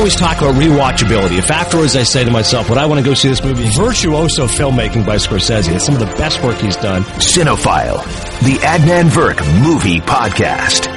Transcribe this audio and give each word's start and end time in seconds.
always 0.00 0.16
talk 0.16 0.38
about 0.38 0.54
rewatchability. 0.54 1.36
If 1.36 1.50
afterwards 1.50 1.94
I 1.94 2.04
say 2.04 2.24
to 2.24 2.30
myself, 2.30 2.70
would 2.70 2.78
I 2.78 2.86
want 2.86 3.00
to 3.00 3.04
go 3.04 3.12
see 3.12 3.28
this 3.28 3.44
movie? 3.44 3.68
Virtuoso 3.68 4.46
filmmaking 4.46 5.04
by 5.04 5.16
Scorsese. 5.16 5.74
It's 5.74 5.84
some 5.84 5.94
of 5.94 6.00
the 6.00 6.06
best 6.16 6.42
work 6.42 6.56
he's 6.56 6.76
done. 6.76 7.02
Cinephile, 7.20 8.02
the 8.40 8.54
Adnan 8.64 9.10
Virk 9.10 9.36
Movie 9.62 10.00
Podcast. 10.00 10.88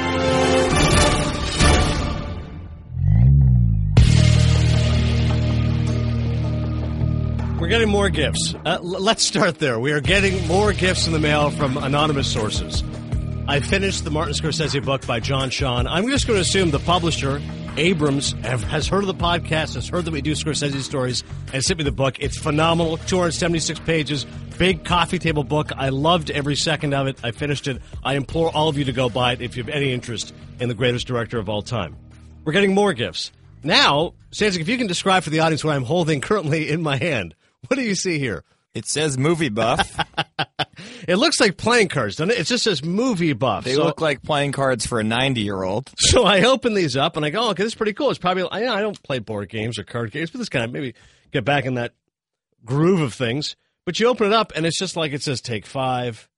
We're 7.60 7.68
getting 7.70 7.90
more 7.90 8.10
gifts. 8.10 8.56
Uh, 8.66 8.78
l- 8.82 8.82
let's 8.84 9.24
start 9.24 9.60
there. 9.60 9.80
We 9.80 9.92
are 9.92 10.02
getting 10.02 10.48
more 10.48 10.72
gifts 10.74 11.08
in 11.08 11.14
the 11.14 11.20
mail 11.20 11.50
from 11.50 11.76
anonymous 11.78 12.32
sources. 12.32 12.84
I 13.48 13.60
finished 13.60 14.04
the 14.06 14.12
Martin 14.12 14.34
Scorsese 14.34 14.84
book 14.84 15.06
by 15.06 15.20
John 15.20 15.50
Sean. 15.50 15.88
I'm 15.88 16.08
just 16.10 16.26
going 16.26 16.38
to 16.38 16.42
assume 16.42 16.72
the 16.72 16.80
publisher, 16.80 17.42
Abrams, 17.78 18.34
has 18.44 18.88
heard 18.88 19.04
of 19.04 19.08
the 19.08 19.16
podcast, 19.16 19.76
has 19.76 19.88
heard 19.88 20.06
that 20.06 20.12
we 20.12 20.22
do 20.22 20.34
Scorsese 20.34 20.82
stories, 20.82 21.24
and 21.52 21.64
sent 21.64 21.80
me 21.80 21.84
the 21.84 21.92
book. 21.92 22.20
It's 22.20 22.38
phenomenal. 22.38 22.98
276 22.98 23.80
pages, 23.82 24.26
big 24.58 24.84
coffee 24.84 25.20
table 25.20 25.44
book. 25.44 25.72
I 25.76 25.90
loved 25.90 26.30
every 26.32 26.56
second 26.56 26.94
of 26.94 27.08
it. 27.08 27.18
I 27.24 27.32
finished 27.32 27.68
it. 27.68 27.82
I 28.04 28.16
implore 28.16 28.50
all 28.56 28.70
of 28.70 28.78
you 28.78 28.86
to 28.86 28.92
go 28.92 29.10
buy 29.10 29.34
it 29.34 29.42
if 29.42 29.58
you 29.58 29.64
have 29.64 29.74
any 29.74 29.92
interest 29.92 30.34
in 30.60 30.70
the 30.70 30.76
greatest 30.76 31.08
director 31.08 31.40
of 31.40 31.50
all 31.50 31.62
time. 31.62 31.96
We're 32.46 32.54
getting 32.54 32.76
more 32.76 32.94
gifts. 32.94 33.32
Now, 33.64 34.14
Stanzik, 34.32 34.60
if 34.60 34.68
you 34.68 34.78
can 34.78 34.88
describe 34.88 35.24
for 35.24 35.30
the 35.30 35.40
audience 35.40 35.64
what 35.64 35.76
I'm 35.76 35.86
holding 35.86 36.22
currently 36.22 36.70
in 36.70 36.82
my 36.82 36.98
hand. 36.98 37.36
What 37.68 37.78
do 37.78 37.84
you 37.84 37.96
see 37.96 38.20
here? 38.20 38.44
It 38.74 38.86
says 38.88 39.18
movie 39.18 39.50
buff. 39.50 39.98
It 41.08 41.18
looks 41.18 41.40
like 41.40 41.58
playing 41.58 41.90
cards, 41.90 42.16
doesn't 42.16 42.32
it? 42.32 42.40
It 42.40 42.48
just 42.48 42.64
says 42.64 42.84
movie 42.84 43.34
buff. 43.34 43.66
They 43.66 43.76
so, 43.76 43.84
look 43.84 44.02
like 44.02 44.22
playing 44.24 44.54
cards 44.54 44.86
for 44.86 45.00
a 45.00 45.04
90 45.04 45.42
year 45.42 45.62
old. 45.62 45.92
so 45.98 46.24
I 46.24 46.44
open 46.44 46.74
these 46.74 46.96
up 46.96 47.18
and 47.18 47.26
I 47.26 47.30
go, 47.30 47.42
oh, 47.42 47.50
okay, 47.52 47.64
this 47.64 47.74
is 47.74 47.76
pretty 47.76 47.94
cool. 47.94 48.10
It's 48.10 48.20
probably, 48.20 48.44
I, 48.50 48.74
I 48.74 48.82
don't 48.82 49.02
play 49.04 49.20
board 49.20 49.50
games 49.50 49.78
or 49.78 49.84
card 49.84 50.12
games, 50.12 50.32
but 50.32 50.40
this 50.40 50.50
kind 50.50 50.66
of 50.66 50.72
maybe 50.72 50.94
get 51.32 51.46
back 51.46 51.66
in 51.66 51.76
that 51.76 51.94
groove 52.66 53.02
of 53.02 53.14
things. 53.14 53.56
But 53.86 54.00
you 54.00 54.08
open 54.08 54.28
it 54.28 54.34
up 54.34 54.54
and 54.56 54.66
it's 54.66 54.80
just 54.80 54.96
like 54.96 55.12
it 55.12 55.22
says 55.22 55.42
take 55.42 55.66
five, 55.66 56.30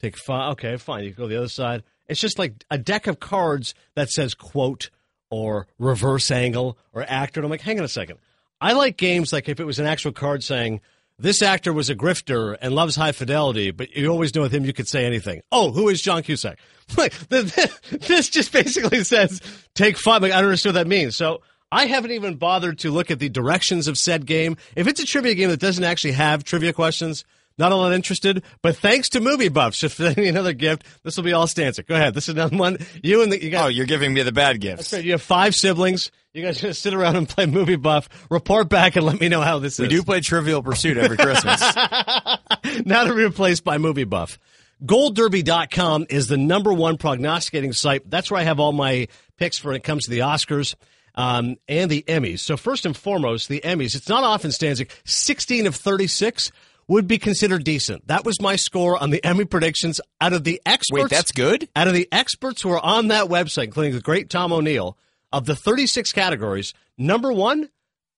take 0.00 0.16
five. 0.16 0.52
Okay, 0.52 0.76
fine. 0.76 1.04
You 1.04 1.12
go 1.12 1.24
to 1.24 1.28
the 1.28 1.38
other 1.38 1.48
side. 1.48 1.84
It's 2.08 2.20
just 2.20 2.38
like 2.38 2.64
a 2.70 2.78
deck 2.78 3.06
of 3.06 3.20
cards 3.20 3.74
that 3.94 4.10
says 4.10 4.34
quote 4.34 4.90
or 5.30 5.68
reverse 5.78 6.30
angle 6.30 6.76
or 6.92 7.04
actor. 7.06 7.40
And 7.40 7.44
I'm 7.44 7.50
like, 7.50 7.60
hang 7.60 7.78
on 7.78 7.84
a 7.84 7.88
second. 7.88 8.18
I 8.60 8.72
like 8.72 8.96
games 8.96 9.32
like 9.32 9.48
if 9.48 9.60
it 9.60 9.64
was 9.64 9.78
an 9.78 9.86
actual 9.86 10.12
card 10.12 10.42
saying, 10.42 10.80
this 11.18 11.42
actor 11.42 11.72
was 11.72 11.90
a 11.90 11.96
grifter 11.96 12.56
and 12.60 12.74
loves 12.74 12.94
high 12.96 13.12
fidelity, 13.12 13.70
but 13.70 13.94
you 13.96 14.08
always 14.08 14.34
know 14.34 14.42
with 14.42 14.54
him 14.54 14.64
you 14.64 14.72
could 14.72 14.88
say 14.88 15.04
anything. 15.04 15.42
Oh, 15.50 15.72
who 15.72 15.88
is 15.88 16.00
John 16.00 16.22
Cusack? 16.22 16.58
Like 16.96 17.12
this 17.28 18.30
just 18.30 18.50
basically 18.50 19.04
says 19.04 19.42
take 19.74 19.98
five. 19.98 20.22
Like 20.22 20.32
I 20.32 20.36
don't 20.36 20.46
understand 20.46 20.74
what 20.74 20.84
that 20.84 20.88
means. 20.88 21.16
So 21.16 21.42
I 21.70 21.84
haven't 21.84 22.12
even 22.12 22.36
bothered 22.36 22.78
to 22.78 22.90
look 22.90 23.10
at 23.10 23.18
the 23.18 23.28
directions 23.28 23.88
of 23.88 23.98
said 23.98 24.24
game. 24.24 24.56
If 24.74 24.86
it's 24.86 24.98
a 24.98 25.04
trivia 25.04 25.34
game 25.34 25.50
that 25.50 25.60
doesn't 25.60 25.84
actually 25.84 26.12
have 26.12 26.44
trivia 26.44 26.72
questions, 26.72 27.26
not 27.58 27.72
all 27.72 27.84
interested. 27.88 28.42
But 28.62 28.76
thanks 28.76 29.10
to 29.10 29.20
movie 29.20 29.48
buffs, 29.48 29.84
if 29.84 29.96
there's 29.98 30.16
another 30.16 30.54
gift, 30.54 30.84
this 31.02 31.16
will 31.16 31.24
be 31.24 31.34
all 31.34 31.46
Stanzik. 31.46 31.86
Go 31.86 31.94
ahead. 31.94 32.14
This 32.14 32.28
is 32.28 32.34
another 32.34 32.56
one. 32.56 32.78
You 33.02 33.22
and 33.22 33.30
the 33.30 33.42
you 33.42 33.50
got. 33.50 33.66
Oh, 33.66 33.68
you're 33.68 33.86
giving 33.86 34.14
me 34.14 34.22
the 34.22 34.32
bad 34.32 34.60
gifts. 34.60 34.92
Right. 34.92 35.04
You 35.04 35.12
have 35.12 35.22
five 35.22 35.54
siblings. 35.54 36.10
You 36.38 36.44
guys 36.44 36.60
just 36.60 36.82
sit 36.82 36.94
around 36.94 37.16
and 37.16 37.28
play 37.28 37.46
movie 37.46 37.74
buff. 37.74 38.08
Report 38.30 38.68
back 38.68 38.94
and 38.94 39.04
let 39.04 39.20
me 39.20 39.28
know 39.28 39.40
how 39.40 39.58
this 39.58 39.80
We 39.80 39.86
is. 39.86 39.90
We 39.90 39.96
do 39.96 40.04
play 40.04 40.20
Trivial 40.20 40.62
Pursuit 40.62 40.96
every 40.96 41.16
Christmas. 41.16 41.60
now 42.86 43.02
to 43.02 43.12
be 43.12 43.24
replaced 43.24 43.64
by 43.64 43.78
Movie 43.78 44.04
Buff. 44.04 44.38
GoldDerby.com 44.84 46.06
is 46.08 46.28
the 46.28 46.36
number 46.36 46.72
one 46.72 46.96
prognosticating 46.96 47.72
site. 47.72 48.08
That's 48.08 48.30
where 48.30 48.38
I 48.38 48.44
have 48.44 48.60
all 48.60 48.70
my 48.70 49.08
picks 49.36 49.58
for 49.58 49.70
when 49.70 49.76
it 49.76 49.82
comes 49.82 50.04
to 50.04 50.12
the 50.12 50.20
Oscars 50.20 50.76
um, 51.16 51.56
and 51.66 51.90
the 51.90 52.04
Emmys. 52.06 52.38
So 52.38 52.56
first 52.56 52.86
and 52.86 52.96
foremost, 52.96 53.48
the 53.48 53.60
Emmys. 53.64 53.96
It's 53.96 54.08
not 54.08 54.22
often 54.22 54.52
Stanzik. 54.52 54.92
16 55.06 55.66
of 55.66 55.74
36 55.74 56.52
would 56.86 57.08
be 57.08 57.18
considered 57.18 57.64
decent. 57.64 58.06
That 58.06 58.24
was 58.24 58.40
my 58.40 58.54
score 58.54 58.96
on 58.96 59.10
the 59.10 59.24
Emmy 59.24 59.44
predictions 59.44 60.00
out 60.20 60.32
of 60.32 60.44
the 60.44 60.62
experts. 60.64 61.02
Wait, 61.02 61.10
that's 61.10 61.32
good? 61.32 61.68
Out 61.74 61.88
of 61.88 61.94
the 61.94 62.06
experts 62.12 62.62
who 62.62 62.70
are 62.70 62.80
on 62.80 63.08
that 63.08 63.24
website, 63.24 63.64
including 63.64 63.94
the 63.94 64.00
great 64.00 64.30
Tom 64.30 64.52
O'Neil, 64.52 64.96
of 65.32 65.46
the 65.46 65.54
36 65.56 66.12
categories, 66.12 66.74
number 66.96 67.32
one, 67.32 67.68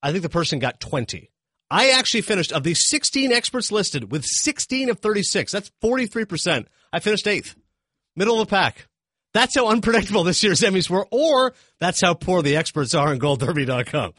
I 0.03 0.11
think 0.11 0.23
the 0.23 0.29
person 0.29 0.59
got 0.59 0.79
20. 0.79 1.29
I 1.69 1.91
actually 1.91 2.21
finished 2.21 2.51
of 2.51 2.63
the 2.63 2.73
16 2.73 3.31
experts 3.31 3.71
listed 3.71 4.11
with 4.11 4.25
16 4.25 4.89
of 4.89 4.99
36. 4.99 5.51
That's 5.51 5.71
43%. 5.83 6.65
I 6.91 6.99
finished 6.99 7.27
eighth, 7.27 7.55
middle 8.15 8.41
of 8.41 8.47
the 8.47 8.49
pack. 8.49 8.87
That's 9.33 9.55
how 9.55 9.69
unpredictable 9.69 10.23
this 10.25 10.43
year's 10.43 10.61
Emmys 10.61 10.89
were, 10.89 11.07
or 11.11 11.53
that's 11.79 12.01
how 12.01 12.13
poor 12.13 12.41
the 12.41 12.57
experts 12.57 12.93
are 12.93 13.07
on 13.09 13.19
GoldDerby.com. 13.19 14.13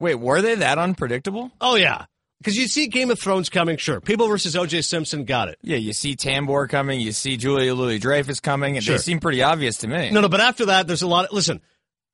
Wait, 0.00 0.14
were 0.16 0.40
they 0.40 0.54
that 0.56 0.78
unpredictable? 0.78 1.50
Oh, 1.60 1.76
yeah. 1.76 2.06
Because 2.40 2.56
you 2.56 2.66
see 2.68 2.88
Game 2.88 3.10
of 3.10 3.18
Thrones 3.18 3.48
coming, 3.48 3.76
sure. 3.76 4.00
People 4.00 4.28
versus 4.28 4.56
O.J. 4.56 4.82
Simpson 4.82 5.24
got 5.24 5.48
it. 5.48 5.58
Yeah, 5.62 5.76
you 5.76 5.92
see 5.92 6.14
Tambor 6.16 6.68
coming, 6.68 7.00
you 7.00 7.12
see 7.12 7.36
Julia 7.36 7.74
Louis 7.74 7.98
Dreyfus 7.98 8.40
coming, 8.40 8.76
and 8.76 8.84
Sure. 8.84 8.96
they 8.96 9.02
seem 9.02 9.20
pretty 9.20 9.42
obvious 9.42 9.76
to 9.78 9.88
me. 9.88 10.10
No, 10.10 10.20
no, 10.20 10.28
but 10.28 10.40
after 10.40 10.66
that, 10.66 10.86
there's 10.86 11.02
a 11.02 11.06
lot. 11.06 11.26
Of, 11.26 11.32
listen, 11.32 11.60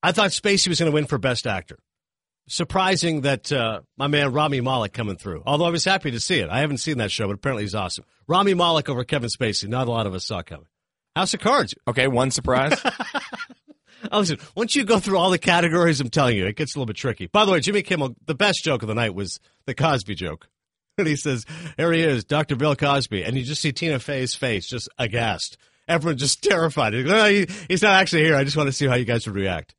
I 0.03 0.12
thought 0.12 0.31
Spacey 0.31 0.69
was 0.69 0.78
going 0.78 0.91
to 0.91 0.94
win 0.94 1.06
for 1.06 1.19
Best 1.19 1.47
Actor. 1.47 1.78
Surprising 2.49 3.21
that 3.21 3.53
uh, 3.53 3.81
my 3.97 4.06
man 4.09 4.33
Rami 4.33 4.61
Malek 4.61 4.93
coming 4.93 5.16
through. 5.16 5.43
Although 5.47 5.66
I 5.66 5.71
was 5.71 5.84
happy 5.84 6.11
to 6.11 6.19
see 6.21 6.41
it. 6.41 6.49
I 6.50 6.61
haven't 6.61 6.78
seen 6.78 6.99
that 6.99 7.11
show, 7.12 7.27
but 7.28 7.34
apparently 7.34 7.62
he's 7.65 7.75
awesome. 7.75 8.05
Rami 8.27 8.55
Malek 8.55 8.89
over 8.89 9.05
Kevin 9.05 9.28
Spacey. 9.28 9.69
Not 9.69 9.87
a 9.87 9.91
lot 9.91 10.06
of 10.06 10.15
us 10.15 10.27
saw 10.27 10.43
coming. 10.43 10.66
House 11.15 11.34
of 11.34 11.41
Cards. 11.41 11.75
Okay, 11.87 12.09
one 12.09 12.31
surprise. 12.31 12.81
Oh, 14.10 14.21
listen, 14.21 14.39
once 14.56 14.75
you 14.75 14.84
go 14.84 14.99
through 14.99 15.19
all 15.19 15.28
the 15.28 15.37
categories, 15.39 16.00
I'm 16.00 16.09
telling 16.09 16.34
you, 16.34 16.47
it 16.47 16.56
gets 16.56 16.75
a 16.75 16.78
little 16.78 16.87
bit 16.87 16.97
tricky. 16.97 17.27
By 17.27 17.44
the 17.44 17.53
way, 17.53 17.60
Jimmy 17.60 17.83
Kimmel, 17.83 18.16
the 18.25 18.34
best 18.34 18.65
joke 18.65 18.81
of 18.81 18.89
the 18.89 18.94
night 18.94 19.15
was 19.15 19.39
the 19.66 19.75
Cosby 19.75 20.15
joke. 20.15 20.49
And 20.99 21.06
he 21.06 21.16
says, 21.16 21.44
Here 21.77 21.93
he 21.93 22.00
is, 22.00 22.25
Dr. 22.25 22.56
Bill 22.56 22.75
Cosby. 22.77 23.25
And 23.25 23.37
you 23.37 23.44
just 23.44 23.60
see 23.60 23.72
Tina 23.72 23.99
Fey's 23.99 24.34
face 24.34 24.66
just 24.66 24.89
aghast. 24.99 25.59
Everyone 25.87 26.16
just 26.16 26.43
terrified. 26.43 26.94
He 26.94 27.03
goes, 27.03 27.12
"No, 27.12 27.27
he- 27.28 27.47
he's 27.69 27.83
not 27.83 27.93
actually 28.00 28.22
here. 28.25 28.37
I 28.37 28.44
just 28.44 28.56
want 28.56 28.69
to 28.69 28.72
see 28.72 28.87
how 28.87 28.94
you 28.97 29.05
guys 29.05 29.27
would 29.27 29.37
react. 29.37 29.75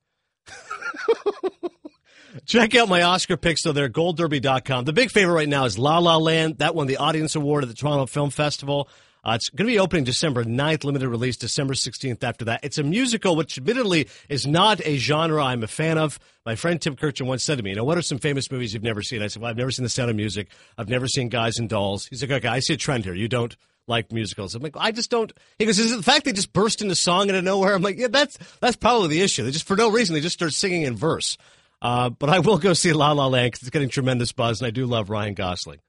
Check 2.45 2.75
out 2.75 2.87
my 2.87 3.01
Oscar 3.01 3.37
picks, 3.37 3.63
though. 3.63 3.71
They're 3.73 3.89
goldderby.com. 3.89 4.85
The 4.85 4.93
big 4.93 5.11
favorite 5.11 5.33
right 5.33 5.49
now 5.49 5.65
is 5.65 5.77
La 5.77 5.97
La 5.99 6.17
Land. 6.17 6.59
That 6.59 6.75
won 6.75 6.87
the 6.87 6.97
Audience 6.97 7.35
Award 7.35 7.63
at 7.63 7.69
the 7.69 7.75
Toronto 7.75 8.05
Film 8.05 8.29
Festival. 8.29 8.89
Uh, 9.23 9.33
it's 9.35 9.49
going 9.49 9.67
to 9.67 9.71
be 9.71 9.77
opening 9.77 10.03
December 10.03 10.43
9th, 10.43 10.83
limited 10.83 11.07
release 11.07 11.37
December 11.37 11.75
16th 11.75 12.23
after 12.23 12.45
that. 12.45 12.61
It's 12.63 12.79
a 12.79 12.83
musical, 12.83 13.35
which 13.35 13.57
admittedly 13.57 14.09
is 14.29 14.47
not 14.47 14.81
a 14.83 14.97
genre 14.97 15.43
I'm 15.43 15.61
a 15.63 15.67
fan 15.67 15.99
of. 15.99 16.17
My 16.43 16.55
friend 16.55 16.81
Tim 16.81 16.95
Kirchen 16.95 17.27
once 17.27 17.43
said 17.43 17.59
to 17.59 17.63
me, 17.63 17.69
you 17.69 17.75
know, 17.75 17.83
what 17.83 17.99
are 17.99 18.01
some 18.01 18.17
famous 18.17 18.49
movies 18.49 18.73
you've 18.73 18.81
never 18.81 19.03
seen? 19.03 19.21
I 19.21 19.27
said, 19.27 19.43
well, 19.43 19.51
I've 19.51 19.57
never 19.57 19.69
seen 19.69 19.83
The 19.83 19.89
Sound 19.89 20.09
of 20.09 20.15
Music. 20.15 20.47
I've 20.75 20.89
never 20.89 21.07
seen 21.07 21.29
Guys 21.29 21.59
and 21.59 21.69
Dolls. 21.69 22.07
He's 22.07 22.23
like, 22.23 22.31
okay, 22.31 22.47
I 22.47 22.61
see 22.61 22.73
a 22.73 22.77
trend 22.77 23.05
here. 23.05 23.13
You 23.13 23.27
don't 23.27 23.55
like 23.87 24.11
musicals. 24.11 24.55
I'm 24.55 24.61
like, 24.61 24.75
I 24.77 24.91
just 24.91 25.09
don't. 25.09 25.31
He 25.59 25.65
goes, 25.65 25.79
is 25.79 25.91
it 25.91 25.97
the 25.97 26.03
fact 26.03 26.25
they 26.25 26.33
just 26.33 26.53
burst 26.53 26.81
into 26.81 26.95
song 26.95 27.29
out 27.29 27.35
of 27.35 27.43
nowhere? 27.43 27.75
I'm 27.75 27.81
like, 27.81 27.97
yeah, 27.97 28.07
that's, 28.09 28.37
that's 28.59 28.75
probably 28.75 29.09
the 29.09 29.21
issue. 29.21 29.43
They 29.43 29.51
just, 29.51 29.67
for 29.67 29.75
no 29.75 29.91
reason, 29.91 30.13
they 30.13 30.21
just 30.21 30.35
start 30.35 30.53
singing 30.53 30.83
in 30.83 30.95
verse. 30.95 31.37
Uh, 31.81 32.09
but 32.09 32.29
I 32.29 32.39
will 32.39 32.57
go 32.57 32.73
see 32.73 32.93
La 32.93 33.11
La 33.11 33.27
Land 33.27 33.51
because 33.51 33.61
it's 33.61 33.71
getting 33.71 33.89
tremendous 33.89 34.31
buzz, 34.31 34.61
and 34.61 34.67
I 34.67 34.71
do 34.71 34.85
love 34.85 35.09
Ryan 35.09 35.33
Gosling. 35.33 35.79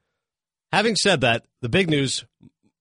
Having 0.73 0.97
said 0.97 1.21
that, 1.21 1.45
the 1.61 1.69
big 1.69 1.91
news 1.91 2.25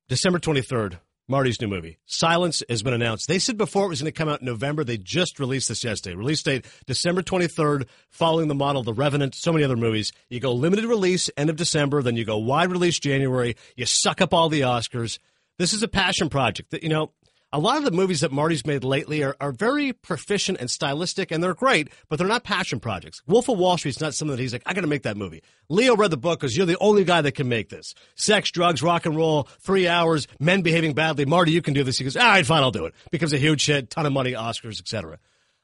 December 0.08 0.40
23rd, 0.40 0.98
Marty's 1.32 1.62
new 1.62 1.68
movie, 1.70 1.98
Silence, 2.06 2.62
has 2.70 2.84
been 2.84 2.94
announced. 2.94 3.30
They 3.30 3.40
said 3.40 3.58
before 3.58 3.86
it 3.86 3.90
was 3.90 4.02
going 4.02 4.12
to 4.12 4.18
come 4.18 4.28
out 4.28 4.42
in 4.42 4.46
November. 4.46 4.84
They 4.84 4.98
just 4.98 5.40
released 5.40 5.70
this 5.70 5.84
yesterday. 5.84 6.16
Release 6.16 6.44
date 6.44 6.66
December 6.86 7.24
23rd, 7.24 7.88
following 8.10 8.50
the 8.50 8.54
model 8.54 8.82
of 8.82 8.86
The 8.86 8.94
Revenant, 8.94 9.34
so 9.34 9.54
many 9.54 9.64
other 9.64 9.78
movies. 9.78 10.12
You 10.30 10.42
go 10.42 10.52
limited 10.52 10.86
release, 10.86 11.30
end 11.38 11.50
of 11.50 11.56
December, 11.56 12.04
then 12.04 12.18
you 12.18 12.26
go 12.26 12.38
wide 12.38 12.70
release 12.70 13.00
January. 13.00 13.56
You 13.78 13.86
suck 13.86 14.20
up 14.20 14.34
all 14.34 14.50
the 14.50 14.62
Oscars. 14.62 15.20
This 15.58 15.74
is 15.74 15.84
a 15.84 15.88
passion 15.88 16.28
project 16.28 16.72
that, 16.72 16.84
you 16.84 16.90
know, 16.90 17.14
a 17.54 17.60
lot 17.60 17.78
of 17.78 17.84
the 17.84 17.92
movies 17.92 18.22
that 18.22 18.32
Marty's 18.32 18.66
made 18.66 18.84
lately 18.84 19.24
are, 19.24 19.36
are 19.42 19.52
very 19.52 19.92
proficient 19.92 20.60
and 20.60 20.70
stylistic, 20.70 21.32
and 21.32 21.44
they're 21.44 21.54
great, 21.54 21.90
but 22.08 22.18
they're 22.18 22.28
not 22.28 22.44
passion 22.44 22.80
projects. 22.80 23.22
Wolf 23.28 23.50
of 23.50 23.58
Wall 23.58 23.78
Street's 23.78 24.00
not 24.00 24.14
something 24.14 24.36
that 24.36 24.42
he's 24.42 24.54
like, 24.54 24.64
I 24.66 24.74
got 24.74 24.82
to 24.82 24.88
make 24.88 25.04
that 25.04 25.18
movie. 25.18 25.44
Leo 25.70 25.96
read 25.96 26.12
the 26.12 26.18
book 26.18 26.40
because 26.40 26.56
you're 26.56 26.66
the 26.66 26.78
only 26.80 27.04
guy 27.04 27.22
that 27.22 27.34
can 27.34 27.50
make 27.50 27.70
this. 27.70 27.94
Sex, 28.16 28.52
drugs, 28.52 28.82
rock 28.82 29.06
and 29.06 29.16
roll, 29.16 29.50
three 29.60 29.88
hours, 29.88 30.28
men 30.40 30.62
behaving 30.62 30.94
badly. 30.94 31.26
Marty, 31.26 31.52
you 31.52 31.62
can 31.62 31.74
do 31.74 31.84
this. 31.84 31.98
He 31.98 32.04
goes, 32.04 32.16
all 32.16 32.24
right, 32.24 32.46
fine, 32.46 32.64
I'll 32.64 32.72
do 32.72 32.86
it. 32.86 32.94
Becomes 33.12 33.34
a 33.34 33.38
huge 33.38 33.66
hit, 33.66 33.90
ton 33.90 34.06
of 34.06 34.14
money, 34.14 34.32
Oscars, 34.32 34.80
etc. 34.80 35.20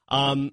Um, 0.08 0.52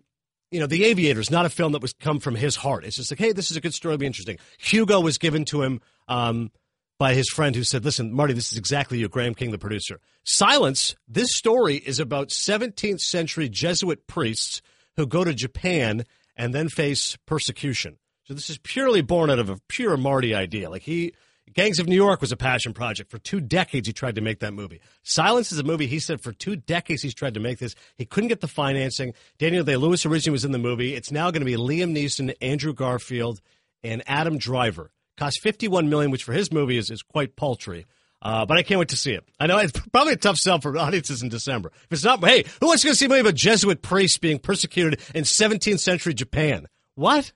you 0.51 0.59
know, 0.59 0.67
The 0.67 0.85
Aviator 0.85 1.19
is 1.19 1.31
not 1.31 1.45
a 1.45 1.49
film 1.49 1.73
that 1.73 1.81
was 1.81 1.93
come 1.93 2.19
from 2.19 2.35
his 2.35 2.55
heart. 2.55 2.85
It's 2.85 2.95
just 2.95 3.11
like, 3.11 3.19
hey, 3.19 3.33
this 3.33 3.51
is 3.51 3.57
a 3.57 3.61
good 3.61 3.73
story, 3.73 3.93
it'll 3.93 3.99
be 3.99 4.05
interesting. 4.05 4.37
Hugo 4.57 5.01
was 5.01 5.17
given 5.17 5.43
to 5.45 5.63
him 5.63 5.81
um, 6.07 6.51
by 6.97 7.13
his 7.13 7.29
friend 7.29 7.55
who 7.55 7.63
said, 7.63 7.83
listen, 7.83 8.13
Marty, 8.13 8.33
this 8.33 8.51
is 8.51 8.57
exactly 8.57 8.97
you, 8.97 9.09
Graham 9.09 9.35
King, 9.35 9.51
the 9.51 9.57
producer. 9.57 9.99
Silence, 10.23 10.95
this 11.07 11.35
story 11.35 11.75
is 11.75 11.99
about 11.99 12.29
17th 12.29 12.99
century 12.99 13.49
Jesuit 13.49 14.07
priests 14.07 14.61
who 14.95 15.05
go 15.05 15.23
to 15.23 15.33
Japan 15.33 16.05
and 16.35 16.53
then 16.53 16.69
face 16.69 17.17
persecution. 17.25 17.97
So 18.25 18.33
this 18.33 18.49
is 18.49 18.57
purely 18.57 19.01
born 19.01 19.29
out 19.29 19.39
of 19.39 19.49
a 19.49 19.59
pure 19.67 19.97
Marty 19.97 20.33
idea. 20.33 20.69
Like 20.69 20.83
he 20.83 21.13
Gangs 21.53 21.79
of 21.79 21.87
New 21.87 21.95
York 21.95 22.21
was 22.21 22.31
a 22.31 22.37
passion 22.37 22.73
project. 22.73 23.11
For 23.11 23.19
two 23.19 23.39
decades, 23.39 23.87
he 23.87 23.93
tried 23.93 24.15
to 24.15 24.21
make 24.21 24.39
that 24.39 24.53
movie. 24.53 24.81
Silence 25.03 25.51
is 25.51 25.59
a 25.59 25.63
movie 25.63 25.85
he 25.85 25.99
said 25.99 26.21
for 26.21 26.33
two 26.33 26.55
decades 26.55 27.03
he's 27.03 27.13
tried 27.13 27.35
to 27.35 27.39
make 27.39 27.59
this. 27.59 27.75
He 27.97 28.05
couldn't 28.05 28.29
get 28.29 28.41
the 28.41 28.47
financing. 28.47 29.13
Daniel 29.37 29.63
Day 29.63 29.77
Lewis 29.77 30.05
originally 30.05 30.33
was 30.33 30.43
in 30.43 30.51
the 30.51 30.57
movie. 30.57 30.95
It's 30.95 31.11
now 31.11 31.29
going 31.31 31.41
to 31.41 31.45
be 31.45 31.55
Liam 31.55 31.95
Neeson, 31.95 32.33
Andrew 32.41 32.73
Garfield, 32.73 33.41
and 33.83 34.01
Adam 34.07 34.37
Driver. 34.37 34.91
Cost 35.17 35.41
fifty-one 35.41 35.89
million, 35.89 36.11
which 36.11 36.23
for 36.23 36.33
his 36.33 36.51
movie 36.51 36.77
is, 36.77 36.89
is 36.89 37.01
quite 37.01 37.35
paltry. 37.35 37.85
Uh, 38.21 38.45
but 38.45 38.57
I 38.57 38.63
can't 38.63 38.79
wait 38.79 38.89
to 38.89 38.97
see 38.97 39.13
it. 39.13 39.23
I 39.39 39.45
know 39.45 39.59
it's 39.59 39.79
probably 39.91 40.13
a 40.13 40.17
tough 40.17 40.37
sell 40.37 40.59
for 40.59 40.75
audiences 40.77 41.21
in 41.21 41.29
December. 41.29 41.71
If 41.83 41.91
it's 41.91 42.03
not, 42.03 42.23
hey, 42.23 42.43
who 42.59 42.67
wants 42.67 42.81
to 42.81 42.87
go 42.87 42.93
see 42.93 43.05
a 43.05 43.09
movie 43.09 43.21
about 43.21 43.35
Jesuit 43.35 43.81
priests 43.81 44.17
being 44.17 44.39
persecuted 44.39 44.99
in 45.13 45.23
17th 45.25 45.79
century 45.79 46.13
Japan? 46.13 46.67
What? 46.95 47.31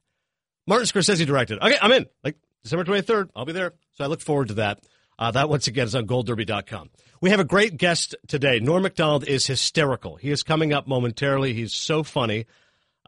Martin 0.65 0.87
Scorsese 0.87 1.25
directed. 1.25 1.59
Okay, 1.61 1.77
I'm 1.81 1.91
in. 1.91 2.05
Like 2.23 2.37
December 2.63 2.85
23rd, 2.85 3.29
I'll 3.35 3.45
be 3.45 3.51
there. 3.53 3.73
So 3.93 4.03
I 4.03 4.07
look 4.07 4.21
forward 4.21 4.47
to 4.49 4.53
that. 4.55 4.79
Uh, 5.17 5.31
that 5.31 5.49
once 5.49 5.67
again 5.67 5.85
is 5.85 5.95
on 5.95 6.07
goldderby.com. 6.07 6.89
We 7.21 7.31
have 7.31 7.39
a 7.39 7.45
great 7.45 7.77
guest 7.77 8.15
today. 8.27 8.59
Norm 8.59 8.83
Macdonald 8.83 9.27
is 9.27 9.45
hysterical. 9.45 10.15
He 10.15 10.31
is 10.31 10.41
coming 10.43 10.71
up 10.71 10.87
momentarily. 10.87 11.53
He's 11.53 11.73
so 11.73 12.03
funny. 12.03 12.45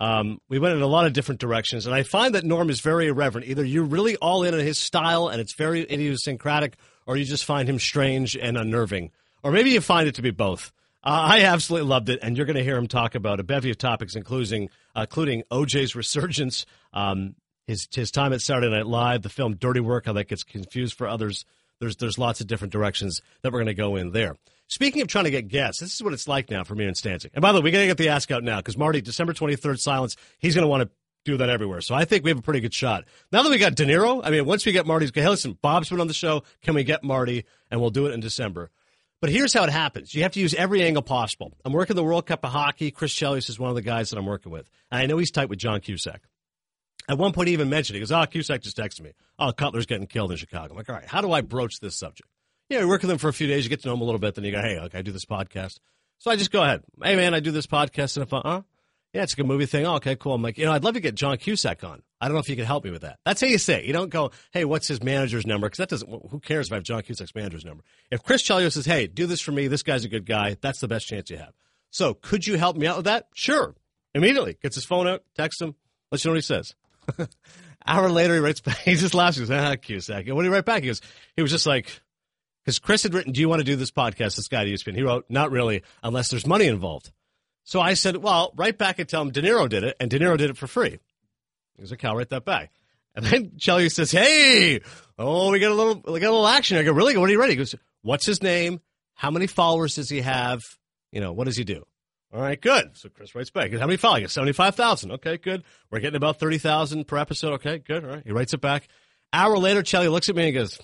Um, 0.01 0.41
we 0.49 0.57
went 0.57 0.75
in 0.75 0.81
a 0.81 0.87
lot 0.87 1.05
of 1.05 1.13
different 1.13 1.39
directions, 1.39 1.85
and 1.85 1.93
I 1.93 2.01
find 2.01 2.33
that 2.33 2.43
Norm 2.43 2.71
is 2.71 2.81
very 2.81 3.05
irreverent. 3.05 3.47
Either 3.47 3.63
you're 3.63 3.83
really 3.83 4.15
all 4.15 4.41
in 4.41 4.55
on 4.55 4.59
his 4.59 4.79
style 4.79 5.27
and 5.27 5.39
it's 5.39 5.53
very 5.53 5.81
idiosyncratic, 5.81 6.75
or 7.05 7.17
you 7.17 7.23
just 7.23 7.45
find 7.45 7.69
him 7.69 7.77
strange 7.77 8.35
and 8.35 8.57
unnerving. 8.57 9.11
Or 9.43 9.51
maybe 9.51 9.69
you 9.69 9.79
find 9.79 10.07
it 10.07 10.15
to 10.15 10.23
be 10.23 10.31
both. 10.31 10.71
Uh, 11.03 11.09
I 11.09 11.41
absolutely 11.41 11.87
loved 11.87 12.09
it, 12.09 12.17
and 12.23 12.35
you're 12.35 12.47
going 12.47 12.57
to 12.57 12.63
hear 12.63 12.77
him 12.77 12.87
talk 12.87 13.13
about 13.13 13.39
a 13.39 13.43
bevy 13.43 13.69
of 13.69 13.77
topics, 13.77 14.15
including 14.15 14.69
uh, 14.95 15.01
including 15.01 15.43
OJ's 15.51 15.95
resurgence, 15.95 16.65
um, 16.93 17.35
his 17.67 17.87
his 17.93 18.09
time 18.09 18.33
at 18.33 18.41
Saturday 18.41 18.71
Night 18.71 18.87
Live, 18.87 19.21
the 19.21 19.29
film 19.29 19.55
Dirty 19.55 19.81
Work, 19.81 20.07
how 20.07 20.13
that 20.13 20.27
gets 20.27 20.43
confused 20.43 20.97
for 20.97 21.07
others. 21.07 21.45
There's 21.79 21.97
there's 21.97 22.17
lots 22.17 22.41
of 22.41 22.47
different 22.47 22.73
directions 22.73 23.21
that 23.43 23.51
we're 23.51 23.59
going 23.59 23.67
to 23.67 23.75
go 23.75 23.97
in 23.97 24.13
there. 24.13 24.35
Speaking 24.71 25.01
of 25.01 25.09
trying 25.09 25.25
to 25.25 25.31
get 25.31 25.49
guests, 25.49 25.81
this 25.81 25.93
is 25.93 26.01
what 26.01 26.13
it's 26.13 26.29
like 26.29 26.49
now 26.49 26.63
for 26.63 26.75
me 26.75 26.85
and 26.85 26.95
Stanzik. 26.95 27.31
And 27.33 27.41
by 27.41 27.51
the 27.51 27.59
way, 27.59 27.65
we 27.65 27.71
got 27.71 27.79
to 27.79 27.87
get 27.87 27.97
the 27.97 28.07
ask 28.07 28.31
out 28.31 28.41
now 28.41 28.55
because 28.55 28.77
Marty, 28.77 29.01
December 29.01 29.33
23rd, 29.33 29.77
silence. 29.77 30.15
He's 30.39 30.55
going 30.55 30.63
to 30.63 30.69
want 30.69 30.83
to 30.83 30.89
do 31.25 31.35
that 31.37 31.49
everywhere. 31.49 31.81
So 31.81 31.93
I 31.93 32.05
think 32.05 32.23
we 32.23 32.29
have 32.29 32.39
a 32.39 32.41
pretty 32.41 32.61
good 32.61 32.73
shot. 32.73 33.03
Now 33.33 33.43
that 33.43 33.49
we 33.49 33.57
got 33.57 33.75
De 33.75 33.85
Niro, 33.85 34.21
I 34.23 34.29
mean, 34.29 34.45
once 34.45 34.65
we 34.65 34.71
get 34.71 34.87
Marty's, 34.87 35.11
hey, 35.13 35.27
listen, 35.27 35.57
Bob's 35.61 35.89
been 35.89 35.99
on 35.99 36.07
the 36.07 36.13
show. 36.13 36.43
Can 36.61 36.73
we 36.73 36.85
get 36.85 37.03
Marty? 37.03 37.43
And 37.69 37.81
we'll 37.81 37.89
do 37.89 38.07
it 38.07 38.13
in 38.13 38.21
December. 38.21 38.71
But 39.19 39.29
here's 39.29 39.51
how 39.51 39.65
it 39.65 39.69
happens. 39.69 40.15
You 40.15 40.23
have 40.23 40.31
to 40.31 40.39
use 40.39 40.53
every 40.53 40.81
angle 40.83 41.03
possible. 41.03 41.51
I'm 41.65 41.73
working 41.73 41.97
the 41.97 42.03
World 42.03 42.25
Cup 42.25 42.45
of 42.45 42.51
Hockey. 42.51 42.91
Chris 42.91 43.13
Chelios 43.13 43.49
is 43.49 43.59
one 43.59 43.69
of 43.69 43.75
the 43.75 43.81
guys 43.81 44.11
that 44.11 44.17
I'm 44.17 44.25
working 44.25 44.53
with. 44.53 44.69
And 44.89 45.01
I 45.01 45.05
know 45.05 45.17
he's 45.17 45.31
tight 45.31 45.49
with 45.49 45.59
John 45.59 45.81
Cusack. 45.81 46.21
At 47.09 47.17
one 47.17 47.33
point, 47.33 47.49
he 47.49 47.53
even 47.53 47.69
mentioned, 47.69 47.95
he 47.95 47.99
goes, 47.99 48.13
oh, 48.13 48.25
Cusack 48.25 48.61
just 48.61 48.77
texted 48.77 49.01
me. 49.01 49.11
Oh, 49.37 49.51
Cutler's 49.51 49.85
getting 49.85 50.07
killed 50.07 50.31
in 50.31 50.37
Chicago. 50.37 50.71
I'm 50.71 50.77
like, 50.77 50.89
all 50.89 50.95
right, 50.95 51.05
how 51.05 51.19
do 51.19 51.33
I 51.33 51.41
broach 51.41 51.81
this 51.81 51.97
subject? 51.97 52.29
Yeah, 52.71 52.79
you 52.79 52.87
work 52.87 53.01
with 53.01 53.09
them 53.09 53.17
for 53.17 53.27
a 53.27 53.33
few 53.33 53.47
days, 53.47 53.65
you 53.65 53.69
get 53.69 53.81
to 53.81 53.87
know 53.89 53.95
them 53.95 54.01
a 54.01 54.05
little 54.05 54.17
bit, 54.17 54.35
then 54.35 54.45
you 54.45 54.51
go, 54.53 54.61
hey, 54.61 54.79
okay, 54.79 54.99
I 54.99 55.01
do 55.01 55.11
this 55.11 55.25
podcast. 55.25 55.79
So 56.19 56.31
I 56.31 56.37
just 56.37 56.51
go 56.51 56.63
ahead. 56.63 56.83
Hey, 57.03 57.17
man, 57.17 57.33
I 57.33 57.41
do 57.41 57.51
this 57.51 57.67
podcast. 57.67 58.15
And 58.15 58.23
if 58.25 58.33
I, 58.33 58.37
uh, 58.37 58.61
yeah, 59.11 59.23
it's 59.23 59.33
a 59.33 59.35
good 59.35 59.45
movie 59.45 59.65
thing. 59.65 59.85
Oh, 59.85 59.95
okay, 59.95 60.15
cool. 60.15 60.33
I'm 60.33 60.41
like, 60.41 60.57
you 60.57 60.63
know, 60.63 60.71
I'd 60.71 60.85
love 60.85 60.93
to 60.93 61.01
get 61.01 61.15
John 61.15 61.35
Cusack 61.35 61.83
on. 61.83 62.01
I 62.21 62.29
don't 62.29 62.35
know 62.35 62.39
if 62.39 62.47
you 62.47 62.55
could 62.55 62.63
help 62.63 62.85
me 62.85 62.91
with 62.91 63.01
that. 63.01 63.19
That's 63.25 63.41
how 63.41 63.47
you 63.47 63.57
say 63.57 63.79
it. 63.79 63.85
You 63.85 63.91
don't 63.91 64.09
go, 64.09 64.31
hey, 64.53 64.63
what's 64.63 64.87
his 64.87 65.03
manager's 65.03 65.45
number? 65.45 65.67
Because 65.67 65.79
that 65.79 65.89
doesn't, 65.89 66.09
who 66.29 66.39
cares 66.39 66.67
if 66.67 66.71
I 66.71 66.75
have 66.75 66.83
John 66.85 67.01
Cusack's 67.01 67.35
manager's 67.35 67.65
number? 67.65 67.83
If 68.09 68.23
Chris 68.23 68.41
Chelios 68.41 68.71
says, 68.71 68.85
hey, 68.85 69.05
do 69.05 69.25
this 69.25 69.41
for 69.41 69.51
me, 69.51 69.67
this 69.67 69.83
guy's 69.83 70.05
a 70.05 70.07
good 70.07 70.25
guy, 70.25 70.55
that's 70.61 70.79
the 70.79 70.87
best 70.87 71.07
chance 71.07 71.29
you 71.29 71.35
have. 71.39 71.51
So 71.89 72.13
could 72.13 72.47
you 72.47 72.57
help 72.57 72.77
me 72.77 72.87
out 72.87 72.95
with 72.95 73.05
that? 73.05 73.27
Sure. 73.33 73.75
Immediately. 74.15 74.59
Gets 74.61 74.75
his 74.75 74.85
phone 74.85 75.09
out, 75.09 75.23
texts 75.35 75.61
him, 75.61 75.75
lets 76.09 76.23
you 76.23 76.29
know 76.29 76.35
what 76.35 76.37
he 76.37 76.41
says. 76.43 76.73
Hour 77.85 78.09
later, 78.09 78.35
he 78.35 78.39
writes 78.39 78.61
back. 78.61 78.77
He 78.85 78.95
just 78.95 79.13
laughs. 79.13 79.35
He 79.35 79.45
goes, 79.45 79.51
ah, 79.51 79.75
Cusack. 79.75 80.27
And 80.27 80.37
what 80.37 80.43
did 80.43 80.49
he 80.49 80.53
write 80.53 80.63
back? 80.63 80.83
He 80.83 80.87
goes, 80.87 81.01
he 81.35 81.41
was 81.41 81.51
just 81.51 81.65
like, 81.65 82.01
because 82.63 82.79
Chris 82.79 83.03
had 83.03 83.13
written, 83.13 83.33
do 83.33 83.41
you 83.41 83.49
want 83.49 83.59
to 83.59 83.65
do 83.65 83.75
this 83.75 83.91
podcast, 83.91 84.35
this 84.35 84.47
guy 84.47 84.63
to 84.63 84.71
ESPN? 84.71 84.95
He 84.95 85.01
wrote, 85.01 85.25
not 85.29 85.51
really, 85.51 85.83
unless 86.03 86.29
there's 86.29 86.45
money 86.45 86.67
involved. 86.67 87.11
So 87.63 87.79
I 87.79 87.93
said, 87.93 88.17
well, 88.17 88.53
write 88.55 88.77
back 88.77 88.99
and 88.99 89.07
tell 89.07 89.21
him 89.21 89.31
De 89.31 89.41
Niro 89.41 89.67
did 89.69 89.83
it, 89.83 89.95
and 89.99 90.09
De 90.09 90.19
Niro 90.19 90.37
did 90.37 90.49
it 90.49 90.57
for 90.57 90.67
free. 90.67 90.99
He 91.75 91.81
goes, 91.81 91.93
okay, 91.93 92.07
I'll 92.07 92.15
write 92.15 92.29
that 92.29 92.45
back. 92.45 92.71
And 93.15 93.25
then 93.25 93.45
Chelios 93.57 93.91
says, 93.91 94.11
hey, 94.11 94.81
oh, 95.17 95.51
we 95.51 95.59
got 95.59 95.71
a 95.71 95.75
little, 95.75 96.01
we 96.11 96.19
got 96.19 96.29
a 96.29 96.31
little 96.31 96.47
action. 96.47 96.77
I 96.77 96.83
go, 96.83 96.91
really? 96.91 97.17
What 97.17 97.29
are 97.29 97.33
you 97.33 97.39
ready? 97.39 97.53
He 97.53 97.57
goes, 97.57 97.75
what's 98.01 98.25
his 98.25 98.41
name? 98.41 98.79
How 99.13 99.31
many 99.31 99.47
followers 99.47 99.95
does 99.95 100.09
he 100.09 100.21
have? 100.21 100.61
You 101.11 101.21
know, 101.21 101.33
what 101.33 101.45
does 101.45 101.57
he 101.57 101.63
do? 101.63 101.85
All 102.33 102.41
right, 102.41 102.59
good. 102.59 102.91
So 102.97 103.09
Chris 103.09 103.35
writes 103.35 103.49
back. 103.49 103.73
How 103.73 103.85
many 103.85 103.97
followers? 103.97 104.31
75,000. 104.31 105.11
Okay, 105.13 105.37
good. 105.37 105.63
We're 105.89 105.99
getting 105.99 106.15
about 106.15 106.39
30,000 106.39 107.05
per 107.05 107.17
episode. 107.17 107.53
Okay, 107.53 107.79
good. 107.79 108.05
All 108.05 108.11
right. 108.11 108.23
He 108.25 108.31
writes 108.31 108.53
it 108.53 108.61
back. 108.61 108.87
Hour 109.33 109.57
later, 109.57 109.83
Chelly 109.83 110.07
looks 110.07 110.29
at 110.29 110.35
me 110.35 110.45
and 110.45 110.53
goes, 110.53 110.79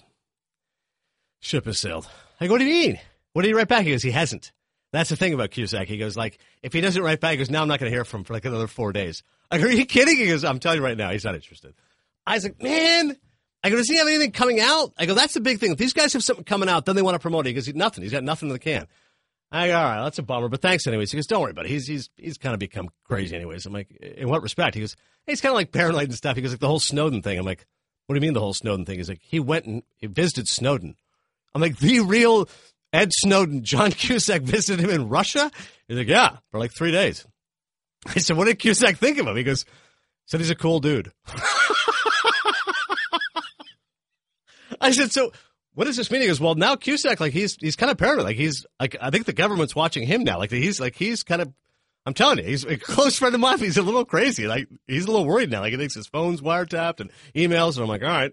ship 1.39 1.65
has 1.65 1.79
sailed. 1.79 2.07
I 2.39 2.47
go, 2.47 2.53
what 2.53 2.59
do 2.59 2.65
you 2.65 2.73
mean? 2.73 2.99
What 3.33 3.43
did 3.43 3.49
he 3.49 3.53
write 3.53 3.67
back? 3.67 3.83
He 3.83 3.91
goes, 3.91 4.03
he 4.03 4.11
hasn't. 4.11 4.51
That's 4.93 5.09
the 5.09 5.15
thing 5.15 5.33
about 5.33 5.51
Cusack. 5.51 5.87
He 5.87 5.97
goes, 5.97 6.15
like, 6.15 6.39
if 6.63 6.73
he 6.73 6.81
doesn't 6.81 7.01
write 7.01 7.19
back, 7.19 7.31
he 7.31 7.37
goes, 7.37 7.49
now 7.49 7.61
I'm 7.61 7.67
not 7.67 7.79
going 7.79 7.91
to 7.91 7.95
hear 7.95 8.05
from 8.05 8.21
him 8.21 8.25
for 8.25 8.33
like 8.33 8.45
another 8.45 8.67
four 8.67 8.93
days. 8.93 9.23
Go, 9.51 9.59
are 9.59 9.71
you 9.71 9.85
kidding? 9.85 10.17
He 10.17 10.27
goes, 10.27 10.43
I'm 10.43 10.59
telling 10.59 10.79
you 10.79 10.83
right 10.83 10.97
now, 10.97 11.11
he's 11.11 11.25
not 11.25 11.35
interested. 11.35 11.73
I 12.25 12.35
was 12.35 12.43
like, 12.43 12.61
man. 12.61 13.17
I 13.63 13.69
go, 13.69 13.75
does 13.75 13.89
he 13.89 13.97
have 13.97 14.07
anything 14.07 14.31
coming 14.31 14.59
out? 14.59 14.93
I 14.97 15.05
go, 15.05 15.13
that's 15.13 15.33
the 15.33 15.41
big 15.41 15.59
thing. 15.59 15.71
If 15.71 15.77
these 15.77 15.93
guys 15.93 16.13
have 16.13 16.23
something 16.23 16.45
coming 16.45 16.69
out, 16.69 16.85
then 16.85 16.95
they 16.95 17.01
want 17.01 17.15
to 17.15 17.19
promote 17.19 17.45
it. 17.47 17.49
He 17.49 17.53
goes, 17.53 17.67
nothing. 17.73 18.03
He's 18.03 18.11
got 18.11 18.23
nothing 18.23 18.49
in 18.49 18.53
the 18.53 18.59
can. 18.59 18.87
I 19.51 19.67
go, 19.67 19.77
all 19.77 19.83
right, 19.83 20.03
that's 20.03 20.19
a 20.19 20.23
bummer, 20.23 20.49
but 20.49 20.61
thanks 20.61 20.87
anyways. 20.87 21.11
He 21.11 21.17
goes, 21.17 21.25
don't 21.25 21.41
worry 21.41 21.51
about 21.51 21.65
it. 21.65 21.69
He's 21.69 21.87
he's 21.87 22.09
he's 22.17 22.37
kind 22.37 22.53
of 22.53 22.59
become 22.59 22.89
crazy 23.05 23.33
anyways. 23.33 23.65
I'm 23.65 23.71
like, 23.71 23.89
in 23.91 24.27
what 24.27 24.41
respect? 24.41 24.75
He 24.75 24.81
goes, 24.81 24.95
hey, 25.25 25.31
he's 25.31 25.41
kind 25.41 25.51
of 25.51 25.55
like 25.55 25.71
paranoid 25.71 26.03
and 26.03 26.13
stuff. 26.13 26.35
He 26.35 26.41
goes, 26.41 26.51
like 26.51 26.59
the 26.59 26.67
whole 26.67 26.81
Snowden 26.81 27.21
thing. 27.21 27.39
I'm 27.39 27.45
like, 27.45 27.65
what 28.05 28.13
do 28.13 28.17
you 28.17 28.21
mean 28.21 28.33
the 28.33 28.41
whole 28.41 28.53
Snowden 28.53 28.85
thing? 28.85 28.97
He's 28.97 29.07
like, 29.07 29.21
he 29.21 29.39
went 29.39 29.65
and 29.65 29.83
he 29.95 30.07
visited 30.07 30.49
Snowden. 30.49 30.97
I'm 31.57 31.61
like, 31.61 31.79
the 31.79 32.01
real 32.01 32.47
Ed 32.93 33.11
Snowden, 33.11 33.63
John 33.63 33.89
Cusack 33.91 34.43
visited 34.43 34.83
him 34.83 34.91
in 34.91 35.09
Russia? 35.09 35.49
He's 35.87 35.97
like, 35.97 36.07
yeah, 36.07 36.37
for 36.51 36.59
like 36.59 36.71
three 36.71 36.91
days. 36.91 37.25
I 38.05 38.19
said, 38.19 38.37
what 38.37 38.45
did 38.45 38.59
Cusack 38.59 38.97
think 38.97 39.17
of 39.17 39.25
him? 39.25 39.35
He 39.35 39.41
goes, 39.41 39.65
said 40.27 40.39
he's 40.39 40.51
a 40.51 40.55
cool 40.55 40.79
dude. 40.79 41.11
I 44.79 44.91
said, 44.91 45.11
so 45.11 45.31
what 45.73 45.85
does 45.85 45.97
this 45.97 46.11
mean? 46.11 46.21
He 46.21 46.27
goes, 46.27 46.39
well, 46.39 46.53
now 46.53 46.75
Cusack, 46.75 47.19
like 47.19 47.33
he's 47.33 47.57
he's 47.59 47.75
kind 47.75 47.91
of 47.91 47.97
paranoid. 47.97 48.25
Like 48.25 48.37
he's 48.37 48.67
like 48.79 48.95
I 49.01 49.09
think 49.09 49.25
the 49.25 49.33
government's 49.33 49.75
watching 49.75 50.05
him 50.05 50.23
now. 50.23 50.37
Like 50.37 50.51
he's 50.51 50.79
like 50.79 50.95
he's 50.95 51.23
kind 51.23 51.41
of. 51.41 51.51
I'm 52.05 52.13
telling 52.13 52.37
you, 52.37 52.43
he's 52.43 52.65
a 52.65 52.77
close 52.77 53.17
friend 53.17 53.33
of 53.33 53.41
mine. 53.41 53.57
He's 53.57 53.77
a 53.77 53.81
little 53.81 54.05
crazy. 54.05 54.45
Like 54.45 54.67
he's 54.85 55.05
a 55.05 55.07
little 55.11 55.25
worried 55.25 55.49
now. 55.49 55.61
Like 55.61 55.71
he 55.71 55.77
thinks 55.77 55.95
his 55.95 56.07
phone's 56.07 56.39
wiretapped 56.39 57.01
and 57.01 57.09
emails. 57.35 57.73
And 57.73 57.81
I'm 57.83 57.89
like, 57.89 58.03
all 58.03 58.07
right. 58.09 58.31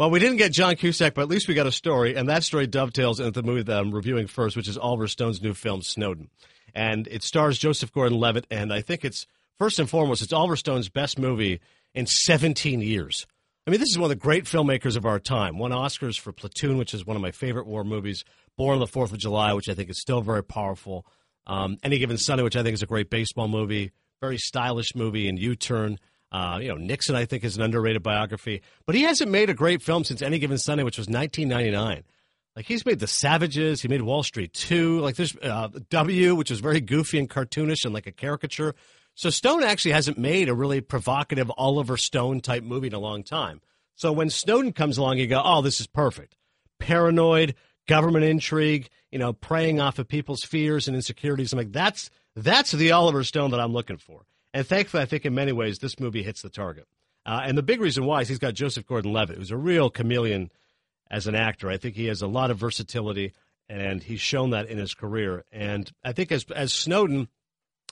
Well, 0.00 0.08
we 0.08 0.18
didn't 0.18 0.38
get 0.38 0.52
John 0.52 0.76
Cusack, 0.76 1.12
but 1.12 1.20
at 1.20 1.28
least 1.28 1.46
we 1.46 1.52
got 1.52 1.66
a 1.66 1.70
story, 1.70 2.14
and 2.14 2.26
that 2.30 2.42
story 2.42 2.66
dovetails 2.66 3.20
into 3.20 3.32
the 3.32 3.46
movie 3.46 3.64
that 3.64 3.78
I'm 3.78 3.90
reviewing 3.90 4.28
first, 4.28 4.56
which 4.56 4.66
is 4.66 4.78
Oliver 4.78 5.06
Stone's 5.06 5.42
new 5.42 5.52
film 5.52 5.82
Snowden, 5.82 6.30
and 6.74 7.06
it 7.08 7.22
stars 7.22 7.58
Joseph 7.58 7.92
Gordon-Levitt, 7.92 8.46
and 8.50 8.72
I 8.72 8.80
think 8.80 9.04
it's 9.04 9.26
first 9.58 9.78
and 9.78 9.90
foremost, 9.90 10.22
it's 10.22 10.32
Oliver 10.32 10.56
Stone's 10.56 10.88
best 10.88 11.18
movie 11.18 11.60
in 11.94 12.06
17 12.06 12.80
years. 12.80 13.26
I 13.66 13.70
mean, 13.70 13.78
this 13.78 13.90
is 13.90 13.98
one 13.98 14.04
of 14.04 14.08
the 14.08 14.14
great 14.22 14.44
filmmakers 14.44 14.96
of 14.96 15.04
our 15.04 15.18
time. 15.18 15.58
Won 15.58 15.70
Oscars 15.70 16.18
for 16.18 16.32
Platoon, 16.32 16.78
which 16.78 16.94
is 16.94 17.04
one 17.04 17.16
of 17.16 17.20
my 17.20 17.30
favorite 17.30 17.66
war 17.66 17.84
movies. 17.84 18.24
Born 18.56 18.76
on 18.76 18.80
the 18.80 18.86
Fourth 18.86 19.12
of 19.12 19.18
July, 19.18 19.52
which 19.52 19.68
I 19.68 19.74
think 19.74 19.90
is 19.90 20.00
still 20.00 20.22
very 20.22 20.42
powerful. 20.42 21.04
Um, 21.46 21.76
Any 21.82 21.98
Given 21.98 22.16
Sunday, 22.16 22.42
which 22.42 22.56
I 22.56 22.62
think 22.62 22.72
is 22.72 22.82
a 22.82 22.86
great 22.86 23.10
baseball 23.10 23.48
movie. 23.48 23.92
Very 24.22 24.38
stylish 24.38 24.94
movie 24.94 25.28
in 25.28 25.36
U-Turn. 25.36 25.98
Uh, 26.32 26.58
you 26.62 26.68
know, 26.68 26.76
Nixon, 26.76 27.16
I 27.16 27.24
think, 27.24 27.44
is 27.44 27.56
an 27.56 27.62
underrated 27.62 28.02
biography. 28.02 28.62
But 28.86 28.94
he 28.94 29.02
hasn't 29.02 29.30
made 29.30 29.50
a 29.50 29.54
great 29.54 29.82
film 29.82 30.04
since 30.04 30.22
Any 30.22 30.38
Given 30.38 30.58
Sunday, 30.58 30.84
which 30.84 30.98
was 30.98 31.08
1999. 31.08 32.04
Like 32.56 32.66
he's 32.66 32.84
made 32.84 32.98
The 32.98 33.06
Savages, 33.06 33.82
he 33.82 33.88
made 33.88 34.02
Wall 34.02 34.22
Street 34.22 34.52
2. 34.52 35.00
Like 35.00 35.16
there's 35.16 35.36
uh, 35.36 35.68
W, 35.88 36.34
which 36.34 36.50
is 36.50 36.60
very 36.60 36.80
goofy 36.80 37.18
and 37.18 37.28
cartoonish 37.28 37.84
and 37.84 37.94
like 37.94 38.06
a 38.06 38.12
caricature. 38.12 38.74
So 39.14 39.30
Stone 39.30 39.62
actually 39.62 39.92
hasn't 39.92 40.18
made 40.18 40.48
a 40.48 40.54
really 40.54 40.80
provocative 40.80 41.50
Oliver 41.56 41.96
Stone 41.96 42.40
type 42.40 42.62
movie 42.62 42.88
in 42.88 42.94
a 42.94 42.98
long 42.98 43.22
time. 43.22 43.60
So 43.94 44.12
when 44.12 44.30
Snowden 44.30 44.72
comes 44.72 44.98
along, 44.98 45.18
you 45.18 45.26
go, 45.26 45.42
oh, 45.44 45.62
this 45.62 45.80
is 45.80 45.86
perfect. 45.86 46.36
Paranoid, 46.78 47.54
government 47.86 48.24
intrigue, 48.24 48.88
you 49.10 49.18
know, 49.18 49.32
preying 49.32 49.80
off 49.80 49.98
of 49.98 50.08
people's 50.08 50.42
fears 50.42 50.86
and 50.86 50.96
insecurities. 50.96 51.52
I'm 51.52 51.58
like, 51.58 51.72
that's 51.72 52.08
that's 52.34 52.72
the 52.72 52.92
Oliver 52.92 53.24
Stone 53.24 53.50
that 53.50 53.60
I'm 53.60 53.72
looking 53.72 53.98
for. 53.98 54.22
And 54.52 54.66
thankfully, 54.66 55.02
I 55.02 55.06
think 55.06 55.24
in 55.24 55.34
many 55.34 55.52
ways 55.52 55.78
this 55.78 56.00
movie 56.00 56.22
hits 56.22 56.42
the 56.42 56.50
target. 56.50 56.86
Uh, 57.24 57.42
and 57.44 57.56
the 57.56 57.62
big 57.62 57.80
reason 57.80 58.04
why 58.04 58.22
is 58.22 58.28
he's 58.28 58.38
got 58.38 58.54
Joseph 58.54 58.86
Gordon-Levitt, 58.86 59.36
who's 59.36 59.50
a 59.50 59.56
real 59.56 59.90
chameleon 59.90 60.50
as 61.10 61.26
an 61.26 61.34
actor. 61.34 61.70
I 61.70 61.76
think 61.76 61.94
he 61.94 62.06
has 62.06 62.22
a 62.22 62.26
lot 62.26 62.50
of 62.50 62.58
versatility, 62.58 63.32
and 63.68 64.02
he's 64.02 64.20
shown 64.20 64.50
that 64.50 64.68
in 64.68 64.78
his 64.78 64.94
career. 64.94 65.44
And 65.52 65.90
I 66.02 66.12
think 66.12 66.32
as 66.32 66.44
as 66.54 66.72
Snowden 66.72 67.28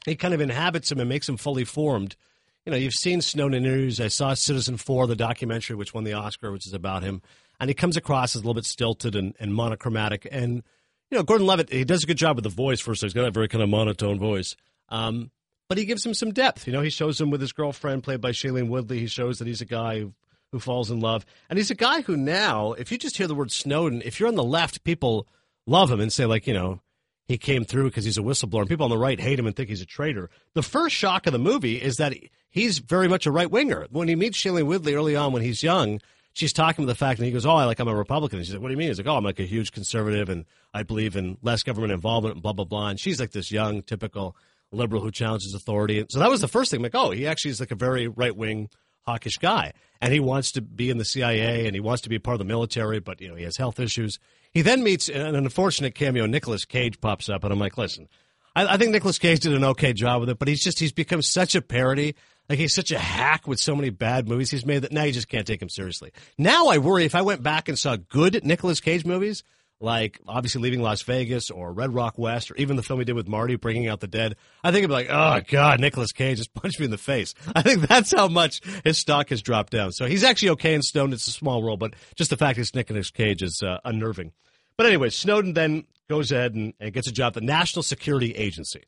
he 0.07 0.17
kind 0.17 0.35
of 0.35 0.41
inhabits 0.41 0.91
him 0.91 1.00
and 1.00 1.09
makes 1.09 1.29
him 1.29 1.37
fully 1.37 1.65
formed. 1.65 2.17
You 2.65 2.73
know, 2.73 2.79
you've 2.79 2.95
seen 2.95 3.21
Snowden 3.21 3.65
interviews. 3.65 4.00
I 4.00 4.09
saw 4.09 4.35
Citizen 4.35 4.77
Four, 4.77 5.07
the 5.07 5.17
documentary, 5.17 5.77
which 5.77 5.95
won 5.95 6.05
the 6.05 6.12
Oscar, 6.12 6.53
which 6.53 6.67
is 6.67 6.75
about 6.75 7.03
him. 7.03 7.23
And 7.61 7.71
he 7.71 7.75
comes 7.75 7.97
across 7.97 8.37
as 8.37 8.43
a 8.43 8.45
little 8.45 8.55
bit 8.55 8.65
stilted 8.65 9.17
and, 9.17 9.35
and 9.41 9.55
monochromatic. 9.55 10.29
And, 10.31 10.62
you 11.11 11.19
know, 11.19 11.23
Gordon 11.23 11.47
Levitt, 11.47 11.73
he 11.73 11.85
does 11.85 12.05
a 12.05 12.07
good 12.07 12.19
job 12.19 12.37
with 12.37 12.45
the 12.45 12.50
voice, 12.50 12.81
first. 12.81 13.03
He's 13.03 13.15
got 13.15 13.27
a 13.27 13.31
very 13.31 13.49
kind 13.49 13.62
of 13.62 13.69
monotone 13.69 14.19
voice. 14.19 14.55
Um, 14.91 15.31
but 15.68 15.78
he 15.78 15.84
gives 15.84 16.04
him 16.04 16.14
some 16.14 16.32
depth. 16.32 16.66
You 16.66 16.72
know, 16.72 16.82
he 16.82 16.90
shows 16.90 17.20
him 17.20 17.30
with 17.30 17.40
his 17.40 17.52
girlfriend, 17.52 18.02
played 18.02 18.20
by 18.20 18.30
Shailene 18.30 18.68
Woodley. 18.68 18.98
He 18.98 19.06
shows 19.06 19.38
that 19.38 19.46
he's 19.46 19.60
a 19.60 19.66
guy 19.66 20.00
who 20.00 20.14
who 20.52 20.58
falls 20.58 20.90
in 20.90 21.00
love. 21.00 21.26
And 21.50 21.58
he's 21.58 21.70
a 21.70 21.75
guy 21.75 22.00
who 22.00 22.16
now, 22.16 22.72
if 22.72 22.90
you 22.90 22.98
just 22.98 23.16
hear 23.16 23.26
the 23.26 23.34
word 23.34 23.52
Snowden, 23.52 24.02
if 24.04 24.18
you're 24.18 24.28
on 24.28 24.34
the 24.34 24.42
left, 24.42 24.84
people 24.84 25.28
love 25.66 25.90
him 25.90 26.00
and 26.00 26.12
say, 26.12 26.25
like, 26.25 26.46
you 26.46 26.54
know, 26.54 26.80
he 27.26 27.37
came 27.37 27.64
through 27.64 27.84
because 27.84 28.06
he's 28.06 28.16
a 28.16 28.22
whistleblower. 28.22 28.60
And 28.60 28.68
people 28.68 28.84
on 28.84 28.90
the 28.90 28.98
right 28.98 29.20
hate 29.20 29.38
him 29.38 29.46
and 29.46 29.54
think 29.54 29.68
he's 29.68 29.82
a 29.82 29.87
traitor. 29.87 30.30
The 30.54 30.62
first 30.62 30.96
shock 30.96 31.26
of 31.26 31.32
the 31.32 31.38
movie 31.38 31.76
is 31.76 31.96
that 31.96 32.14
he's 32.48 32.78
very 32.78 33.08
much 33.08 33.26
a 33.26 33.30
right 33.30 33.50
winger. 33.50 33.87
When 33.90 34.08
he 34.08 34.16
meets 34.16 34.38
Shailene 34.38 34.66
Woodley 34.66 34.94
early 34.94 35.14
on 35.14 35.32
when 35.32 35.42
he's 35.42 35.62
young, 35.62 36.00
she's 36.32 36.54
talking 36.54 36.84
about 36.84 36.92
the 36.92 36.98
fact, 36.98 37.18
and 37.18 37.26
he 37.26 37.32
goes, 37.32 37.44
"Oh, 37.44 37.56
I 37.56 37.66
like 37.66 37.78
I'm 37.78 37.88
a 37.88 37.94
Republican." 37.94 38.38
And 38.38 38.46
she's 38.46 38.54
like, 38.54 38.62
"What 38.62 38.68
do 38.68 38.72
you 38.72 38.78
mean?" 38.78 38.88
He's 38.88 38.98
like, 38.98 39.06
"Oh, 39.06 39.16
I'm 39.16 39.25
like 39.25 39.40
a 39.40 39.44
huge 39.44 39.72
conservative, 39.72 40.30
and 40.30 40.46
I 40.72 40.82
believe 40.82 41.16
in 41.16 41.37
less 41.42 41.62
government 41.62 41.92
involvement, 41.92 42.37
and 42.37 42.42
blah 42.42 42.54
blah 42.54 42.64
blah." 42.64 42.88
And 42.88 42.98
she's 42.98 43.20
like 43.20 43.32
this 43.32 43.52
young, 43.52 43.82
typical 43.82 44.34
liberal 44.72 45.02
who 45.02 45.10
challenges 45.10 45.54
authority. 45.54 46.04
So 46.10 46.18
that 46.18 46.30
was 46.30 46.40
the 46.40 46.48
first 46.48 46.70
thing. 46.70 46.78
I'm 46.78 46.82
like, 46.82 46.94
oh, 46.94 47.10
he 47.10 47.26
actually 47.26 47.52
is 47.52 47.60
like 47.60 47.70
a 47.70 47.76
very 47.76 48.08
right 48.08 48.37
wing, 48.37 48.68
hawkish 49.06 49.38
guy, 49.38 49.72
and 50.00 50.12
he 50.12 50.20
wants 50.20 50.52
to 50.52 50.60
be 50.60 50.90
in 50.90 50.98
the 50.98 51.04
CIA 51.04 51.66
and 51.66 51.75
he 51.75 51.80
wants 51.80 52.02
to 52.02 52.08
be 52.08 52.18
part 52.18 52.34
of 52.34 52.38
the 52.38 52.44
military, 52.44 53.00
but 53.00 53.20
you 53.20 53.28
know 53.28 53.34
he 53.34 53.44
has 53.44 53.56
health 53.56 53.80
issues. 53.80 54.18
He 54.52 54.62
then 54.62 54.82
meets 54.82 55.08
an 55.08 55.34
unfortunate 55.34 55.94
cameo. 55.94 56.26
Nicolas 56.26 56.64
Cage 56.64 57.00
pops 57.00 57.28
up, 57.28 57.44
and 57.44 57.52
I'm 57.52 57.58
like, 57.58 57.76
listen, 57.78 58.08
I, 58.54 58.75
I 58.75 58.76
think 58.76 58.92
Nicolas 58.92 59.18
Cage 59.18 59.40
did 59.40 59.54
an 59.54 59.64
okay 59.64 59.92
job 59.92 60.20
with 60.20 60.30
it, 60.30 60.38
but 60.38 60.48
he's 60.48 60.62
just 60.62 60.78
he's 60.78 60.92
become 60.92 61.22
such 61.22 61.54
a 61.54 61.62
parody. 61.62 62.14
Like 62.48 62.58
he's 62.58 62.75
such 62.75 62.92
a 62.92 62.98
hack 62.98 63.46
with 63.46 63.60
so 63.60 63.76
many 63.76 63.90
bad 63.90 64.26
movies 64.26 64.50
he's 64.50 64.64
made 64.64 64.82
that 64.82 64.92
now 64.92 65.04
you 65.04 65.12
just 65.12 65.28
can't 65.28 65.46
take 65.46 65.60
him 65.60 65.68
seriously. 65.68 66.12
Now 66.38 66.68
I 66.68 66.78
worry 66.78 67.04
if 67.04 67.14
I 67.14 67.22
went 67.22 67.42
back 67.42 67.68
and 67.68 67.78
saw 67.78 67.96
good 67.96 68.42
Nicolas 68.44 68.80
Cage 68.80 69.04
movies, 69.04 69.44
like 69.80 70.18
obviously 70.26 70.61
leaving 70.61 70.82
Las 70.82 71.02
Vegas 71.02 71.50
or 71.50 71.73
Red 71.73 71.94
Rock 71.94 72.18
West 72.18 72.50
or 72.50 72.56
even 72.56 72.76
the 72.76 72.82
film 72.82 72.99
he 72.99 73.04
did 73.04 73.14
with 73.14 73.28
Marty, 73.28 73.56
Bringing 73.56 73.87
Out 73.88 74.00
the 74.00 74.06
Dead. 74.08 74.37
I 74.64 74.73
think 74.73 74.85
I'd 74.85 74.88
be 74.88 74.92
like, 74.92 75.08
oh 75.11 75.40
god, 75.49 75.80
Nicolas 75.80 76.12
Cage 76.12 76.38
just 76.38 76.54
punched 76.54 76.78
me 76.78 76.87
in 76.87 76.90
the 76.90 76.99
face. 76.99 77.35
I 77.54 77.62
think 77.62 77.87
that's 77.87 78.12
how 78.12 78.28
much 78.28 78.61
his 78.85 78.99
stock 78.99 79.28
has 79.30 79.42
dropped 79.42 79.73
down. 79.73 79.92
So 79.92 80.06
he's 80.06 80.25
actually 80.25 80.50
okay 80.50 80.75
in 80.75 80.82
Stone. 80.82 81.12
It's 81.12 81.26
a 81.28 81.32
small 81.32 81.62
role, 81.62 81.76
but 81.76 81.94
just 82.16 82.30
the 82.30 82.37
fact 82.37 82.58
it's 82.58 82.75
Nicolas 82.75 83.11
Cage 83.11 83.42
is 83.42 83.62
uh, 83.64 83.78
unnerving. 83.85 84.32
But 84.76 84.87
anyway, 84.87 85.11
Snowden 85.11 85.54
then 85.54 85.85
goes 86.08 86.32
ahead 86.32 86.54
and, 86.54 86.73
and 86.80 86.92
gets 86.92 87.08
a 87.08 87.12
job 87.12 87.28
at 87.28 87.35
the 87.35 87.40
National 87.42 87.82
Security 87.82 88.32
Agency. 88.35 88.85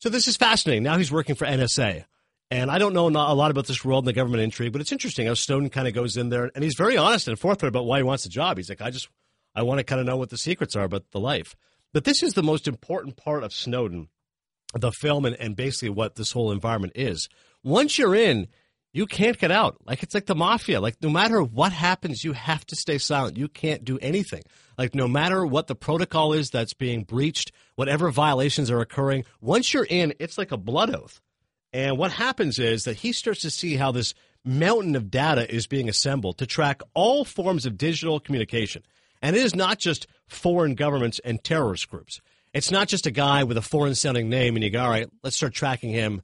So 0.00 0.10
this 0.10 0.28
is 0.28 0.36
fascinating. 0.36 0.82
Now 0.82 0.98
he's 0.98 1.12
working 1.12 1.34
for 1.34 1.46
NSA. 1.46 2.04
And 2.50 2.70
I 2.70 2.78
don't 2.78 2.92
know 2.92 3.08
a 3.08 3.34
lot 3.34 3.50
about 3.50 3.66
this 3.66 3.84
world 3.84 4.04
and 4.04 4.08
the 4.08 4.12
government 4.12 4.42
intrigue, 4.42 4.72
but 4.72 4.80
it's 4.80 4.92
interesting 4.92 5.26
how 5.26 5.34
Snowden 5.34 5.70
kind 5.70 5.88
of 5.88 5.94
goes 5.94 6.16
in 6.16 6.28
there 6.28 6.50
and 6.54 6.62
he's 6.62 6.76
very 6.76 6.96
honest 6.96 7.26
and 7.26 7.38
forthright 7.38 7.68
about 7.68 7.86
why 7.86 7.98
he 7.98 8.02
wants 8.02 8.24
the 8.24 8.28
job. 8.28 8.58
He's 8.58 8.68
like, 8.68 8.82
I 8.82 8.90
just, 8.90 9.08
I 9.54 9.62
want 9.62 9.78
to 9.78 9.84
kind 9.84 10.00
of 10.00 10.06
know 10.06 10.16
what 10.16 10.30
the 10.30 10.38
secrets 10.38 10.76
are 10.76 10.84
about 10.84 11.10
the 11.12 11.20
life. 11.20 11.54
But 11.92 12.04
this 12.04 12.22
is 12.22 12.34
the 12.34 12.42
most 12.42 12.66
important 12.66 13.16
part 13.16 13.44
of 13.44 13.52
Snowden, 13.52 14.08
the 14.74 14.90
film, 14.90 15.24
and, 15.24 15.36
and 15.36 15.54
basically 15.54 15.90
what 15.90 16.16
this 16.16 16.32
whole 16.32 16.50
environment 16.50 16.94
is. 16.96 17.28
Once 17.62 17.98
you're 17.98 18.14
in, 18.14 18.48
you 18.92 19.06
can't 19.06 19.38
get 19.38 19.50
out. 19.50 19.76
Like 19.84 20.02
it's 20.02 20.14
like 20.14 20.26
the 20.26 20.34
mafia. 20.34 20.80
Like 20.80 21.02
no 21.02 21.10
matter 21.10 21.42
what 21.42 21.72
happens, 21.72 22.24
you 22.24 22.32
have 22.32 22.64
to 22.66 22.76
stay 22.76 22.98
silent. 22.98 23.36
You 23.36 23.48
can't 23.48 23.84
do 23.84 23.98
anything. 23.98 24.42
Like 24.78 24.94
no 24.94 25.08
matter 25.08 25.44
what 25.44 25.66
the 25.66 25.74
protocol 25.74 26.32
is 26.32 26.50
that's 26.50 26.74
being 26.74 27.02
breached, 27.02 27.52
whatever 27.74 28.10
violations 28.10 28.70
are 28.70 28.80
occurring, 28.80 29.24
once 29.40 29.74
you're 29.74 29.86
in, 29.88 30.14
it's 30.20 30.38
like 30.38 30.52
a 30.52 30.56
blood 30.56 30.94
oath. 30.94 31.20
And 31.72 31.98
what 31.98 32.12
happens 32.12 32.60
is 32.60 32.84
that 32.84 32.96
he 32.96 33.12
starts 33.12 33.40
to 33.40 33.50
see 33.50 33.74
how 33.74 33.90
this 33.90 34.14
mountain 34.44 34.94
of 34.94 35.10
data 35.10 35.52
is 35.52 35.66
being 35.66 35.88
assembled 35.88 36.38
to 36.38 36.46
track 36.46 36.80
all 36.94 37.24
forms 37.24 37.66
of 37.66 37.76
digital 37.76 38.20
communication. 38.20 38.84
And 39.24 39.34
it 39.34 39.42
is 39.42 39.54
not 39.54 39.78
just 39.78 40.06
foreign 40.28 40.74
governments 40.74 41.18
and 41.24 41.42
terrorist 41.42 41.88
groups. 41.88 42.20
It's 42.52 42.70
not 42.70 42.88
just 42.88 43.06
a 43.06 43.10
guy 43.10 43.44
with 43.44 43.56
a 43.56 43.62
foreign 43.62 43.94
sounding 43.94 44.28
name 44.28 44.54
and 44.54 44.62
you 44.62 44.68
go, 44.68 44.84
all 44.84 44.90
right, 44.90 45.08
let's 45.22 45.34
start 45.34 45.54
tracking 45.54 45.88
him. 45.88 46.20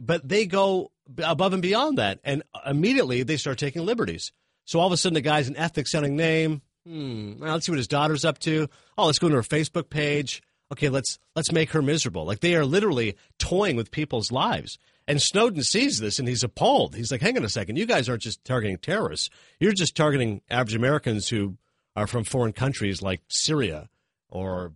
But 0.00 0.28
they 0.28 0.46
go 0.46 0.92
above 1.18 1.54
and 1.54 1.60
beyond 1.60 1.98
that. 1.98 2.20
And 2.22 2.44
immediately 2.64 3.24
they 3.24 3.36
start 3.36 3.58
taking 3.58 3.84
liberties. 3.84 4.30
So 4.64 4.78
all 4.78 4.86
of 4.86 4.92
a 4.92 4.96
sudden, 4.96 5.14
the 5.14 5.22
guy's 5.22 5.48
an 5.48 5.56
ethnic 5.56 5.88
sounding 5.88 6.14
name. 6.14 6.62
Hmm. 6.86 7.40
Well, 7.40 7.54
let's 7.54 7.66
see 7.66 7.72
what 7.72 7.78
his 7.78 7.88
daughter's 7.88 8.24
up 8.24 8.38
to. 8.40 8.68
Oh, 8.96 9.06
let's 9.06 9.18
go 9.18 9.28
to 9.28 9.34
her 9.34 9.42
Facebook 9.42 9.90
page. 9.90 10.40
Okay, 10.72 10.88
let's 10.88 11.18
let's 11.34 11.50
make 11.50 11.70
her 11.70 11.82
miserable. 11.82 12.24
Like 12.26 12.40
they 12.40 12.54
are 12.54 12.64
literally 12.64 13.16
toying 13.40 13.74
with 13.74 13.90
people's 13.90 14.30
lives. 14.30 14.78
And 15.08 15.20
Snowden 15.20 15.64
sees 15.64 15.98
this 15.98 16.20
and 16.20 16.28
he's 16.28 16.44
appalled. 16.44 16.94
He's 16.94 17.10
like, 17.10 17.22
hang 17.22 17.36
on 17.36 17.44
a 17.44 17.48
second, 17.48 17.76
you 17.76 17.86
guys 17.86 18.08
aren't 18.08 18.22
just 18.22 18.44
targeting 18.44 18.78
terrorists. 18.78 19.30
You're 19.58 19.72
just 19.72 19.96
targeting 19.96 20.42
average 20.48 20.74
Americans 20.74 21.28
who 21.28 21.56
are 21.96 22.06
from 22.06 22.24
foreign 22.24 22.52
countries 22.52 23.02
like 23.02 23.22
Syria 23.28 23.88
or 24.28 24.72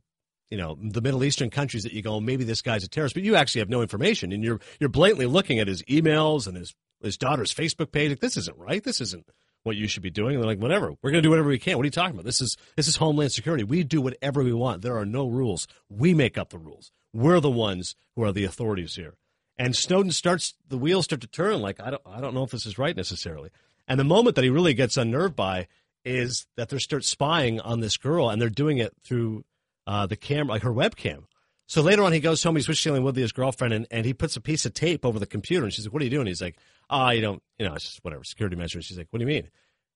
you 0.50 0.56
know 0.56 0.76
the 0.80 1.00
Middle 1.00 1.22
Eastern 1.22 1.50
countries 1.50 1.84
that 1.84 1.92
you 1.92 2.02
go 2.02 2.14
oh, 2.14 2.20
maybe 2.20 2.44
this 2.44 2.62
guy's 2.62 2.82
a 2.82 2.88
terrorist, 2.88 3.14
but 3.14 3.22
you 3.22 3.36
actually 3.36 3.60
have 3.60 3.68
no 3.68 3.82
information 3.82 4.32
and 4.32 4.42
you're 4.42 4.60
you're 4.80 4.88
blatantly 4.88 5.26
looking 5.26 5.58
at 5.58 5.68
his 5.68 5.82
emails 5.82 6.46
and 6.46 6.56
his 6.56 6.74
his 7.02 7.16
daughter's 7.16 7.54
Facebook 7.54 7.92
page. 7.92 8.10
Like 8.10 8.20
this 8.20 8.36
isn't 8.36 8.56
right. 8.58 8.82
This 8.82 9.00
isn't 9.00 9.28
what 9.62 9.76
you 9.76 9.86
should 9.86 10.02
be 10.02 10.10
doing. 10.10 10.34
And 10.34 10.42
they're 10.42 10.50
like, 10.50 10.60
whatever, 10.60 10.90
we're 11.02 11.10
going 11.10 11.22
to 11.22 11.26
do 11.26 11.30
whatever 11.30 11.48
we 11.48 11.58
can. 11.58 11.76
What 11.76 11.82
are 11.82 11.86
you 11.86 11.90
talking 11.90 12.14
about? 12.14 12.24
This 12.24 12.40
is 12.40 12.56
this 12.76 12.88
is 12.88 12.96
Homeland 12.96 13.32
Security. 13.32 13.64
We 13.64 13.84
do 13.84 14.00
whatever 14.00 14.42
we 14.42 14.52
want. 14.52 14.82
There 14.82 14.96
are 14.96 15.06
no 15.06 15.28
rules. 15.28 15.66
We 15.88 16.14
make 16.14 16.38
up 16.38 16.50
the 16.50 16.58
rules. 16.58 16.90
We're 17.12 17.40
the 17.40 17.50
ones 17.50 17.94
who 18.16 18.24
are 18.24 18.32
the 18.32 18.44
authorities 18.44 18.94
here. 18.94 19.14
And 19.58 19.76
Snowden 19.76 20.12
starts 20.12 20.54
the 20.68 20.78
wheels 20.78 21.04
start 21.04 21.20
to 21.20 21.26
turn. 21.26 21.60
Like 21.60 21.80
I 21.80 21.90
don't 21.90 22.02
I 22.06 22.20
don't 22.20 22.34
know 22.34 22.44
if 22.44 22.50
this 22.50 22.66
is 22.66 22.78
right 22.78 22.96
necessarily. 22.96 23.50
And 23.86 23.98
the 23.98 24.04
moment 24.04 24.36
that 24.36 24.44
he 24.44 24.50
really 24.50 24.74
gets 24.74 24.96
unnerved 24.96 25.34
by 25.34 25.66
is 26.04 26.46
that 26.56 26.68
they 26.68 26.78
start 26.78 27.04
spying 27.04 27.60
on 27.60 27.80
this 27.80 27.96
girl, 27.96 28.30
and 28.30 28.40
they're 28.40 28.48
doing 28.48 28.78
it 28.78 28.92
through 29.04 29.44
uh, 29.86 30.06
the 30.06 30.16
camera, 30.16 30.54
like 30.54 30.62
her 30.62 30.72
webcam. 30.72 31.24
So 31.66 31.82
later 31.82 32.02
on, 32.02 32.12
he 32.12 32.18
goes 32.18 32.42
home. 32.42 32.56
He's 32.56 32.66
with 32.66 32.78
Shailene 32.78 33.04
Woodley, 33.04 33.22
his 33.22 33.30
girlfriend, 33.30 33.72
and, 33.72 33.86
and 33.92 34.04
he 34.04 34.12
puts 34.12 34.36
a 34.36 34.40
piece 34.40 34.66
of 34.66 34.74
tape 34.74 35.06
over 35.06 35.20
the 35.20 35.26
computer. 35.26 35.64
And 35.64 35.72
she's 35.72 35.86
like, 35.86 35.92
"What 35.92 36.02
are 36.02 36.04
you 36.04 36.10
doing?" 36.10 36.26
He's 36.26 36.42
like, 36.42 36.56
"Ah, 36.88 37.06
oh, 37.06 37.10
you 37.10 37.20
don't, 37.20 37.42
you 37.58 37.68
know, 37.68 37.74
it's 37.74 37.84
just 37.84 38.04
whatever 38.04 38.24
security 38.24 38.56
measures." 38.56 38.86
She's 38.86 38.98
like, 38.98 39.06
"What 39.10 39.20
do 39.20 39.22
you 39.22 39.28
mean?" 39.28 39.48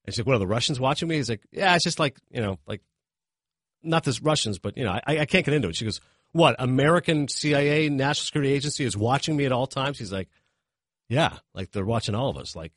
And 0.04 0.14
she's 0.14 0.18
like, 0.18 0.26
"What 0.28 0.36
are 0.36 0.40
the 0.40 0.46
Russians 0.46 0.78
watching 0.78 1.08
me?" 1.08 1.16
He's 1.16 1.28
like, 1.28 1.42
"Yeah, 1.50 1.74
it's 1.74 1.84
just 1.84 1.98
like 1.98 2.16
you 2.30 2.40
know, 2.40 2.58
like 2.66 2.80
not 3.82 4.04
the 4.04 4.16
Russians, 4.22 4.60
but 4.60 4.76
you 4.76 4.84
know, 4.84 4.92
I, 4.92 5.18
I 5.18 5.26
can't 5.26 5.44
get 5.44 5.52
into 5.52 5.68
it." 5.68 5.74
She 5.74 5.84
goes, 5.84 6.00
"What? 6.30 6.54
American 6.60 7.26
CIA 7.26 7.88
National 7.88 8.24
Security 8.24 8.52
Agency 8.52 8.84
is 8.84 8.96
watching 8.96 9.36
me 9.36 9.44
at 9.44 9.50
all 9.50 9.66
times?" 9.66 9.98
He's 9.98 10.12
like, 10.12 10.28
"Yeah, 11.08 11.38
like 11.54 11.72
they're 11.72 11.84
watching 11.84 12.14
all 12.14 12.30
of 12.30 12.36
us. 12.36 12.54
Like 12.54 12.72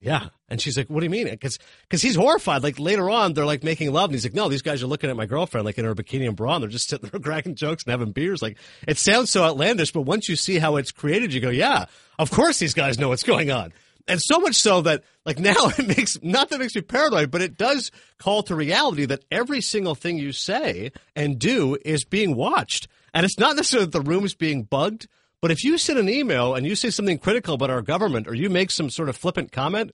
yeah. 0.00 0.28
And 0.48 0.60
she's 0.60 0.78
like, 0.78 0.88
what 0.88 1.00
do 1.00 1.04
you 1.04 1.10
mean? 1.10 1.28
Because 1.28 1.58
cause 1.90 2.00
he's 2.00 2.16
horrified. 2.16 2.62
Like 2.62 2.78
later 2.78 3.10
on, 3.10 3.34
they're 3.34 3.44
like 3.44 3.62
making 3.62 3.92
love. 3.92 4.06
And 4.06 4.14
he's 4.14 4.24
like, 4.24 4.34
no, 4.34 4.48
these 4.48 4.62
guys 4.62 4.82
are 4.82 4.86
looking 4.86 5.10
at 5.10 5.16
my 5.16 5.26
girlfriend 5.26 5.66
like 5.66 5.78
in 5.78 5.84
her 5.84 5.94
bikini 5.94 6.26
and 6.26 6.36
bra. 6.36 6.54
And 6.54 6.62
they're 6.62 6.70
just 6.70 6.88
sitting 6.88 7.10
there 7.10 7.20
cracking 7.22 7.54
jokes 7.54 7.84
and 7.84 7.90
having 7.90 8.12
beers. 8.12 8.40
Like 8.40 8.56
it 8.88 8.96
sounds 8.96 9.30
so 9.30 9.44
outlandish. 9.44 9.92
But 9.92 10.02
once 10.02 10.28
you 10.28 10.36
see 10.36 10.58
how 10.58 10.76
it's 10.76 10.90
created, 10.90 11.34
you 11.34 11.40
go, 11.40 11.50
yeah, 11.50 11.84
of 12.18 12.30
course 12.30 12.58
these 12.58 12.74
guys 12.74 12.98
know 12.98 13.10
what's 13.10 13.22
going 13.22 13.50
on. 13.50 13.72
And 14.08 14.20
so 14.20 14.40
much 14.40 14.56
so 14.56 14.80
that 14.82 15.04
like 15.26 15.38
now 15.38 15.68
it 15.78 15.86
makes, 15.86 16.18
not 16.22 16.48
that 16.48 16.58
makes 16.58 16.74
me 16.74 16.80
paranoid, 16.80 17.30
but 17.30 17.42
it 17.42 17.58
does 17.58 17.90
call 18.18 18.42
to 18.44 18.54
reality 18.54 19.04
that 19.04 19.24
every 19.30 19.60
single 19.60 19.94
thing 19.94 20.18
you 20.18 20.32
say 20.32 20.92
and 21.14 21.38
do 21.38 21.76
is 21.84 22.04
being 22.04 22.34
watched. 22.34 22.88
And 23.12 23.24
it's 23.24 23.38
not 23.38 23.54
necessarily 23.54 23.86
that 23.86 23.92
the 23.92 24.08
room 24.08 24.24
is 24.24 24.34
being 24.34 24.62
bugged 24.62 25.08
but 25.40 25.50
if 25.50 25.64
you 25.64 25.78
send 25.78 25.98
an 25.98 26.08
email 26.08 26.54
and 26.54 26.66
you 26.66 26.74
say 26.74 26.90
something 26.90 27.18
critical 27.18 27.54
about 27.54 27.70
our 27.70 27.82
government 27.82 28.28
or 28.28 28.34
you 28.34 28.50
make 28.50 28.70
some 28.70 28.90
sort 28.90 29.08
of 29.08 29.16
flippant 29.16 29.52
comment, 29.52 29.92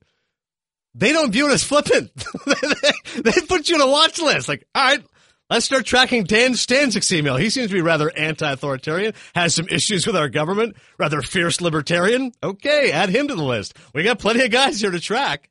they 0.93 1.13
don't 1.13 1.31
view 1.31 1.49
it 1.49 1.53
as 1.53 1.63
flippant. 1.63 2.11
they, 3.23 3.31
put 3.47 3.69
you 3.69 3.75
on 3.75 3.81
a 3.81 3.91
watch 3.91 4.19
list. 4.19 4.47
Like, 4.49 4.67
all 4.73 4.83
right, 4.83 5.03
let's 5.49 5.65
start 5.65 5.85
tracking 5.85 6.23
Dan 6.23 6.53
Stanzik's 6.53 7.11
email. 7.13 7.37
He 7.37 7.49
seems 7.49 7.67
to 7.67 7.73
be 7.73 7.81
rather 7.81 8.09
anti-authoritarian, 8.15 9.13
has 9.35 9.55
some 9.55 9.67
issues 9.69 10.05
with 10.05 10.15
our 10.15 10.27
government, 10.27 10.75
rather 10.97 11.21
fierce 11.21 11.61
libertarian. 11.61 12.31
Okay, 12.43 12.91
add 12.91 13.09
him 13.09 13.27
to 13.27 13.35
the 13.35 13.43
list. 13.43 13.77
We 13.93 14.03
got 14.03 14.19
plenty 14.19 14.43
of 14.43 14.51
guys 14.51 14.81
here 14.81 14.91
to 14.91 14.99
track. 14.99 15.49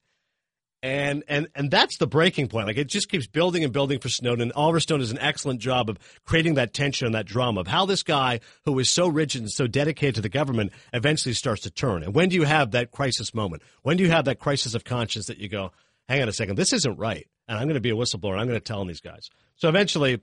And 0.83 1.25
and 1.27 1.49
and 1.55 1.71
that's 1.71 1.97
the 1.97 2.07
breaking 2.07 2.49
point. 2.49 2.67
Like 2.67 2.77
it 2.77 2.89
just 2.89 3.09
keeps 3.09 3.27
building 3.27 3.65
and 3.65 3.73
building 3.73 3.99
for 3.99 4.09
Snowden. 4.09 4.53
Oliver 4.53 4.79
Stone 4.79 5.01
does 5.01 5.11
an 5.11 5.19
excellent 5.19 5.59
job 5.59 5.89
of 5.89 5.99
creating 6.25 6.55
that 6.55 6.75
tension 6.75 7.07
and 7.07 7.15
that 7.15 7.27
drama 7.27 7.63
of 7.63 7.67
how 7.67 7.87
this 7.87 8.03
guy 8.03 8.41
who 8.65 8.79
is 8.79 8.91
so 8.91 9.09
rigid 9.09 9.41
and 9.41 9.51
so 9.51 9.67
dedicated 9.67 10.17
to 10.17 10.21
the 10.21 10.29
government 10.29 10.73
eventually 10.93 11.33
starts 11.33 11.63
to 11.63 11.71
turn. 11.71 12.03
And 12.03 12.15
when 12.15 12.29
do 12.29 12.37
you 12.37 12.45
have 12.45 12.73
that 12.73 12.91
crisis 12.93 13.35
moment? 13.35 13.63
When 13.83 13.97
do 13.97 14.05
you 14.05 14.11
have 14.11 14.27
that 14.27 14.39
crisis 14.39 14.75
of 14.75 14.85
conscience 14.85 15.27
that 15.27 15.39
you 15.39 15.49
go, 15.49 15.73
hang 16.09 16.23
on 16.23 16.29
a 16.29 16.33
second, 16.33 16.57
this 16.57 16.75
isn't 16.75 16.99
right, 16.99 17.27
and 17.49 17.59
I'm 17.59 17.65
going 17.65 17.75
to 17.75 17.81
be 17.81 17.91
a 17.91 17.97
whistleblower. 17.97 18.39
I'm 18.39 18.47
going 18.47 18.61
to 18.61 18.61
tell 18.61 18.81
on 18.81 18.87
these 18.87 19.01
guys. 19.01 19.31
So 19.57 19.69
eventually, 19.69 20.21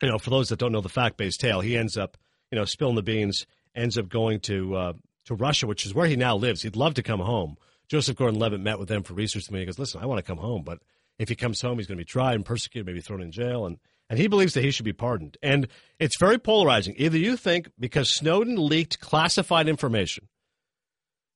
you 0.00 0.08
know, 0.08 0.18
for 0.18 0.30
those 0.30 0.48
that 0.48 0.58
don't 0.58 0.72
know 0.72 0.80
the 0.80 0.88
fact 0.88 1.18
based 1.18 1.40
tale, 1.40 1.60
he 1.60 1.76
ends 1.76 1.96
up, 1.96 2.16
you 2.50 2.58
know, 2.58 2.64
spilling 2.64 2.96
the 2.96 3.02
beans, 3.02 3.46
ends 3.74 3.98
up 3.98 4.08
going 4.08 4.40
to 4.40 4.74
uh, 4.74 4.92
to 5.26 5.34
Russia, 5.34 5.66
which 5.66 5.86
is 5.86 5.94
where 5.94 6.06
he 6.06 6.16
now 6.16 6.34
lives. 6.34 6.62
He'd 6.62 6.76
love 6.76 6.94
to 6.94 7.02
come 7.02 7.20
home 7.20 7.56
Joseph 7.92 8.16
Gordon 8.16 8.40
Levitt 8.40 8.62
met 8.62 8.78
with 8.78 8.88
them 8.88 9.02
for 9.02 9.12
research. 9.12 9.48
And 9.48 9.56
he 9.58 9.66
goes, 9.66 9.78
listen, 9.78 10.00
I 10.02 10.06
want 10.06 10.16
to 10.16 10.22
come 10.22 10.38
home, 10.38 10.62
but 10.62 10.78
if 11.18 11.28
he 11.28 11.36
comes 11.36 11.60
home, 11.60 11.76
he's 11.76 11.86
going 11.86 11.98
to 11.98 12.00
be 12.00 12.06
tried 12.06 12.36
and 12.36 12.44
persecuted, 12.44 12.86
maybe 12.86 13.02
thrown 13.02 13.20
in 13.20 13.30
jail. 13.30 13.66
And, 13.66 13.76
and 14.08 14.18
he 14.18 14.28
believes 14.28 14.54
that 14.54 14.64
he 14.64 14.70
should 14.70 14.86
be 14.86 14.94
pardoned. 14.94 15.36
And 15.42 15.68
it's 15.98 16.18
very 16.18 16.38
polarizing. 16.38 16.94
Either 16.96 17.18
you 17.18 17.36
think 17.36 17.70
because 17.78 18.16
Snowden 18.16 18.56
leaked 18.56 18.98
classified 19.00 19.68
information, 19.68 20.30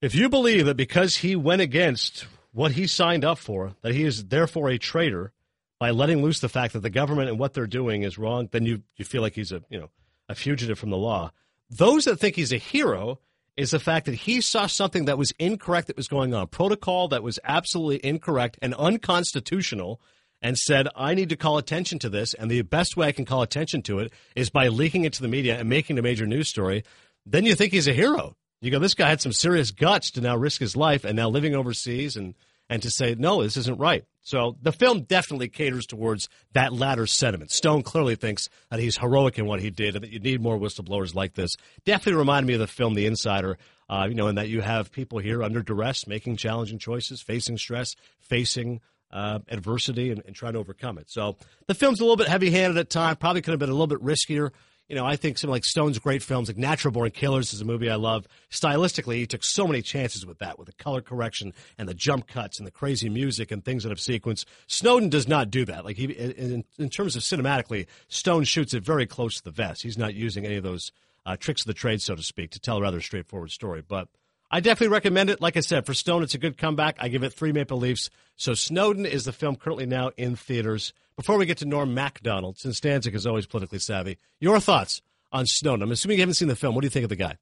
if 0.01 0.15
you 0.15 0.31
believe 0.31 0.65
that 0.65 0.79
because 0.79 1.17
he 1.17 1.37
went 1.37 1.61
against 1.61 2.27
what 2.53 2.71
he 2.71 2.87
signed 2.87 3.23
up 3.23 3.37
for, 3.37 3.75
that 3.83 3.95
he 3.95 4.05
is 4.05 4.25
therefore 4.25 4.71
a 4.71 4.79
traitor 4.79 5.33
by 5.79 5.91
letting 5.91 6.23
loose 6.23 6.41
the 6.41 6.49
fact 6.49 6.73
that 6.73 6.81
the 6.81 6.89
government 6.89 7.29
and 7.29 7.39
what 7.39 7.53
they're 7.53 7.67
doing 7.67 8.01
is 8.01 8.17
wrong, 8.17 8.49
then 8.51 8.65
you, 8.65 8.83
you 8.97 9.05
feel 9.05 9.21
like 9.21 9.35
he's 9.35 9.53
a, 9.53 9.61
you 9.69 9.79
know, 9.79 9.91
a 10.27 10.35
fugitive 10.35 10.79
from 10.79 10.89
the 10.89 10.97
law. 10.97 11.33
Those 11.69 12.07
that 12.07 12.17
think 12.17 12.35
he's 12.35 12.55
a 12.55 12.57
hero 12.57 13.21
is 13.57 13.71
the 13.71 13.81
fact 13.81 14.07
that 14.07 14.15
he 14.15 14.41
saw 14.41 14.67
something 14.67 15.07
that 15.07 15.19
was 15.19 15.33
incorrect 15.39 15.87
that 15.87 15.97
was 15.97 16.09
going 16.09 16.35
on, 16.35 16.47
protocol 16.49 17.09
that 17.09 17.23
was 17.23 17.39
absolutely 17.45 18.05
incorrect 18.05 18.59
and 18.61 18.75
unconstitutional, 18.75 20.01
and 20.43 20.59
said, 20.59 20.89
I 20.95 21.15
need 21.15 21.31
to 21.31 21.37
call 21.37 21.57
attention 21.57 21.99
to 22.01 22.11
this. 22.11 22.35
And 22.35 22.51
the 22.51 22.63
best 22.63 22.97
way 22.97 23.09
I 23.09 23.13
can 23.13 23.25
call 23.25 23.43
attention 23.43 23.83
to 23.83 24.01
it 24.01 24.13
is 24.35 24.51
by 24.51 24.69
leaking 24.69 25.05
it 25.05 25.15
to 25.15 25.23
the 25.23 25.29
media 25.29 25.59
and 25.59 25.69
making 25.69 25.99
a 25.99 26.03
major 26.03 26.27
news 26.27 26.49
story. 26.49 26.85
Then 27.25 27.45
you 27.45 27.55
think 27.55 27.73
he's 27.73 27.89
a 27.89 27.95
hero. 27.95 28.37
You 28.61 28.71
go, 28.71 28.79
this 28.79 28.95
guy 28.95 29.09
had 29.09 29.21
some 29.21 29.33
serious 29.33 29.71
guts 29.71 30.11
to 30.13 30.21
now 30.21 30.37
risk 30.37 30.61
his 30.61 30.77
life 30.77 31.05
and 31.05 31.17
now 31.17 31.29
living 31.29 31.55
overseas 31.55 32.17
and, 32.17 32.35
and 32.69 32.83
to 32.83 32.91
say, 32.91 33.15
no, 33.19 33.43
this 33.43 33.57
isn't 33.57 33.79
right. 33.79 34.05
So 34.23 34.57
the 34.61 34.73
film 34.73 35.03
definitely 35.03 35.49
caters 35.49 35.87
towards 35.87 36.29
that 36.53 36.73
latter 36.73 37.07
sentiment. 37.07 37.53
Stone 37.53 37.85
clearly 37.85 38.17
thinks 38.17 38.49
that 38.71 38.81
he's 38.81 38.99
heroic 38.99 39.39
in 39.39 39.47
what 39.47 39.61
he 39.61 39.71
did 39.71 39.95
and 39.95 40.03
that 40.03 40.11
you 40.11 40.19
need 40.19 40.41
more 40.41 40.59
whistleblowers 40.59 41.15
like 41.15 41.35
this. 41.35 41.53
Definitely 41.85 42.19
reminded 42.19 42.49
me 42.49 42.55
of 42.55 42.61
the 42.61 42.67
film 42.67 42.95
The 42.95 43.07
Insider, 43.07 43.57
uh, 43.89 44.07
you 44.09 44.17
know, 44.17 44.27
in 44.27 44.35
that 44.35 44.49
you 44.49 44.63
have 44.63 44.91
people 44.91 45.21
here 45.21 45.45
under 45.45 45.63
duress, 45.63 46.09
making 46.09 46.39
challenging 46.39 46.79
choices, 46.79 47.23
facing 47.23 47.57
stress, 47.57 47.95
facing 48.19 48.81
uh, 49.13 49.39
adversity, 49.49 50.11
and, 50.11 50.23
and 50.27 50.35
trying 50.35 50.55
to 50.55 50.59
overcome 50.59 50.99
it. 50.99 51.09
So 51.09 51.37
the 51.69 51.75
film's 51.75 52.01
a 52.01 52.03
little 52.03 52.17
bit 52.17 52.27
heavy 52.27 52.51
handed 52.51 52.79
at 52.79 52.91
times, 52.91 53.19
probably 53.19 53.43
could 53.43 53.53
have 53.53 53.61
been 53.61 53.71
a 53.71 53.75
little 53.75 53.87
bit 53.87 54.03
riskier 54.03 54.51
you 54.89 54.95
know, 54.95 55.05
I 55.05 55.17
think 55.17 55.39
some 55.39 55.51
like 55.51 55.65
Stone's 55.65 55.99
great 55.99 56.23
films, 56.23 56.49
like 56.49 56.57
Natural 56.57 56.93
Born 56.93 57.11
Killers, 57.11 57.53
is 57.53 57.61
a 57.61 57.65
movie 57.65 57.91
I 57.91 57.97
love. 57.97 58.27
Stylistically, 58.51 59.17
he 59.17 59.27
took 59.27 59.43
so 59.43 59.67
many 59.67 59.83
chances 59.83 60.25
with 60.25 60.39
that, 60.39 60.59
with 60.59 60.67
the 60.67 60.75
color 60.75 61.01
correction 61.01 61.53
and 61.77 61.89
the 61.89 61.95
jump 61.95 62.29
cuts 62.29 62.59
and 62.59 62.67
the 62.67 62.71
crazy 62.71 63.09
music 63.09 63.51
and 63.51 63.65
things 63.65 63.85
out 63.85 63.93
of 63.93 64.01
sequence. 64.01 64.45
Snowden 64.69 65.09
does 65.09 65.27
not 65.27 65.51
do 65.51 65.65
that. 65.65 65.85
Like 65.85 65.97
he, 65.97 66.05
in, 66.05 66.65
in 66.79 66.89
terms 66.89 67.17
of 67.17 67.23
cinematically, 67.23 67.87
Stone 68.09 68.45
shoots 68.45 68.75
it 68.75 68.85
very 68.85 69.07
close 69.07 69.37
to 69.37 69.45
the 69.45 69.51
vest. 69.51 69.83
He's 69.83 69.99
not 69.99 70.15
using 70.15 70.47
any 70.47 70.57
of 70.57 70.63
those 70.63 70.93
uh, 71.25 71.37
tricks 71.37 71.63
of 71.63 71.67
the 71.67 71.75
trade, 71.75 72.01
so 72.01 72.15
to 72.15 72.23
speak, 72.23 72.53
to 72.53 72.61
tell 72.61 72.79
a 72.79 72.83
rather 72.83 73.01
straightforward 73.01 73.51
story. 73.51 73.83
But 73.87 74.09
I 74.51 74.61
definitely 74.61 74.95
recommend 74.95 75.31
it. 75.31 75.41
Like 75.41 75.57
I 75.57 75.61
said, 75.61 75.87
for 75.87 75.95
Stone, 75.95 76.23
it's 76.23 76.35
a 76.35 76.39
good 76.39 76.57
comeback. 76.57 76.97
I 77.01 77.09
give 77.09 77.25
it 77.25 77.33
three 77.33 77.53
Maple 77.53 77.79
Leafs. 77.79 78.11
So 78.37 78.55
Snowden 78.55 79.05
is 79.05 79.25
the 79.25 79.33
film 79.33 79.57
currently 79.57 79.87
now 79.87 80.11
in 80.17 80.37
theaters. 80.37 80.93
Before 81.17 81.37
we 81.37 81.47
get 81.47 81.59
to 81.59 81.65
Norm 81.65 81.95
Macdonald, 81.95 82.59
since 82.59 82.79
Stanzik 82.79 83.15
is 83.15 83.27
always 83.27 83.47
politically 83.47 83.79
savvy, 83.79 84.19
your 84.39 84.61
thoughts 84.61 85.03
on 85.33 85.47
Snowden? 85.47 85.83
I'm 85.83 85.91
assuming 85.91 86.19
you 86.19 86.23
haven't 86.23 86.35
seen 86.35 86.49
the 86.49 86.57
film. 86.57 86.75
What 86.75 86.83
do 86.83 86.87
you 86.87 86.91
think 86.91 87.05
of 87.05 87.09
the 87.09 87.17
guy? 87.17 87.37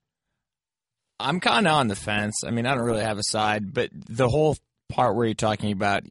I'm 1.21 1.41
kind 1.41 1.67
of 1.67 1.75
on 1.75 1.89
the 1.89 1.97
fence. 1.97 2.43
I 2.47 2.51
mean, 2.51 2.67
I 2.67 2.75
don't 2.75 2.85
really 2.85 3.03
have 3.03 3.19
a 3.19 3.25
side, 3.25 3.75
but 3.75 3.91
the 3.93 4.29
whole 4.29 4.57
part 4.89 5.15
where 5.15 5.27
you're 5.27 5.35
talking 5.35 5.73
about, 5.73 6.05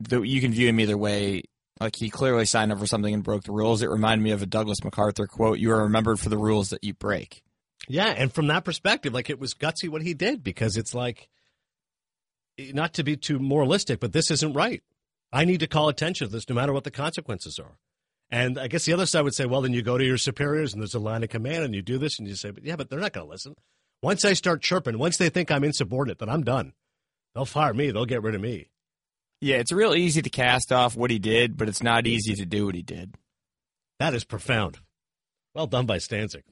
the, 0.00 0.22
you 0.22 0.40
can 0.40 0.52
view 0.52 0.68
him 0.68 0.80
either 0.80 0.96
way. 0.96 1.42
Like 1.80 1.94
he 1.96 2.08
clearly 2.08 2.46
signed 2.46 2.72
up 2.72 2.78
for 2.78 2.86
something 2.86 3.12
and 3.12 3.22
broke 3.22 3.44
the 3.44 3.52
rules. 3.52 3.82
It 3.82 3.90
reminded 3.90 4.24
me 4.24 4.30
of 4.30 4.42
a 4.42 4.46
Douglas 4.46 4.82
MacArthur 4.82 5.26
quote: 5.26 5.58
"You 5.58 5.72
are 5.72 5.82
remembered 5.82 6.18
for 6.18 6.30
the 6.30 6.38
rules 6.38 6.70
that 6.70 6.82
you 6.82 6.94
break." 6.94 7.42
Yeah, 7.88 8.08
and 8.08 8.32
from 8.32 8.48
that 8.48 8.64
perspective, 8.64 9.14
like 9.14 9.30
it 9.30 9.38
was 9.38 9.54
gutsy 9.54 9.88
what 9.88 10.02
he 10.02 10.14
did 10.14 10.42
because 10.42 10.76
it's 10.76 10.94
like, 10.94 11.28
not 12.58 12.94
to 12.94 13.04
be 13.04 13.16
too 13.16 13.38
moralistic, 13.38 14.00
but 14.00 14.12
this 14.12 14.30
isn't 14.30 14.54
right. 14.54 14.82
I 15.32 15.44
need 15.44 15.60
to 15.60 15.66
call 15.66 15.88
attention 15.88 16.26
to 16.26 16.32
this 16.32 16.48
no 16.48 16.54
matter 16.54 16.72
what 16.72 16.84
the 16.84 16.90
consequences 16.90 17.58
are. 17.58 17.78
And 18.30 18.58
I 18.58 18.66
guess 18.66 18.84
the 18.84 18.92
other 18.92 19.06
side 19.06 19.22
would 19.22 19.34
say, 19.34 19.46
well, 19.46 19.60
then 19.60 19.72
you 19.72 19.82
go 19.82 19.98
to 19.98 20.04
your 20.04 20.18
superiors 20.18 20.72
and 20.72 20.82
there's 20.82 20.94
a 20.94 20.98
line 20.98 21.22
of 21.22 21.28
command 21.28 21.64
and 21.64 21.74
you 21.74 21.82
do 21.82 21.98
this 21.98 22.18
and 22.18 22.26
you 22.26 22.34
say, 22.34 22.50
but 22.50 22.64
yeah, 22.64 22.76
but 22.76 22.90
they're 22.90 22.98
not 22.98 23.12
going 23.12 23.26
to 23.26 23.30
listen. 23.30 23.54
Once 24.02 24.24
I 24.24 24.32
start 24.32 24.62
chirping, 24.62 24.98
once 24.98 25.16
they 25.16 25.28
think 25.28 25.50
I'm 25.50 25.64
insubordinate, 25.64 26.18
then 26.18 26.28
I'm 26.28 26.42
done. 26.42 26.72
They'll 27.34 27.44
fire 27.44 27.74
me. 27.74 27.90
They'll 27.90 28.06
get 28.06 28.22
rid 28.22 28.34
of 28.34 28.40
me. 28.40 28.70
Yeah, 29.40 29.56
it's 29.56 29.72
real 29.72 29.94
easy 29.94 30.22
to 30.22 30.30
cast 30.30 30.72
off 30.72 30.96
what 30.96 31.10
he 31.10 31.18
did, 31.18 31.56
but 31.56 31.68
it's 31.68 31.82
not 31.82 32.06
easy 32.06 32.34
to 32.34 32.46
do 32.46 32.66
what 32.66 32.74
he 32.74 32.82
did. 32.82 33.14
That 34.00 34.14
is 34.14 34.24
profound. 34.24 34.78
Well 35.54 35.66
done 35.66 35.86
by 35.86 35.98
Stanzik. 35.98 36.42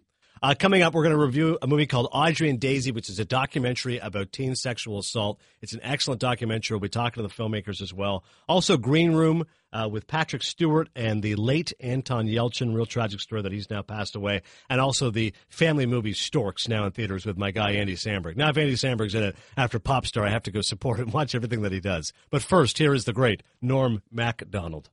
Uh, 0.45 0.55
coming 0.55 0.83
up, 0.83 0.93
we're 0.93 1.03
going 1.03 1.17
to 1.17 1.19
review 1.19 1.57
a 1.63 1.67
movie 1.67 1.87
called 1.87 2.07
Audrey 2.13 2.51
and 2.51 2.61
Daisy, 2.61 2.93
which 2.93 3.09
is 3.09 3.19
a 3.19 3.25
documentary 3.25 3.97
about 3.97 4.31
teen 4.31 4.55
sexual 4.55 4.99
assault. 4.99 5.41
It's 5.63 5.73
an 5.73 5.81
excellent 5.83 6.21
documentary. 6.21 6.75
We'll 6.75 6.83
be 6.83 6.91
talking 6.91 7.23
to 7.23 7.27
the 7.27 7.35
filmmakers 7.35 7.81
as 7.81 7.95
well. 7.95 8.25
Also, 8.47 8.77
Green 8.77 9.15
Room 9.15 9.47
uh, 9.73 9.89
with 9.91 10.07
Patrick 10.07 10.43
Stewart 10.43 10.91
and 10.95 11.23
the 11.23 11.35
late 11.37 11.73
Anton 11.81 12.27
Yelchin, 12.27 12.75
real 12.75 12.85
tragic 12.85 13.21
story 13.21 13.41
that 13.41 13.53
he's 13.53 13.71
now 13.71 13.81
passed 13.81 14.17
away. 14.17 14.43
And 14.69 14.83
also 14.83 15.11
the 15.11 15.33
family 15.49 15.87
movie 15.87 16.13
Storks, 16.13 16.69
now 16.69 16.85
in 16.85 16.93
theaters 16.93 17.25
with 17.25 17.39
my 17.39 17.51
guy 17.51 17.71
Andy 17.71 17.95
Samberg. 17.95 18.37
Now, 18.37 18.51
if 18.51 18.59
Andy 18.59 18.75
Samberg's 18.75 19.15
in 19.15 19.23
it 19.23 19.37
after 19.57 19.81
Popstar, 19.81 20.27
I 20.27 20.31
have 20.31 20.43
to 20.43 20.51
go 20.51 20.61
support 20.61 21.01
and 21.01 21.11
watch 21.15 21.35
everything 21.35 21.63
that 21.63 21.73
he 21.73 21.81
does. 21.81 22.13
But 22.29 22.43
first, 22.43 22.77
here 22.77 22.93
is 22.93 23.07
the 23.07 23.15
great 23.15 23.43
Norm 23.63 24.03
Macdonald. 24.13 24.91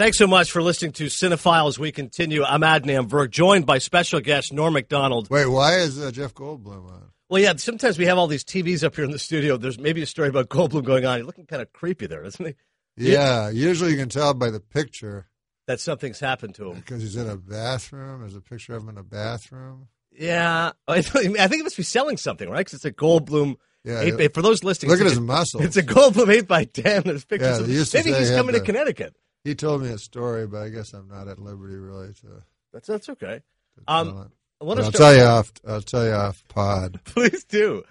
Thanks 0.00 0.16
so 0.16 0.26
much 0.26 0.50
for 0.50 0.62
listening 0.62 0.92
to 0.92 1.08
Cinephiles. 1.08 1.78
We 1.78 1.92
continue. 1.92 2.42
I'm 2.42 2.62
Adnan 2.62 3.06
Virk, 3.06 3.28
joined 3.28 3.66
by 3.66 3.76
special 3.76 4.20
guest 4.20 4.50
Norm 4.50 4.72
Macdonald. 4.72 5.28
Wait, 5.28 5.44
why 5.44 5.74
is 5.76 6.00
uh, 6.00 6.10
Jeff 6.10 6.32
Goldblum 6.32 6.90
on? 6.90 7.10
Well, 7.28 7.42
yeah, 7.42 7.52
sometimes 7.56 7.98
we 7.98 8.06
have 8.06 8.16
all 8.16 8.26
these 8.26 8.42
TVs 8.42 8.82
up 8.82 8.96
here 8.96 9.04
in 9.04 9.10
the 9.10 9.18
studio. 9.18 9.58
There's 9.58 9.78
maybe 9.78 10.00
a 10.00 10.06
story 10.06 10.28
about 10.30 10.48
Goldblum 10.48 10.84
going 10.84 11.04
on. 11.04 11.18
He's 11.18 11.26
looking 11.26 11.44
kind 11.44 11.60
of 11.60 11.70
creepy 11.74 12.06
there, 12.06 12.24
isn't 12.24 12.46
he? 12.46 12.54
Yeah, 12.96 13.50
usually 13.50 13.90
you 13.90 13.98
can 13.98 14.08
tell 14.08 14.32
by 14.32 14.48
the 14.48 14.58
picture 14.58 15.28
That 15.66 15.80
something's 15.80 16.18
happened 16.18 16.54
to 16.54 16.70
him. 16.70 16.76
because 16.76 17.02
he's 17.02 17.16
in 17.16 17.28
a 17.28 17.36
bathroom. 17.36 18.20
There's 18.20 18.36
a 18.36 18.40
picture 18.40 18.76
of 18.76 18.84
him 18.84 18.88
in 18.88 18.96
a 18.96 19.04
bathroom. 19.04 19.88
Yeah, 20.12 20.72
I 20.88 21.02
think 21.02 21.36
it 21.36 21.62
must 21.62 21.76
be 21.76 21.82
selling 21.82 22.16
something, 22.16 22.48
right? 22.48 22.60
Because 22.60 22.72
it's 22.72 22.86
a 22.86 22.90
Goldblum. 22.90 23.56
Yeah, 23.84 24.00
eight, 24.00 24.16
by- 24.16 24.28
for 24.28 24.40
those 24.40 24.64
listings, 24.64 24.92
look 24.92 25.00
at 25.02 25.06
his 25.06 25.20
muscles. 25.20 25.62
It's 25.62 25.76
a 25.76 25.82
Goldblum 25.82 26.34
eight 26.34 26.48
by 26.48 26.64
ten. 26.64 27.02
There's 27.04 27.26
pictures. 27.26 27.68
Yeah, 27.68 27.82
of, 27.82 27.94
maybe 28.06 28.18
he's 28.18 28.30
he 28.30 28.34
coming 28.34 28.54
to 28.54 28.60
the- 28.60 28.64
Connecticut. 28.64 29.14
He 29.44 29.54
told 29.54 29.82
me 29.82 29.88
a 29.90 29.98
story, 29.98 30.46
but 30.46 30.62
I 30.62 30.68
guess 30.68 30.92
I'm 30.92 31.08
not 31.08 31.28
at 31.28 31.38
liberty 31.38 31.76
really 31.76 32.12
to. 32.14 32.42
That's 32.72 32.86
that's 32.88 33.08
okay. 33.08 33.40
to 33.76 33.82
Um, 33.88 34.08
tell. 34.12 34.32
I 34.60 34.64
want 34.64 34.78
to 34.80 34.84
I'll 34.86 34.92
start- 34.92 35.14
tell 35.14 35.16
you 35.16 35.22
off. 35.24 35.52
I'll 35.66 35.80
tell 35.82 36.04
you 36.04 36.12
off 36.12 36.44
pod. 36.48 37.00
Please 37.04 37.44
do. 37.44 37.82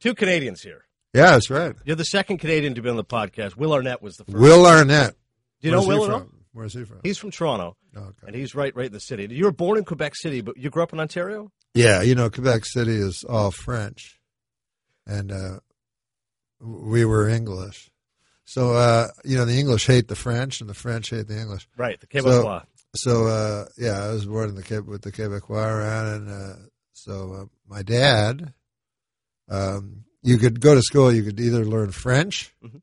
Two 0.00 0.14
Canadians 0.14 0.60
here. 0.62 0.84
Yeah, 1.14 1.32
that's 1.32 1.48
right. 1.50 1.74
You're 1.84 1.96
the 1.96 2.04
second 2.04 2.38
Canadian 2.38 2.74
to 2.74 2.82
be 2.82 2.88
on 2.90 2.96
the 2.96 3.04
podcast. 3.04 3.56
Will 3.56 3.72
Arnett 3.72 4.02
was 4.02 4.16
the 4.16 4.24
first. 4.24 4.36
Will 4.36 4.66
Arnett. 4.66 5.14
do 5.60 5.68
you 5.68 5.72
know 5.72 5.82
Where's 5.82 6.02
he 6.04 6.08
Will 6.08 6.18
from? 6.18 6.32
Where's 6.52 6.74
he 6.74 6.84
from? 6.84 7.00
He's 7.02 7.16
from 7.18 7.30
Toronto, 7.30 7.76
Oh, 7.96 8.00
okay. 8.00 8.26
and 8.26 8.34
he's 8.36 8.54
right, 8.54 8.74
right 8.76 8.86
in 8.86 8.92
the 8.92 8.98
city. 9.00 9.26
You 9.30 9.44
were 9.46 9.52
born 9.52 9.78
in 9.78 9.84
Quebec 9.84 10.14
City, 10.16 10.42
but 10.42 10.56
you 10.58 10.68
grew 10.68 10.82
up 10.82 10.92
in 10.92 11.00
Ontario. 11.00 11.50
Yeah, 11.74 12.02
you 12.02 12.14
know, 12.14 12.28
Quebec 12.28 12.64
City 12.66 12.94
is 12.96 13.24
all 13.28 13.50
French, 13.50 14.20
and 15.06 15.32
uh, 15.32 15.60
we 16.60 17.04
were 17.06 17.28
English. 17.28 17.90
So 18.52 18.74
uh, 18.74 19.08
you 19.24 19.38
know, 19.38 19.46
the 19.46 19.58
English 19.58 19.86
hate 19.86 20.08
the 20.08 20.14
French, 20.14 20.60
and 20.60 20.68
the 20.68 20.74
French 20.74 21.08
hate 21.08 21.26
the 21.26 21.40
English. 21.40 21.66
Right, 21.78 21.98
the 21.98 22.06
Quebecois. 22.06 22.64
So 22.94 23.26
uh, 23.26 23.64
yeah, 23.78 24.04
I 24.04 24.12
was 24.12 24.26
born 24.26 24.50
in 24.50 24.54
the 24.56 24.82
with 24.86 25.00
the 25.00 25.10
Quebecois 25.10 25.64
around, 25.66 26.06
and 26.14 26.30
uh, 26.30 26.56
so 26.92 27.32
uh, 27.32 27.44
my 27.66 27.80
dad. 27.82 28.52
Um, 29.48 30.04
you 30.22 30.36
could 30.36 30.60
go 30.60 30.74
to 30.74 30.82
school. 30.82 31.10
You 31.10 31.22
could 31.22 31.40
either 31.40 31.64
learn 31.64 31.92
French 31.92 32.54
Mhm. 32.62 32.82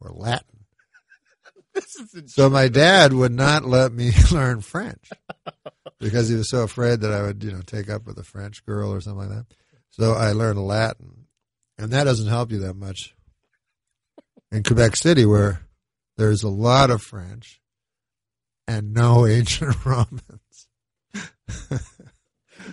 or 0.00 0.10
Latin. 0.12 0.64
This 1.74 1.94
is 2.14 2.34
So 2.34 2.48
my 2.48 2.68
dad 2.68 3.12
would 3.12 3.32
not 3.32 3.66
let 3.66 3.92
me 3.92 4.10
learn 4.32 4.62
French 4.62 5.10
because 6.00 6.30
he 6.30 6.34
was 6.34 6.48
so 6.50 6.62
afraid 6.62 7.02
that 7.02 7.12
I 7.12 7.20
would, 7.22 7.44
you 7.44 7.52
know, 7.52 7.60
take 7.60 7.90
up 7.90 8.06
with 8.06 8.18
a 8.18 8.24
French 8.24 8.64
girl 8.64 8.90
or 8.90 9.02
something 9.02 9.28
like 9.28 9.36
that. 9.36 9.46
So 9.90 10.14
I 10.14 10.32
learned 10.32 10.58
Latin, 10.66 11.26
and 11.76 11.90
that 11.92 12.04
doesn't 12.04 12.28
help 12.28 12.50
you 12.50 12.60
that 12.60 12.74
much 12.74 13.14
in 14.52 14.62
Quebec 14.62 14.96
City, 14.96 15.24
where 15.26 15.60
there's 16.16 16.42
a 16.42 16.48
lot 16.48 16.90
of 16.90 17.02
French 17.02 17.60
and 18.68 18.92
no 18.92 19.26
ancient 19.28 19.84
Romans. 19.84 20.68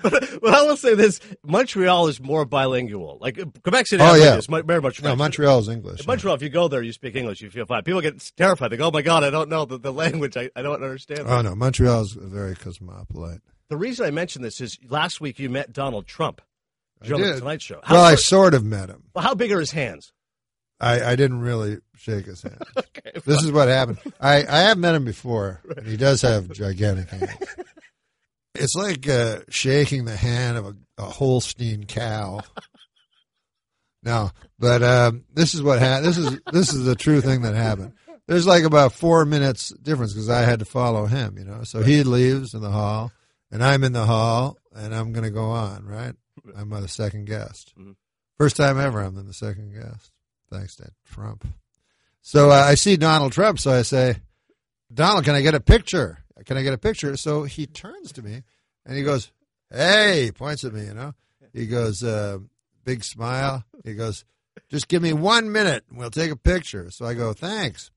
but, 0.01 0.29
but 0.41 0.53
I 0.53 0.63
will 0.63 0.77
say 0.77 0.95
this: 0.95 1.19
Montreal 1.45 2.07
is 2.07 2.19
more 2.21 2.45
bilingual. 2.45 3.17
Like 3.21 3.35
Quebec 3.63 3.87
City, 3.87 4.03
Oh, 4.03 4.15
yeah. 4.15 4.35
is 4.37 4.47
very 4.47 4.81
much. 4.81 5.01
No, 5.01 5.09
French. 5.09 5.19
Montreal's 5.19 5.69
English. 5.69 6.01
In 6.01 6.05
Montreal, 6.07 6.35
if 6.35 6.41
you 6.41 6.49
go 6.49 6.67
there, 6.67 6.81
you 6.81 6.91
speak 6.93 7.15
English, 7.15 7.41
you 7.41 7.49
feel 7.49 7.65
fine. 7.65 7.83
People 7.83 8.01
get 8.01 8.31
terrified. 8.37 8.69
They 8.69 8.77
go, 8.77 8.87
"Oh 8.87 8.91
my 8.91 9.01
god, 9.01 9.23
I 9.23 9.29
don't 9.29 9.49
know 9.49 9.65
the, 9.65 9.77
the 9.77 9.93
language. 9.93 10.35
I, 10.37 10.49
I 10.55 10.61
don't 10.61 10.83
understand." 10.83 11.21
Oh 11.25 11.41
no, 11.41 11.55
Montreal 11.55 12.01
is 12.01 12.13
very 12.13 12.55
cosmopolitan. 12.55 13.41
The 13.69 13.77
reason 13.77 14.05
I 14.05 14.11
mention 14.11 14.41
this 14.41 14.61
is 14.61 14.77
last 14.89 15.21
week 15.21 15.39
you 15.39 15.49
met 15.49 15.71
Donald 15.73 16.05
Trump. 16.07 16.41
I 17.01 17.07
the 17.07 17.17
did. 17.17 17.37
Tonight 17.39 17.61
Show. 17.61 17.79
How, 17.83 17.95
Well, 17.95 18.03
I 18.05 18.15
sort 18.15 18.53
of 18.53 18.63
met 18.63 18.89
him. 18.89 19.03
well, 19.13 19.23
how 19.23 19.35
big 19.35 19.51
are 19.51 19.59
his 19.59 19.71
hands? 19.71 20.11
I, 20.83 21.11
I 21.11 21.15
didn't 21.15 21.39
really 21.41 21.77
shake 21.95 22.25
his 22.25 22.41
hand. 22.41 22.61
Okay, 22.77 23.19
This 23.25 23.41
is 23.43 23.51
what 23.51 23.67
happened. 23.67 23.99
I, 24.19 24.45
I 24.47 24.59
have 24.61 24.77
met 24.77 24.95
him 24.95 25.03
before, 25.05 25.61
and 25.77 25.85
he 25.87 25.97
does 25.97 26.21
have 26.21 26.49
gigantic 26.51 27.09
hands. 27.09 27.31
It's 28.55 28.75
like 28.75 29.09
uh, 29.09 29.39
shaking 29.49 30.05
the 30.05 30.15
hand 30.15 30.57
of 30.57 30.65
a, 30.67 30.75
a 30.99 31.05
Holstein 31.05 31.85
cow. 31.85 32.41
No, 34.03 34.31
but 34.59 34.83
um, 34.83 35.23
this 35.33 35.53
is 35.53 35.61
what 35.63 35.79
ha- 35.79 36.01
this 36.01 36.17
is 36.17 36.37
this 36.51 36.73
is 36.73 36.83
the 36.85 36.93
true 36.95 37.21
thing 37.21 37.43
that 37.43 37.55
happened. 37.55 37.93
There's 38.27 38.45
like 38.45 38.63
about 38.65 38.91
four 38.93 39.23
minutes 39.25 39.69
difference 39.81 40.11
because 40.13 40.29
I 40.29 40.41
had 40.41 40.59
to 40.59 40.65
follow 40.65 41.05
him, 41.05 41.37
you 41.37 41.45
know. 41.45 41.63
So 41.63 41.81
he 41.81 42.03
leaves 42.03 42.53
in 42.53 42.61
the 42.61 42.69
hall, 42.69 43.11
and 43.49 43.63
I'm 43.63 43.83
in 43.83 43.93
the 43.93 44.05
hall, 44.05 44.57
and 44.75 44.93
I'm 44.93 45.13
going 45.13 45.23
to 45.23 45.29
go 45.31 45.45
on. 45.45 45.85
Right, 45.85 46.13
I'm 46.55 46.69
the 46.69 46.87
second 46.89 47.25
guest. 47.27 47.73
Mhm. 47.79 47.95
First 48.37 48.57
time 48.57 48.77
ever, 48.79 48.99
I'm 49.01 49.15
the 49.25 49.33
second 49.33 49.73
guest. 49.73 50.11
Thanks 50.53 50.75
to 50.75 50.91
Trump. 51.05 51.47
So 52.21 52.51
uh, 52.51 52.53
I 52.53 52.75
see 52.75 52.95
Donald 52.95 53.31
Trump. 53.31 53.59
So 53.59 53.71
I 53.71 53.81
say, 53.81 54.17
Donald, 54.93 55.25
can 55.25 55.33
I 55.33 55.41
get 55.41 55.55
a 55.55 55.59
picture? 55.59 56.19
Can 56.45 56.57
I 56.57 56.61
get 56.61 56.73
a 56.73 56.77
picture? 56.77 57.17
So 57.17 57.43
he 57.43 57.65
turns 57.65 58.11
to 58.13 58.21
me 58.21 58.43
And 58.85 58.95
he 58.95 59.03
goes, 59.03 59.31
"Hey," 59.71 60.31
points 60.33 60.63
at 60.63 60.73
me. 60.73 60.85
You 60.85 60.93
know, 60.93 61.13
he 61.53 61.65
goes, 61.65 62.03
uh, 62.03 62.37
big 62.83 63.03
smile. 63.03 63.63
He 63.83 63.95
goes, 63.95 64.25
"Just 64.69 64.87
give 64.87 65.01
me 65.01 65.13
one 65.13 65.51
minute, 65.51 65.85
and 65.89 65.97
we'll 65.97 66.11
take 66.11 66.31
a 66.31 66.35
picture." 66.35 66.91
So 66.91 67.05
I 67.05 67.15
go, 67.15 67.33
"Thanks." 67.33 67.89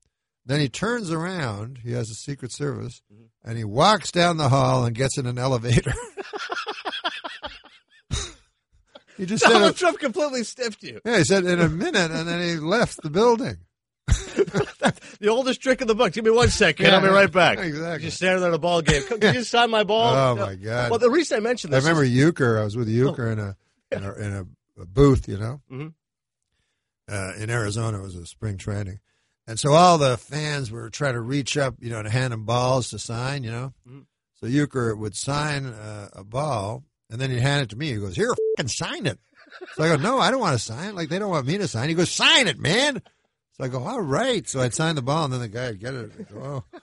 Then 0.45 0.59
he 0.59 0.69
turns 0.69 1.11
around. 1.11 1.79
He 1.83 1.91
has 1.91 2.09
a 2.09 2.15
Secret 2.15 2.53
Service, 2.53 3.01
and 3.43 3.57
he 3.57 3.65
walks 3.65 4.11
down 4.11 4.37
the 4.37 4.49
hall 4.49 4.85
and 4.85 4.95
gets 4.95 5.17
in 5.17 5.25
an 5.25 5.37
elevator. 5.37 5.93
he 9.17 9.25
just 9.25 9.43
said, 9.43 9.51
Donald 9.53 9.71
a- 9.71 9.75
Trump 9.75 9.99
completely 9.99 10.43
stiffed 10.43 10.83
you. 10.83 11.01
"Yeah," 11.05 11.17
he 11.17 11.23
said 11.23 11.45
in 11.45 11.59
a 11.59 11.67
minute, 11.69 12.11
and 12.11 12.27
then 12.27 12.41
he 12.41 12.55
left 12.59 13.01
the 13.01 13.09
building. 13.09 13.57
The 15.19 15.29
oldest 15.29 15.61
trick 15.61 15.81
in 15.81 15.87
the 15.87 15.95
book. 15.95 16.13
Give 16.13 16.23
me 16.23 16.29
one 16.29 16.49
second. 16.49 16.85
I'll 16.93 17.01
be 17.01 17.07
right 17.07 17.31
back. 17.31 17.57
Exactly. 17.57 18.05
Just 18.05 18.17
standing 18.17 18.39
there 18.41 18.49
at 18.51 18.55
a 18.55 18.59
ball 18.59 18.83
game. 18.83 19.01
Can 19.19 19.33
you 19.33 19.41
sign 19.43 19.71
my 19.71 19.83
ball? 19.83 20.13
Oh, 20.13 20.35
No. 20.35 20.45
my 20.45 20.53
God. 20.55 20.91
Well, 20.91 20.99
the 20.99 21.09
reason 21.09 21.37
I 21.37 21.39
mentioned 21.39 21.73
this, 21.73 21.83
I 21.83 21.87
remember 21.89 22.03
is- 22.03 22.11
Uecker. 22.11 22.61
I 22.61 22.63
was 22.63 22.77
with 22.77 22.87
Uecker 22.87 23.31
in 23.33 23.39
a 23.39 23.57
in 23.91 24.03
a, 24.03 24.13
in 24.13 24.33
a, 24.33 24.81
a 24.81 24.85
booth, 24.85 25.27
you 25.27 25.37
know, 25.39 25.61
Mhm. 25.71 25.93
uh, 27.11 27.31
in 27.39 27.49
Arizona. 27.49 27.97
It 27.97 28.03
was 28.03 28.15
a 28.15 28.25
spring 28.27 28.57
training, 28.57 28.99
and 29.47 29.59
so 29.59 29.71
all 29.73 29.97
the 29.97 30.17
fans 30.17 30.69
were 30.71 30.89
trying 30.91 31.13
to 31.13 31.21
reach 31.21 31.57
up, 31.57 31.75
you 31.79 31.89
know, 31.89 32.03
to 32.03 32.09
hand 32.09 32.31
him 32.33 32.45
balls 32.45 32.89
to 32.91 32.99
sign, 32.99 33.43
you 33.43 33.51
know. 33.51 33.73
Mhm. 33.89 34.05
So 34.39 34.45
Uecker 34.47 34.95
would 34.95 35.15
sign 35.15 35.65
uh, 35.65 36.09
a 36.13 36.23
ball, 36.23 36.83
and 37.09 37.19
then 37.19 37.29
he'd 37.29 37.39
hand 37.39 37.63
it 37.63 37.69
to 37.69 37.75
me. 37.75 37.91
He 37.91 37.97
goes, 37.97 38.15
"Here, 38.15 38.33
fucking 38.57 38.69
sign 38.69 39.05
it." 39.05 39.19
So 39.75 39.83
I 39.83 39.89
go, 39.89 39.95
"No, 39.95 40.19
I 40.19 40.31
don't 40.31 40.39
want 40.39 40.57
to 40.57 40.63
sign. 40.63 40.89
It. 40.89 40.95
Like 40.95 41.09
they 41.09 41.19
don't 41.19 41.29
want 41.29 41.47
me 41.47 41.57
to 41.57 41.67
sign." 41.67 41.89
He 41.89 41.95
goes, 41.95 42.11
"Sign 42.11 42.47
it, 42.47 42.59
man." 42.59 43.01
So 43.53 43.63
I 43.63 43.67
go, 43.67 43.83
"All 43.83 44.01
right." 44.01 44.47
So 44.47 44.59
I'd 44.61 44.73
sign 44.73 44.95
the 44.95 45.01
ball, 45.01 45.25
and 45.25 45.33
then 45.33 45.41
the 45.41 45.47
guy 45.47 45.69
would 45.69 45.79
get 45.79 45.93
it. 45.93 46.33
Go, 46.33 46.63
oh. 46.73 46.79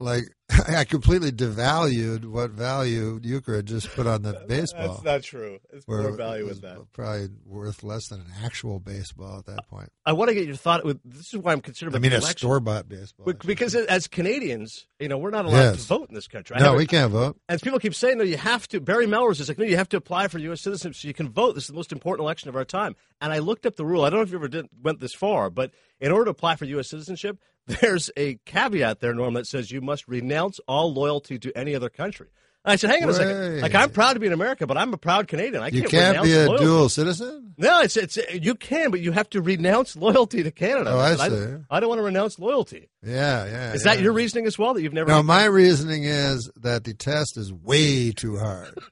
Like 0.00 0.24
I 0.68 0.84
completely 0.84 1.30
devalued 1.30 2.24
what 2.24 2.50
value 2.52 3.20
Uecker 3.20 3.56
had 3.56 3.66
just 3.66 3.90
put 3.90 4.06
on 4.06 4.22
the 4.22 4.44
baseball. 4.48 4.88
That's 4.88 5.04
not 5.04 5.22
true. 5.22 5.58
It's 5.72 5.86
more 5.86 6.10
value 6.12 6.44
was 6.46 6.54
with 6.54 6.62
that. 6.62 6.78
Probably 6.92 7.28
worth 7.44 7.82
less 7.82 8.08
than 8.08 8.20
an 8.20 8.32
actual 8.42 8.78
baseball 8.80 9.38
at 9.38 9.46
that 9.46 9.68
point. 9.68 9.90
I 10.06 10.12
want 10.14 10.30
to 10.30 10.34
get 10.34 10.46
your 10.46 10.56
thought. 10.56 10.84
With 10.84 11.00
this 11.04 11.34
is 11.34 11.38
why 11.40 11.52
I'm 11.52 11.60
concerned 11.60 11.88
I 11.88 11.92
about 11.98 12.02
mean, 12.02 12.10
the 12.12 12.16
a 12.16 12.20
election. 12.20 12.38
store 12.38 12.60
bought 12.60 12.88
baseball. 12.88 13.26
Be- 13.26 13.34
Because 13.46 13.74
as 13.74 14.06
Canadians, 14.08 14.86
you 14.98 15.08
know, 15.08 15.18
we're 15.18 15.30
not 15.30 15.44
allowed 15.44 15.58
Yes. 15.60 15.82
to 15.82 15.88
vote 15.88 16.08
in 16.08 16.14
this 16.14 16.28
country. 16.28 16.56
I 16.56 16.60
no, 16.60 16.74
we 16.74 16.86
can't 16.86 17.12
vote. 17.12 17.38
And 17.48 17.60
people 17.60 17.78
keep 17.78 17.94
saying, 17.94 18.16
no, 18.18 18.24
you 18.24 18.38
have 18.38 18.66
to. 18.68 18.80
Barry 18.80 19.06
Melrose 19.06 19.40
is 19.40 19.48
like, 19.48 19.58
no, 19.58 19.66
you 19.66 19.76
have 19.76 19.88
to 19.90 19.96
apply 19.98 20.28
for 20.28 20.38
U.S. 20.38 20.62
citizenship 20.62 21.00
so 21.02 21.08
you 21.08 21.14
can 21.14 21.28
vote. 21.28 21.54
This 21.56 21.64
is 21.64 21.68
the 21.68 21.74
most 21.74 21.92
important 21.92 22.24
election 22.24 22.48
of 22.48 22.56
our 22.56 22.64
time. 22.64 22.96
And 23.20 23.32
I 23.32 23.38
looked 23.38 23.66
up 23.66 23.76
the 23.76 23.84
rule. 23.84 24.04
I 24.04 24.10
don't 24.10 24.20
know 24.20 24.24
if 24.24 24.30
you 24.30 24.38
ever 24.38 24.48
did, 24.48 24.66
went 24.82 25.00
this 25.00 25.14
far, 25.14 25.50
but 25.50 25.72
in 26.00 26.10
order 26.10 26.26
to 26.26 26.30
apply 26.30 26.56
for 26.56 26.64
U.S. 26.64 26.88
citizenship, 26.88 27.38
there's 27.66 28.10
a 28.16 28.36
caveat 28.46 29.00
there, 29.00 29.12
Norm, 29.12 29.34
that 29.34 29.46
says 29.46 29.70
you 29.70 29.82
must 29.82 30.08
renounce 30.08 30.37
all 30.66 30.92
loyalty 30.92 31.38
to 31.38 31.52
any 31.56 31.74
other 31.74 31.88
country. 31.88 32.28
And 32.64 32.72
I 32.72 32.76
said, 32.76 32.90
hang 32.90 33.04
on 33.04 33.10
a 33.10 33.14
second. 33.14 33.60
Like, 33.62 33.74
I'm 33.74 33.90
proud 33.90 34.14
to 34.14 34.20
be 34.20 34.26
an 34.26 34.32
American, 34.32 34.66
but 34.66 34.76
I'm 34.76 34.92
a 34.92 34.98
proud 34.98 35.28
Canadian. 35.28 35.62
I 35.62 35.68
You 35.68 35.82
can't, 35.82 36.16
can't 36.16 36.22
be 36.24 36.34
a 36.34 36.46
loyalty. 36.46 36.64
dual 36.64 36.88
citizen. 36.88 37.54
No, 37.56 37.80
it's 37.80 37.96
it's 37.96 38.18
you 38.32 38.54
can, 38.54 38.90
but 38.90 39.00
you 39.00 39.12
have 39.12 39.30
to 39.30 39.40
renounce 39.40 39.96
loyalty 39.96 40.42
to 40.42 40.50
Canada. 40.50 40.90
Oh, 40.90 40.98
I 40.98 41.14
said, 41.16 41.30
see. 41.32 41.64
I, 41.70 41.80
don't 41.80 41.88
want 41.88 42.00
to 42.00 42.02
renounce 42.02 42.38
loyalty. 42.38 42.88
Yeah, 43.02 43.46
yeah. 43.46 43.72
Is 43.72 43.84
yeah. 43.84 43.94
that 43.94 44.02
your 44.02 44.12
reasoning 44.12 44.46
as 44.46 44.58
well? 44.58 44.74
That 44.74 44.82
you've 44.82 44.92
never? 44.92 45.08
No, 45.10 45.22
my 45.22 45.44
reasoning 45.44 46.04
is 46.04 46.50
that 46.56 46.84
the 46.84 46.94
test 46.94 47.36
is 47.36 47.52
way 47.52 48.12
too 48.12 48.36
hard. 48.38 48.76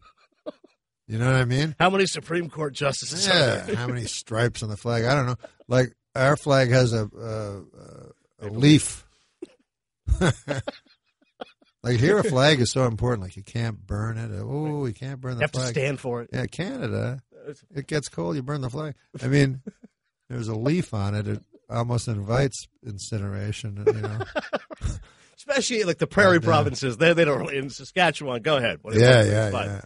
You 1.08 1.18
know 1.18 1.26
what 1.26 1.36
I 1.36 1.44
mean? 1.44 1.76
How 1.78 1.88
many 1.88 2.04
Supreme 2.06 2.50
Court 2.50 2.74
justices? 2.74 3.28
Are 3.28 3.32
there? 3.32 3.64
Yeah. 3.68 3.74
How 3.76 3.86
many 3.86 4.04
stripes 4.06 4.64
on 4.64 4.68
the 4.68 4.76
flag? 4.76 5.04
I 5.04 5.14
don't 5.14 5.26
know. 5.26 5.36
Like 5.68 5.94
our 6.16 6.36
flag 6.36 6.70
has 6.70 6.92
a 6.92 7.02
uh, 7.16 7.60
uh, 7.78 8.10
a, 8.40 8.48
a 8.48 8.50
leaf. 8.50 9.06
like 11.86 12.00
here, 12.00 12.18
a 12.18 12.24
flag 12.28 12.60
is 12.60 12.70
so 12.72 12.84
important. 12.84 13.22
Like 13.22 13.36
you 13.36 13.42
can't 13.42 13.86
burn 13.86 14.18
it. 14.18 14.30
Oh, 14.42 14.86
you 14.86 14.92
can't 14.94 15.20
burn 15.20 15.38
the 15.38 15.46
flag. 15.48 15.54
You 15.54 15.60
have 15.60 15.68
to 15.74 15.80
stand 15.80 16.00
for 16.00 16.22
it. 16.22 16.30
Yeah, 16.32 16.46
Canada. 16.46 17.22
It 17.74 17.86
gets 17.86 18.08
cold, 18.08 18.34
you 18.36 18.42
burn 18.42 18.60
the 18.60 18.70
flag. 18.70 18.94
I 19.22 19.28
mean, 19.28 19.62
there's 20.28 20.48
a 20.48 20.54
leaf 20.56 20.92
on 20.92 21.14
it. 21.14 21.28
It 21.28 21.40
almost 21.70 22.08
invites 22.08 22.66
incineration. 22.84 23.82
You 23.86 23.92
know. 23.92 24.18
Especially 25.36 25.84
like 25.84 25.98
the 25.98 26.06
prairie 26.06 26.40
provinces. 26.40 26.96
They 26.96 27.12
they 27.12 27.24
don't 27.24 27.38
really 27.40 27.58
in 27.58 27.70
Saskatchewan. 27.70 28.42
Go 28.42 28.56
ahead. 28.56 28.78
What- 28.82 28.94
Yeah, 28.94 29.22
yeah, 29.22 29.50
yeah. 29.50 29.80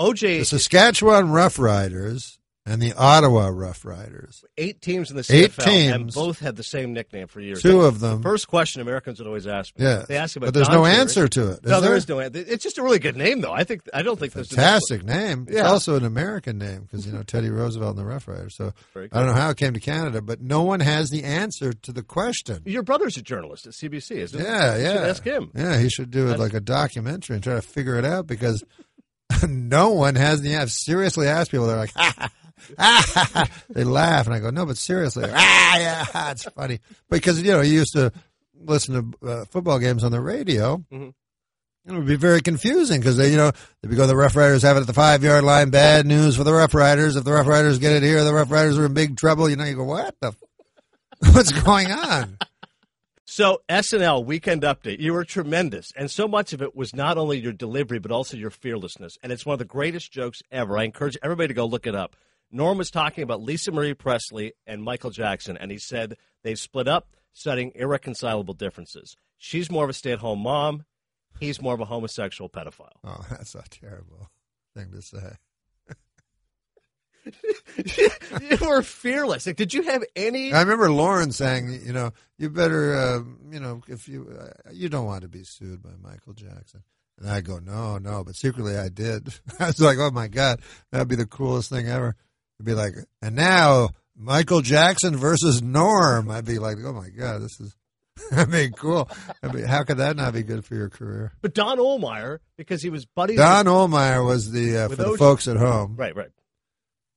OJ, 0.00 0.38
The 0.40 0.44
Saskatchewan 0.44 1.30
Rough 1.30 1.58
Riders 1.58 2.38
and 2.66 2.82
the 2.82 2.92
Ottawa 2.94 3.46
Rough 3.52 3.84
Riders. 3.84 4.44
eight 4.58 4.82
teams 4.82 5.10
in 5.10 5.16
the 5.16 5.26
Eight 5.30 5.52
CFL, 5.52 5.66
and 5.92 6.02
teams. 6.02 6.14
both 6.16 6.40
had 6.40 6.56
the 6.56 6.62
same 6.64 6.92
nickname 6.92 7.28
for 7.28 7.40
years. 7.40 7.62
Two 7.62 7.82
of 7.82 8.00
them. 8.00 8.22
First 8.22 8.48
question 8.48 8.82
Americans 8.82 9.18
would 9.20 9.26
always 9.28 9.46
ask 9.46 9.78
me. 9.78 9.84
Yeah, 9.84 10.04
they 10.08 10.16
ask 10.16 10.36
about. 10.36 10.48
but 10.48 10.54
there's 10.54 10.66
Don 10.68 10.78
no 10.78 10.84
answer 10.86 11.28
to 11.28 11.52
it. 11.52 11.64
no, 11.64 11.80
there 11.80 11.90
there 11.90 11.96
is 11.96 12.08
no 12.08 12.20
answer. 12.20 12.44
It's 12.46 12.62
just 12.64 12.78
a 12.78 12.82
really 12.82 12.98
good 12.98 13.16
name, 13.16 13.40
though. 13.40 13.52
I 13.52 13.64
think 13.64 13.82
I 13.94 14.02
don't 14.02 14.18
think 14.18 14.32
there's 14.32 14.52
a 14.52 14.56
Fantastic 14.56 15.04
name. 15.04 15.46
It's 15.48 15.60
also 15.60 15.96
an 15.96 16.04
American 16.04 16.58
name 16.58 16.82
because 16.82 17.06
you 17.06 17.12
know 17.12 17.22
Teddy 17.22 17.48
Roosevelt 17.50 17.90
and 17.96 17.98
the 17.98 18.04
Rough 18.04 18.26
Riders. 18.28 18.56
So 18.56 18.72
I 18.96 19.06
don't 19.06 19.26
know 19.26 19.32
how 19.32 19.50
it 19.50 19.56
came 19.56 19.72
to 19.74 19.80
Canada, 19.80 20.20
but 20.20 20.40
no 20.42 20.62
one 20.62 20.80
has 20.80 21.10
the 21.10 21.22
answer 21.24 21.72
to 21.72 21.92
the 21.92 22.02
question. 22.02 22.62
Your 22.66 22.82
brother's 22.82 23.16
a 23.16 23.22
journalist 23.22 23.66
at 23.66 23.74
CBC, 23.74 24.10
isn't 24.16 24.42
Yeah, 24.42 24.76
he? 24.76 24.82
yeah. 24.82 24.88
You 24.92 24.98
should 24.98 25.06
ask 25.08 25.22
him. 25.24 25.50
Yeah, 25.54 25.78
he 25.78 25.88
should 25.88 26.10
do 26.10 26.28
it 26.30 26.38
like 26.40 26.54
a 26.54 26.60
documentary 26.60 27.34
and 27.36 27.44
try 27.44 27.54
to 27.54 27.62
figure 27.62 27.96
it 27.96 28.04
out 28.04 28.26
because 28.26 28.64
no 29.48 29.90
one 29.90 30.14
has 30.14 30.40
the 30.40 30.54
answer. 30.54 30.70
Seriously, 30.72 31.28
ask 31.28 31.50
people. 31.50 31.66
They're 31.66 31.76
like, 31.76 31.92
ha, 31.94 32.12
ha. 32.18 32.30
they 33.70 33.84
laugh, 33.84 34.26
and 34.26 34.34
I 34.34 34.40
go, 34.40 34.50
no, 34.50 34.66
but 34.66 34.76
seriously, 34.76 35.24
ah, 35.32 35.78
yeah, 35.78 36.30
it's 36.30 36.44
funny 36.44 36.80
because 37.10 37.40
you 37.42 37.52
know 37.52 37.60
you 37.60 37.72
used 37.74 37.92
to 37.94 38.12
listen 38.58 39.12
to 39.20 39.28
uh, 39.28 39.44
football 39.46 39.78
games 39.78 40.02
on 40.04 40.12
the 40.12 40.20
radio. 40.20 40.78
Mhm. 40.92 41.12
It 41.88 41.92
would 41.92 42.06
be 42.06 42.16
very 42.16 42.40
confusing 42.40 42.98
because 43.00 43.16
they, 43.16 43.30
you 43.30 43.36
know, 43.36 43.52
they'd 43.80 43.94
go, 43.94 44.08
the 44.08 44.16
Rough 44.16 44.34
Riders 44.34 44.62
have 44.62 44.76
it 44.76 44.80
at 44.80 44.86
the 44.88 44.92
five 44.92 45.22
yard 45.22 45.44
line. 45.44 45.70
Bad 45.70 46.04
news 46.04 46.36
for 46.36 46.42
the 46.42 46.52
Rough 46.52 46.74
Riders. 46.74 47.14
If 47.14 47.22
the 47.22 47.32
Rough 47.32 47.46
Riders 47.46 47.78
get 47.78 47.92
it 47.92 48.02
here, 48.02 48.24
the 48.24 48.34
Rough 48.34 48.50
Riders 48.50 48.76
are 48.76 48.86
in 48.86 48.94
big 48.94 49.16
trouble. 49.16 49.48
You 49.48 49.54
know, 49.54 49.64
you 49.64 49.76
go, 49.76 49.84
what 49.84 50.16
the, 50.20 50.28
f- 50.28 50.36
what's 51.34 51.52
going 51.52 51.92
on? 51.92 52.38
So 53.24 53.60
SNL 53.68 54.24
Weekend 54.24 54.62
Update, 54.62 54.98
you 54.98 55.12
were 55.12 55.24
tremendous, 55.24 55.92
and 55.96 56.10
so 56.10 56.26
much 56.26 56.52
of 56.52 56.60
it 56.60 56.74
was 56.74 56.92
not 56.94 57.18
only 57.18 57.38
your 57.38 57.52
delivery 57.52 58.00
but 58.00 58.10
also 58.10 58.36
your 58.36 58.50
fearlessness, 58.50 59.12
and 59.22 59.30
it's 59.30 59.46
one 59.46 59.52
of 59.52 59.58
the 59.60 59.64
greatest 59.64 60.10
jokes 60.10 60.40
ever. 60.50 60.76
I 60.78 60.84
encourage 60.84 61.16
everybody 61.22 61.48
to 61.48 61.54
go 61.54 61.66
look 61.66 61.86
it 61.86 61.94
up. 61.94 62.16
Norm 62.50 62.78
was 62.78 62.90
talking 62.90 63.22
about 63.22 63.42
Lisa 63.42 63.72
Marie 63.72 63.94
Presley 63.94 64.52
and 64.66 64.82
Michael 64.82 65.10
Jackson, 65.10 65.56
and 65.56 65.70
he 65.70 65.78
said 65.78 66.16
they've 66.42 66.58
split 66.58 66.88
up, 66.88 67.08
citing 67.32 67.72
irreconcilable 67.74 68.54
differences. 68.54 69.16
She's 69.38 69.70
more 69.70 69.84
of 69.84 69.90
a 69.90 69.94
stay-at-home 69.94 70.40
mom. 70.40 70.84
He's 71.38 71.60
more 71.60 71.74
of 71.74 71.80
a 71.80 71.84
homosexual 71.84 72.48
pedophile. 72.48 72.96
Oh, 73.04 73.24
that's 73.30 73.54
a 73.54 73.64
terrible 73.68 74.30
thing 74.74 74.90
to 74.92 75.02
say. 75.02 75.36
you 78.50 78.56
were 78.60 78.82
fearless. 78.82 79.46
Like, 79.46 79.56
did 79.56 79.74
you 79.74 79.82
have 79.82 80.04
any? 80.14 80.52
I 80.52 80.60
remember 80.60 80.90
Lauren 80.90 81.32
saying, 81.32 81.80
you 81.84 81.92
know, 81.92 82.12
you 82.38 82.50
better, 82.50 82.94
uh, 82.94 83.20
you 83.50 83.58
know, 83.60 83.82
if 83.88 84.08
you 84.08 84.28
uh, 84.40 84.70
you 84.72 84.88
don't 84.88 85.06
want 85.06 85.22
to 85.22 85.28
be 85.28 85.42
sued 85.42 85.82
by 85.82 85.90
Michael 86.00 86.34
Jackson. 86.34 86.82
And 87.18 87.30
I 87.30 87.40
go, 87.40 87.58
no, 87.58 87.98
no, 87.98 88.22
but 88.24 88.36
secretly 88.36 88.76
I 88.76 88.90
did. 88.90 89.34
I 89.58 89.66
was 89.66 89.80
like, 89.80 89.98
oh 89.98 90.10
my 90.10 90.28
god, 90.28 90.60
that'd 90.92 91.08
be 91.08 91.16
the 91.16 91.26
coolest 91.26 91.70
thing 91.70 91.88
ever. 91.88 92.14
It'd 92.58 92.66
be 92.66 92.74
like, 92.74 92.94
and 93.22 93.36
now 93.36 93.90
Michael 94.16 94.62
Jackson 94.62 95.16
versus 95.16 95.62
Norm. 95.62 96.30
I'd 96.30 96.44
be 96.44 96.58
like, 96.58 96.78
oh 96.82 96.92
my 96.92 97.10
god, 97.10 97.42
this 97.42 97.60
is. 97.60 97.76
I 98.32 98.46
mean, 98.46 98.72
cool. 98.72 99.10
I 99.42 99.52
mean, 99.52 99.64
how 99.64 99.84
could 99.84 99.98
that 99.98 100.16
not 100.16 100.32
be 100.32 100.42
good 100.42 100.64
for 100.64 100.74
your 100.74 100.88
career? 100.88 101.32
But 101.42 101.54
Don 101.54 101.76
Ohlmeyer, 101.78 102.38
because 102.56 102.80
he 102.82 102.88
was 102.88 103.04
buddies. 103.04 103.36
Don 103.36 103.66
Ohlmeyer 103.66 104.24
was 104.24 104.50
the 104.52 104.78
uh, 104.78 104.88
for 104.88 104.96
the 104.96 105.16
folks 105.18 105.46
at 105.48 105.58
home. 105.58 105.96
right, 105.96 106.16
right. 106.16 106.30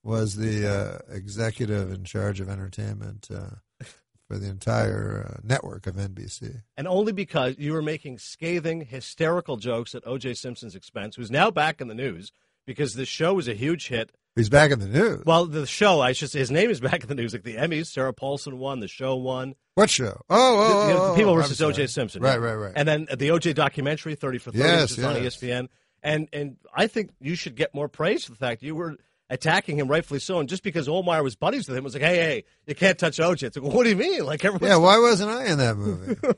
was 0.04 0.36
the 0.36 0.68
uh, 0.68 0.98
executive 1.16 1.92
in 1.94 2.04
charge 2.04 2.42
of 2.42 2.50
entertainment 2.50 3.30
uh, 3.34 3.86
for 4.28 4.38
the 4.38 4.50
entire 4.50 5.26
uh, 5.26 5.40
network 5.42 5.88
of 5.88 5.96
NBC. 5.96 6.62
and 6.78 6.88
only 6.88 7.14
because 7.14 7.56
you 7.58 7.72
were 7.72 7.82
making 7.82 8.20
scathing, 8.20 8.82
hysterical 8.82 9.56
jokes 9.56 9.96
at 9.96 10.06
O.J. 10.06 10.34
Simpson's 10.34 10.76
expense, 10.76 11.16
who's 11.16 11.32
now 11.32 11.50
back 11.50 11.80
in 11.80 11.88
the 11.88 11.96
news 11.96 12.32
because 12.68 12.94
this 12.94 13.10
show 13.10 13.34
was 13.34 13.48
a 13.48 13.56
huge 13.56 13.88
hit. 13.88 14.12
He's 14.36 14.50
back 14.50 14.72
in 14.72 14.80
the 14.80 14.88
news. 14.88 15.24
Well, 15.26 15.46
the 15.48 15.66
show, 15.66 16.00
I 16.00 16.14
should 16.14 16.30
say, 16.32 16.40
his 16.40 16.52
name 16.52 16.70
is 16.70 16.80
back 16.80 17.02
in 17.04 17.10
the 17.10 17.16
news. 17.16 17.34
Like 17.34 17.44
the 17.44 17.56
Emmys, 17.56 17.88
Sarah 17.88 18.14
Paulson 18.14 18.58
won, 18.58 18.80
the 18.80 18.88
show 18.88 19.16
won. 19.18 19.56
what 19.76 19.90
show? 19.90 20.22
Oh, 20.30 20.30
oh, 20.30 20.68
The- 20.68 20.76
oh, 20.76 20.88
you 20.88 20.94
know, 20.94 21.04
oh, 21.12 21.16
People 21.16 21.32
oh, 21.32 21.36
versus 21.36 21.62
O.J. 21.62 21.88
Simpson. 21.88 22.22
Right, 22.22 22.40
right, 22.40 22.54
right. 22.56 22.72
And 22.76 22.88
then 22.88 23.08
the 23.18 23.32
O.J. 23.32 23.54
documentary, 23.54 24.16
30 24.16 24.38
for 24.38 24.52
30, 24.52 24.58
Yes, 24.64 24.92
which 24.92 25.00
is 25.00 25.04
on. 25.06 25.16
ESPN. 25.16 25.68
And, 26.02 26.30
and 26.32 26.56
I 26.74 26.88
think 26.88 27.12
you 27.20 27.36
should 27.36 27.56
get 27.56 27.74
more 27.76 27.90
praise 27.90 28.24
for 28.24 28.32
the 28.32 28.38
fact 28.38 28.64
you 28.64 28.76
were 28.76 28.96
attacking 29.30 29.78
him 29.78 29.90
rightfully 29.90 30.20
so. 30.22 30.40
And 30.40 30.48
just 30.48 30.64
because 30.64 30.88
Ohlmeyer 30.88 31.24
was 31.24 31.36
buddies 31.36 31.68
with 31.68 31.76
him, 31.78 31.84
it 31.84 31.86
was 31.86 31.94
like, 31.94 32.04
hey, 32.04 32.16
hey, 32.16 32.44
you 32.66 32.76
can't 32.76 32.98
touch 32.98 33.20
O.J. 33.20 33.48
It's 33.48 33.58
like, 33.58 33.74
what 33.74 33.84
do 33.84 33.90
you 33.90 33.98
mean? 33.98 34.26
Like 34.26 34.46
everyone. 34.46 34.70
yeah, 34.70 34.78
why 34.78 35.00
wasn't 35.00 35.32
I 35.32 35.46
in 35.48 35.58
that 35.58 35.76
movie? 35.76 36.16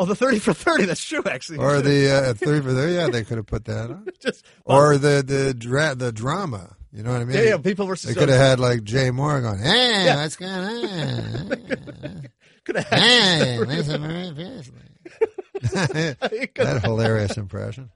Oh, 0.00 0.04
the 0.04 0.14
30 0.14 0.38
for 0.38 0.52
30. 0.52 0.84
That's 0.84 1.04
true, 1.04 1.24
actually. 1.28 1.58
or 1.58 1.80
the 1.80 2.08
uh, 2.30 2.34
three 2.36 2.60
for 2.60 2.72
there? 2.72 2.88
Yeah, 2.88 3.08
they 3.08 3.24
could 3.24 3.36
have 3.36 3.46
put 3.46 3.64
that 3.64 3.90
on. 3.90 4.06
Just, 4.20 4.44
Or 4.64 4.96
the 4.96 5.24
the 5.26 5.52
dra- 5.52 5.96
the 5.96 6.12
drama. 6.12 6.76
You 6.92 7.02
know 7.02 7.12
what 7.12 7.20
I 7.20 7.24
mean? 7.26 7.36
yeah, 7.36 7.42
yeah, 7.44 7.56
people 7.58 7.86
versus 7.86 8.14
They 8.14 8.18
could 8.18 8.28
have 8.30 8.38
had 8.40 8.60
like 8.60 8.82
Jay 8.82 9.10
Mohr 9.10 9.42
going, 9.42 9.58
"Hey, 9.58 10.04
Yeah. 10.06 10.16
what's 10.22 10.36
going 10.36 10.52
on? 10.52 12.24
Could 12.64 12.76
have 12.76 12.86
had 12.88 12.98
hey, 13.00 13.58
Lisa 13.58 13.98
Marie 13.98 14.32
Presley." 14.34 16.14
that 16.54 16.80
hilarious 16.82 17.36
impression. 17.36 17.90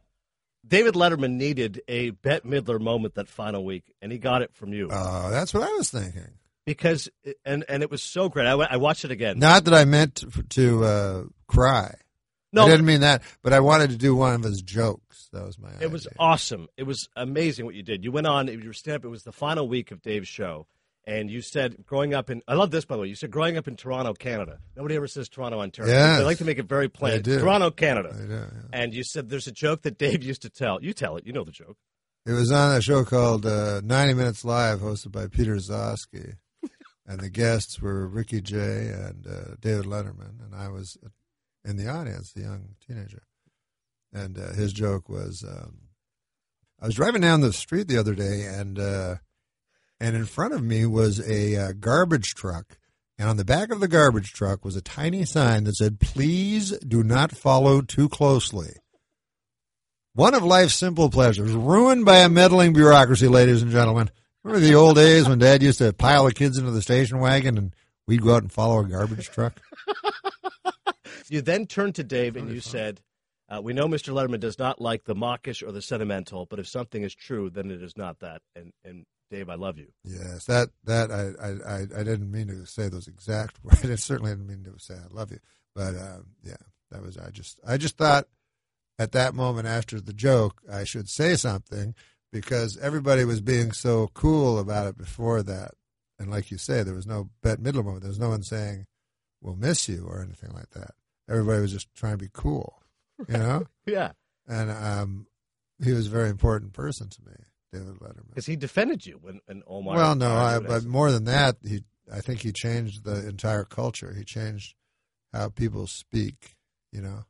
David 0.66 0.94
Letterman 0.94 1.32
needed 1.32 1.82
a 1.88 2.10
Bette 2.10 2.48
Midler 2.48 2.80
moment 2.80 3.14
that 3.16 3.28
final 3.28 3.64
week, 3.64 3.92
and 4.00 4.10
he 4.12 4.18
got 4.18 4.42
it 4.42 4.54
from 4.54 4.72
you 4.72 4.88
Oh, 4.90 5.30
that's 5.30 5.52
what 5.52 5.62
I 5.62 5.72
was 5.72 5.90
thinking. 5.90 6.28
because 6.64 7.08
and 7.44 7.64
and 7.68 7.82
it 7.82 7.90
was 7.90 8.02
so 8.02 8.28
great. 8.28 8.46
I, 8.46 8.52
I 8.52 8.76
watched 8.76 9.04
it 9.04 9.10
again. 9.10 9.38
Not 9.38 9.64
that 9.64 9.74
I 9.74 9.84
meant 9.84 10.16
to, 10.16 10.42
to 10.42 10.84
uh, 10.84 11.22
cry. 11.48 11.94
No, 12.52 12.64
I 12.64 12.68
didn't 12.68 12.86
mean 12.86 13.00
that, 13.00 13.22
but 13.42 13.52
I 13.52 13.60
wanted 13.60 13.90
to 13.90 13.96
do 13.96 14.14
one 14.14 14.34
of 14.34 14.42
his 14.42 14.60
jokes. 14.60 15.28
That 15.32 15.44
was 15.46 15.58
my. 15.58 15.68
Idea. 15.68 15.82
It 15.82 15.90
was 15.90 16.06
awesome. 16.18 16.68
It 16.76 16.82
was 16.82 17.08
amazing 17.16 17.64
what 17.64 17.74
you 17.74 17.82
did. 17.82 18.04
You 18.04 18.12
went 18.12 18.26
on, 18.26 18.48
you 18.48 18.66
were 18.66 18.72
stand 18.74 18.96
up. 18.96 19.04
It 19.04 19.08
was 19.08 19.22
the 19.22 19.32
final 19.32 19.66
week 19.66 19.90
of 19.90 20.02
Dave's 20.02 20.28
show. 20.28 20.66
And 21.04 21.28
you 21.28 21.40
said, 21.42 21.84
growing 21.84 22.14
up 22.14 22.30
in, 22.30 22.42
I 22.46 22.54
love 22.54 22.70
this, 22.70 22.84
by 22.84 22.94
the 22.94 23.02
way. 23.02 23.08
You 23.08 23.16
said, 23.16 23.32
growing 23.32 23.56
up 23.56 23.66
in 23.66 23.74
Toronto, 23.74 24.14
Canada. 24.14 24.58
Nobody 24.76 24.94
ever 24.94 25.08
says 25.08 25.28
Toronto, 25.28 25.60
Ontario. 25.60 25.92
Yes. 25.92 26.20
I 26.20 26.22
like 26.22 26.38
to 26.38 26.44
make 26.44 26.58
it 26.58 26.66
very 26.66 26.88
plain. 26.88 27.22
Do. 27.22 27.40
Toronto, 27.40 27.72
Canada. 27.72 28.14
Know, 28.14 28.36
yeah. 28.36 28.46
And 28.72 28.94
you 28.94 29.02
said, 29.02 29.28
there's 29.28 29.48
a 29.48 29.52
joke 29.52 29.82
that 29.82 29.98
Dave 29.98 30.22
used 30.22 30.42
to 30.42 30.50
tell. 30.50 30.80
You 30.80 30.92
tell 30.92 31.16
it. 31.16 31.26
You 31.26 31.32
know 31.32 31.42
the 31.42 31.50
joke. 31.50 31.76
It 32.24 32.32
was 32.32 32.52
on 32.52 32.76
a 32.76 32.80
show 32.80 33.04
called 33.04 33.44
uh, 33.46 33.80
90 33.82 34.14
Minutes 34.14 34.44
Live, 34.44 34.78
hosted 34.78 35.10
by 35.10 35.26
Peter 35.26 35.56
Gzowski. 35.56 36.36
and 37.06 37.18
the 37.18 37.30
guests 37.30 37.82
were 37.82 38.06
Ricky 38.06 38.40
Jay 38.40 38.92
and 38.94 39.26
uh, 39.26 39.56
David 39.60 39.86
Letterman. 39.86 40.40
And 40.44 40.54
I 40.54 40.68
was 40.68 40.96
in 41.64 41.76
the 41.76 41.88
audience, 41.88 42.32
the 42.32 42.42
young 42.42 42.74
teenager. 42.86 43.22
And 44.12 44.38
uh, 44.38 44.52
his 44.52 44.72
joke 44.72 45.08
was 45.08 45.44
um, 45.46 45.88
I 46.82 46.86
was 46.86 46.96
driving 46.96 47.22
down 47.22 47.42
the 47.42 47.52
street 47.52 47.86
the 47.86 47.98
other 47.98 48.14
day, 48.14 48.44
and, 48.44 48.76
uh, 48.76 49.14
and 50.00 50.16
in 50.16 50.26
front 50.26 50.52
of 50.52 50.64
me 50.64 50.84
was 50.84 51.20
a 51.20 51.56
uh, 51.56 51.72
garbage 51.78 52.34
truck. 52.34 52.76
And 53.16 53.28
on 53.28 53.36
the 53.36 53.44
back 53.44 53.70
of 53.70 53.78
the 53.78 53.86
garbage 53.86 54.32
truck 54.32 54.64
was 54.64 54.74
a 54.74 54.82
tiny 54.82 55.24
sign 55.24 55.62
that 55.64 55.76
said, 55.76 56.00
Please 56.00 56.76
do 56.80 57.04
not 57.04 57.30
follow 57.30 57.82
too 57.82 58.08
closely. 58.08 58.72
One 60.14 60.34
of 60.34 60.42
life's 60.42 60.74
simple 60.74 61.08
pleasures, 61.08 61.52
ruined 61.52 62.04
by 62.04 62.18
a 62.18 62.28
meddling 62.28 62.72
bureaucracy, 62.72 63.28
ladies 63.28 63.62
and 63.62 63.70
gentlemen. 63.70 64.10
Remember 64.42 64.66
the 64.66 64.74
old 64.74 64.96
days 64.96 65.28
when 65.28 65.38
Dad 65.38 65.62
used 65.62 65.78
to 65.78 65.92
pile 65.92 66.24
the 66.24 66.34
kids 66.34 66.58
into 66.58 66.72
the 66.72 66.82
station 66.82 67.20
wagon 67.20 67.56
and 67.56 67.76
we'd 68.08 68.22
go 68.22 68.34
out 68.34 68.42
and 68.42 68.50
follow 68.50 68.80
a 68.80 68.88
garbage 68.88 69.30
truck? 69.30 69.60
You 71.28 71.42
then 71.42 71.66
turned 71.66 71.94
to 71.96 72.04
Dave 72.04 72.36
and 72.36 72.50
you 72.50 72.60
said, 72.60 73.00
uh, 73.48 73.60
We 73.62 73.72
know 73.72 73.86
Mr. 73.86 74.12
Letterman 74.12 74.40
does 74.40 74.58
not 74.58 74.80
like 74.80 75.04
the 75.04 75.14
mawkish 75.14 75.62
or 75.62 75.72
the 75.72 75.82
sentimental, 75.82 76.46
but 76.46 76.58
if 76.58 76.68
something 76.68 77.02
is 77.02 77.14
true, 77.14 77.50
then 77.50 77.70
it 77.70 77.82
is 77.82 77.96
not 77.96 78.20
that. 78.20 78.42
And, 78.54 78.72
and 78.84 79.04
Dave, 79.32 79.48
I 79.48 79.54
love 79.54 79.78
you. 79.78 79.88
Yes, 80.04 80.44
that 80.44 80.68
that 80.84 81.10
I, 81.10 81.30
I, 81.42 81.50
I, 81.50 82.00
I 82.00 82.04
didn't 82.04 82.30
mean 82.30 82.48
to 82.48 82.66
say 82.66 82.88
those 82.88 83.08
exact 83.08 83.58
words. 83.64 83.82
I 83.82 83.94
certainly 83.94 84.32
didn't 84.32 84.46
mean 84.46 84.62
to 84.64 84.78
say 84.78 84.94
I 84.94 85.12
love 85.12 85.30
you, 85.30 85.38
but 85.74 85.96
um, 85.96 86.26
yeah, 86.44 86.56
that 86.90 87.02
was 87.02 87.16
I 87.16 87.30
just 87.30 87.58
I 87.66 87.78
just 87.78 87.96
thought 87.96 88.28
at 88.98 89.12
that 89.12 89.34
moment 89.34 89.66
after 89.66 90.02
the 90.02 90.12
joke 90.12 90.60
I 90.70 90.84
should 90.84 91.08
say 91.08 91.34
something 91.36 91.94
because 92.30 92.76
everybody 92.76 93.24
was 93.24 93.40
being 93.40 93.72
so 93.72 94.10
cool 94.12 94.58
about 94.58 94.86
it 94.86 94.98
before 94.98 95.42
that, 95.42 95.72
and 96.18 96.30
like 96.30 96.50
you 96.50 96.58
say, 96.58 96.82
there 96.82 96.94
was 96.94 97.06
no 97.06 97.30
Bette 97.42 97.62
Midler 97.62 97.84
moment. 97.84 98.02
There 98.02 98.10
was 98.10 98.20
no 98.20 98.28
one 98.28 98.42
saying 98.42 98.84
"We'll 99.40 99.56
miss 99.56 99.88
you" 99.88 100.04
or 100.06 100.22
anything 100.22 100.52
like 100.52 100.70
that. 100.72 100.90
Everybody 101.28 101.60
was 101.62 101.72
just 101.72 101.88
trying 101.94 102.12
to 102.12 102.18
be 102.24 102.30
cool, 102.32 102.82
you 103.28 103.38
know. 103.38 103.66
Yeah. 103.86 104.12
and 104.46 104.70
um, 104.70 105.26
he 105.82 105.92
was 105.92 106.06
a 106.06 106.10
very 106.10 106.30
important 106.30 106.72
person 106.72 107.08
to 107.08 107.20
me, 107.24 107.32
David 107.72 107.96
Letterman. 108.00 108.28
Because 108.28 108.46
he 108.46 108.56
defended 108.56 109.04
you 109.06 109.18
when, 109.20 109.40
when 109.46 109.62
Omar. 109.66 109.96
Well, 109.96 110.14
no, 110.14 110.30
I, 110.32 110.58
but 110.60 110.84
more 110.84 111.10
than 111.10 111.24
that, 111.24 111.56
he 111.66 111.82
I 112.12 112.20
think 112.20 112.40
he 112.40 112.52
changed 112.52 113.04
the 113.04 113.28
entire 113.28 113.64
culture. 113.64 114.14
He 114.16 114.24
changed 114.24 114.74
how 115.32 115.48
people 115.48 115.86
speak. 115.86 116.56
You 116.92 117.00
know, 117.00 117.24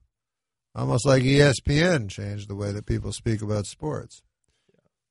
almost 0.74 1.06
like 1.06 1.22
ESPN 1.22 2.08
changed 2.10 2.48
the 2.48 2.56
way 2.56 2.72
that 2.72 2.86
people 2.86 3.12
speak 3.12 3.42
about 3.42 3.66
sports. 3.66 4.22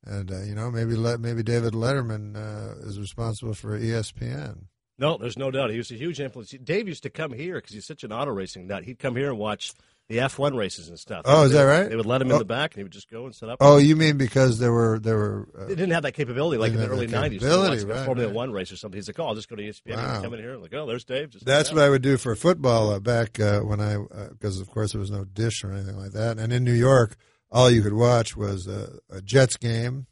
And 0.03 0.31
uh, 0.31 0.41
you 0.41 0.55
know, 0.55 0.71
maybe 0.71 0.95
let 0.95 1.19
maybe 1.19 1.43
David 1.43 1.73
Letterman 1.73 2.35
uh, 2.35 2.87
is 2.87 2.99
responsible 2.99 3.53
for 3.53 3.79
ESPN. 3.79 4.65
No, 4.99 5.17
there's 5.17 5.37
no 5.37 5.49
doubt. 5.51 5.71
He 5.71 5.77
was 5.77 5.89
a 5.91 5.95
huge 5.95 6.19
influence. 6.19 6.51
Dave 6.63 6.87
used 6.87 7.03
to 7.03 7.09
come 7.09 7.31
here 7.33 7.55
because 7.55 7.73
he's 7.73 7.85
such 7.87 8.03
an 8.03 8.11
auto 8.11 8.31
racing 8.31 8.67
nut. 8.67 8.83
He'd 8.83 8.99
come 8.99 9.15
here 9.15 9.29
and 9.29 9.39
watch 9.39 9.73
the 10.09 10.17
F1 10.17 10.55
races 10.57 10.89
and 10.89 10.99
stuff. 10.99 11.21
Oh, 11.25 11.43
is 11.45 11.51
They- 11.51 11.57
that 11.57 11.63
right? 11.63 11.89
They 11.89 11.95
would 11.95 12.05
let 12.05 12.21
him 12.21 12.27
in 12.27 12.33
Oh. 12.35 12.39
the 12.39 12.45
back, 12.45 12.73
and 12.73 12.79
he 12.79 12.83
would 12.83 12.91
just 12.91 13.09
go 13.09 13.25
and 13.25 13.33
set 13.33 13.47
up. 13.49 13.57
Oh, 13.61 13.77
you 13.77 13.95
mean 13.95 14.17
because 14.17 14.59
there 14.59 14.73
were 14.73 14.99
there 14.99 15.15
were 15.15 15.47
uh, 15.57 15.65
They 15.65 15.75
didn't 15.75 15.91
have 15.91 16.03
that 16.03 16.11
capability 16.11 16.57
like 16.59 16.73
in 16.73 16.79
the 16.79 16.87
early 16.89 17.07
'90s. 17.07 17.39
capability, 17.39 17.77
Like 17.77 17.83
a 17.83 17.87
right, 17.99 18.05
Formula 18.05 18.27
right. 18.27 18.35
One 18.35 18.51
race 18.51 18.71
or 18.71 18.75
something. 18.75 18.97
He's 18.97 19.07
like, 19.07 19.19
"Oh, 19.19 19.27
I'll 19.27 19.35
just 19.35 19.47
go 19.49 19.55
to 19.55 19.63
ESPN 19.63 19.95
Wow. 19.95 20.15
and 20.15 20.23
come 20.23 20.33
in 20.33 20.39
here." 20.41 20.53
I'm 20.55 20.61
like, 20.61 20.73
"Oh, 20.73 20.85
there's 20.85 21.05
Dave." 21.05 21.29
Just 21.29 21.45
That's 21.45 21.71
what 21.71 21.81
I 21.81 21.89
would 21.89 22.01
do 22.01 22.17
for 22.17 22.35
football 22.35 22.91
uh, 22.91 22.99
back 22.99 23.39
uh, 23.39 23.61
when 23.61 23.79
I, 23.79 23.97
because 24.31 24.59
of 24.59 24.69
course 24.69 24.91
there 24.91 24.99
was 25.01 25.11
no 25.11 25.23
dish 25.23 25.63
or 25.63 25.71
anything 25.71 25.95
like 25.97 26.11
that. 26.11 26.37
And 26.37 26.51
in 26.51 26.65
New 26.65 26.73
York, 26.73 27.15
all 27.49 27.71
you 27.71 27.81
could 27.81 27.93
watch 27.93 28.35
was 28.35 28.67
a 28.67 29.21
Jets 29.23 29.55
game 29.55 30.07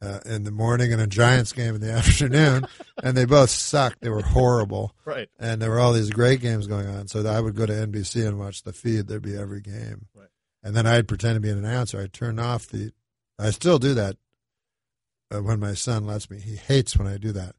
uh, 0.00 0.20
in 0.26 0.44
the 0.44 0.50
morning 0.50 0.92
and 0.92 1.02
a 1.02 1.06
Giants 1.06 1.52
game 1.52 1.74
in 1.74 1.80
the 1.80 1.90
afternoon, 1.98 2.66
and 3.02 3.16
they 3.16 3.24
both 3.24 3.50
sucked. 3.50 4.00
They 4.00 4.10
were 4.10 4.22
horrible, 4.22 4.94
right. 5.04 5.28
and 5.38 5.60
there 5.60 5.70
were 5.70 5.80
all 5.80 5.92
these 5.92 6.10
great 6.10 6.40
games 6.40 6.66
going 6.66 6.86
on. 6.86 7.08
So 7.08 7.26
I 7.26 7.40
would 7.40 7.56
go 7.56 7.66
to 7.66 7.72
NBC 7.72 8.26
and 8.26 8.38
watch 8.38 8.62
the 8.62 8.72
feed. 8.72 9.08
There'd 9.08 9.22
be 9.22 9.36
every 9.36 9.60
game, 9.60 10.06
Right. 10.14 10.28
and 10.62 10.76
then 10.76 10.86
I'd 10.86 11.08
pretend 11.08 11.34
to 11.34 11.40
be 11.40 11.50
an 11.50 11.58
announcer. 11.58 12.00
I'd 12.00 12.12
turn 12.12 12.38
off 12.38 12.66
the. 12.68 12.92
I 13.38 13.50
still 13.50 13.78
do 13.78 13.94
that 13.94 14.16
uh, 15.34 15.42
when 15.42 15.60
my 15.60 15.74
son 15.74 16.06
lets 16.06 16.30
me. 16.30 16.38
He 16.40 16.56
hates 16.56 16.96
when 16.96 17.06
I 17.08 17.16
do 17.18 17.32
that, 17.32 17.54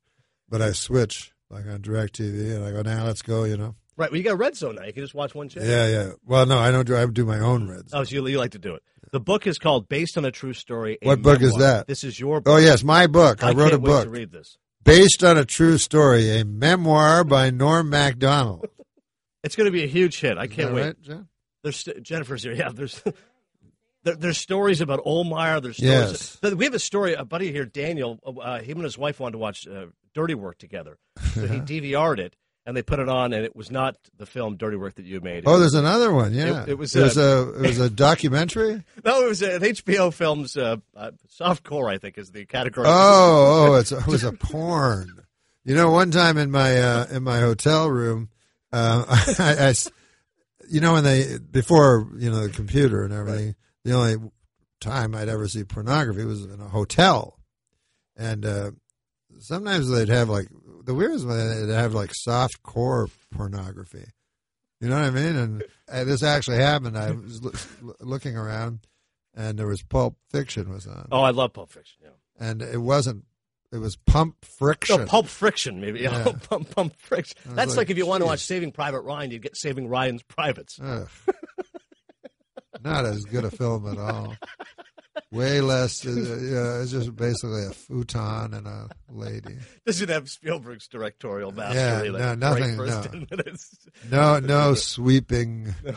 but 0.49 0.62
I 0.62 0.71
switch 0.71 1.34
like 1.49 1.65
on 1.67 1.80
Directv, 1.82 2.56
and 2.56 2.63
I 2.65 2.71
go, 2.71 2.82
"Now 2.82 3.06
let's 3.06 3.21
go," 3.21 3.43
you 3.43 3.58
know. 3.58 3.75
Right. 3.97 4.10
Well, 4.12 4.17
you 4.17 4.23
got 4.23 4.38
red 4.38 4.56
zone 4.56 4.75
now. 4.75 4.86
You 4.86 4.93
can 4.93 5.04
just 5.04 5.13
watch 5.13 5.36
one 5.36 5.49
channel. 5.49 5.67
Yeah, 5.67 5.88
yeah. 5.88 6.12
Well, 6.25 6.45
no, 6.45 6.58
I 6.58 6.71
don't 6.71 6.88
do. 6.88 6.95
I 6.95 7.06
do 7.06 7.25
my 7.25 7.39
own 7.39 7.67
reds. 7.69 7.93
Oh, 7.93 8.06
so 8.06 8.15
you, 8.15 8.25
you 8.28 8.38
like 8.38 8.52
to 8.52 8.60
do 8.60 8.75
it. 8.75 8.84
The 9.12 9.19
book 9.19 9.48
is 9.48 9.58
called 9.58 9.89
"Based 9.89 10.17
on 10.17 10.26
a 10.26 10.32
True 10.32 10.54
Story." 10.54 10.98
a 11.02 11.08
What 11.08 11.22
book 11.22 11.41
is 11.41 11.56
that? 11.56 11.88
This 11.88 12.04
is 12.04 12.19
your 12.19 12.41
book. 12.41 12.54
Oh 12.54 12.58
yes, 12.58 12.84
my 12.84 13.08
book. 13.08 13.43
I, 13.43 13.52
wrote 13.54 13.72
can't 13.72 13.74
a 13.74 13.80
book 13.80 14.04
to 14.04 14.10
read 14.10 14.32
this. 14.32 14.58
based 14.84 15.24
on 15.24 15.38
a 15.38 15.45
true 15.45 15.78
story, 15.78 16.39
a 16.39 16.45
memoir 16.45 17.24
by 17.24 17.50
Norm 17.50 17.89
Macdonald. 17.89 18.65
It's 19.41 19.56
going 19.56 19.67
to 19.67 19.72
be 19.72 19.86
a 19.86 19.88
huge 19.88 20.19
hit. 20.19 20.38
I 20.38 20.48
can't 20.48 20.74
wait. 20.74 20.84
right, 20.84 21.02
John? 21.02 21.30
There's 21.63 21.88
Jennifer's 22.02 22.43
here. 22.43 22.52
Yeah, 22.52 22.72
there's 22.74 23.02
there, 24.04 24.15
there's 24.15 24.38
stories 24.38 24.82
about 24.82 25.04
Ohlmeyer. 25.06 25.62
There's 25.62 25.78
stories. 25.78 26.38
Yes. 26.43 26.54
We 26.54 26.65
have 26.65 26.74
a 26.74 26.80
story. 26.80 27.13
A 27.13 27.24
buddy 27.24 27.50
here, 27.52 27.63
Daniel. 27.65 28.19
Uh, 28.26 28.60
him 28.60 28.80
and 28.80 28.84
his 28.84 28.98
wife 28.98 29.17
wanted 29.19 29.34
to 29.34 29.38
watch 29.38 29.65
uh, 29.65 29.86
Dirty 30.13 30.34
Work 30.36 30.58
together, 30.58 30.98
so 31.34 31.48
he 31.48 31.60
DVR'd 31.62 32.19
it 32.19 32.36
and 32.65 32.76
they 32.78 32.82
put 32.84 33.00
it 33.00 33.10
on, 33.10 33.34
and 33.34 33.43
it 33.43 33.56
was 33.56 33.72
not 33.72 33.95
the 34.17 34.26
film 34.26 34.56
Dirty 34.58 34.78
Work 34.78 34.95
that 34.95 35.06
you 35.06 35.19
made. 35.22 35.43
Oh, 35.48 35.58
there's 35.60 35.74
another 35.74 36.13
one. 36.13 36.34
Yeah, 36.34 36.63
It- 36.63 36.69
it 36.69 36.78
was, 36.78 36.95
It 36.95 37.02
was 37.02 37.17
a 37.17 37.50
it 37.56 37.62
was 37.62 37.80
a 37.80 37.89
documentary. 38.08 38.84
no, 39.04 39.24
it 39.24 39.28
was 39.30 39.41
an 39.41 39.62
HBO 39.62 40.13
film's 40.13 40.56
uh, 40.58 40.78
uh, 40.95 41.12
soft 41.30 41.63
core. 41.63 41.89
I 41.89 41.98
think 41.98 42.17
is 42.17 42.32
the 42.32 42.45
category. 42.45 42.88
Oh, 42.89 43.72
oh, 43.72 43.74
it's 43.76 43.91
it 43.91 44.06
was 44.08 44.24
a 44.24 44.34
porn. 44.34 45.22
You 45.65 45.76
know, 45.76 45.89
one 45.91 46.12
time 46.12 46.38
in 46.38 46.52
my 46.52 46.80
uh, 46.80 47.08
in 47.12 47.24
my 47.24 47.39
hotel 47.39 47.89
room, 47.89 48.30
uh, 48.72 49.06
I, 49.39 49.69
I 49.69 49.74
you 50.69 50.80
know, 50.82 50.93
when 50.93 51.04
they 51.04 51.38
before 51.39 52.08
you 52.17 52.30
know 52.30 52.45
the 52.48 52.54
computer 52.54 53.04
and 53.04 53.13
everything, 53.13 53.56
the 53.84 53.93
only 53.93 54.17
time 54.80 55.15
I'd 55.15 55.30
ever 55.30 55.48
see 55.48 55.63
pornography 55.63 56.24
was 56.26 56.45
in 56.45 56.60
a 56.62 56.67
hotel, 56.67 57.38
and 58.15 58.45
uh, 58.45 58.72
sometimes 59.39 59.89
they'd 59.89 60.10
have 60.10 60.30
like 60.30 60.48
the 60.89 60.95
weirdest 60.95 61.28
one 61.28 61.38
they'd 61.67 61.71
have 61.71 61.93
like 61.93 62.10
soft 62.15 62.63
core 62.63 63.10
pornography. 63.32 64.06
You 64.82 64.89
know 64.89 64.95
what 64.95 65.06
I 65.06 65.12
mean? 65.12 65.36
And 65.36 65.63
uh, 65.88 66.04
this 66.04 66.23
actually 66.23 66.58
happened. 66.58 66.97
I 66.97 67.12
was 67.12 67.43
loo- 67.43 67.93
looking 67.99 68.36
around, 68.36 68.80
and 69.36 69.60
there 69.60 69.67
was 69.67 69.84
Pulp 69.84 70.15
Fiction 70.32 70.73
was 70.73 70.88
on 70.88 71.08
Oh, 71.12 71.21
I 71.21 71.30
love 71.30 71.54
Pulp 71.54 71.71
Fiction. 71.71 71.99
Yeah. 72.02 72.10
and 72.39 72.63
it 72.63 72.82
wasn't. 72.82 73.25
It 73.71 73.78
was 73.78 73.97
pump 73.97 74.43
friction. 74.58 75.02
No, 75.02 75.06
Pulp 75.06 75.28
Friction, 75.28 75.80
maybe. 75.80 75.99
Yeah. 76.02 76.32
Pump, 76.49 76.73
pump 76.75 76.95
Friction. 76.97 77.38
That's 77.45 77.73
like, 77.73 77.78
like, 77.78 77.89
if 77.91 77.97
you 77.99 78.08
want 78.08 78.21
to 78.21 78.25
watch 78.25 78.39
Saving 78.39 78.71
Private 78.71 79.02
Ryan, 79.02 79.30
you'd 79.30 79.43
get 79.43 79.56
Saving 79.56 79.88
Ryan's 79.88 80.23
Privates. 80.23 80.80
Not 80.80 81.06
as 83.06 83.23
good 83.25 83.45
a 83.45 83.52
film 83.52 83.88
at 83.88 83.99
all. 83.99 84.36
Way 85.32 85.62
less. 85.62 86.05
Uh, 86.05 86.12
yeah, 86.12 86.82
it's 86.82 86.91
just 86.91 87.15
basically 87.15 87.65
a 87.65 87.71
futon 87.71 88.53
and 88.53 88.67
a 88.67 88.89
lady. 89.10 89.58
Doesn't 89.86 90.10
have 90.10 90.29
Spielberg's 90.29 90.88
directorial 90.88 91.51
mastery. 91.51 92.12
Yeah, 92.12 92.36
no, 92.36 92.51
right 92.53 92.77
nothing, 92.77 93.27
no. 94.12 94.39
No, 94.39 94.39
no 94.39 94.73
sweeping. 94.73 95.73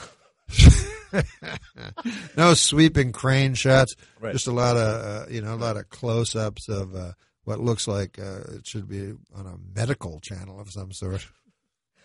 no 2.36 2.54
sweeping 2.54 3.12
crane 3.12 3.54
shots. 3.54 3.94
Right. 4.20 4.32
Just 4.32 4.46
a 4.46 4.52
lot 4.52 4.76
of 4.76 5.04
uh, 5.04 5.30
you 5.30 5.40
know 5.40 5.54
a 5.54 5.56
lot 5.56 5.76
of 5.76 5.88
close 5.88 6.36
ups 6.36 6.68
of 6.68 6.94
uh, 6.94 7.12
what 7.44 7.60
looks 7.60 7.88
like 7.88 8.18
uh, 8.18 8.40
it 8.56 8.66
should 8.66 8.88
be 8.88 9.14
on 9.34 9.46
a 9.46 9.56
medical 9.78 10.20
channel 10.20 10.60
of 10.60 10.70
some 10.70 10.92
sort. 10.92 11.26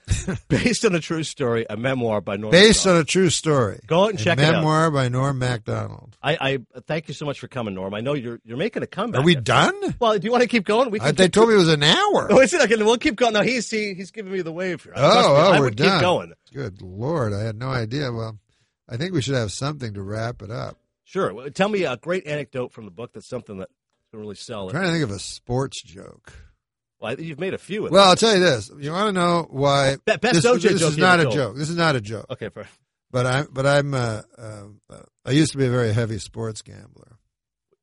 Based 0.47 0.85
on 0.85 0.95
a 0.95 0.99
true 1.01 1.23
story, 1.23 1.65
a 1.69 1.75
memoir 1.75 2.21
by 2.21 2.37
Norm. 2.37 2.51
Based 2.51 2.85
Macdonald. 2.85 2.95
on 2.97 3.01
a 3.01 3.05
true 3.05 3.29
story. 3.29 3.79
Go 3.87 4.03
out 4.05 4.09
and 4.11 4.19
a 4.19 4.23
check 4.23 4.37
it 4.39 4.43
out. 4.45 4.51
memoir 4.53 4.89
by 4.89 5.09
Norm 5.09 5.37
Macdonald. 5.37 6.17
I, 6.23 6.37
I 6.75 6.81
thank 6.87 7.07
you 7.09 7.13
so 7.13 7.25
much 7.25 7.39
for 7.39 7.47
coming, 7.47 7.73
Norm. 7.73 7.93
I 7.93 7.99
know 7.99 8.13
you're 8.13 8.39
you're 8.45 8.57
making 8.57 8.83
a 8.83 8.87
comeback. 8.87 9.21
Are 9.21 9.23
we 9.25 9.35
done? 9.35 9.73
Well, 9.99 10.17
do 10.17 10.25
you 10.25 10.31
want 10.31 10.43
to 10.43 10.47
keep 10.49 10.63
going? 10.65 10.91
We 10.91 10.99
can 10.99 11.13
they 11.15 11.25
keep- 11.25 11.33
told 11.33 11.49
me 11.49 11.55
it 11.55 11.57
was 11.59 11.67
an 11.69 11.83
hour. 11.83 12.27
Oh, 12.31 12.39
is 12.39 12.53
it? 12.53 12.61
Okay, 12.61 12.75
we'll 12.81 12.97
keep 12.97 13.15
going. 13.17 13.33
No, 13.33 13.41
he's 13.41 13.69
he, 13.69 13.93
he's 13.95 14.11
giving 14.11 14.31
me 14.31 14.41
the 14.41 14.51
wave 14.53 14.83
here. 14.83 14.93
Oh, 14.95 15.01
me, 15.01 15.09
oh, 15.25 15.51
I 15.51 15.59
we're 15.59 15.65
would 15.65 15.75
done. 15.75 15.91
keep 15.97 16.01
going. 16.01 16.33
Good 16.53 16.81
lord, 16.81 17.33
I 17.33 17.39
had 17.41 17.57
no 17.57 17.67
idea. 17.69 18.11
Well, 18.11 18.37
I 18.87 18.95
think 18.97 19.13
we 19.13 19.21
should 19.21 19.35
have 19.35 19.51
something 19.51 19.93
to 19.95 20.01
wrap 20.01 20.41
it 20.41 20.51
up. 20.51 20.77
Sure. 21.03 21.33
Well, 21.33 21.49
Tell 21.49 21.69
me 21.69 21.83
a 21.83 21.97
great 21.97 22.25
anecdote 22.27 22.71
from 22.73 22.85
the 22.85 22.91
book 22.91 23.11
that's 23.13 23.27
something 23.29 23.57
that 23.59 23.69
can 24.11 24.19
really 24.21 24.35
sell 24.35 24.63
I'm 24.63 24.69
it. 24.69 24.71
trying 24.71 24.85
to 24.85 24.91
think 24.91 25.03
of 25.03 25.11
a 25.11 25.19
sports 25.19 25.81
joke. 25.83 26.33
Well, 26.99 27.19
you've 27.19 27.39
made 27.39 27.53
a 27.53 27.57
few. 27.57 27.85
Of 27.85 27.91
Well. 27.91 28.09
I'll 28.09 28.15
tell 28.15 28.33
you 28.33 28.39
this. 28.39 28.71
You 28.79 28.91
want 28.91 29.07
to 29.09 29.11
know 29.13 29.47
why? 29.49 29.97
Best 30.05 30.21
this, 30.21 30.45
OJ 30.45 30.61
this 30.61 30.79
joke 30.81 30.91
is 30.91 30.97
not 30.97 31.19
a 31.19 31.23
told. 31.23 31.35
joke. 31.35 31.55
This 31.57 31.69
is 31.69 31.75
not 31.75 31.95
a 31.95 32.01
joke. 32.01 32.25
okay. 32.31 32.49
For, 32.49 32.65
But 33.11 33.25
I'm. 33.25 33.47
But 33.51 33.65
I'm. 33.67 33.93
Uh, 33.93 34.21
uh, 34.37 34.63
I 35.25 35.31
used 35.31 35.51
to 35.51 35.57
be 35.57 35.65
a 35.65 35.69
very 35.69 35.93
heavy 35.93 36.17
sports 36.19 36.61
gambler. 36.61 37.17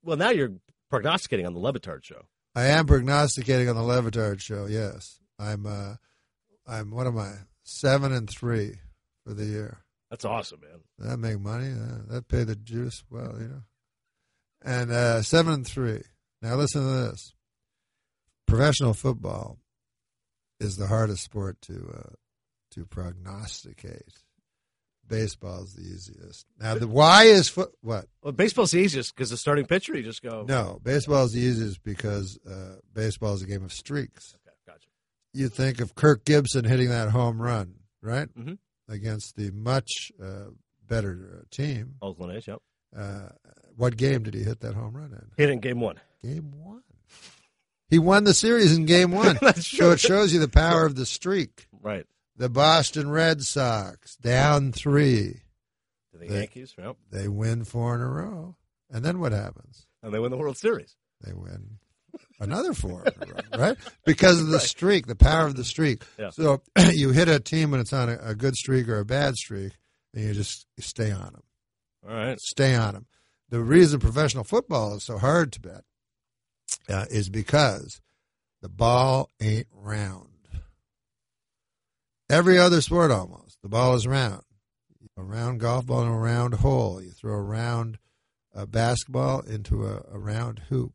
well, 0.03 0.17
now 0.17 0.31
you're 0.31 0.53
prognosticating 0.91 1.47
on 1.47 1.55
the 1.55 1.61
Le 1.61 1.73
Batard 1.73 2.03
show. 2.05 2.23
I 2.57 2.67
am 2.67 2.87
prognosticating 2.87 3.69
on 3.69 3.77
the 3.77 3.83
Le 3.83 4.03
Batard 4.03 4.41
show. 4.41 4.67
Yes, 4.67 5.19
I'm. 5.39 5.67
Uh, 5.67 5.95
I'm. 6.67 6.91
What 6.91 7.07
am 7.07 7.19
I? 7.19 7.33
Seven 7.63 8.13
and 8.13 8.29
three 8.29 8.79
for 9.27 9.33
the 9.35 9.45
year. 9.45 9.79
That's 10.11 10.25
awesome, 10.25 10.61
man. 10.61 10.81
That 11.11 11.17
make 11.19 11.41
money. 11.41 11.71
Uh, 11.73 12.13
that 12.15 12.29
pay 12.29 12.45
the 12.45 12.55
juice 12.57 13.03
well, 13.11 13.37
you 13.41 13.49
know. 13.49 13.63
And 14.65 14.91
uh, 14.93 15.23
seven 15.23 15.53
and 15.55 15.67
three. 15.67 16.03
Now 16.43 16.55
listen 16.57 16.83
to 16.83 17.11
this. 17.11 17.34
Professional 18.47 18.95
football 18.95 19.59
is 20.61 20.77
the 20.77 20.87
hardest 20.87 21.23
sport 21.25 21.61
to 21.63 21.93
uh, 21.97 22.13
to 22.73 22.85
prognosticate. 22.87 24.09
Baseball 25.07 25.65
is 25.65 25.75
the 25.75 25.83
easiest. 25.83 26.47
Now 26.59 26.75
the 26.77 26.89
why 26.89 27.25
is 27.25 27.49
foot 27.49 27.73
what? 27.83 28.07
Well, 28.23 28.33
baseball's 28.33 28.71
the 28.71 28.79
easiest 28.79 29.15
because 29.15 29.29
the 29.31 29.37
starting 29.37 29.67
pitcher, 29.67 29.95
you 29.97 30.03
just 30.03 30.23
go. 30.23 30.45
No, 30.49 30.81
baseball 30.83 31.25
is 31.25 31.33
the 31.33 31.41
easiest 31.41 31.83
because 31.83 32.39
uh, 32.49 32.77
baseball 32.93 33.35
is 33.35 33.43
a 33.43 33.47
game 33.47 33.63
of 33.65 33.73
streaks. 33.73 34.35
Okay, 34.47 34.55
gotcha. 34.67 34.89
You 35.35 35.49
think 35.51 35.81
of 35.81 35.95
Kirk 35.95 36.25
Gibson 36.25 36.65
hitting 36.65 36.89
that 36.89 37.11
home 37.11 37.41
run, 37.43 37.75
right, 38.03 38.29
Mhm. 38.35 38.57
against 38.89 39.37
the 39.37 39.51
much 39.51 40.11
uh, 40.23 40.51
better 40.89 41.41
uh, 41.41 41.45
team. 41.51 41.97
Oakland 42.01 42.37
A's, 42.39 42.47
yep. 42.47 42.63
Uh, 42.97 43.29
what 43.77 43.97
game 43.99 44.23
did 44.23 44.33
he 44.33 44.43
hit 44.43 44.61
that 44.61 44.75
home 44.75 44.97
run 44.97 45.13
in? 45.13 45.27
Hit 45.37 45.51
in 45.51 45.61
game 45.61 45.81
one. 45.81 46.01
Game 46.23 46.51
one. 46.53 46.83
He 47.95 47.99
won 48.01 48.25
the 48.25 48.35
series 48.35 48.77
in 48.77 48.87
game 48.87 49.13
one. 49.25 49.39
That's 49.41 49.65
so 49.67 49.93
it 49.93 50.01
shows 50.01 50.33
you 50.35 50.41
the 50.41 50.49
power 50.49 50.85
of 50.85 50.97
the 50.97 51.07
streak. 51.07 51.69
Right. 51.81 52.05
The 52.37 52.49
Boston 52.49 53.09
Red 53.09 53.43
Sox 53.43 54.17
down 54.17 54.73
three. 54.73 55.43
To 56.13 56.19
the 56.19 56.27
They- 56.27 56.35
Yankees, 56.41 56.75
yep. 56.77 56.97
They 57.13 57.29
win 57.29 57.63
four 57.65 57.95
in 57.95 58.01
a 58.01 58.09
row. 58.09 58.57
And 58.91 59.05
then 59.05 59.21
what 59.21 59.31
happens? 59.31 59.87
And 60.03 60.13
they 60.13 60.19
win 60.19 60.33
the 60.33 60.37
World 60.37 60.57
Series. 60.59 60.97
They 61.25 61.33
win 61.33 61.79
another 62.41 62.75
four 62.75 63.05
in 63.05 63.23
a 63.23 63.33
row, 63.33 63.41
right? 63.69 63.77
Because 64.05 64.41
of 64.41 64.49
the 64.49 64.59
streak, 64.59 65.07
the 65.07 65.15
power 65.15 65.47
of 65.47 65.55
the 65.55 65.65
streak. 65.65 66.03
Yeah. 66.19 66.31
So 66.31 66.63
you 66.93 67.11
hit 67.11 67.29
a 67.29 67.39
team 67.39 67.71
when 67.71 67.79
it's 67.79 67.93
on 67.93 68.09
a, 68.09 68.19
a 68.21 68.35
good 68.35 68.57
streak 68.57 68.89
or 68.89 68.99
a 68.99 69.05
bad 69.05 69.37
streak, 69.37 69.73
and 70.13 70.25
you 70.25 70.35
just 70.35 70.67
stay 70.81 71.13
on 71.13 71.33
them. 71.33 71.43
All 72.09 72.15
right. 72.15 72.41
stay 72.41 72.75
on 72.75 72.95
them. 72.95 73.07
The 73.51 73.61
reason 73.61 74.01
professional 74.01 74.43
football 74.43 74.97
is 74.97 75.05
so 75.05 75.19
hard 75.19 75.53
to 75.53 75.61
bet 75.61 75.85
uh, 76.89 77.07
is 77.11 77.29
because 77.29 78.01
the 78.63 78.69
ball 78.69 79.31
ain't 79.41 79.69
round. 79.73 80.29
Every 82.31 82.59
other 82.59 82.81
sport 82.81 83.11
almost, 83.11 83.59
the 83.63 83.69
ball 83.69 83.95
is 83.95 84.07
round. 84.07 84.43
A 85.17 85.23
round 85.23 85.61
golf 85.61 85.87
ball 85.87 86.03
in 86.03 86.09
a 86.09 86.19
round 86.19 86.55
hole. 86.55 87.01
You 87.01 87.11
throw 87.11 87.35
a 87.35 87.43
round 87.43 87.99
uh, 88.55 88.67
basketball 88.67 89.41
into 89.41 89.87
a, 89.87 90.03
a 90.13 90.19
round 90.19 90.61
hoop. 90.69 90.95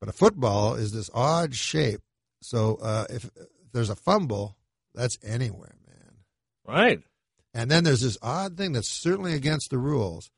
But 0.00 0.08
a 0.08 0.12
football 0.12 0.74
is 0.74 0.92
this 0.92 1.10
odd 1.12 1.54
shape. 1.54 2.00
So 2.40 2.78
uh, 2.80 3.04
if, 3.10 3.24
if 3.24 3.72
there's 3.72 3.90
a 3.90 3.96
fumble, 3.96 4.56
that's 4.94 5.18
anywhere, 5.22 5.74
man. 5.86 6.14
Right. 6.66 7.02
And 7.52 7.70
then 7.70 7.84
there's 7.84 8.00
this 8.00 8.16
odd 8.22 8.56
thing 8.56 8.72
that's 8.72 8.88
certainly 8.88 9.34
against 9.34 9.70
the 9.70 9.78
rules. 9.78 10.30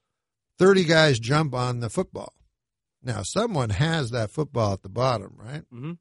30 0.59 0.85
guys 0.85 1.19
jump 1.19 1.55
on 1.55 1.81
the 1.81 1.91
football. 1.91 2.33
Now, 3.03 3.23
someone 3.23 3.71
has 3.71 4.11
that 4.11 4.31
football 4.31 4.73
at 4.75 4.83
the 4.83 4.89
bottom, 4.89 5.33
right? 5.37 5.63
Mhm. 5.73 5.99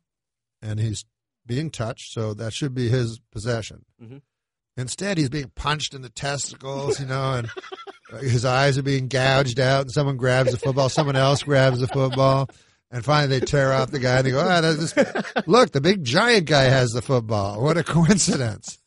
And 0.61 0.79
he's 0.79 1.05
being 1.45 1.71
touched, 1.71 2.13
so 2.13 2.33
that 2.35 2.53
should 2.53 2.73
be 2.75 2.89
his 2.89 3.19
possession. 3.31 3.85
Mhm. 4.01 4.21
Instead, 4.77 5.17
he's 5.17 5.29
being 5.29 5.51
punched 5.55 5.93
in 5.93 6.01
the 6.01 6.09
testicles, 6.09 6.99
you 6.99 7.05
know, 7.07 7.33
and 7.33 7.49
his 8.21 8.45
eyes 8.45 8.77
are 8.77 8.83
being 8.83 9.07
gouged 9.07 9.59
out, 9.59 9.81
and 9.81 9.91
someone 9.91 10.17
grabs 10.17 10.51
the 10.51 10.57
football, 10.57 10.89
someone 10.89 11.15
else 11.15 11.43
grabs 11.43 11.79
the 11.79 11.87
football. 11.87 12.47
And 12.93 13.05
finally, 13.05 13.39
they 13.39 13.45
tear 13.45 13.71
off 13.71 13.91
the 13.91 13.99
guy, 13.99 14.17
and 14.17 14.27
they 14.27 14.31
go, 14.31 14.43
that's 14.43 14.93
just, 14.93 15.47
look, 15.47 15.71
the 15.71 15.79
big 15.81 16.03
giant 16.03 16.45
guy 16.45 16.63
has 16.63 16.91
the 16.91 17.01
football. 17.01 17.61
What 17.61 17.77
a 17.77 17.83
coincidence. 17.83 18.77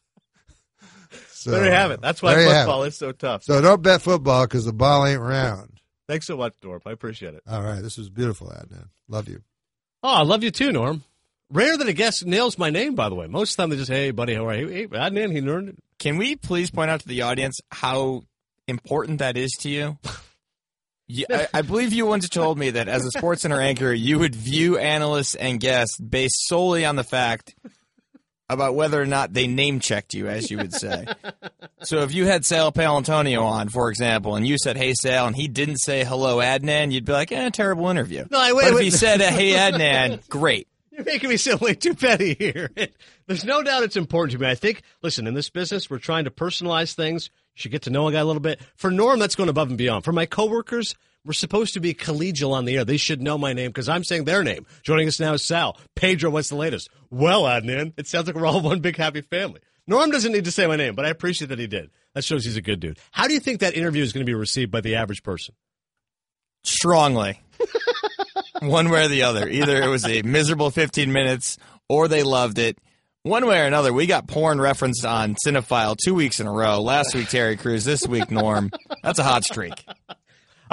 So, 1.32 1.50
there 1.50 1.64
you 1.66 1.70
have 1.70 1.90
it. 1.90 2.00
That's 2.00 2.22
why 2.22 2.34
there 2.34 2.42
you 2.44 2.48
have 2.50 2.64
football 2.66 2.82
is 2.84 2.96
so 2.96 3.12
tough. 3.12 3.44
So 3.44 3.60
don't 3.60 3.82
bet 3.82 4.00
football 4.02 4.44
because 4.46 4.64
the 4.64 4.72
ball 4.72 5.06
ain't 5.06 5.20
round. 5.20 5.73
Thanks 6.08 6.26
so 6.26 6.36
much, 6.36 6.54
Norm. 6.62 6.80
I 6.84 6.92
appreciate 6.92 7.34
it. 7.34 7.42
All 7.48 7.62
right, 7.62 7.80
this 7.80 7.96
was 7.96 8.10
beautiful, 8.10 8.48
Adnan. 8.48 8.88
Love 9.08 9.28
you. 9.28 9.42
Oh, 10.02 10.08
I 10.14 10.22
love 10.22 10.42
you 10.42 10.50
too, 10.50 10.70
Norm. 10.70 11.02
Rare 11.50 11.76
that 11.76 11.88
a 11.88 11.92
guest 11.92 12.26
nails 12.26 12.58
my 12.58 12.70
name, 12.70 12.94
by 12.94 13.08
the 13.08 13.14
way. 13.14 13.26
Most 13.26 13.52
of 13.52 13.56
the 13.56 13.62
time 13.62 13.70
they 13.70 13.76
just, 13.76 13.90
hey, 13.90 14.10
buddy, 14.10 14.34
how 14.34 14.46
are 14.48 14.54
you? 14.54 14.68
Hey, 14.68 14.86
Adnan, 14.86 15.32
he 15.32 15.40
learned 15.40 15.70
it. 15.70 15.76
Can 15.98 16.18
we 16.18 16.36
please 16.36 16.70
point 16.70 16.90
out 16.90 17.00
to 17.00 17.08
the 17.08 17.22
audience 17.22 17.58
how 17.70 18.22
important 18.66 19.18
that 19.20 19.36
is 19.36 19.52
to 19.60 19.68
you? 19.68 19.98
Yeah, 21.06 21.26
I, 21.30 21.58
I 21.58 21.62
believe 21.62 21.92
you 21.92 22.06
once 22.06 22.28
told 22.30 22.58
me 22.58 22.70
that 22.70 22.88
as 22.88 23.04
a 23.04 23.10
sports 23.10 23.42
center 23.42 23.60
anchor, 23.60 23.92
you 23.92 24.18
would 24.18 24.34
view 24.34 24.78
analysts 24.78 25.34
and 25.34 25.60
guests 25.60 25.98
based 25.98 26.46
solely 26.46 26.86
on 26.86 26.96
the 26.96 27.04
fact 27.04 27.54
about 28.48 28.74
whether 28.74 29.00
or 29.00 29.06
not 29.06 29.32
they 29.32 29.46
name 29.46 29.80
checked 29.80 30.14
you, 30.14 30.28
as 30.28 30.50
you 30.50 30.58
would 30.58 30.72
say. 30.72 31.06
So 31.82 31.98
if 31.98 32.14
you 32.14 32.24
had 32.24 32.46
Sal 32.46 32.72
Paolantonio 32.72 33.42
on, 33.42 33.68
for 33.68 33.90
example, 33.90 34.36
and 34.36 34.46
you 34.46 34.56
said, 34.56 34.78
"Hey 34.78 34.94
Sal," 34.94 35.26
and 35.26 35.36
he 35.36 35.48
didn't 35.48 35.76
say 35.76 36.02
hello, 36.02 36.38
Adnan, 36.38 36.92
you'd 36.92 37.04
be 37.04 37.12
like, 37.12 37.30
"Eh, 37.30 37.50
terrible 37.50 37.90
interview." 37.90 38.24
No, 38.30 38.38
I- 38.40 38.54
wait, 38.54 38.62
but 38.62 38.68
if 38.70 38.74
wait. 38.76 38.84
he 38.84 38.90
said, 38.90 39.20
uh, 39.20 39.28
"Hey 39.28 39.50
Adnan," 39.52 40.26
great. 40.30 40.66
You're 40.92 41.04
making 41.04 41.28
me 41.28 41.36
sound 41.36 41.60
way 41.60 41.74
too 41.74 41.92
petty 41.94 42.32
here. 42.38 42.70
There's 43.26 43.44
no 43.44 43.62
doubt 43.62 43.82
it's 43.82 43.96
important 43.98 44.32
to 44.32 44.38
me. 44.38 44.48
I 44.50 44.54
think, 44.54 44.80
listen, 45.02 45.26
in 45.26 45.34
this 45.34 45.50
business, 45.50 45.90
we're 45.90 45.98
trying 45.98 46.24
to 46.24 46.30
personalize 46.30 46.94
things. 46.94 47.28
You 47.54 47.60
should 47.60 47.72
get 47.72 47.82
to 47.82 47.90
know 47.90 48.08
a 48.08 48.12
guy 48.12 48.20
a 48.20 48.24
little 48.24 48.40
bit. 48.40 48.60
For 48.76 48.90
Norm, 48.90 49.18
that's 49.18 49.34
going 49.36 49.50
above 49.50 49.68
and 49.68 49.76
beyond. 49.76 50.04
For 50.04 50.12
my 50.12 50.24
coworkers, 50.24 50.94
we're 51.24 51.32
supposed 51.32 51.74
to 51.74 51.80
be 51.80 51.94
collegial 51.94 52.52
on 52.52 52.64
the 52.64 52.76
air. 52.76 52.84
They 52.84 52.96
should 52.96 53.22
know 53.22 53.38
my 53.38 53.52
name 53.52 53.70
because 53.70 53.88
I'm 53.88 54.04
saying 54.04 54.24
their 54.24 54.44
name. 54.44 54.66
Joining 54.82 55.08
us 55.08 55.20
now 55.20 55.32
is 55.34 55.46
Sal. 55.46 55.78
Pedro, 55.94 56.30
what's 56.30 56.48
the 56.48 56.56
latest? 56.56 56.88
Well, 57.10 57.44
Adnan, 57.44 57.94
it 57.96 58.06
sounds 58.06 58.26
like 58.26 58.36
we're 58.36 58.46
all 58.46 58.60
one 58.62 58.80
big 58.80 58.96
happy 58.96 59.22
family. 59.22 59.60
Norm 59.86 60.10
doesn't 60.10 60.32
need 60.32 60.44
to 60.46 60.50
say 60.50 60.66
my 60.66 60.76
name, 60.76 60.94
but 60.94 61.04
I 61.04 61.10
appreciate 61.10 61.48
that 61.48 61.58
he 61.58 61.66
did. 61.66 61.90
That 62.14 62.24
shows 62.24 62.44
he's 62.44 62.56
a 62.56 62.62
good 62.62 62.80
dude. 62.80 62.98
How 63.10 63.26
do 63.26 63.34
you 63.34 63.40
think 63.40 63.60
that 63.60 63.74
interview 63.74 64.02
is 64.02 64.12
going 64.12 64.24
to 64.24 64.30
be 64.30 64.34
received 64.34 64.70
by 64.70 64.80
the 64.80 64.96
average 64.96 65.22
person? 65.22 65.54
strongly. 66.64 67.40
One 68.62 68.90
way 68.90 69.04
or 69.04 69.08
the 69.08 69.22
other. 69.22 69.48
Either 69.48 69.80
it 69.82 69.88
was 69.88 70.06
a 70.06 70.22
miserable 70.22 70.70
15 70.70 71.12
minutes 71.12 71.58
or 71.88 72.08
they 72.08 72.22
loved 72.22 72.58
it. 72.58 72.78
One 73.22 73.46
way 73.46 73.60
or 73.60 73.64
another, 73.64 73.92
we 73.92 74.06
got 74.06 74.26
porn 74.26 74.60
referenced 74.60 75.04
on 75.06 75.34
Cinephile 75.46 75.96
two 75.96 76.14
weeks 76.14 76.40
in 76.40 76.46
a 76.46 76.52
row. 76.52 76.82
Last 76.82 77.14
week, 77.14 77.28
Terry 77.28 77.56
Crews. 77.56 77.84
This 77.84 78.06
week, 78.06 78.30
Norm. 78.30 78.70
That's 79.02 79.18
a 79.18 79.22
hot 79.22 79.44
streak. 79.44 79.72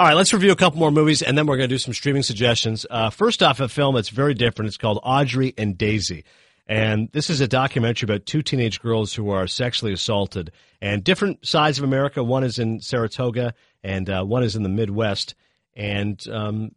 All 0.02 0.08
right, 0.08 0.16
let's 0.16 0.32
review 0.32 0.50
a 0.50 0.56
couple 0.56 0.80
more 0.80 0.90
movies, 0.90 1.22
and 1.22 1.38
then 1.38 1.46
we're 1.46 1.56
going 1.56 1.68
to 1.68 1.72
do 1.72 1.78
some 1.78 1.94
streaming 1.94 2.24
suggestions. 2.24 2.84
Uh, 2.90 3.08
first 3.08 3.40
off, 3.40 3.60
a 3.60 3.68
film 3.68 3.94
that's 3.94 4.08
very 4.08 4.34
different. 4.34 4.66
It's 4.66 4.76
called 4.76 4.98
Audrey 5.04 5.54
and 5.56 5.78
Daisy. 5.78 6.24
And 6.66 7.08
this 7.12 7.30
is 7.30 7.40
a 7.40 7.46
documentary 7.46 8.06
about 8.06 8.26
two 8.26 8.42
teenage 8.42 8.82
girls 8.82 9.14
who 9.14 9.30
are 9.30 9.46
sexually 9.46 9.92
assaulted 9.92 10.50
and 10.80 11.04
different 11.04 11.46
sides 11.46 11.78
of 11.78 11.84
America. 11.84 12.24
One 12.24 12.42
is 12.42 12.58
in 12.58 12.80
Saratoga, 12.80 13.54
and 13.84 14.10
uh, 14.10 14.24
one 14.24 14.42
is 14.42 14.56
in 14.56 14.64
the 14.64 14.68
Midwest. 14.68 15.36
And 15.76 16.20
um, 16.28 16.72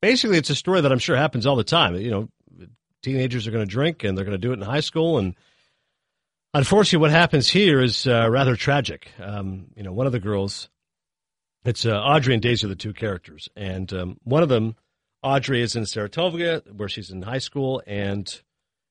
basically, 0.00 0.38
it's 0.38 0.48
a 0.48 0.54
story 0.54 0.80
that 0.80 0.90
I'm 0.90 0.98
sure 0.98 1.16
happens 1.16 1.44
all 1.44 1.56
the 1.56 1.64
time. 1.64 1.96
You 1.96 2.10
know, 2.10 2.28
teenagers 3.02 3.46
are 3.46 3.50
going 3.50 3.66
to 3.66 3.70
drink, 3.70 4.04
and 4.04 4.16
they're 4.16 4.24
going 4.24 4.32
to 4.32 4.38
do 4.38 4.52
it 4.52 4.58
in 4.58 4.62
high 4.62 4.80
school. 4.80 5.18
And 5.18 5.34
unfortunately, 6.54 7.02
what 7.02 7.10
happens 7.10 7.46
here 7.46 7.82
is 7.82 8.06
uh, 8.06 8.26
rather 8.30 8.56
tragic. 8.56 9.10
Um, 9.20 9.66
you 9.76 9.82
know, 9.82 9.92
one 9.92 10.06
of 10.06 10.12
the 10.12 10.18
girls 10.18 10.70
it's 11.64 11.84
uh, 11.84 12.00
Audrey 12.00 12.34
and 12.34 12.42
Daisy 12.42 12.66
are 12.66 12.68
the 12.68 12.76
two 12.76 12.92
characters, 12.92 13.48
and 13.56 13.92
um, 13.92 14.18
one 14.24 14.42
of 14.42 14.48
them, 14.48 14.76
Audrey, 15.22 15.60
is 15.60 15.76
in 15.76 15.86
Saratoga, 15.86 16.62
where 16.74 16.88
she's 16.88 17.10
in 17.10 17.22
high 17.22 17.38
school 17.38 17.82
and 17.86 18.40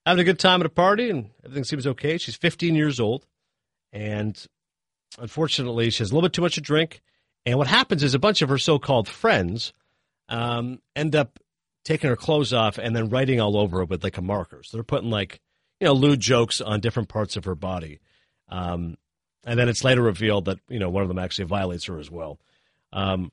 having 0.05 0.21
a 0.21 0.25
good 0.25 0.39
time 0.39 0.62
at 0.62 0.65
a 0.65 0.69
party, 0.69 1.10
and 1.10 1.32
everything 1.43 1.63
seems 1.63 1.88
okay. 1.88 2.17
She's 2.17 2.36
15 2.36 2.75
years 2.75 2.99
old, 2.99 3.25
and 3.91 4.41
unfortunately, 5.17 5.89
she 5.89 5.99
has 6.03 6.11
a 6.11 6.13
little 6.13 6.28
bit 6.28 6.34
too 6.34 6.41
much 6.41 6.55
to 6.55 6.61
drink. 6.61 7.01
And 7.45 7.57
what 7.57 7.67
happens 7.67 8.03
is 8.03 8.13
a 8.13 8.20
bunch 8.20 8.41
of 8.41 8.49
her 8.49 8.57
so-called 8.57 9.07
friends 9.07 9.74
um, 10.28 10.82
end 10.95 11.15
up 11.15 11.39
taking 11.86 12.09
her 12.09 12.15
clothes 12.15 12.53
off 12.53 12.78
and 12.78 12.95
then 12.95 13.09
writing 13.09 13.39
all 13.39 13.57
over 13.57 13.78
her 13.80 13.86
with 13.86 14.03
like 14.03 14.17
a 14.17 14.22
marker. 14.22 14.61
So 14.63 14.78
they're 14.78 14.84
putting 14.84 15.09
like 15.09 15.39
you 15.80 15.88
know 15.88 15.93
lewd 15.93 16.20
jokes 16.20 16.61
on 16.61 16.80
different 16.80 17.09
parts 17.09 17.36
of 17.36 17.45
her 17.45 17.55
body, 17.55 17.99
um, 18.49 18.97
and 19.45 19.57
then 19.57 19.70
it's 19.70 19.84
later 19.84 20.01
revealed 20.01 20.45
that 20.45 20.59
you 20.70 20.80
know 20.80 20.89
one 20.89 21.03
of 21.03 21.09
them 21.09 21.20
actually 21.20 21.45
violates 21.45 21.86
her 21.86 21.97
as 21.97 22.11
well. 22.11 22.39
Um, 22.93 23.31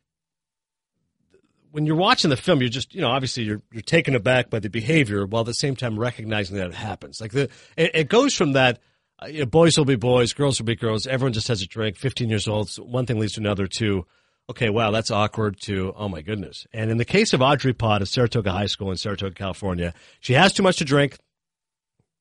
when 1.70 1.84
you're 1.84 1.96
watching 1.96 2.30
the 2.30 2.36
film, 2.36 2.61
you're 2.61 2.70
just, 2.70 2.94
you 2.94 3.02
know, 3.02 3.11
obviously 3.11 3.42
you're 3.42 3.61
you're 3.70 3.82
taken 3.82 4.14
aback 4.14 4.48
by 4.48 4.59
the 4.59 4.70
behavior 4.70 5.26
while 5.26 5.40
at 5.40 5.46
the 5.46 5.54
same 5.54 5.76
time 5.76 5.98
recognizing 5.98 6.57
that 6.57 6.68
it 6.68 6.74
happens. 6.74 7.20
Like 7.20 7.32
the, 7.32 7.50
it, 7.76 7.90
it 7.94 8.09
goes 8.09 8.34
from 8.34 8.52
that, 8.52 8.80
uh, 9.22 9.26
you 9.26 9.40
know, 9.40 9.46
boys 9.46 9.76
will 9.76 9.84
be 9.84 9.96
boys, 9.96 10.32
girls 10.32 10.59
will 10.59 10.66
be 10.66 10.74
girls. 10.74 11.07
Everyone 11.07 11.34
just 11.34 11.48
has 11.48 11.61
a 11.61 11.66
drink. 11.66 11.96
15 11.96 12.30
years 12.30 12.48
old. 12.48 12.70
So 12.70 12.82
one 12.82 13.04
thing 13.04 13.18
leads 13.18 13.34
to 13.34 13.40
another. 13.40 13.66
To 13.66 14.07
okay, 14.48 14.70
wow, 14.70 14.90
that's 14.90 15.11
awkward 15.11 15.61
to, 15.62 15.92
oh 15.96 16.09
my 16.09 16.22
goodness. 16.22 16.66
And 16.72 16.90
in 16.90 16.98
the 16.98 17.04
case 17.04 17.32
of 17.32 17.42
Audrey 17.42 17.72
Pott 17.72 18.02
of 18.02 18.09
Saratoga 18.09 18.52
High 18.52 18.66
School 18.66 18.90
in 18.90 18.96
Saratoga, 18.96 19.34
California, 19.34 19.92
she 20.20 20.34
has 20.34 20.52
too 20.52 20.62
much 20.62 20.76
to 20.78 20.84
drink. 20.84 21.18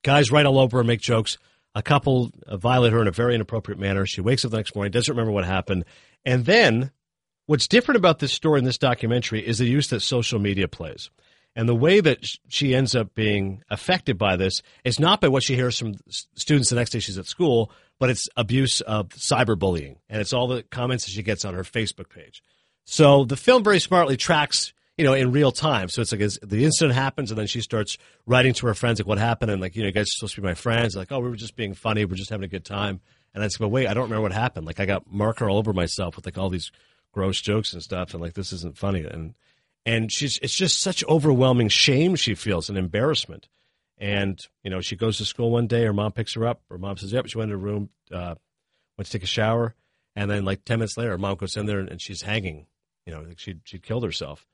Guys 0.03 0.31
right 0.31 0.45
all 0.45 0.59
over 0.59 0.77
her, 0.77 0.83
make 0.83 1.01
jokes. 1.01 1.37
A 1.75 1.81
couple 1.81 2.31
violate 2.47 2.93
her 2.93 3.01
in 3.01 3.07
a 3.07 3.11
very 3.11 3.35
inappropriate 3.35 3.79
manner. 3.79 4.05
She 4.05 4.21
wakes 4.21 4.45
up 4.45 4.51
the 4.51 4.57
next 4.57 4.75
morning, 4.75 4.91
doesn't 4.91 5.11
remember 5.11 5.31
what 5.31 5.45
happened. 5.45 5.85
And 6.23 6.45
then 6.45 6.91
what's 7.45 7.67
different 7.67 7.97
about 7.97 8.19
this 8.19 8.33
story 8.33 8.59
in 8.59 8.65
this 8.65 8.77
documentary 8.77 9.45
is 9.45 9.57
the 9.57 9.65
use 9.65 9.89
that 9.89 10.01
social 10.01 10.39
media 10.39 10.67
plays. 10.67 11.09
And 11.55 11.69
the 11.69 11.75
way 11.75 12.01
that 12.01 12.25
she 12.49 12.75
ends 12.75 12.95
up 12.95 13.15
being 13.15 13.63
affected 13.69 14.17
by 14.17 14.35
this 14.35 14.61
is 14.83 14.99
not 14.99 15.21
by 15.21 15.29
what 15.29 15.43
she 15.43 15.55
hears 15.55 15.79
from 15.79 15.95
students 16.09 16.69
the 16.69 16.75
next 16.75 16.89
day 16.89 16.99
she's 16.99 17.17
at 17.17 17.27
school, 17.27 17.71
but 17.97 18.09
it's 18.09 18.27
abuse 18.35 18.81
of 18.81 19.09
cyberbullying. 19.09 19.95
And 20.09 20.19
it's 20.19 20.33
all 20.33 20.47
the 20.47 20.63
comments 20.63 21.05
that 21.05 21.11
she 21.11 21.23
gets 21.23 21.45
on 21.45 21.53
her 21.53 21.63
Facebook 21.63 22.09
page. 22.09 22.43
So 22.83 23.23
the 23.23 23.37
film 23.37 23.63
very 23.63 23.79
smartly 23.79 24.17
tracks, 24.17 24.73
you 24.97 25.05
know, 25.05 25.13
in 25.13 25.31
real 25.31 25.53
time. 25.53 25.87
So 25.87 26.01
it's 26.01 26.11
like 26.11 26.21
the 26.43 26.65
incident 26.65 26.93
happens 26.93 27.31
and 27.31 27.39
then 27.39 27.47
she 27.47 27.61
starts 27.61 27.97
writing 28.25 28.53
to 28.55 28.67
her 28.67 28.73
friends 28.73 28.99
like 28.99 29.07
what 29.07 29.17
happened 29.17 29.49
and 29.49 29.61
like, 29.61 29.77
you 29.77 29.81
know, 29.81 29.87
you 29.87 29.93
guys 29.93 30.03
are 30.03 30.17
supposed 30.17 30.35
to 30.35 30.41
be 30.41 30.47
my 30.47 30.55
friends. 30.55 30.95
Like, 30.95 31.11
oh, 31.13 31.19
we 31.19 31.29
were 31.29 31.37
just 31.37 31.55
being 31.55 31.73
funny. 31.73 32.03
We're 32.03 32.15
just 32.15 32.29
having 32.29 32.43
a 32.43 32.49
good 32.49 32.65
time. 32.65 32.99
And 33.33 33.43
I 33.43 33.47
said, 33.47 33.59
but 33.59 33.69
wait, 33.69 33.87
I 33.87 33.93
don't 33.93 34.03
remember 34.03 34.23
what 34.23 34.33
happened. 34.33 34.65
Like 34.65 34.81
I 34.81 34.85
got 34.85 35.11
marker 35.11 35.49
all 35.49 35.57
over 35.57 35.71
myself 35.71 36.17
with 36.17 36.25
like 36.25 36.37
all 36.37 36.49
these 36.49 36.71
gross 37.15 37.41
jokes 37.41 37.73
and 37.73 37.81
stuff. 37.81 38.13
And 38.13 38.21
like, 38.21 38.33
this 38.33 38.53
isn't 38.53 38.77
funny. 38.77 39.05
And, 39.05 39.33
and 39.85 40.11
she's 40.11 40.37
it's 40.41 40.55
just 40.55 40.79
such 40.79 41.03
overwhelming 41.05 41.69
shame 41.69 42.15
she 42.15 42.35
feels 42.35 42.69
and 42.69 42.77
embarrassment. 42.77 43.47
And 43.97 44.37
you 44.63 44.69
know, 44.69 44.81
she 44.81 44.95
goes 44.95 45.17
to 45.17 45.25
school 45.25 45.51
one 45.51 45.67
day. 45.67 45.83
Her 45.85 45.93
mom 45.93 46.11
picks 46.11 46.33
her 46.35 46.45
up. 46.45 46.61
Her 46.69 46.77
mom 46.77 46.97
says, 46.97 47.13
"Yep." 47.13 47.27
She 47.27 47.37
went 47.37 47.49
to 47.49 47.53
her 47.53 47.57
room, 47.57 47.89
uh, 48.11 48.35
went 48.97 49.05
to 49.05 49.11
take 49.11 49.23
a 49.23 49.27
shower, 49.27 49.73
and 50.15 50.29
then 50.29 50.43
like 50.43 50.65
ten 50.65 50.79
minutes 50.79 50.97
later, 50.97 51.11
her 51.11 51.17
mom 51.17 51.37
goes 51.37 51.55
in 51.55 51.65
there 51.65 51.79
and, 51.79 51.87
and 51.87 52.01
she's 52.01 52.23
hanging. 52.23 52.67
You 53.05 53.13
know, 53.13 53.21
like 53.21 53.39
she 53.39 53.55
she 53.63 53.79
killed 53.79 54.03
herself. 54.03 54.45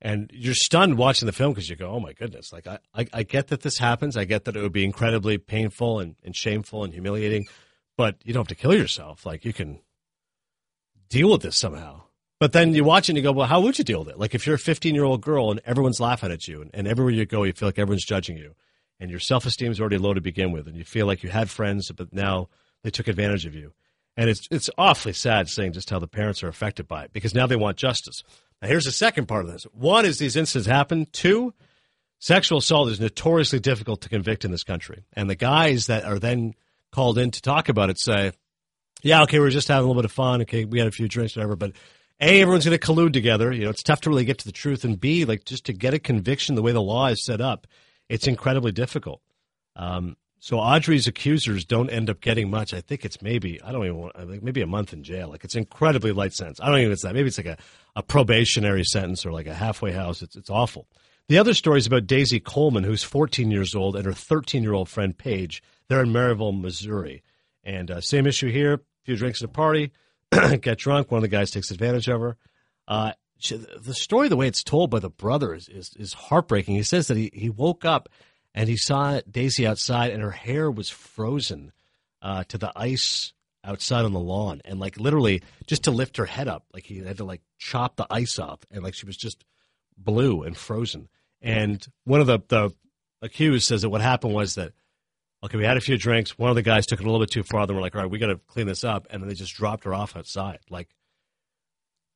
And 0.00 0.30
you're 0.32 0.54
stunned 0.54 0.96
watching 0.96 1.26
the 1.26 1.32
film 1.32 1.52
because 1.52 1.68
you 1.68 1.76
go, 1.76 1.90
"Oh 1.90 2.00
my 2.00 2.12
goodness!" 2.12 2.52
Like 2.52 2.66
I, 2.66 2.78
I 2.94 3.06
I 3.12 3.22
get 3.22 3.48
that 3.48 3.60
this 3.60 3.78
happens. 3.78 4.16
I 4.16 4.24
get 4.24 4.46
that 4.46 4.56
it 4.56 4.62
would 4.62 4.72
be 4.72 4.84
incredibly 4.84 5.38
painful 5.38 6.00
and, 6.00 6.16
and 6.24 6.34
shameful 6.34 6.82
and 6.82 6.92
humiliating, 6.92 7.46
but 7.96 8.16
you 8.24 8.32
don't 8.32 8.48
have 8.48 8.56
to 8.56 8.60
kill 8.60 8.74
yourself. 8.74 9.26
Like 9.26 9.44
you 9.44 9.52
can 9.52 9.80
deal 11.08 11.30
with 11.30 11.42
this 11.42 11.56
somehow. 11.56 12.02
But 12.40 12.52
then 12.52 12.72
you 12.72 12.84
watch 12.84 13.08
it 13.08 13.12
and 13.12 13.16
you 13.16 13.22
go, 13.22 13.32
well, 13.32 13.46
how 13.46 13.60
would 13.60 13.78
you 13.78 13.84
deal 13.84 14.00
with 14.00 14.08
it? 14.08 14.18
Like 14.18 14.34
if 14.34 14.46
you're 14.46 14.56
a 14.56 14.60
15 14.60 14.94
year 14.94 15.04
old 15.04 15.22
girl 15.22 15.50
and 15.50 15.60
everyone's 15.64 16.00
laughing 16.00 16.30
at 16.30 16.46
you 16.46 16.62
and, 16.62 16.70
and 16.72 16.86
everywhere 16.86 17.12
you 17.12 17.26
go, 17.26 17.42
you 17.42 17.52
feel 17.52 17.68
like 17.68 17.78
everyone's 17.78 18.04
judging 18.04 18.36
you 18.36 18.54
and 19.00 19.10
your 19.10 19.20
self 19.20 19.46
esteem 19.46 19.72
is 19.72 19.80
already 19.80 19.98
low 19.98 20.14
to 20.14 20.20
begin 20.20 20.52
with 20.52 20.66
and 20.68 20.76
you 20.76 20.84
feel 20.84 21.06
like 21.06 21.22
you 21.22 21.30
had 21.30 21.50
friends, 21.50 21.90
but 21.90 22.12
now 22.12 22.48
they 22.82 22.90
took 22.90 23.08
advantage 23.08 23.46
of 23.46 23.54
you. 23.54 23.72
And 24.16 24.28
it's, 24.28 24.48
it's 24.50 24.70
awfully 24.76 25.12
sad 25.12 25.48
seeing 25.48 25.72
just 25.72 25.90
how 25.90 25.98
the 25.98 26.08
parents 26.08 26.42
are 26.42 26.48
affected 26.48 26.88
by 26.88 27.04
it 27.04 27.12
because 27.12 27.34
now 27.34 27.46
they 27.46 27.56
want 27.56 27.76
justice. 27.76 28.22
Now, 28.60 28.68
here's 28.68 28.84
the 28.84 28.92
second 28.92 29.26
part 29.26 29.44
of 29.44 29.52
this. 29.52 29.62
One 29.72 30.04
is 30.04 30.18
these 30.18 30.34
incidents 30.34 30.68
happen. 30.68 31.06
Two, 31.12 31.54
sexual 32.18 32.58
assault 32.58 32.88
is 32.88 32.98
notoriously 32.98 33.60
difficult 33.60 34.00
to 34.02 34.08
convict 34.08 34.44
in 34.44 34.50
this 34.50 34.64
country. 34.64 35.04
And 35.12 35.30
the 35.30 35.36
guys 35.36 35.86
that 35.86 36.04
are 36.04 36.18
then 36.18 36.54
called 36.90 37.18
in 37.18 37.30
to 37.30 37.42
talk 37.42 37.68
about 37.68 37.90
it 37.90 38.00
say, 38.00 38.32
yeah, 39.02 39.22
okay, 39.22 39.38
we 39.38 39.46
are 39.46 39.50
just 39.50 39.68
having 39.68 39.84
a 39.84 39.86
little 39.86 40.02
bit 40.02 40.06
of 40.06 40.12
fun. 40.12 40.42
Okay, 40.42 40.64
we 40.64 40.78
had 40.78 40.88
a 40.88 40.92
few 40.92 41.06
drinks, 41.06 41.36
whatever, 41.36 41.54
but 41.54 41.72
a, 42.20 42.40
everyone's 42.40 42.64
going 42.64 42.78
to 42.78 42.84
collude 42.84 43.12
together. 43.12 43.52
You 43.52 43.64
know, 43.64 43.70
it's 43.70 43.82
tough 43.82 44.00
to 44.02 44.10
really 44.10 44.24
get 44.24 44.38
to 44.38 44.44
the 44.44 44.52
truth. 44.52 44.84
And 44.84 45.00
B, 45.00 45.24
like 45.24 45.44
just 45.44 45.66
to 45.66 45.72
get 45.72 45.94
a 45.94 45.98
conviction 45.98 46.54
the 46.54 46.62
way 46.62 46.72
the 46.72 46.82
law 46.82 47.06
is 47.06 47.24
set 47.24 47.40
up, 47.40 47.66
it's 48.08 48.26
incredibly 48.26 48.72
difficult. 48.72 49.20
Um, 49.76 50.16
so 50.40 50.58
Audrey's 50.58 51.08
accusers 51.08 51.64
don't 51.64 51.90
end 51.90 52.08
up 52.08 52.20
getting 52.20 52.50
much. 52.50 52.72
I 52.72 52.80
think 52.80 53.04
it's 53.04 53.20
maybe 53.20 53.60
I 53.62 53.72
don't 53.72 53.84
even 53.84 53.96
want 53.96 54.42
maybe 54.42 54.62
a 54.62 54.66
month 54.66 54.92
in 54.92 55.02
jail. 55.02 55.28
Like 55.28 55.44
it's 55.44 55.56
incredibly 55.56 56.12
light 56.12 56.32
sentence. 56.32 56.60
I 56.60 56.68
don't 56.68 56.78
even 56.78 56.92
it's 56.92 57.02
that. 57.02 57.14
Maybe 57.14 57.28
it's 57.28 57.38
like 57.38 57.46
a, 57.46 57.58
a 57.96 58.02
probationary 58.02 58.84
sentence 58.84 59.26
or 59.26 59.32
like 59.32 59.46
a 59.46 59.54
halfway 59.54 59.92
house. 59.92 60.22
It's 60.22 60.36
it's 60.36 60.50
awful. 60.50 60.86
The 61.28 61.38
other 61.38 61.54
story 61.54 61.78
is 61.78 61.86
about 61.86 62.06
Daisy 62.06 62.40
Coleman, 62.40 62.84
who's 62.84 63.02
14 63.02 63.50
years 63.50 63.74
old, 63.74 63.96
and 63.96 64.06
her 64.06 64.12
13 64.12 64.62
year 64.62 64.72
old 64.72 64.88
friend 64.88 65.16
Paige. 65.16 65.62
They're 65.88 66.02
in 66.02 66.12
Maryville, 66.12 66.58
Missouri, 66.58 67.22
and 67.64 67.90
uh, 67.90 68.00
same 68.00 68.26
issue 68.26 68.50
here. 68.50 68.74
A 68.74 68.80
few 69.04 69.16
drinks 69.16 69.42
at 69.42 69.48
a 69.48 69.52
party. 69.52 69.92
get 70.60 70.78
drunk. 70.78 71.10
One 71.10 71.18
of 71.18 71.22
the 71.22 71.28
guys 71.28 71.50
takes 71.50 71.70
advantage 71.70 72.08
of 72.08 72.20
her. 72.20 72.36
Uh, 72.86 73.12
the 73.40 73.94
story, 73.94 74.28
the 74.28 74.36
way 74.36 74.48
it's 74.48 74.64
told 74.64 74.90
by 74.90 74.98
the 74.98 75.10
brother, 75.10 75.54
is, 75.54 75.68
is, 75.68 75.92
is 75.96 76.12
heartbreaking. 76.12 76.74
He 76.74 76.82
says 76.82 77.06
that 77.08 77.16
he, 77.16 77.30
he 77.32 77.50
woke 77.50 77.84
up 77.84 78.08
and 78.54 78.68
he 78.68 78.76
saw 78.76 79.20
Daisy 79.30 79.66
outside, 79.66 80.10
and 80.10 80.22
her 80.22 80.30
hair 80.30 80.70
was 80.70 80.90
frozen 80.90 81.72
uh, 82.22 82.44
to 82.44 82.58
the 82.58 82.72
ice 82.74 83.32
outside 83.64 84.04
on 84.04 84.12
the 84.12 84.20
lawn, 84.20 84.60
and 84.64 84.80
like 84.80 84.98
literally 84.98 85.42
just 85.66 85.84
to 85.84 85.90
lift 85.90 86.16
her 86.16 86.24
head 86.24 86.48
up, 86.48 86.64
like 86.72 86.84
he 86.84 86.98
had 86.98 87.18
to 87.18 87.24
like 87.24 87.42
chop 87.58 87.96
the 87.96 88.06
ice 88.10 88.38
off, 88.38 88.60
and 88.70 88.82
like 88.82 88.94
she 88.94 89.06
was 89.06 89.16
just 89.16 89.44
blue 89.96 90.42
and 90.42 90.56
frozen. 90.56 91.08
And 91.40 91.86
one 92.04 92.20
of 92.20 92.26
the 92.26 92.40
the 92.48 92.70
accused 93.22 93.66
says 93.68 93.82
that 93.82 93.90
what 93.90 94.00
happened 94.00 94.34
was 94.34 94.54
that 94.56 94.72
okay, 95.42 95.56
we 95.56 95.64
had 95.64 95.76
a 95.76 95.80
few 95.80 95.96
drinks. 95.96 96.38
One 96.38 96.50
of 96.50 96.56
the 96.56 96.62
guys 96.62 96.86
took 96.86 97.00
it 97.00 97.04
a 97.04 97.06
little 97.06 97.20
bit 97.20 97.30
too 97.30 97.42
far. 97.42 97.66
Then 97.66 97.76
we're 97.76 97.82
like, 97.82 97.94
all 97.94 98.02
right, 98.02 98.10
we 98.10 98.18
got 98.18 98.28
to 98.28 98.40
clean 98.48 98.66
this 98.66 98.84
up. 98.84 99.06
And 99.10 99.22
then 99.22 99.28
they 99.28 99.34
just 99.34 99.54
dropped 99.54 99.84
her 99.84 99.94
off 99.94 100.16
outside. 100.16 100.58
Like, 100.70 100.88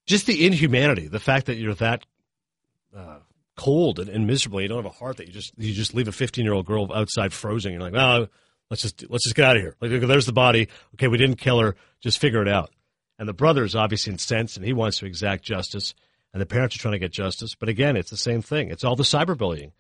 just 0.07 0.27
the 0.27 0.47
inhumanity, 0.47 1.09
the 1.09 1.21
fact 1.21 1.47
that 1.47 1.57
you're 1.57 1.75
that 1.75 2.05
uh, 2.97 3.19
cold 3.57 3.99
and, 3.99 4.09
and, 4.09 4.27
miserable. 4.27 4.61
You 4.61 4.69
don't 4.69 4.83
have 4.83 4.93
a 4.93 4.97
heart 4.97 5.19
that 5.19 5.27
you 5.27 5.33
just 5.33 5.53
you 5.57 5.73
just 5.73 5.95
leave 5.95 6.09
a 6.09 6.13
15 6.13 6.45
year 6.45 6.55
old 6.55 6.67
girl 6.67 6.93
outside 6.93 7.33
frozen. 7.33 7.73
You're 7.73 7.81
like, 7.81 7.95
oh, 7.95 8.29
let's 8.71 8.83
just 8.83 9.09
let's 9.09 9.25
just 9.25 9.37
get 9.37 9.45
out 9.45 9.57
of 9.57 9.63
here. 9.63 9.77
Like, 9.81 9.91
there's 9.91 10.27
the 10.27 10.33
body. 10.33 10.69
Okay, 10.95 11.09
we 11.09 11.19
didn't 11.19 11.37
kill 11.37 11.61
her. 11.61 11.77
Just 12.01 12.19
figure 12.19 12.43
it 12.43 12.49
out. 12.49 12.71
And 13.19 13.29
the 13.29 13.35
brother 13.35 13.63
is 13.65 13.77
obviously 13.77 14.13
incensed, 14.13 14.57
and 14.57 14.67
he 14.67 14.73
wants 14.73 14.99
to 14.99 15.07
exact 15.07 15.45
justice. 15.45 15.95
And 16.33 16.41
the 16.41 16.47
parents 16.47 16.75
are 16.75 16.79
trying 16.79 16.93
to 16.93 16.99
get 16.99 17.13
justice. 17.13 17.55
But 17.55 17.69
again, 17.69 17.97
it's 17.97 18.11
the 18.11 18.17
same 18.17 18.41
thing. 18.43 18.71
It's 18.71 18.85
all 18.85 18.97
the 18.97 19.03
cyberbullying. 19.03 19.73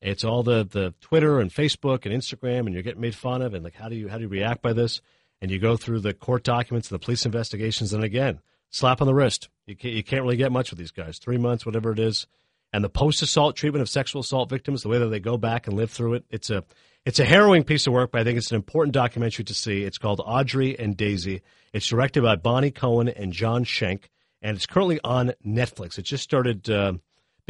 It's 0.00 0.24
all 0.24 0.42
the, 0.42 0.64
the 0.64 0.94
Twitter 1.00 1.40
and 1.40 1.50
Facebook 1.50 2.06
and 2.06 2.14
Instagram, 2.14 2.60
and 2.60 2.72
you're 2.72 2.82
getting 2.82 3.02
made 3.02 3.14
fun 3.14 3.42
of. 3.42 3.52
And 3.52 3.62
like, 3.62 3.74
how 3.74 3.88
do 3.88 3.96
you 3.96 4.08
how 4.08 4.16
do 4.16 4.22
you 4.22 4.28
react 4.28 4.62
by 4.62 4.72
this? 4.72 5.00
And 5.42 5.50
you 5.50 5.58
go 5.58 5.76
through 5.76 6.00
the 6.00 6.14
court 6.14 6.42
documents 6.42 6.88
the 6.88 6.98
police 6.98 7.26
investigations, 7.26 7.92
and 7.92 8.02
again, 8.04 8.40
slap 8.70 9.00
on 9.00 9.06
the 9.06 9.14
wrist. 9.14 9.48
You 9.66 9.76
can't, 9.76 9.94
you 9.94 10.02
can't 10.02 10.22
really 10.22 10.36
get 10.36 10.52
much 10.52 10.70
with 10.70 10.78
these 10.78 10.90
guys. 10.90 11.18
Three 11.18 11.38
months, 11.38 11.66
whatever 11.66 11.92
it 11.92 11.98
is, 11.98 12.26
and 12.72 12.82
the 12.82 12.88
post 12.88 13.22
assault 13.22 13.56
treatment 13.56 13.82
of 13.82 13.88
sexual 13.88 14.20
assault 14.20 14.48
victims, 14.48 14.82
the 14.82 14.88
way 14.88 14.98
that 14.98 15.08
they 15.08 15.20
go 15.20 15.36
back 15.36 15.66
and 15.66 15.76
live 15.76 15.90
through 15.90 16.14
it. 16.14 16.24
It's 16.30 16.50
a 16.50 16.64
it's 17.04 17.18
a 17.18 17.24
harrowing 17.24 17.64
piece 17.64 17.86
of 17.86 17.92
work, 17.92 18.12
but 18.12 18.20
I 18.20 18.24
think 18.24 18.38
it's 18.38 18.50
an 18.50 18.56
important 18.56 18.94
documentary 18.94 19.44
to 19.44 19.54
see. 19.54 19.82
It's 19.84 19.98
called 19.98 20.20
Audrey 20.24 20.78
and 20.78 20.96
Daisy. 20.96 21.42
It's 21.72 21.86
directed 21.86 22.22
by 22.22 22.36
Bonnie 22.36 22.70
Cohen 22.70 23.08
and 23.08 23.32
John 23.32 23.64
Shenk, 23.64 24.04
and 24.40 24.56
it's 24.56 24.66
currently 24.66 25.00
on 25.04 25.32
Netflix. 25.46 25.98
It 25.98 26.02
just 26.02 26.24
started. 26.24 26.70
Uh, 26.70 26.94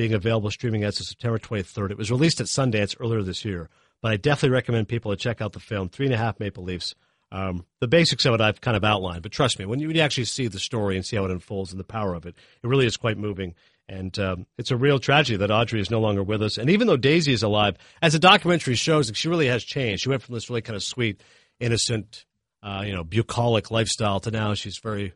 being 0.00 0.14
available 0.14 0.50
streaming 0.50 0.82
as 0.82 0.98
of 0.98 1.04
September 1.04 1.38
23rd. 1.38 1.90
It 1.90 1.98
was 1.98 2.10
released 2.10 2.40
at 2.40 2.46
Sundance 2.46 2.96
earlier 2.98 3.22
this 3.22 3.44
year, 3.44 3.68
but 4.00 4.12
I 4.12 4.16
definitely 4.16 4.54
recommend 4.54 4.88
people 4.88 5.10
to 5.10 5.16
check 5.18 5.42
out 5.42 5.52
the 5.52 5.60
film, 5.60 5.90
Three 5.90 6.06
and 6.06 6.14
a 6.14 6.16
Half 6.16 6.40
Maple 6.40 6.64
Leafs. 6.64 6.94
Um, 7.30 7.66
the 7.80 7.86
basics 7.86 8.24
of 8.24 8.32
it 8.32 8.40
I've 8.40 8.62
kind 8.62 8.78
of 8.78 8.82
outlined, 8.82 9.22
but 9.22 9.30
trust 9.30 9.58
me, 9.58 9.66
when 9.66 9.78
you, 9.78 9.88
when 9.88 9.96
you, 9.96 10.00
actually 10.00 10.24
see 10.24 10.48
the 10.48 10.58
story 10.58 10.96
and 10.96 11.04
see 11.04 11.16
how 11.16 11.26
it 11.26 11.30
unfolds 11.30 11.72
and 11.72 11.78
the 11.78 11.84
power 11.84 12.14
of 12.14 12.24
it, 12.24 12.34
it 12.62 12.66
really 12.66 12.86
is 12.86 12.96
quite 12.96 13.18
moving. 13.18 13.54
And 13.90 14.18
um, 14.18 14.46
it's 14.56 14.70
a 14.70 14.76
real 14.76 15.00
tragedy 15.00 15.36
that 15.36 15.50
Audrey 15.50 15.82
is 15.82 15.90
no 15.90 16.00
longer 16.00 16.22
with 16.22 16.42
us. 16.42 16.56
And 16.56 16.70
even 16.70 16.86
though 16.86 16.96
Daisy 16.96 17.34
is 17.34 17.42
alive, 17.42 17.76
as 18.00 18.14
the 18.14 18.18
documentary 18.18 18.76
shows, 18.76 19.12
she 19.14 19.28
really 19.28 19.48
has 19.48 19.62
changed. 19.62 20.04
She 20.04 20.08
went 20.08 20.22
from 20.22 20.34
this 20.34 20.48
really 20.48 20.62
kind 20.62 20.76
of 20.76 20.82
sweet, 20.82 21.20
innocent, 21.58 22.24
uh, 22.62 22.84
you 22.86 22.94
know, 22.94 23.04
bucolic 23.04 23.70
lifestyle 23.70 24.18
to 24.20 24.30
now 24.30 24.54
she's 24.54 24.78
very 24.78 25.12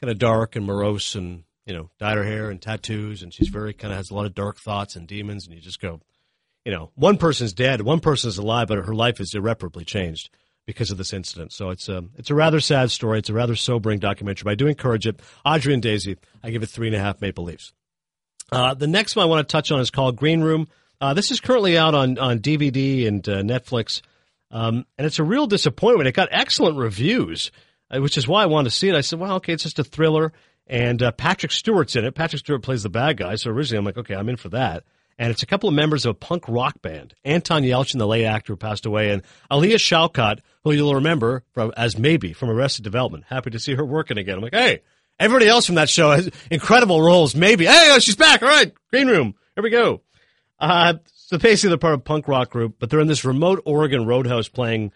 kind 0.00 0.08
of 0.12 0.18
dark 0.18 0.54
and 0.54 0.64
morose 0.64 1.16
and 1.16 1.42
you 1.70 1.76
know, 1.76 1.88
dyed 2.00 2.16
her 2.16 2.24
hair 2.24 2.50
and 2.50 2.60
tattoos, 2.60 3.22
and 3.22 3.32
she's 3.32 3.46
very 3.46 3.72
kind 3.72 3.92
of 3.92 3.96
has 3.96 4.10
a 4.10 4.14
lot 4.14 4.26
of 4.26 4.34
dark 4.34 4.58
thoughts 4.58 4.96
and 4.96 5.06
demons, 5.06 5.46
and 5.46 5.54
you 5.54 5.60
just 5.60 5.80
go, 5.80 6.00
you 6.64 6.72
know, 6.72 6.90
one 6.96 7.16
person's 7.16 7.52
dead, 7.52 7.80
one 7.80 8.00
person's 8.00 8.38
alive, 8.38 8.66
but 8.66 8.84
her 8.84 8.94
life 8.94 9.20
is 9.20 9.32
irreparably 9.36 9.84
changed 9.84 10.30
because 10.66 10.90
of 10.90 10.98
this 10.98 11.12
incident. 11.12 11.52
So 11.52 11.70
it's 11.70 11.88
a 11.88 11.98
um, 11.98 12.10
it's 12.16 12.28
a 12.28 12.34
rather 12.34 12.58
sad 12.58 12.90
story. 12.90 13.20
It's 13.20 13.28
a 13.28 13.34
rather 13.34 13.54
sobering 13.54 14.00
documentary. 14.00 14.42
But 14.42 14.50
I 14.50 14.54
do 14.56 14.66
encourage 14.66 15.06
it. 15.06 15.20
Audrey 15.46 15.72
and 15.72 15.80
Daisy, 15.80 16.16
I 16.42 16.50
give 16.50 16.64
it 16.64 16.70
three 16.70 16.88
and 16.88 16.96
a 16.96 16.98
half 16.98 17.20
Maple 17.20 17.44
Leafs. 17.44 17.72
Uh, 18.50 18.74
the 18.74 18.88
next 18.88 19.14
one 19.14 19.22
I 19.22 19.28
want 19.28 19.48
to 19.48 19.52
touch 19.52 19.70
on 19.70 19.78
is 19.78 19.92
called 19.92 20.16
Green 20.16 20.40
Room. 20.40 20.66
Uh, 21.00 21.14
this 21.14 21.30
is 21.30 21.38
currently 21.38 21.78
out 21.78 21.94
on 21.94 22.18
on 22.18 22.40
DVD 22.40 23.06
and 23.06 23.28
uh, 23.28 23.42
Netflix, 23.42 24.02
um, 24.50 24.86
and 24.98 25.06
it's 25.06 25.20
a 25.20 25.24
real 25.24 25.46
disappointment. 25.46 26.08
It 26.08 26.16
got 26.16 26.30
excellent 26.32 26.78
reviews, 26.78 27.52
uh, 27.92 28.00
which 28.00 28.18
is 28.18 28.26
why 28.26 28.42
I 28.42 28.46
wanted 28.46 28.70
to 28.70 28.76
see 28.76 28.88
it. 28.88 28.96
I 28.96 29.02
said, 29.02 29.20
well, 29.20 29.36
okay, 29.36 29.52
it's 29.52 29.62
just 29.62 29.78
a 29.78 29.84
thriller. 29.84 30.32
And 30.70 31.02
uh, 31.02 31.10
Patrick 31.10 31.50
Stewart's 31.50 31.96
in 31.96 32.04
it. 32.04 32.14
Patrick 32.14 32.38
Stewart 32.38 32.62
plays 32.62 32.84
the 32.84 32.88
bad 32.88 33.16
guy. 33.16 33.34
So 33.34 33.50
originally 33.50 33.78
I'm 33.78 33.84
like, 33.84 33.98
okay, 33.98 34.14
I'm 34.14 34.28
in 34.28 34.36
for 34.36 34.50
that. 34.50 34.84
And 35.18 35.32
it's 35.32 35.42
a 35.42 35.46
couple 35.46 35.68
of 35.68 35.74
members 35.74 36.06
of 36.06 36.12
a 36.12 36.14
punk 36.14 36.44
rock 36.46 36.80
band. 36.80 37.12
Anton 37.24 37.64
Yelchin, 37.64 37.98
the 37.98 38.06
late 38.06 38.24
actor 38.24 38.52
who 38.52 38.56
passed 38.56 38.86
away, 38.86 39.10
and 39.10 39.22
Alia 39.52 39.78
Shawkat, 39.78 40.38
who 40.62 40.70
you'll 40.70 40.94
remember 40.94 41.42
from 41.52 41.72
as 41.76 41.98
maybe 41.98 42.32
from 42.32 42.50
Arrested 42.50 42.84
Development. 42.84 43.24
Happy 43.28 43.50
to 43.50 43.58
see 43.58 43.74
her 43.74 43.84
working 43.84 44.16
again. 44.16 44.36
I'm 44.36 44.42
like, 44.42 44.54
hey, 44.54 44.82
everybody 45.18 45.48
else 45.48 45.66
from 45.66 45.74
that 45.74 45.90
show 45.90 46.12
has 46.12 46.30
incredible 46.52 47.02
roles. 47.02 47.34
Maybe, 47.34 47.66
hey, 47.66 47.88
oh, 47.90 47.98
she's 47.98 48.16
back. 48.16 48.40
All 48.40 48.48
right, 48.48 48.72
Green 48.90 49.08
Room. 49.08 49.34
Here 49.56 49.64
we 49.64 49.70
go. 49.70 50.02
Uh, 50.60 50.94
so 51.12 51.36
basically, 51.36 51.70
they're 51.70 51.78
part 51.78 51.94
of 51.94 52.00
a 52.00 52.04
punk 52.04 52.28
rock 52.28 52.50
group, 52.50 52.76
but 52.78 52.90
they're 52.90 53.00
in 53.00 53.08
this 53.08 53.24
remote 53.24 53.60
Oregon 53.66 54.06
roadhouse 54.06 54.48
playing 54.48 54.92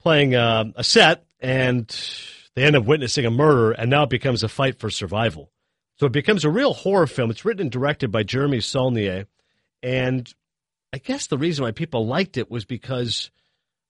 playing 0.00 0.36
uh, 0.36 0.64
a 0.76 0.84
set, 0.84 1.24
and 1.40 1.94
they 2.54 2.64
end 2.64 2.76
up 2.76 2.84
witnessing 2.84 3.26
a 3.26 3.30
murder, 3.30 3.72
and 3.72 3.90
now 3.90 4.04
it 4.04 4.10
becomes 4.10 4.42
a 4.42 4.48
fight 4.48 4.78
for 4.78 4.90
survival. 4.90 5.50
So 5.98 6.06
it 6.06 6.12
becomes 6.12 6.44
a 6.44 6.50
real 6.50 6.72
horror 6.72 7.06
film. 7.06 7.30
It's 7.30 7.44
written 7.44 7.62
and 7.62 7.70
directed 7.70 8.10
by 8.10 8.22
Jeremy 8.22 8.60
Saulnier, 8.60 9.26
and 9.82 10.32
I 10.92 10.98
guess 10.98 11.26
the 11.26 11.38
reason 11.38 11.64
why 11.64 11.70
people 11.72 12.06
liked 12.06 12.36
it 12.36 12.50
was 12.50 12.64
because 12.64 13.30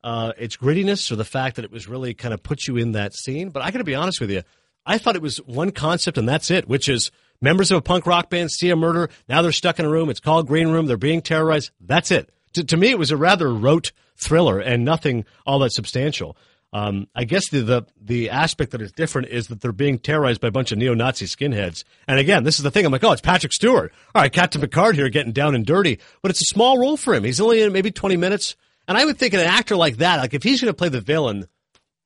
uh, 0.04 0.32
its 0.38 0.56
grittiness 0.56 1.10
or 1.10 1.16
the 1.16 1.24
fact 1.24 1.56
that 1.56 1.64
it 1.64 1.70
was 1.70 1.88
really 1.88 2.14
kind 2.14 2.34
of 2.34 2.42
put 2.42 2.66
you 2.66 2.76
in 2.76 2.92
that 2.92 3.14
scene. 3.14 3.50
But 3.50 3.62
I 3.62 3.70
got 3.70 3.78
to 3.78 3.84
be 3.84 3.94
honest 3.94 4.20
with 4.20 4.30
you, 4.30 4.42
I 4.84 4.98
thought 4.98 5.16
it 5.16 5.22
was 5.22 5.38
one 5.38 5.70
concept 5.70 6.18
and 6.18 6.28
that's 6.28 6.50
it, 6.50 6.68
which 6.68 6.88
is 6.88 7.10
members 7.40 7.70
of 7.70 7.78
a 7.78 7.82
punk 7.82 8.06
rock 8.06 8.30
band 8.30 8.50
see 8.50 8.70
a 8.70 8.76
murder. 8.76 9.10
Now 9.28 9.42
they're 9.42 9.52
stuck 9.52 9.78
in 9.78 9.84
a 9.84 9.90
room. 9.90 10.10
It's 10.10 10.20
called 10.20 10.46
Green 10.46 10.68
Room. 10.68 10.86
They're 10.86 10.96
being 10.96 11.22
terrorized. 11.22 11.70
That's 11.80 12.10
it. 12.10 12.30
To, 12.54 12.64
to 12.64 12.76
me, 12.76 12.90
it 12.90 12.98
was 12.98 13.10
a 13.10 13.16
rather 13.16 13.52
rote 13.52 13.92
thriller 14.16 14.58
and 14.58 14.84
nothing 14.84 15.24
all 15.46 15.58
that 15.60 15.72
substantial. 15.72 16.36
Um, 16.72 17.08
I 17.16 17.24
guess 17.24 17.48
the, 17.50 17.62
the 17.62 17.82
the 18.00 18.30
aspect 18.30 18.70
that 18.72 18.80
is 18.80 18.92
different 18.92 19.28
is 19.28 19.48
that 19.48 19.60
they're 19.60 19.72
being 19.72 19.98
terrorized 19.98 20.40
by 20.40 20.48
a 20.48 20.52
bunch 20.52 20.70
of 20.70 20.78
neo-Nazi 20.78 21.26
skinheads. 21.26 21.82
And 22.06 22.20
again, 22.20 22.44
this 22.44 22.58
is 22.58 22.62
the 22.62 22.70
thing. 22.70 22.86
I'm 22.86 22.92
like, 22.92 23.02
oh, 23.02 23.12
it's 23.12 23.20
Patrick 23.20 23.52
Stewart. 23.52 23.92
All 24.14 24.22
right, 24.22 24.32
Captain 24.32 24.60
Picard 24.60 24.94
here 24.94 25.08
getting 25.08 25.32
down 25.32 25.54
and 25.56 25.66
dirty, 25.66 25.98
but 26.22 26.30
it's 26.30 26.42
a 26.42 26.54
small 26.54 26.78
role 26.78 26.96
for 26.96 27.14
him. 27.14 27.24
He's 27.24 27.40
only 27.40 27.60
in 27.62 27.72
maybe 27.72 27.90
20 27.90 28.16
minutes. 28.16 28.54
And 28.86 28.96
I 28.96 29.04
would 29.04 29.18
think 29.18 29.34
an 29.34 29.40
actor 29.40 29.76
like 29.76 29.98
that, 29.98 30.20
like 30.20 30.34
if 30.34 30.42
he's 30.42 30.60
going 30.60 30.72
to 30.72 30.76
play 30.76 30.88
the 30.88 31.00
villain, 31.00 31.46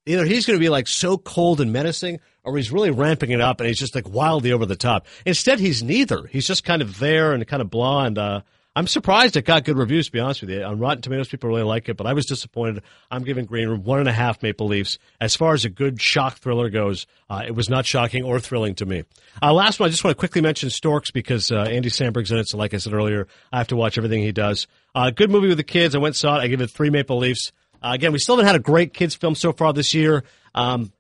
either 0.07 0.25
he's 0.25 0.47
going 0.47 0.59
to 0.59 0.63
be 0.65 0.69
like 0.69 0.89
so 0.89 1.17
cold 1.17 1.61
and 1.61 1.73
menacing, 1.73 2.21
or 2.43 2.57
he's 2.57 2.71
really 2.71 2.91
ramping 2.91 3.31
it 3.31 3.41
up 3.41 3.61
and 3.61 3.69
he's 3.69 3.79
just 3.79 3.95
like 3.95 4.09
wildly 4.09 4.53
over 4.53 4.67
the 4.67 4.77
top. 4.77 5.07
Instead, 5.25 5.61
he's 5.61 5.83
neither. 5.83 6.27
He's 6.27 6.47
just 6.47 6.65
kind 6.65 6.83
of 6.83 6.99
there 6.99 7.33
and 7.33 7.47
kind 7.47 7.63
of. 7.63 7.73
And 7.75 8.19
uh, 8.19 8.41
I'm 8.77 8.89
surprised 8.89 9.37
it 9.37 9.43
got 9.43 9.65
good 9.65 9.79
reviews, 9.79 10.07
to 10.07 10.13
be 10.13 10.19
honest 10.19 10.41
with 10.41 10.51
you. 10.51 10.65
On 10.65 10.81
Rotten 10.81 11.01
Tomatoes, 11.01 11.29
people 11.29 11.49
really 11.49 11.63
like 11.63 11.89
it, 11.89 11.97
but 11.97 12.09
I 12.09 12.13
was 12.13 12.27
disappointed. 12.27 12.83
I'm 13.09 13.23
giving 13.23 13.45
Green 13.45 13.69
Room 13.69 13.85
one 13.85 14.01
and 14.01 14.09
a 14.09 14.13
half 14.13 14.43
Maple 14.43 14.67
Leafs. 14.67 14.99
As 15.21 15.37
far 15.37 15.55
as 15.55 15.65
a 15.65 15.69
good 15.69 16.01
shock 16.01 16.39
thriller 16.39 16.69
goes, 16.71 17.07
uh, 17.31 17.45
it 17.47 17.53
was 17.55 17.71
not 17.71 17.87
shocking 17.87 18.25
or 18.25 18.41
thrilling 18.41 18.75
to 18.77 18.87
me. 18.87 19.05
Uh, 19.41 19.53
last 19.53 19.79
one, 19.79 19.87
I 19.87 19.91
just 19.91 20.03
want 20.03 20.17
to 20.17 20.19
quickly 20.19 20.41
mention 20.41 20.71
Storks 20.71 21.13
because 21.13 21.53
uh, 21.53 21.61
Andy 21.61 21.89
Samberg's 21.89 22.33
in 22.33 22.39
it, 22.39 22.49
so 22.49 22.59
like 22.59 22.75
I 22.75 22.79
said 22.79 22.95
earlier, 22.95 23.29
I 23.53 23.59
have 23.59 23.69
to 23.69 23.77
watch 23.77 23.97
everything 23.97 24.23
he 24.23 24.33
does. 24.33 24.67
Uh, 24.93 25.11
good 25.11 25.31
movie 25.31 25.49
with 25.49 25.59
the 25.59 25.63
kids. 25.63 25.95
I 25.95 25.99
went 25.99 26.17
saw 26.17 26.37
it. 26.39 26.43
I 26.43 26.49
give 26.49 26.61
it 26.61 26.71
three 26.71 26.91
Maple 26.91 27.19
Leafs. 27.19 27.53
Uh, 27.81 27.91
again, 27.93 28.13
we 28.13 28.19
still 28.19 28.35
haven't 28.35 28.47
had 28.47 28.57
a 28.57 28.61
great 28.61 28.93
kids 28.93 29.15
film 29.15 29.37
so 29.37 29.53
far 29.53 29.73
this 29.73 29.95
year, 29.95 30.25
um, 30.53 30.93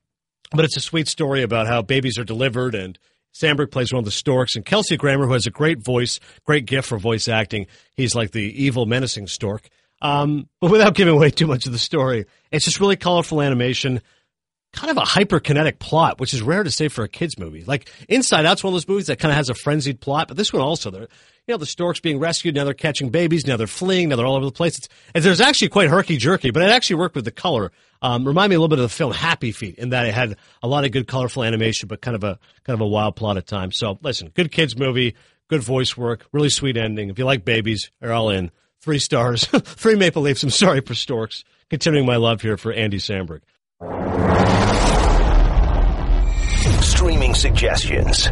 but 0.53 0.65
it's 0.65 0.77
a 0.77 0.81
sweet 0.81 1.09
story 1.09 1.43
about 1.43 1.67
how 1.67 1.83
babies 1.83 2.19
are 2.19 2.25
delivered 2.25 2.77
and– 2.77 2.97
Samberg 3.35 3.71
plays 3.71 3.93
one 3.93 3.99
of 3.99 4.05
the 4.05 4.11
storks, 4.11 4.57
and 4.57 4.65
Kelsey 4.65 4.97
Grammer, 4.97 5.27
who 5.27 5.33
has 5.33 5.47
a 5.47 5.51
great 5.51 5.85
voice, 5.85 6.21
great 6.45 6.67
gift 6.67 6.89
for 6.89 6.99
voice 6.99 7.29
acting. 7.29 7.67
He's 7.97 8.15
like 8.15 8.31
the 8.31 8.65
evil, 8.65 8.87
menacing 8.87 9.27
stork. 9.27 9.69
Um, 10.01 10.49
but 10.61 10.71
without 10.71 10.95
giving 10.95 11.15
away 11.15 11.31
too 11.31 11.47
much 11.47 11.67
of 11.67 11.73
the 11.73 11.79
story, 11.79 12.27
it's 12.53 12.65
just 12.65 12.79
really 12.79 12.97
colorful 12.97 13.41
animation, 13.41 14.01
kind 14.73 14.91
of 14.91 14.99
a 14.99 15.07
hyperkinetic 15.07 15.79
plot, 15.79 16.21
which 16.21 16.35
is 16.35 16.43
rare 16.43 16.63
to 16.63 16.71
say 16.71 16.89
for 16.89 17.05
a 17.05 17.09
kids 17.09 17.39
movie. 17.39 17.65
Like 17.65 17.91
Inside 18.09 18.45
Out's 18.45 18.63
one 18.63 18.73
of 18.73 18.75
those 18.75 18.89
movies 18.89 19.07
that 19.07 19.19
kind 19.19 19.33
of 19.33 19.37
has 19.37 19.49
a 19.49 19.55
frenzied 19.55 20.01
plot, 20.01 20.29
but 20.29 20.37
this 20.37 20.53
one 20.53 20.63
also, 20.63 21.07
you 21.47 21.53
know, 21.53 21.59
the 21.59 21.67
storks 21.67 22.01
being 22.01 22.19
rescued, 22.19 22.55
now 22.55 22.65
they're 22.65 22.73
catching 22.73 23.11
babies, 23.11 23.47
now 23.47 23.57
they're 23.57 23.67
fleeing, 23.67 24.09
now 24.09 24.17
they're 24.17 24.27
all 24.27 24.37
over 24.37 24.47
the 24.47 24.53
place. 24.53 24.79
It's, 24.79 24.89
there's 25.25 25.41
actually 25.41 25.69
quite 25.69 25.91
herky 25.91 26.17
jerky, 26.17 26.51
but 26.51 26.63
it 26.63 26.71
actually 26.71 26.97
worked 26.97 27.15
with 27.15 27.27
the 27.27 27.31
color. 27.31 27.71
Um, 28.01 28.27
remind 28.27 28.51
me 28.51 28.57
a 28.57 28.59
little 28.59 28.69
bit 28.69 28.79
of 28.79 28.85
the 28.85 28.89
film 28.89 29.13
Happy 29.13 29.53
Feet 29.53 29.77
in 29.77 29.91
that 29.91 30.07
it 30.07 30.15
had 30.15 30.37
a 30.63 30.69
lot 30.69 30.85
of 30.85 30.93
good 30.93 31.07
colorful 31.07 31.43
animation, 31.43 31.89
but 31.89 32.01
kind 32.01 32.15
of 32.15 32.25
a 32.25 32.39
kind 32.65 32.75
of 32.75 32.81
a 32.81 32.87
wild 32.87 33.17
plot 33.17 33.37
at 33.37 33.47
times. 33.47 33.79
So 33.79 33.99
listen, 34.03 34.31
good 34.35 34.51
kids 34.53 34.77
movie, 34.77 35.17
good 35.49 35.63
voice 35.63 35.97
work, 35.97 36.27
really 36.33 36.51
sweet 36.51 36.77
ending. 36.77 37.11
If 37.11 37.19
you 37.19 37.25
like 37.25 37.45
babies, 37.45 37.91
you're 38.01 38.13
all 38.13 38.31
in. 38.31 38.51
Three 38.81 38.99
stars, 38.99 39.45
three 39.47 39.97
maple 39.97 40.23
leafs. 40.23 40.43
I'm 40.43 40.51
sorry 40.51 40.81
for 40.81 40.95
storks. 40.95 41.45
Continuing 41.71 42.07
my 42.07 42.17
love 42.17 42.43
here 42.43 42.57
for 42.57 42.73
Andy 42.73 42.99
Samberg. 42.99 43.41
Streaming 46.83 47.35
suggestions. 47.35 48.29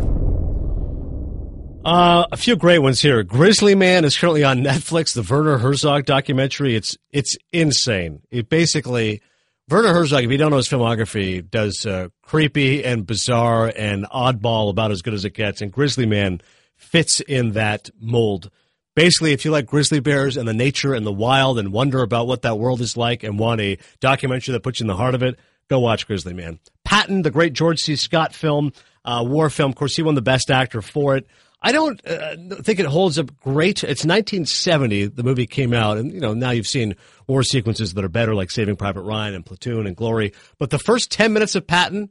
Uh, 1.85 2.26
a 2.30 2.37
few 2.37 2.55
great 2.55 2.78
ones 2.78 3.01
here. 3.01 3.24
Grizzly 3.24 3.74
Man 3.74 4.05
is 4.05 4.16
currently 4.16 4.45
on 4.45 4.59
Netflix. 4.62 5.14
The 5.14 5.22
Werner 5.22 5.59
Herzog 5.59 6.05
documentary. 6.05 6.76
It's 6.76 6.97
it's 7.11 7.37
insane. 7.53 8.22
It 8.30 8.49
basically 8.49 9.20
Werner 9.68 9.93
Herzog, 9.93 10.22
if 10.22 10.30
you 10.30 10.39
don't 10.39 10.53
know 10.53 10.59
his 10.59 10.68
filmography, 10.68 11.49
does 11.49 11.85
uh, 11.85 12.09
creepy 12.22 12.85
and 12.85 13.05
bizarre 13.05 13.72
and 13.76 14.05
oddball 14.11 14.70
about 14.70 14.93
as 14.93 15.03
good 15.03 15.14
as 15.14 15.24
it 15.24 15.35
gets. 15.35 15.61
And 15.61 15.72
Grizzly 15.72 16.07
Man 16.07 16.41
fits 16.76 17.20
in 17.20 17.53
that 17.53 17.91
mold. 17.99 18.51
Basically, 18.95 19.33
if 19.33 19.45
you 19.45 19.51
like 19.51 19.66
grizzly 19.66 19.99
bears 19.99 20.37
and 20.37 20.47
the 20.47 20.53
nature 20.55 20.95
and 20.95 21.05
the 21.05 21.12
wild 21.12 21.59
and 21.59 21.72
wonder 21.72 22.03
about 22.03 22.28
what 22.28 22.43
that 22.43 22.59
world 22.59 22.80
is 22.80 22.97
like 22.97 23.24
and 23.24 23.41
want 23.41 23.61
a 23.61 23.78
documentary 23.99 24.53
that 24.53 24.62
puts 24.62 24.78
you 24.78 24.85
in 24.85 24.89
the 24.89 24.97
heart 24.97 25.16
of 25.16 25.22
it, 25.24 25.37
go 25.68 25.80
watch 25.80 26.07
Grizzly 26.07 26.35
Man. 26.35 26.61
Patton, 26.85 27.22
the 27.22 27.30
great 27.30 27.55
George 27.55 27.80
C. 27.80 27.97
Scott 27.97 28.35
film, 28.35 28.72
uh, 29.05 29.24
war 29.26 29.51
film. 29.51 29.70
Of 29.70 29.76
course, 29.76 29.97
he 29.97 30.03
won 30.03 30.14
the 30.14 30.22
best 30.22 30.49
actor 30.49 30.80
for 30.80 31.16
it. 31.16 31.26
I 31.63 31.71
don't 31.71 32.05
uh, 32.07 32.37
think 32.63 32.81
it 32.81 32.87
holds 32.87 33.19
up 33.19 33.39
great. 33.41 33.85
It's 33.85 34.05
1970. 34.05 35.07
The 35.07 35.23
movie 35.23 35.47
came 35.47 35.73
out, 35.73 35.97
and 35.97 36.13
you 36.13 36.21
know 36.21 36.35
now 36.35 36.51
you've 36.51 36.67
seen 36.67 36.97
war 37.29 37.45
sequences 37.45 37.95
that 37.95 38.05
are 38.05 38.09
better, 38.09 38.35
like 38.35 38.51
Saving 38.51 38.77
Private 38.77 39.03
Ryan 39.03 39.35
and 39.35 39.47
Platoon 39.47 39.87
and 39.87 39.95
Glory. 39.95 40.33
But 40.59 40.71
the 40.71 40.79
first 40.79 41.13
10 41.13 41.33
minutes 41.33 41.55
of 41.55 41.67
Patton, 41.67 42.11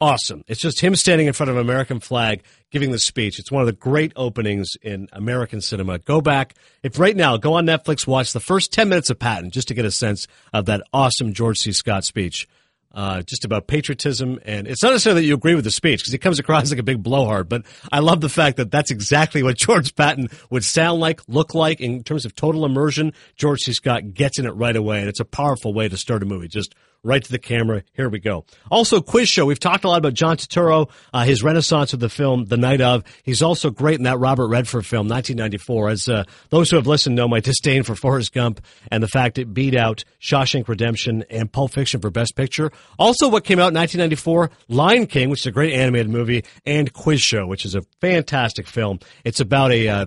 awesome. 0.00 0.42
It's 0.48 0.60
just 0.60 0.80
him 0.80 0.96
standing 0.96 1.28
in 1.28 1.32
front 1.32 1.50
of 1.50 1.56
an 1.56 1.62
American 1.62 2.00
flag 2.00 2.42
giving 2.72 2.90
the 2.90 2.98
speech. 2.98 3.38
It's 3.38 3.52
one 3.52 3.62
of 3.62 3.66
the 3.66 3.72
great 3.72 4.12
openings 4.16 4.70
in 4.82 5.06
American 5.12 5.60
cinema. 5.60 6.00
Go 6.00 6.20
back 6.20 6.54
if 6.82 6.98
right 6.98 7.14
now 7.14 7.36
go 7.36 7.54
on 7.54 7.66
Netflix, 7.66 8.04
watch 8.04 8.32
the 8.32 8.40
first 8.40 8.72
10 8.72 8.88
minutes 8.88 9.10
of 9.10 9.18
Patton 9.20 9.52
just 9.52 9.68
to 9.68 9.74
get 9.74 9.84
a 9.84 9.92
sense 9.92 10.26
of 10.52 10.66
that 10.66 10.82
awesome 10.92 11.32
George 11.32 11.58
C. 11.58 11.72
Scott 11.72 12.04
speech 12.04 12.48
uh, 12.94 13.22
just 13.22 13.44
about 13.44 13.66
patriotism. 13.66 14.38
And 14.44 14.66
it's 14.66 14.82
not 14.82 14.90
necessarily 14.90 15.22
that 15.22 15.26
you 15.26 15.34
agree 15.34 15.54
with 15.54 15.64
the 15.64 15.70
speech 15.70 16.00
because 16.00 16.12
he 16.12 16.18
comes 16.18 16.38
across 16.38 16.70
like 16.70 16.78
a 16.78 16.84
big 16.84 17.02
blowhard, 17.02 17.48
but 17.48 17.64
I 17.90 18.00
love 18.00 18.20
the 18.20 18.28
fact 18.28 18.56
that 18.58 18.70
that's 18.70 18.90
exactly 18.90 19.42
what 19.42 19.56
George 19.62 19.94
Patton 19.94 20.28
would 20.50 20.64
sound 20.64 21.00
like, 21.00 21.20
look 21.28 21.54
like 21.54 21.80
in 21.80 22.02
terms 22.02 22.24
of 22.24 22.34
total 22.34 22.64
immersion. 22.64 23.12
George 23.36 23.60
C. 23.60 23.72
Scott 23.72 24.14
gets 24.14 24.38
in 24.38 24.46
it 24.46 24.50
right 24.50 24.76
away, 24.76 25.00
and 25.00 25.08
it's 25.08 25.20
a 25.20 25.24
powerful 25.24 25.72
way 25.72 25.88
to 25.88 25.96
start 25.96 26.22
a 26.22 26.26
movie. 26.26 26.48
Just 26.48 26.74
right 27.04 27.22
to 27.22 27.30
the 27.30 27.38
camera. 27.38 27.82
Here 27.94 28.08
we 28.08 28.18
go. 28.18 28.44
Also, 28.70 29.00
quiz 29.00 29.28
show. 29.28 29.44
We've 29.46 29.58
talked 29.58 29.84
a 29.84 29.88
lot 29.88 29.98
about 29.98 30.14
John 30.14 30.36
Turturro, 30.36 30.90
uh, 31.12 31.24
his 31.24 31.42
renaissance 31.42 31.92
with 31.92 32.00
the 32.00 32.08
film 32.08 32.44
The 32.44 32.56
Night 32.56 32.80
of. 32.80 33.04
He's 33.24 33.42
also 33.42 33.70
great 33.70 33.96
in 33.96 34.04
that 34.04 34.18
Robert 34.18 34.48
Redford 34.48 34.86
film, 34.86 35.08
1994. 35.08 35.88
As 35.88 36.08
uh, 36.08 36.24
those 36.50 36.70
who 36.70 36.76
have 36.76 36.86
listened 36.86 37.16
know 37.16 37.28
my 37.28 37.40
disdain 37.40 37.82
for 37.82 37.94
Forrest 37.94 38.32
Gump 38.32 38.60
and 38.90 39.02
the 39.02 39.08
fact 39.08 39.38
it 39.38 39.52
beat 39.52 39.76
out 39.76 40.04
Shawshank 40.20 40.68
Redemption 40.68 41.24
and 41.30 41.52
Pulp 41.52 41.72
Fiction 41.72 42.00
for 42.00 42.10
Best 42.10 42.36
Picture. 42.36 42.70
Also, 42.98 43.28
what 43.28 43.44
came 43.44 43.58
out 43.58 43.72
in 43.72 43.74
1994, 43.74 44.50
Lion 44.68 45.06
King, 45.06 45.30
which 45.30 45.40
is 45.40 45.46
a 45.46 45.52
great 45.52 45.74
animated 45.74 46.10
movie, 46.10 46.44
and 46.64 46.92
Quiz 46.92 47.20
Show, 47.20 47.46
which 47.46 47.64
is 47.64 47.74
a 47.74 47.82
fantastic 48.00 48.66
film. 48.66 49.00
It's 49.24 49.40
about 49.40 49.72
a 49.72 49.88
uh, 49.88 50.06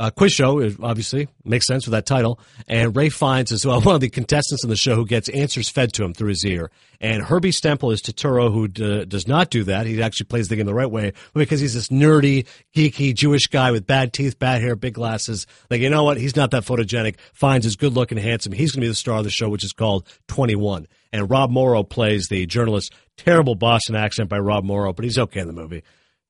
uh, 0.00 0.08
quiz 0.08 0.32
show, 0.32 0.66
obviously 0.82 1.28
makes 1.44 1.66
sense 1.66 1.86
with 1.86 1.92
that 1.92 2.06
title. 2.06 2.40
And 2.66 2.96
Ralph 2.96 3.12
Fiennes 3.12 3.52
is 3.52 3.66
one 3.66 3.86
of 3.86 4.00
the 4.00 4.08
contestants 4.08 4.64
in 4.64 4.70
the 4.70 4.76
show 4.76 4.94
who 4.94 5.04
gets 5.04 5.28
answers 5.28 5.68
fed 5.68 5.92
to 5.94 6.04
him 6.04 6.14
through 6.14 6.30
his 6.30 6.44
ear. 6.46 6.70
And 7.02 7.22
Herbie 7.22 7.50
Stempel 7.50 7.92
is 7.92 8.00
Turturro, 8.00 8.50
who 8.50 8.66
d- 8.66 9.04
does 9.04 9.28
not 9.28 9.50
do 9.50 9.64
that. 9.64 9.86
He 9.86 10.02
actually 10.02 10.26
plays 10.26 10.48
the 10.48 10.56
game 10.56 10.64
the 10.64 10.74
right 10.74 10.90
way 10.90 11.12
because 11.34 11.60
he's 11.60 11.74
this 11.74 11.88
nerdy, 11.88 12.46
geeky 12.74 13.14
Jewish 13.14 13.46
guy 13.48 13.72
with 13.72 13.86
bad 13.86 14.14
teeth, 14.14 14.38
bad 14.38 14.62
hair, 14.62 14.74
big 14.74 14.94
glasses. 14.94 15.46
Like, 15.68 15.82
you 15.82 15.90
know 15.90 16.04
what? 16.04 16.16
He's 16.16 16.36
not 16.36 16.50
that 16.52 16.64
photogenic. 16.64 17.16
Fiennes 17.34 17.66
is 17.66 17.76
good 17.76 17.92
looking, 17.92 18.16
handsome. 18.16 18.52
He's 18.52 18.72
going 18.72 18.80
to 18.80 18.84
be 18.86 18.88
the 18.88 18.94
star 18.94 19.18
of 19.18 19.24
the 19.24 19.30
show, 19.30 19.50
which 19.50 19.64
is 19.64 19.72
called 19.72 20.08
21. 20.28 20.88
And 21.12 21.28
Rob 21.28 21.50
Morrow 21.50 21.82
plays 21.82 22.28
the 22.28 22.46
journalist. 22.46 22.94
Terrible 23.18 23.54
Boston 23.54 23.96
accent 23.96 24.30
by 24.30 24.38
Rob 24.38 24.64
Morrow, 24.64 24.94
but 24.94 25.04
he's 25.04 25.18
okay 25.18 25.40
in 25.40 25.46
the 25.46 25.52
movie 25.52 25.82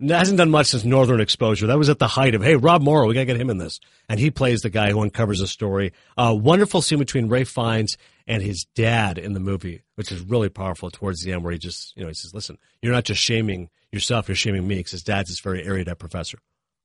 hasn't 0.09 0.39
done 0.39 0.51
much 0.51 0.69
since 0.69 0.85
Northern 0.85 1.21
Exposure. 1.21 1.67
That 1.67 1.79
was 1.79 1.89
at 1.89 1.99
the 1.99 2.09
height 2.09 2.35
of, 2.35 2.43
hey, 2.43 2.57
Rob 2.57 2.83
Morrow, 2.83 3.07
we 3.07 3.15
got 3.15 3.21
to 3.21 3.27
get 3.27 3.41
him 3.41 3.51
in 3.51 3.59
this. 3.59 3.81
And 4.09 4.19
he 4.19 4.31
plays 4.31 4.63
the 4.63 4.71
guy 4.71 4.91
who 4.91 5.01
uncovers 5.01 5.41
a 5.41 5.47
story. 5.47 5.93
A 6.17 6.23
uh, 6.23 6.35
wonderful 6.35 6.83
scene 6.83 6.99
between 6.99 7.29
Ray 7.29 7.45
Fiennes 7.45 7.97
and 8.27 8.43
his 8.43 8.67
dad 8.75 9.19
in 9.19 9.33
the 9.33 9.41
movie, 9.41 9.83
which 9.97 10.13
is 10.13 10.21
really 10.21 10.49
powerful 10.49 10.91
towards 10.91 11.23
the 11.23 11.33
end, 11.33 11.45
where 11.45 11.53
he 11.53 11.59
just, 11.59 11.97
you 11.97 12.03
know, 12.03 12.09
he 12.09 12.15
says, 12.15 12.35
listen, 12.35 12.59
you're 12.83 12.93
not 12.93 13.05
just 13.05 13.23
shaming 13.23 13.71
yourself, 13.93 14.29
you're 14.29 14.37
shaming 14.37 14.67
me, 14.67 14.77
because 14.77 14.93
his 14.93 15.03
dad's 15.03 15.29
this 15.29 15.41
very 15.41 15.65
erudite 15.65 15.99
professor. 15.99 16.39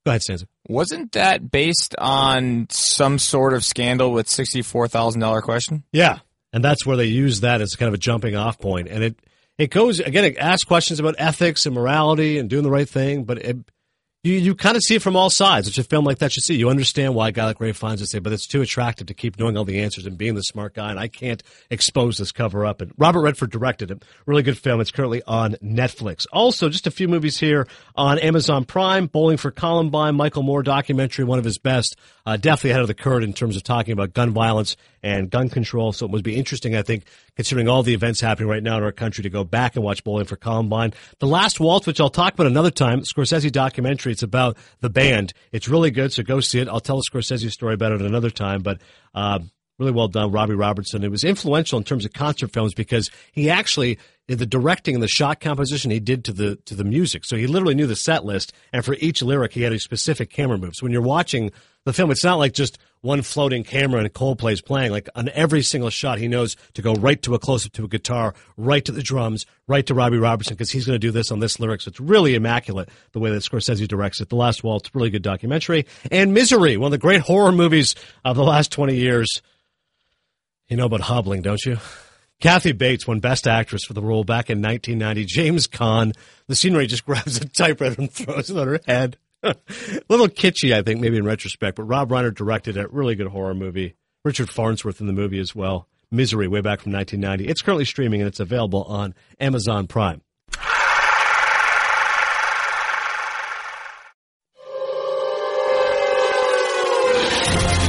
Go 0.05 0.11
ahead, 0.11 0.22
Stanza. 0.22 0.47
Wasn't 0.68 1.13
that 1.13 1.49
based 1.49 1.95
on 1.97 2.68
some 2.70 3.18
sort 3.18 3.53
of 3.53 3.66
scandal 3.66 4.11
with 4.11 4.28
$64,000 4.28 5.41
question? 5.41 5.84
Yeah. 5.91 6.20
And 6.53 6.63
that's 6.63 6.86
where 6.86 6.95
they 6.95 7.05
use 7.05 7.41
that 7.41 7.59
as 7.59 7.76
kind 7.76 7.88
of 7.88 7.95
a 7.95 7.97
jumping 7.97 8.36
off 8.36 8.59
point. 8.59 8.88
And 8.88 9.03
it, 9.03 9.20
it 9.58 9.72
goes 9.72 9.99
again. 9.99 10.26
It 10.26 10.38
asks 10.38 10.64
questions 10.64 10.99
about 10.99 11.16
ethics 11.18 11.66
and 11.66 11.76
morality 11.76 12.38
and 12.38 12.49
doing 12.49 12.64
the 12.64 12.72
right 12.72 12.89
thing, 12.89 13.24
but 13.24 13.38
it, 13.39 13.58
you 14.26 14.34
you 14.34 14.56
kind 14.56 14.76
of 14.76 14.82
see 14.82 14.95
it 14.95 15.01
from 15.01 15.16
all 15.16 15.30
sides, 15.30 15.68
which 15.68 15.78
a 15.78 15.84
film 15.84 16.03
like 16.03 16.18
that 16.18 16.32
should 16.32 16.43
see. 16.43 16.56
You 16.56 16.70
understand 16.70 17.14
why 17.14 17.30
a 17.30 17.32
guy 17.32 17.45
like 17.45 17.60
Fiennes 17.60 17.99
would 18.01 18.10
say, 18.10 18.18
but 18.20 18.34
it's 18.34 18.47
too 18.47 18.62
attractive 18.62 19.08
to 19.08 19.14
keep 19.14 19.38
knowing 19.39 19.56
all 19.56 19.66
the 19.66 19.82
answers 19.82 20.08
and 20.08 20.18
being 20.18 20.34
the 20.34 20.41
smart 20.41 20.74
guy, 20.74 20.89
and 20.89 20.99
I 20.99 21.08
can't 21.08 21.43
expose 21.70 22.18
this 22.18 22.32
cover 22.32 22.66
up. 22.66 22.82
And 22.82 22.91
Robert 22.97 23.22
Redford 23.22 23.51
directed 23.51 23.91
it. 23.91 24.03
Really 24.26 24.41
good 24.41 24.58
film. 24.58 24.82
It's 24.82 24.91
currently 24.91 25.22
on 25.28 25.53
Netflix. 25.64 26.26
Also, 26.34 26.70
just 26.70 26.88
a 26.88 26.91
few 26.91 27.08
movies 27.08 27.38
here 27.38 27.68
on 27.95 28.18
Amazon 28.18 28.66
Prime. 28.66 29.06
Bowling 29.06 29.38
for 29.38 29.51
Columbine, 29.51 30.16
Michael 30.16 30.43
Moore 30.43 30.64
documentary, 30.64 31.24
one 31.24 31.38
of 31.38 31.45
his 31.45 31.60
best. 31.60 31.95
Uh, 32.26 32.36
definitely 32.36 32.72
ahead 32.72 32.82
of 32.82 32.88
the 32.88 32.95
curve 32.95 33.22
in 33.22 33.34
terms 33.34 33.56
of 33.56 33.62
talking 33.62 33.93
about 33.93 34.14
gun 34.14 34.32
violence 34.32 34.76
and 35.06 35.30
gun 35.30 35.49
control. 35.49 35.93
So 35.93 36.08
it 36.08 36.12
would 36.12 36.24
be 36.24 36.36
interesting, 36.36 36.76
I 36.76 36.82
think, 36.82 37.03
considering 37.36 37.70
all 37.70 37.84
the 37.84 37.93
events 37.93 38.20
happening 38.20 38.49
right 38.49 38.64
now 38.64 38.78
in 38.78 38.84
our 38.84 38.91
country, 38.91 39.22
to 39.22 39.30
go 39.30 39.43
back 39.43 39.76
and 39.76 39.86
watch 39.86 40.03
Bowling 40.03 40.26
for 40.26 40.36
Columbine. 40.36 40.93
The 41.20 41.28
Last 41.28 41.60
Waltz, 41.60 41.86
which 41.86 42.01
I'll 42.01 42.10
talk 42.10 42.34
about 42.34 42.47
another 42.47 42.72
time, 42.72 43.01
Scorsese 43.01 43.51
documentary. 43.51 44.14
It's 44.14 44.24
about 44.24 44.58
the 44.82 44.89
band. 44.89 45.34
It's 45.51 45.70
really 45.70 45.91
good, 45.91 46.12
so 46.12 46.24
go 46.24 46.39
see 46.39 46.60
it. 46.60 46.68
I'll 46.68 46.80
tell 46.80 46.97
a 46.97 47.03
Scorsese 47.03 47.51
story 47.51 47.76
about 47.76 47.91
it 47.91 48.01
another 48.01 48.32
time, 48.32 48.62
but. 48.62 48.82
Uh, 49.14 49.39
really 49.78 49.91
well 49.91 50.08
done, 50.08 50.32
Robbie 50.32 50.56
Robertson. 50.56 51.03
It 51.03 51.12
was 51.12 51.26
influential 51.26 51.78
in 51.78 51.84
terms 51.84 52.06
of 52.06 52.14
concert 52.14 52.53
films 52.53 52.74
because 52.74 53.12
he 53.34 53.49
actually 53.49 53.99
the 54.28 54.45
directing 54.45 54.95
and 54.95 55.03
the 55.03 55.07
shot 55.07 55.39
composition 55.39 55.91
he 55.91 55.99
did 55.99 56.26
to 56.26 56.34
the 56.34 56.55
to 56.65 56.73
the 56.73 56.84
music. 56.84 57.26
So 57.26 57.36
he 57.36 57.45
literally 57.45 57.76
knew 57.76 57.88
the 57.88 57.95
set 57.95 58.26
list, 58.26 58.53
and 58.73 58.84
for 58.84 58.95
each 58.99 59.21
lyric, 59.21 59.53
he 59.53 59.61
had 59.61 59.73
a 59.73 59.80
specific 59.80 60.32
camera 60.32 60.57
move. 60.57 60.73
So 60.76 60.84
when 60.84 60.91
you're 60.91 61.01
watching 61.01 61.51
the 61.84 61.93
film, 61.93 62.09
it's 62.09 62.23
not 62.23 62.39
like 62.39 62.53
just 62.53 62.80
one 63.01 63.21
floating 63.21 63.63
camera 63.63 63.99
and 63.99 64.11
Coldplay's 64.11 64.61
playing. 64.61 64.91
Like 64.91 65.07
on 65.13 65.30
every 65.30 65.61
single 65.61 65.91
shot, 65.91 66.17
he 66.17 66.28
knows 66.28 66.55
to 66.73 66.82
go 66.82 66.95
right 66.95 67.21
to 67.21 67.36
a 67.36 67.39
close 67.39 67.67
up 67.67 67.73
to 67.73 67.86
a 67.86 67.88
guitar, 67.88 68.34
right 68.57 68.84
to 68.84 68.91
the 68.91 69.03
drums, 69.03 69.45
right 69.67 69.86
to 69.86 69.93
Robbie 69.93 70.17
Robertson 70.17 70.55
because 70.55 70.71
he's 70.71 70.88
going 70.88 70.95
to 70.95 71.07
do 71.07 71.11
this 71.11 71.32
on 71.32 71.39
this 71.39 71.59
lyric. 71.59 71.82
So 71.82 71.89
it's 71.89 71.99
really 71.99 72.34
immaculate 72.34 72.89
the 73.11 73.19
way 73.19 73.30
that 73.30 73.43
Scorsese 73.43 73.88
directs 73.88 74.21
it. 74.21 74.30
The 74.30 74.36
Last 74.36 74.63
Waltz, 74.63 74.89
really 74.95 75.11
good 75.11 75.21
documentary, 75.21 75.86
and 76.11 76.34
Misery, 76.34 76.78
one 76.78 76.88
of 76.88 76.91
the 76.91 76.97
great 76.97 77.21
horror 77.21 77.51
movies 77.51 77.93
of 78.23 78.36
the 78.36 78.43
last 78.43 78.71
twenty 78.71 78.95
years. 78.95 79.30
You 80.67 80.78
know 80.78 80.86
about 80.86 81.01
hobbling, 81.01 81.43
don't 81.43 81.63
you? 81.63 81.78
Kathy 82.41 82.73
Bates 82.73 83.07
won 83.07 83.19
Best 83.19 83.47
Actress 83.47 83.83
for 83.86 83.93
the 83.93 84.01
role 84.01 84.23
back 84.23 84.49
in 84.49 84.61
1990. 84.61 85.25
James 85.25 85.67
Caan, 85.67 86.13
the 86.47 86.55
scenery 86.55 86.88
just 86.88 87.05
grabs 87.07 87.38
a 87.38 87.45
typewriter 87.47 88.01
and 88.01 88.11
throws 88.11 88.49
it 88.49 88.57
on 88.57 88.67
her 88.67 88.79
head. 88.86 89.17
a 89.43 89.55
little 90.09 90.27
kitschy, 90.27 90.73
I 90.73 90.81
think, 90.81 90.99
maybe 90.99 91.17
in 91.17 91.25
retrospect, 91.25 91.77
but 91.77 91.83
Rob 91.83 92.09
Reiner 92.09 92.33
directed 92.33 92.77
a 92.77 92.88
really 92.89 93.15
good 93.15 93.27
horror 93.27 93.53
movie. 93.53 93.95
Richard 94.23 94.49
Farnsworth 94.49 95.01
in 95.01 95.07
the 95.07 95.13
movie 95.13 95.39
as 95.39 95.55
well. 95.55 95.88
Misery, 96.11 96.47
way 96.47 96.61
back 96.61 96.81
from 96.81 96.91
1990. 96.93 97.49
It's 97.49 97.61
currently 97.61 97.86
streaming 97.86 98.21
and 98.21 98.27
it's 98.27 98.39
available 98.39 98.83
on 98.83 99.13
Amazon 99.39 99.88
Prime. 99.88 100.21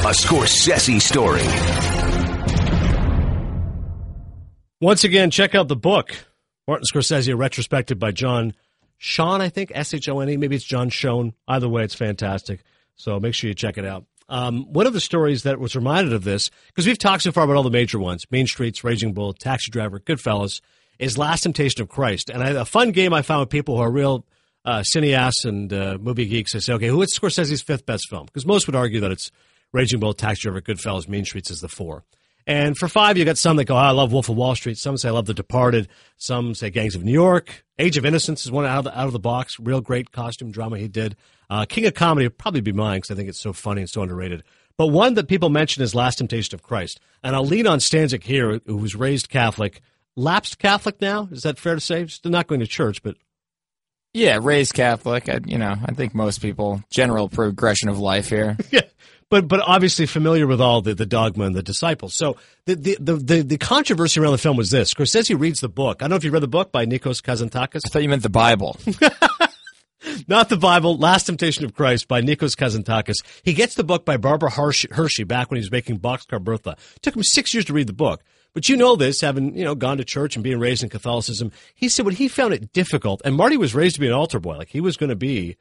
A 0.07 0.11
Scorsese 0.11 1.01
story. 1.01 1.95
Once 4.81 5.05
again, 5.05 5.31
check 5.31 5.55
out 5.55 5.68
the 5.68 5.77
book, 5.77 6.14
Martin 6.68 6.85
Scorsese, 6.93 7.37
retrospective 7.37 7.99
by 7.99 8.11
John 8.11 8.53
Sean, 8.99 9.41
I 9.41 9.49
think, 9.49 9.72
S 9.74 9.95
H 9.95 10.07
O 10.09 10.20
N 10.20 10.29
E. 10.29 10.37
Maybe 10.37 10.55
it's 10.55 10.66
John 10.66 10.91
Schoen. 10.91 11.33
Either 11.49 11.66
way, 11.66 11.83
it's 11.83 11.95
fantastic. 11.95 12.61
So 12.95 13.18
make 13.18 13.33
sure 13.33 13.49
you 13.49 13.55
check 13.55 13.79
it 13.79 13.87
out. 13.87 14.05
Um, 14.29 14.70
one 14.72 14.87
of 14.87 14.93
the 14.93 15.01
stories 15.01 15.45
that 15.45 15.59
was 15.59 15.77
reminded 15.77 16.12
of 16.12 16.24
this, 16.24 16.51
because 16.66 16.87
we've 16.87 16.99
talked 16.99 17.22
so 17.22 17.33
far 17.33 17.45
about 17.45 17.57
all 17.57 17.62
the 17.62 17.70
major 17.70 17.99
ones 17.99 18.27
Mean 18.31 18.47
Streets, 18.47 18.85
Raging 18.85 19.14
Bull, 19.14 19.33
Taxi 19.33 19.70
Driver, 19.70 19.99
Goodfellas, 19.99 20.61
is 20.99 21.16
Last 21.16 21.43
Temptation 21.43 21.81
of 21.81 21.89
Christ. 21.89 22.29
And 22.29 22.43
I, 22.43 22.51
a 22.51 22.66
fun 22.66 22.91
game 22.91 23.14
I 23.14 23.22
found 23.22 23.41
with 23.41 23.51
people 23.51 23.77
who 23.77 23.83
are 23.83 23.91
real 23.91 24.27
uh, 24.66 24.83
cineasts 24.95 25.47
and 25.47 25.72
uh, 25.72 25.97
movie 25.99 26.27
geeks. 26.27 26.55
I 26.55 26.59
say, 26.59 26.74
okay, 26.74 26.89
who 26.89 27.01
is 27.01 27.16
Scorsese's 27.18 27.62
fifth 27.62 27.87
best 27.87 28.11
film? 28.11 28.27
Because 28.27 28.45
most 28.45 28.66
would 28.66 28.77
argue 28.77 29.01
that 29.01 29.11
it's 29.11 29.31
Raging 29.72 30.01
Bull, 30.01 30.12
Taxi 30.12 30.43
Driver, 30.43 30.61
Goodfellas, 30.61 31.09
Mean 31.09 31.24
Streets 31.24 31.51
is 31.51 31.62
the 31.62 31.68
four. 31.68 32.05
And 32.47 32.78
for 32.78 32.86
five, 32.86 33.18
you 33.18 33.24
got 33.24 33.38
some 33.38 33.57
that 33.57 33.64
go, 33.64 33.74
oh, 33.74 33.78
I 33.78 33.90
love 33.90 34.12
Wolf 34.12 34.28
of 34.28 34.36
Wall 34.36 34.55
Street. 34.55 34.78
Some 34.78 34.97
say 34.97 35.09
I 35.09 35.12
love 35.12 35.26
The 35.26 35.34
Departed. 35.34 35.88
Some 36.16 36.55
say 36.55 36.70
Gangs 36.70 36.94
of 36.94 37.03
New 37.05 37.12
York. 37.12 37.64
Age 37.78 37.97
of 37.97 38.07
Innocence 38.07 38.44
is 38.44 38.53
one 38.53 38.64
out 38.64 38.78
of 38.78 38.84
the, 38.84 38.99
out 38.99 39.07
of 39.09 39.12
the 39.12 39.18
box. 39.18 39.59
Real 39.59 39.80
great 39.80 40.12
costume 40.12 40.53
drama 40.53 40.78
he 40.78 40.86
did. 40.86 41.16
Uh, 41.51 41.64
King 41.64 41.86
of 41.86 41.94
Comedy 41.94 42.26
would 42.26 42.38
probably 42.38 42.61
be 42.61 42.72
mine 42.72 42.99
because 42.99 43.11
I 43.11 43.14
think 43.14 43.28
it's 43.28 43.40
so 43.40 43.53
funny 43.53 43.80
and 43.80 43.90
so 43.90 44.03
underrated. 44.03 44.44
But 44.78 44.88
one 44.88 45.14
that 45.14 45.28
people 45.28 45.49
mention 45.49 45.82
is 45.82 45.94
Last 45.94 46.18
Temptation 46.18 46.55
of 46.55 46.62
Christ. 46.62 47.01
And 47.24 47.34
I'll 47.34 47.44
lean 47.44 47.66
on 47.66 47.78
Stanzik 47.78 48.22
here, 48.22 48.61
who 48.66 48.76
was 48.76 48.94
raised 48.94 49.28
Catholic. 49.28 49.80
Lapsed 50.14 50.59
Catholic 50.59 51.01
now? 51.01 51.28
Is 51.32 51.42
that 51.42 51.59
fair 51.59 51.74
to 51.74 51.80
say? 51.80 52.07
Still 52.07 52.30
not 52.30 52.47
going 52.47 52.61
to 52.61 52.66
church, 52.66 53.03
but 53.03 53.16
yeah, 54.14 54.38
raised 54.40 54.72
Catholic. 54.72 55.28
I, 55.28 55.40
you 55.44 55.59
know, 55.59 55.74
I 55.84 55.92
think 55.92 56.14
most 56.14 56.40
people 56.40 56.82
general 56.90 57.28
progression 57.28 57.90
of 57.90 57.99
life 57.99 58.30
here. 58.30 58.57
yeah, 58.70 58.80
but 59.31 59.49
but 59.49 59.61
obviously 59.66 60.07
familiar 60.07 60.47
with 60.47 60.61
all 60.61 60.83
the, 60.83 60.95
the 60.95 61.07
dogma 61.07 61.45
and 61.45 61.55
the 61.55 61.62
disciples. 61.62 62.14
So 62.14 62.37
the, 62.64 62.74
the 62.74 63.14
the, 63.16 63.43
the 63.43 63.59
controversy 63.59 64.20
around 64.20 64.33
the 64.33 64.39
film 64.39 64.57
was 64.57 64.70
this: 64.70 64.93
Scorsese 64.93 65.39
reads 65.39 65.61
the 65.61 65.68
book. 65.68 65.99
I 66.01 66.05
don't 66.05 66.11
know 66.11 66.16
if 66.16 66.24
you 66.24 66.31
read 66.31 66.43
the 66.43 66.49
book 66.49 66.72
by 66.72 66.87
Nikos 66.87 67.22
Kazantzakis. 67.22 67.83
I 67.85 67.89
thought 67.89 68.03
you 68.03 68.09
meant 68.09 68.22
the 68.22 68.29
Bible. 68.29 68.79
Not 70.29 70.49
the 70.49 70.57
Bible, 70.57 70.97
Last 70.97 71.24
Temptation 71.24 71.64
of 71.64 71.74
Christ 71.74 72.09
by 72.09 72.22
Nikos 72.22 72.57
Kazantzakis. 72.57 73.24
He 73.43 73.53
gets 73.53 73.74
the 73.74 73.85
book 73.85 74.05
by 74.05 74.16
Barbara 74.16 74.51
Hershey 74.51 75.24
back 75.24 75.51
when 75.51 75.57
he 75.57 75.62
was 75.62 75.70
making 75.70 76.01
Boxcar 76.01 76.43
Bertha. 76.43 76.77
It 76.97 77.03
took 77.03 77.16
him 77.16 77.22
six 77.22 77.55
years 77.55 77.64
to 77.66 77.72
read 77.72 77.87
the 77.87 77.93
book. 77.93 78.22
But 78.55 78.70
you 78.70 78.77
know 78.77 78.97
this, 78.97 79.20
having 79.20 79.55
you 79.57 79.64
know 79.64 79.74
gone 79.74 79.99
to 79.99 80.05
church 80.05 80.35
and 80.35 80.43
being 80.43 80.59
raised 80.59 80.83
in 80.83 80.89
Catholicism. 80.89 81.53
He 81.74 81.91
said 81.91 82.07
when 82.07 82.14
he 82.14 82.27
found 82.27 82.55
it 82.55 82.72
difficult, 82.72 83.20
and 83.24 83.35
Marty 83.35 83.59
was 83.59 83.74
raised 83.74 83.97
to 83.97 84.01
be 84.01 84.07
an 84.07 84.14
altar 84.14 84.41
boy, 84.41 84.57
like 84.57 84.68
he 84.68 84.81
was 84.81 84.97
going 84.97 85.11
to 85.11 85.16
be 85.16 85.59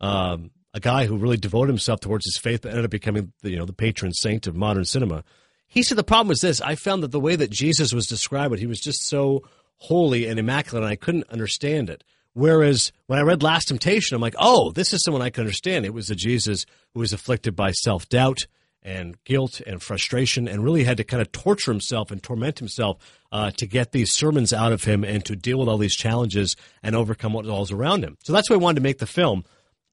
um, 0.00 0.52
a 0.78 0.80
guy 0.80 1.06
who 1.06 1.18
really 1.18 1.36
devoted 1.36 1.68
himself 1.68 2.00
towards 2.00 2.24
his 2.24 2.38
faith, 2.38 2.62
but 2.62 2.70
ended 2.70 2.84
up 2.84 2.90
becoming 2.90 3.32
the, 3.42 3.50
you 3.50 3.56
know 3.56 3.66
the 3.66 3.72
patron 3.72 4.12
saint 4.12 4.46
of 4.46 4.56
modern 4.56 4.84
cinema. 4.84 5.24
He 5.66 5.82
said 5.82 5.98
the 5.98 6.04
problem 6.04 6.28
was 6.28 6.40
this: 6.40 6.60
I 6.60 6.76
found 6.76 7.02
that 7.02 7.10
the 7.10 7.20
way 7.20 7.36
that 7.36 7.50
Jesus 7.50 7.92
was 7.92 8.06
described, 8.06 8.58
he 8.58 8.66
was 8.66 8.80
just 8.80 9.06
so 9.06 9.42
holy 9.76 10.26
and 10.26 10.38
immaculate, 10.38 10.84
and 10.84 10.92
I 10.92 10.96
couldn't 10.96 11.28
understand 11.30 11.90
it. 11.90 12.04
Whereas 12.32 12.92
when 13.06 13.18
I 13.18 13.22
read 13.22 13.42
Last 13.42 13.68
Temptation, 13.68 14.14
I'm 14.14 14.20
like, 14.20 14.36
oh, 14.38 14.70
this 14.70 14.92
is 14.92 15.02
someone 15.02 15.22
I 15.22 15.30
can 15.30 15.42
understand. 15.42 15.84
It 15.84 15.94
was 15.94 16.10
a 16.10 16.14
Jesus 16.14 16.64
who 16.94 17.00
was 17.00 17.12
afflicted 17.12 17.56
by 17.56 17.72
self 17.72 18.08
doubt 18.08 18.46
and 18.82 19.22
guilt 19.24 19.60
and 19.66 19.82
frustration 19.82 20.46
and 20.46 20.62
really 20.62 20.84
had 20.84 20.96
to 20.96 21.04
kind 21.04 21.20
of 21.20 21.32
torture 21.32 21.72
himself 21.72 22.10
and 22.10 22.22
torment 22.22 22.58
himself 22.58 22.98
uh, 23.32 23.50
to 23.50 23.66
get 23.66 23.92
these 23.92 24.14
sermons 24.14 24.52
out 24.52 24.72
of 24.72 24.84
him 24.84 25.04
and 25.04 25.24
to 25.24 25.34
deal 25.36 25.58
with 25.58 25.68
all 25.68 25.78
these 25.78 25.96
challenges 25.96 26.56
and 26.82 26.94
overcome 26.94 27.32
what 27.32 27.44
was 27.44 27.72
around 27.72 28.04
him. 28.04 28.16
So 28.24 28.32
that's 28.32 28.48
why 28.48 28.54
I 28.54 28.58
wanted 28.58 28.76
to 28.76 28.82
make 28.82 28.98
the 28.98 29.06
film. 29.06 29.44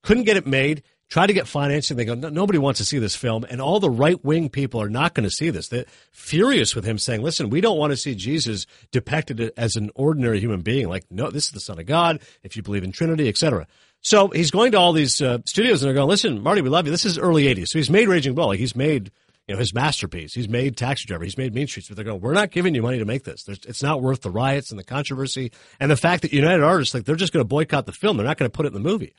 Couldn't 0.06 0.24
get 0.24 0.38
it 0.38 0.46
made. 0.46 0.84
Tried 1.10 1.28
to 1.28 1.34
get 1.34 1.48
financing. 1.48 1.98
They 1.98 2.06
go, 2.06 2.14
nobody 2.14 2.58
wants 2.58 2.78
to 2.78 2.86
see 2.86 3.00
this 3.00 3.16
film. 3.16 3.44
And 3.50 3.60
all 3.60 3.80
the 3.80 3.90
right 3.90 4.24
wing 4.24 4.50
people 4.50 4.82
are 4.82 4.90
not 4.90 5.14
going 5.14 5.24
to 5.24 5.32
see 5.32 5.50
this. 5.50 5.68
They're 5.68 5.86
furious 6.12 6.76
with 6.76 6.86
him 6.86 6.98
saying, 6.98 7.22
listen, 7.22 7.50
we 7.50 7.60
don't 7.60 7.78
want 7.78 7.92
to 7.92 7.98
see 7.98 8.16
Jesus 8.16 8.66
depicted 8.92 9.52
as 9.58 9.76
an 9.76 9.90
ordinary 9.96 10.40
human 10.40 10.62
being. 10.62 10.90
Like, 10.90 11.06
no, 11.10 11.30
this 11.30 11.46
is 11.46 11.52
the 11.52 11.60
Son 11.60 11.80
of 11.80 11.86
God, 11.88 12.22
if 12.44 12.56
you 12.56 12.64
believe 12.64 12.84
in 12.84 12.92
Trinity, 12.92 13.28
etc. 13.28 13.68
So 14.02 14.28
he's 14.30 14.52
going 14.52 14.72
to 14.74 14.78
all 14.78 14.94
these 14.94 15.22
uh, 15.22 15.40
studios 15.46 15.82
and 15.82 15.88
they're 15.88 15.96
going, 15.96 16.10
listen, 16.10 16.42
Marty, 16.42 16.62
we 16.62 16.70
love 16.70 16.86
you. 16.86 16.92
This 16.92 17.06
is 17.06 17.18
early 17.18 17.46
80s. 17.46 17.68
So 17.68 17.80
he's 17.80 17.90
made 17.90 18.08
Raging 18.08 18.36
Bull. 18.36 18.48
Like 18.48 18.60
he's 18.60 18.76
made 18.76 19.12
you 19.48 19.54
know, 19.54 19.60
his 19.60 19.74
masterpiece. 19.74 20.34
He's 20.34 20.50
made 20.50 20.76
Taxi 20.76 21.06
Driver. 21.06 21.24
He's 21.24 21.38
made 21.38 21.54
Mean 21.54 21.68
Streets. 21.68 21.88
But 21.88 21.98
they're 21.98 22.06
going, 22.06 22.22
we're 22.22 22.34
not 22.34 22.52
giving 22.52 22.74
you 22.74 22.82
money 22.82 22.98
to 23.00 23.06
make 23.06 23.24
this. 23.24 23.44
There's, 23.44 23.60
it's 23.66 23.84
not 23.84 24.02
worth 24.02 24.22
the 24.22 24.32
riots 24.32 24.72
and 24.72 24.80
the 24.80 24.84
controversy 24.84 25.52
and 25.80 25.90
the 25.90 25.98
fact 25.98 26.24
that 26.24 26.34
United 26.34 26.64
Artists, 26.64 26.94
like, 26.94 27.06
they're 27.06 27.16
just 27.16 27.34
going 27.34 27.44
to 27.44 27.48
boycott 27.48 27.86
the 27.86 27.92
film. 27.92 28.18
They're 28.18 28.26
not 28.26 28.38
going 28.38 28.50
to 28.50 28.56
put 28.56 28.66
it 28.66 28.70
in 28.70 28.74
the 28.74 28.80
movie. 28.80 29.14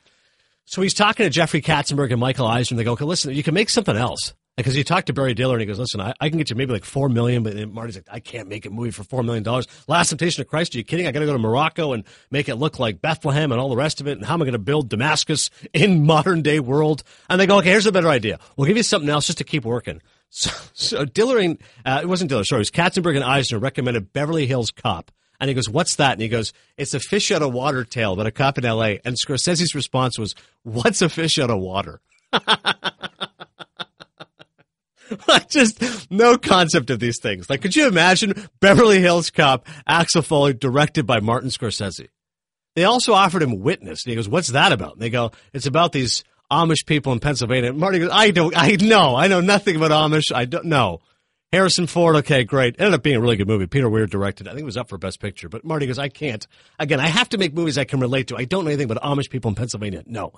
So 0.69 0.81
he's 0.81 0.93
talking 0.93 1.23
to 1.23 1.29
Jeffrey 1.29 1.61
Katzenberg 1.61 2.11
and 2.11 2.19
Michael 2.19 2.45
Eisner. 2.45 2.75
And 2.75 2.79
they 2.79 2.83
go, 2.83 2.91
okay, 2.91 3.05
listen, 3.05 3.33
you 3.33 3.41
can 3.41 3.53
make 3.53 3.69
something 3.69 3.95
else. 3.95 4.33
Because 4.57 4.73
he 4.73 4.83
talked 4.83 5.07
to 5.07 5.13
Barry 5.13 5.33
Diller 5.33 5.53
and 5.53 5.61
he 5.61 5.65
goes, 5.65 5.79
listen, 5.79 6.01
I, 6.01 6.13
I, 6.19 6.29
can 6.29 6.39
get 6.39 6.49
you 6.49 6.55
maybe 6.57 6.73
like 6.73 6.83
4 6.83 7.07
million, 7.09 7.43
but 7.43 7.55
Marty's 7.69 7.95
like, 7.95 8.07
I 8.11 8.19
can't 8.19 8.49
make 8.49 8.65
a 8.65 8.69
movie 8.69 8.89
for 8.89 9.03
four 9.03 9.21
million 9.21 9.43
dollars. 9.43 9.67
Last 9.87 10.09
Temptation 10.09 10.41
of 10.41 10.47
Christ, 10.47 10.73
are 10.73 10.79
you 10.79 10.83
kidding? 10.83 11.07
I 11.07 11.11
got 11.11 11.19
to 11.19 11.25
go 11.27 11.33
to 11.33 11.39
Morocco 11.39 11.93
and 11.93 12.03
make 12.31 12.49
it 12.49 12.55
look 12.55 12.79
like 12.79 12.99
Bethlehem 12.99 13.51
and 13.51 13.61
all 13.61 13.69
the 13.69 13.77
rest 13.77 14.01
of 14.01 14.07
it. 14.07 14.17
And 14.17 14.25
how 14.25 14.33
am 14.33 14.41
I 14.41 14.45
going 14.45 14.53
to 14.53 14.59
build 14.59 14.89
Damascus 14.89 15.51
in 15.73 16.05
modern 16.05 16.41
day 16.41 16.59
world? 16.59 17.03
And 17.29 17.39
they 17.39 17.45
go, 17.45 17.59
okay, 17.59 17.69
here's 17.69 17.85
a 17.85 17.91
better 17.91 18.09
idea. 18.09 18.39
We'll 18.57 18.67
give 18.67 18.77
you 18.77 18.83
something 18.83 19.09
else 19.09 19.27
just 19.27 19.37
to 19.37 19.43
keep 19.45 19.63
working. 19.63 20.01
So, 20.29 20.49
so 20.73 21.05
Diller 21.05 21.37
and, 21.37 21.57
uh, 21.85 22.01
it 22.03 22.05
wasn't 22.05 22.27
Diller, 22.27 22.43
sorry, 22.43 22.59
it 22.59 22.67
was 22.67 22.71
Katzenberg 22.71 23.15
and 23.15 23.23
Eisner 23.23 23.59
recommended 23.59 24.11
Beverly 24.11 24.45
Hills 24.45 24.71
Cop. 24.71 25.09
And 25.39 25.49
he 25.49 25.53
goes, 25.53 25.69
What's 25.69 25.95
that? 25.95 26.13
And 26.13 26.21
he 26.21 26.29
goes, 26.29 26.53
It's 26.77 26.93
a 26.93 26.99
fish 26.99 27.31
out 27.31 27.41
of 27.41 27.53
water 27.53 27.83
tale 27.83 28.13
about 28.13 28.27
a 28.27 28.31
cop 28.31 28.57
in 28.57 28.63
LA. 28.63 28.95
And 29.05 29.15
Scorsese's 29.15 29.75
response 29.75 30.17
was, 30.17 30.35
What's 30.63 31.01
a 31.01 31.09
fish 31.09 31.39
out 31.39 31.49
of 31.49 31.59
water? 31.59 32.01
just 35.49 36.11
no 36.11 36.37
concept 36.37 36.89
of 36.89 36.99
these 36.99 37.19
things. 37.21 37.49
Like, 37.49 37.61
could 37.61 37.75
you 37.75 37.87
imagine 37.87 38.49
Beverly 38.59 38.99
Hills 38.99 39.29
Cop, 39.29 39.67
Axel 39.87 40.21
Foley, 40.21 40.53
directed 40.53 41.05
by 41.05 41.19
Martin 41.19 41.49
Scorsese? 41.49 42.09
They 42.75 42.83
also 42.83 43.13
offered 43.13 43.41
him 43.41 43.59
Witness. 43.59 44.05
And 44.05 44.11
he 44.11 44.15
goes, 44.15 44.29
What's 44.29 44.49
that 44.49 44.71
about? 44.71 44.93
And 44.93 45.01
they 45.01 45.09
go, 45.09 45.31
It's 45.53 45.65
about 45.65 45.91
these 45.91 46.23
Amish 46.51 46.85
people 46.85 47.11
in 47.13 47.19
Pennsylvania. 47.19 47.69
And 47.71 47.79
Marty 47.79 47.99
goes, 47.99 48.09
I 48.11 48.31
don't, 48.31 48.55
I 48.55 48.77
know, 48.79 49.15
I 49.15 49.27
know 49.27 49.41
nothing 49.41 49.75
about 49.75 49.91
Amish. 49.91 50.31
I 50.33 50.45
don't 50.45 50.65
know. 50.65 51.01
Harrison 51.51 51.87
Ford, 51.87 52.17
okay, 52.17 52.43
great. 52.43 52.75
Ended 52.77 52.93
up 52.93 53.03
being 53.03 53.15
a 53.15 53.21
really 53.21 53.37
good 53.37 53.47
movie. 53.47 53.67
Peter 53.67 53.89
Weir 53.89 54.05
directed. 54.05 54.47
I 54.47 54.51
think 54.51 54.61
it 54.61 54.65
was 54.65 54.75
up 54.75 54.89
for 54.89 54.97
Best 54.97 55.21
Picture. 55.21 55.47
But 55.47 55.63
Marty 55.63 55.87
goes, 55.87 55.97
I 55.97 56.09
can't. 56.09 56.45
Again, 56.77 56.99
I 56.99 57.07
have 57.07 57.29
to 57.29 57.37
make 57.37 57.53
movies 57.53 57.77
I 57.77 57.85
can 57.85 58.01
relate 58.01 58.27
to. 58.27 58.37
I 58.37 58.43
don't 58.43 58.65
know 58.65 58.69
anything 58.69 58.91
about 58.91 59.01
Amish 59.03 59.29
people 59.29 59.49
in 59.49 59.55
Pennsylvania. 59.55 60.03
No. 60.05 60.33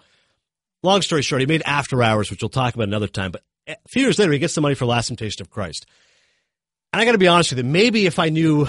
Long 0.84 1.02
story 1.02 1.24
short, 1.24 1.42
he 1.42 1.48
made 1.48 1.64
After 1.66 2.04
Hours, 2.04 2.30
which 2.30 2.42
we'll 2.42 2.50
talk 2.50 2.76
about 2.76 2.88
another 2.88 3.08
time. 3.08 3.32
But 3.32 3.44
a 3.68 3.76
few 3.88 4.04
years 4.04 4.20
later, 4.20 4.32
he 4.32 4.40
gets 4.40 4.54
the 4.54 4.62
money 4.62 4.76
for 4.76 4.86
Last 4.86 5.08
Temptation 5.08 5.42
of 5.42 5.50
Christ. 5.50 5.88
And 6.94 7.02
I 7.02 7.06
got 7.06 7.14
to 7.14 7.18
be 7.18 7.28
honest 7.28 7.52
with 7.52 7.58
you, 7.58 7.64
maybe 7.66 8.06
if 8.06 8.20
I 8.20 8.30
knew, 8.30 8.68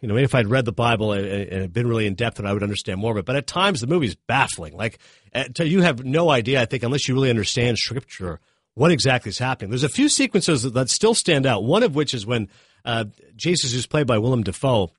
you 0.00 0.08
know, 0.08 0.14
maybe 0.14 0.24
if 0.24 0.34
I'd 0.34 0.48
read 0.48 0.64
the 0.64 0.72
Bible 0.72 1.12
and, 1.12 1.26
and 1.26 1.72
been 1.72 1.86
really 1.86 2.06
in 2.06 2.14
depth, 2.14 2.38
and 2.38 2.48
I 2.48 2.54
would 2.54 2.62
understand 2.62 3.00
more 3.00 3.12
of 3.12 3.18
it. 3.18 3.26
But 3.26 3.36
at 3.36 3.46
times, 3.46 3.82
the 3.82 3.86
movie's 3.86 4.14
baffling. 4.14 4.76
Like, 4.76 4.98
uh, 5.34 5.44
you 5.58 5.82
have 5.82 6.04
no 6.04 6.30
idea, 6.30 6.60
I 6.62 6.64
think, 6.64 6.82
unless 6.82 7.06
you 7.06 7.14
really 7.14 7.30
understand 7.30 7.76
Scripture, 7.78 8.40
what 8.74 8.90
exactly 8.90 9.30
is 9.30 9.38
happening. 9.38 9.70
There's 9.70 9.84
a 9.84 9.88
few 9.88 10.08
sequences 10.08 10.62
that, 10.62 10.74
that 10.74 10.88
still 10.88 11.14
stand 11.14 11.46
out. 11.46 11.64
One 11.64 11.82
of 11.82 11.94
which 11.94 12.14
is 12.14 12.24
when 12.24 12.48
uh, 12.84 13.04
Jesus, 13.36 13.72
who's 13.72 13.86
played 13.86 14.06
by 14.06 14.18
Willem 14.18 14.42
Dafoe, 14.42 14.90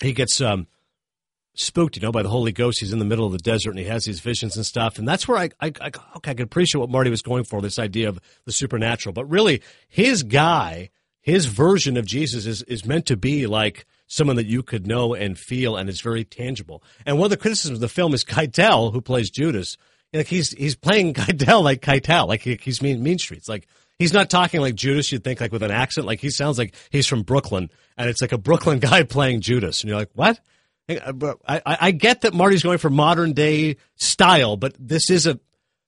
he 0.00 0.12
gets 0.12 0.40
um, 0.40 0.66
spooked, 1.54 1.96
you 1.96 2.02
know, 2.02 2.12
by 2.12 2.22
the 2.22 2.28
Holy 2.28 2.52
Ghost. 2.52 2.80
He's 2.80 2.92
in 2.92 2.98
the 2.98 3.04
middle 3.04 3.26
of 3.26 3.32
the 3.32 3.38
desert 3.38 3.70
and 3.70 3.78
he 3.78 3.86
has 3.86 4.04
these 4.04 4.20
visions 4.20 4.56
and 4.56 4.64
stuff. 4.64 4.98
And 4.98 5.08
that's 5.08 5.26
where 5.26 5.38
I, 5.38 5.50
I, 5.60 5.72
I, 5.80 5.90
okay, 6.16 6.30
I 6.30 6.34
could 6.34 6.40
appreciate 6.40 6.80
what 6.80 6.90
Marty 6.90 7.10
was 7.10 7.22
going 7.22 7.44
for, 7.44 7.60
this 7.60 7.78
idea 7.78 8.08
of 8.08 8.20
the 8.44 8.52
supernatural. 8.52 9.12
But 9.12 9.26
really, 9.26 9.62
his 9.88 10.22
guy, 10.22 10.90
his 11.20 11.46
version 11.46 11.96
of 11.96 12.06
Jesus 12.06 12.46
is, 12.46 12.62
is 12.62 12.84
meant 12.84 13.06
to 13.06 13.16
be 13.16 13.46
like 13.46 13.86
someone 14.06 14.36
that 14.36 14.46
you 14.46 14.62
could 14.62 14.86
know 14.86 15.14
and 15.14 15.38
feel 15.38 15.76
and 15.76 15.88
is 15.88 16.00
very 16.00 16.24
tangible. 16.24 16.82
And 17.04 17.18
one 17.18 17.26
of 17.26 17.30
the 17.30 17.36
criticisms 17.36 17.78
of 17.78 17.80
the 17.80 17.88
film 17.88 18.14
is 18.14 18.24
Keitel, 18.24 18.92
who 18.92 19.00
plays 19.00 19.30
Judas. 19.30 19.76
Like 20.12 20.26
he's 20.26 20.50
he's 20.52 20.76
playing 20.76 21.14
Keitel 21.14 21.62
like 21.62 21.82
Keitel, 21.82 22.28
like 22.28 22.42
he, 22.42 22.58
he's 22.60 22.82
mean 22.82 23.02
Mean 23.02 23.18
Streets. 23.18 23.48
Like 23.48 23.68
he's 23.98 24.12
not 24.12 24.30
talking 24.30 24.60
like 24.60 24.74
Judas. 24.74 25.10
You'd 25.12 25.24
think 25.24 25.40
like 25.40 25.52
with 25.52 25.62
an 25.62 25.70
accent. 25.70 26.06
Like 26.06 26.20
he 26.20 26.30
sounds 26.30 26.58
like 26.58 26.74
he's 26.90 27.06
from 27.06 27.22
Brooklyn, 27.22 27.70
and 27.96 28.08
it's 28.08 28.22
like 28.22 28.32
a 28.32 28.38
Brooklyn 28.38 28.78
guy 28.80 29.02
playing 29.02 29.40
Judas, 29.40 29.82
and 29.82 29.88
you're 29.88 29.98
like, 29.98 30.10
what? 30.14 30.40
Uh, 30.88 31.34
I, 31.46 31.60
I 31.64 31.90
get 31.90 32.22
that 32.22 32.32
Marty's 32.32 32.62
going 32.62 32.78
for 32.78 32.88
modern 32.88 33.34
day 33.34 33.76
style, 33.96 34.56
but 34.56 34.74
this 34.78 35.10
is 35.10 35.26
a 35.26 35.38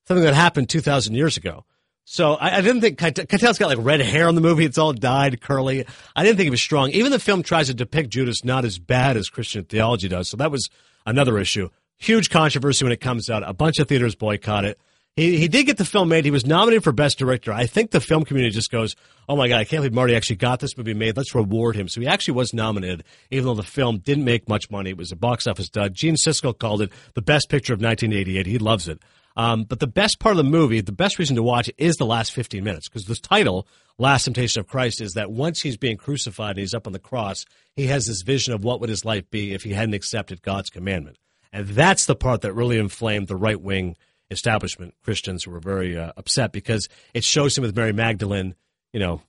something 0.07 0.23
that 0.23 0.33
happened 0.33 0.69
2,000 0.69 1.15
years 1.15 1.37
ago. 1.37 1.65
So 2.05 2.33
I, 2.33 2.57
I 2.57 2.61
didn't 2.61 2.81
think 2.81 2.99
Keitel's 2.99 3.57
got 3.57 3.67
like 3.67 3.77
red 3.79 4.01
hair 4.01 4.27
in 4.27 4.35
the 4.35 4.41
movie. 4.41 4.65
It's 4.65 4.77
all 4.77 4.93
dyed, 4.93 5.41
curly. 5.41 5.85
I 6.15 6.23
didn't 6.23 6.37
think 6.37 6.45
he 6.45 6.51
was 6.51 6.61
strong. 6.61 6.89
Even 6.89 7.11
the 7.11 7.19
film 7.19 7.41
tries 7.41 7.67
to 7.67 7.73
depict 7.73 8.09
Judas 8.09 8.43
not 8.43 8.65
as 8.65 8.77
bad 8.77 9.17
as 9.17 9.29
Christian 9.29 9.63
theology 9.63 10.07
does. 10.07 10.29
So 10.29 10.37
that 10.37 10.51
was 10.51 10.69
another 11.05 11.39
issue. 11.39 11.69
Huge 12.01 12.31
controversy 12.31 12.83
when 12.83 12.91
it 12.91 12.99
comes 12.99 13.29
out. 13.29 13.47
A 13.47 13.53
bunch 13.53 13.77
of 13.77 13.87
theaters 13.87 14.15
boycott 14.15 14.65
it. 14.65 14.79
He, 15.15 15.37
he 15.37 15.47
did 15.47 15.67
get 15.67 15.77
the 15.77 15.85
film 15.85 16.09
made. 16.09 16.25
He 16.25 16.31
was 16.31 16.47
nominated 16.47 16.83
for 16.83 16.91
Best 16.91 17.19
Director. 17.19 17.53
I 17.53 17.67
think 17.67 17.91
the 17.91 18.01
film 18.01 18.25
community 18.25 18.55
just 18.55 18.71
goes, 18.71 18.95
oh 19.29 19.35
my 19.35 19.47
God, 19.47 19.59
I 19.59 19.65
can't 19.65 19.81
believe 19.81 19.93
Marty 19.93 20.15
actually 20.15 20.37
got 20.37 20.59
this 20.59 20.75
movie 20.75 20.95
made. 20.95 21.15
Let's 21.15 21.35
reward 21.35 21.75
him. 21.75 21.87
So 21.87 22.01
he 22.01 22.07
actually 22.07 22.33
was 22.33 22.55
nominated, 22.55 23.03
even 23.29 23.45
though 23.45 23.53
the 23.53 23.61
film 23.61 23.99
didn't 23.99 24.25
make 24.25 24.49
much 24.49 24.71
money. 24.71 24.89
It 24.89 24.97
was 24.97 25.11
a 25.11 25.15
box 25.15 25.45
office 25.45 25.69
dud. 25.69 25.93
Gene 25.93 26.15
Siskel 26.15 26.57
called 26.57 26.81
it 26.81 26.91
the 27.13 27.21
best 27.21 27.49
picture 27.49 27.73
of 27.73 27.81
1988. 27.81 28.47
He 28.47 28.57
loves 28.57 28.87
it. 28.87 28.99
Um, 29.37 29.65
but 29.65 29.79
the 29.79 29.85
best 29.85 30.19
part 30.19 30.33
of 30.33 30.37
the 30.37 30.49
movie, 30.49 30.81
the 30.81 30.91
best 30.91 31.19
reason 31.19 31.35
to 31.35 31.43
watch 31.43 31.69
it 31.69 31.75
is 31.77 31.97
the 31.97 32.05
last 32.07 32.31
15 32.31 32.63
minutes 32.63 32.89
because 32.89 33.05
the 33.05 33.15
title, 33.15 33.67
Last 33.99 34.23
Temptation 34.23 34.59
of 34.59 34.67
Christ, 34.67 35.01
is 35.01 35.13
that 35.13 35.31
once 35.31 35.61
he's 35.61 35.77
being 35.77 35.97
crucified 35.97 36.51
and 36.51 36.59
he's 36.61 36.73
up 36.73 36.87
on 36.87 36.93
the 36.93 36.99
cross, 36.99 37.45
he 37.75 37.85
has 37.87 38.07
this 38.07 38.23
vision 38.23 38.55
of 38.55 38.63
what 38.63 38.81
would 38.81 38.89
his 38.89 39.05
life 39.05 39.29
be 39.29 39.53
if 39.53 39.61
he 39.61 39.73
hadn't 39.73 39.93
accepted 39.93 40.41
God's 40.41 40.71
commandment. 40.71 41.17
And 41.53 41.67
that's 41.67 42.05
the 42.05 42.15
part 42.15 42.41
that 42.41 42.53
really 42.53 42.77
inflamed 42.77 43.27
the 43.27 43.35
right 43.35 43.59
wing 43.59 43.97
establishment 44.29 44.95
Christians 45.03 45.43
who 45.43 45.51
were 45.51 45.59
very 45.59 45.97
uh, 45.97 46.13
upset 46.15 46.51
because 46.51 46.87
it 47.13 47.23
shows 47.23 47.57
him 47.57 47.63
with 47.63 47.75
Mary 47.75 47.91
Magdalene, 47.91 48.55
you 48.93 48.99
know, 48.99 49.21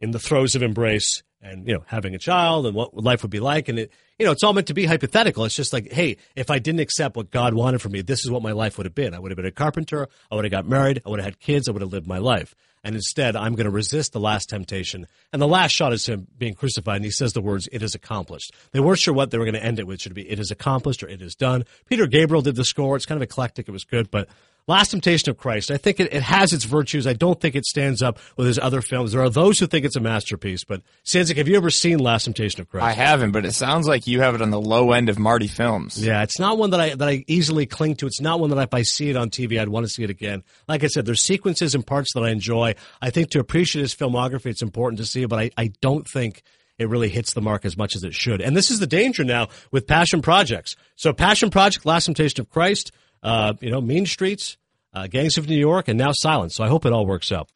in 0.00 0.10
the 0.10 0.18
throes 0.18 0.54
of 0.54 0.62
embrace 0.62 1.22
and 1.42 1.66
you 1.66 1.74
know 1.74 1.84
having 1.86 2.14
a 2.14 2.18
child 2.18 2.66
and 2.66 2.74
what 2.74 2.94
life 2.94 3.22
would 3.22 3.30
be 3.30 3.40
like. 3.40 3.68
And 3.68 3.78
it 3.78 3.92
you 4.18 4.24
know 4.24 4.32
it's 4.32 4.42
all 4.42 4.52
meant 4.52 4.68
to 4.68 4.74
be 4.74 4.86
hypothetical. 4.86 5.44
It's 5.44 5.54
just 5.54 5.72
like 5.72 5.92
hey 5.92 6.16
if 6.34 6.50
i 6.50 6.58
didn't 6.58 6.80
accept 6.80 7.16
what 7.16 7.30
god 7.30 7.54
wanted 7.54 7.82
for 7.82 7.88
me 7.88 8.00
this 8.00 8.24
is 8.24 8.30
what 8.30 8.42
my 8.42 8.52
life 8.52 8.78
would 8.78 8.86
have 8.86 8.94
been. 8.94 9.14
I 9.14 9.18
would 9.18 9.30
have 9.30 9.36
been 9.36 9.46
a 9.46 9.52
carpenter. 9.52 10.08
I 10.30 10.34
would 10.34 10.44
have 10.44 10.52
got 10.52 10.66
married. 10.66 11.02
I 11.04 11.10
would 11.10 11.20
have 11.20 11.26
had 11.26 11.40
kids. 11.40 11.68
I 11.68 11.72
would 11.72 11.82
have 11.82 11.92
lived 11.92 12.06
my 12.06 12.18
life 12.18 12.54
and 12.84 12.94
instead 12.94 13.36
i'm 13.36 13.54
going 13.54 13.64
to 13.64 13.70
resist 13.70 14.12
the 14.12 14.20
last 14.20 14.48
temptation. 14.48 15.06
And 15.32 15.40
the 15.40 15.48
last 15.48 15.72
shot 15.72 15.92
is 15.92 16.06
him 16.06 16.26
being 16.36 16.54
crucified 16.54 16.96
and 16.96 17.04
he 17.04 17.10
says 17.10 17.32
the 17.32 17.40
words 17.40 17.68
it 17.72 17.82
is 17.82 17.94
accomplished. 17.94 18.54
They 18.72 18.80
weren't 18.80 18.98
sure 18.98 19.14
what 19.14 19.30
they 19.30 19.38
were 19.38 19.44
going 19.44 19.54
to 19.54 19.64
end 19.64 19.78
it 19.78 19.86
with. 19.86 20.00
Should 20.00 20.12
it 20.12 20.16
be 20.16 20.30
it 20.30 20.38
is 20.38 20.50
accomplished 20.50 21.02
or 21.02 21.08
it 21.08 21.22
is 21.22 21.34
done 21.34 21.64
peter 21.86 22.06
gabriel 22.06 22.42
did 22.42 22.56
the 22.56 22.64
score. 22.64 22.96
It's 22.96 23.06
kind 23.06 23.18
of 23.18 23.22
eclectic. 23.22 23.68
It 23.68 23.72
was 23.72 23.84
good 23.84 24.10
but 24.10 24.28
Last 24.68 24.90
Temptation 24.90 25.28
of 25.28 25.38
Christ. 25.38 25.70
I 25.70 25.76
think 25.76 25.98
it, 25.98 26.12
it, 26.14 26.22
has 26.22 26.52
its 26.52 26.64
virtues. 26.64 27.06
I 27.06 27.14
don't 27.14 27.40
think 27.40 27.56
it 27.56 27.64
stands 27.64 28.00
up 28.00 28.18
with 28.36 28.46
his 28.46 28.58
other 28.58 28.80
films. 28.80 29.12
There 29.12 29.22
are 29.22 29.28
those 29.28 29.58
who 29.58 29.66
think 29.66 29.84
it's 29.84 29.96
a 29.96 30.00
masterpiece, 30.00 30.62
but 30.62 30.82
Sanzik, 31.04 31.36
have 31.36 31.48
you 31.48 31.56
ever 31.56 31.70
seen 31.70 31.98
Last 31.98 32.24
Temptation 32.24 32.60
of 32.60 32.68
Christ? 32.68 32.84
I 32.84 32.92
haven't, 32.92 33.32
but 33.32 33.44
it 33.44 33.52
sounds 33.52 33.88
like 33.88 34.06
you 34.06 34.20
have 34.20 34.36
it 34.36 34.42
on 34.42 34.50
the 34.50 34.60
low 34.60 34.92
end 34.92 35.08
of 35.08 35.18
Marty 35.18 35.48
films. 35.48 36.04
Yeah, 36.04 36.22
it's 36.22 36.38
not 36.38 36.58
one 36.58 36.70
that 36.70 36.80
I 36.80 36.94
that 36.94 37.08
I 37.08 37.24
easily 37.26 37.66
cling 37.66 37.96
to. 37.96 38.06
It's 38.06 38.20
not 38.20 38.38
one 38.38 38.50
that 38.50 38.58
if 38.58 38.72
I 38.72 38.82
see 38.82 39.10
it 39.10 39.16
on 39.16 39.30
TV, 39.30 39.60
I'd 39.60 39.68
want 39.68 39.84
to 39.84 39.90
see 39.90 40.04
it 40.04 40.10
again. 40.10 40.44
Like 40.68 40.84
I 40.84 40.86
said, 40.86 41.06
there's 41.06 41.22
sequences 41.22 41.74
and 41.74 41.84
parts 41.84 42.12
that 42.14 42.22
I 42.22 42.30
enjoy. 42.30 42.74
I 43.00 43.10
think 43.10 43.30
to 43.30 43.40
appreciate 43.40 43.82
his 43.82 43.94
filmography, 43.94 44.46
it's 44.46 44.62
important 44.62 44.98
to 44.98 45.06
see, 45.06 45.22
it, 45.22 45.28
but 45.28 45.40
I, 45.40 45.50
I 45.56 45.72
don't 45.80 46.06
think 46.06 46.42
it 46.78 46.88
really 46.88 47.08
hits 47.08 47.34
the 47.34 47.40
mark 47.40 47.64
as 47.64 47.76
much 47.76 47.96
as 47.96 48.04
it 48.04 48.14
should. 48.14 48.40
And 48.40 48.56
this 48.56 48.70
is 48.70 48.78
the 48.78 48.86
danger 48.86 49.24
now 49.24 49.48
with 49.70 49.86
passion 49.86 50.22
projects. 50.22 50.76
So 50.96 51.12
Passion 51.12 51.50
Project, 51.50 51.84
Last 51.84 52.06
Temptation 52.06 52.40
of 52.40 52.50
Christ, 52.50 52.92
uh, 53.22 53.54
you 53.60 53.70
know, 53.70 53.80
Mean 53.80 54.06
Streets, 54.06 54.56
uh, 54.94 55.06
Gangs 55.06 55.38
of 55.38 55.48
New 55.48 55.58
York, 55.58 55.88
and 55.88 55.98
now 55.98 56.10
Silence. 56.12 56.56
So 56.56 56.64
I 56.64 56.68
hope 56.68 56.86
it 56.86 56.92
all 56.92 57.06
works 57.06 57.32
out. 57.32 57.48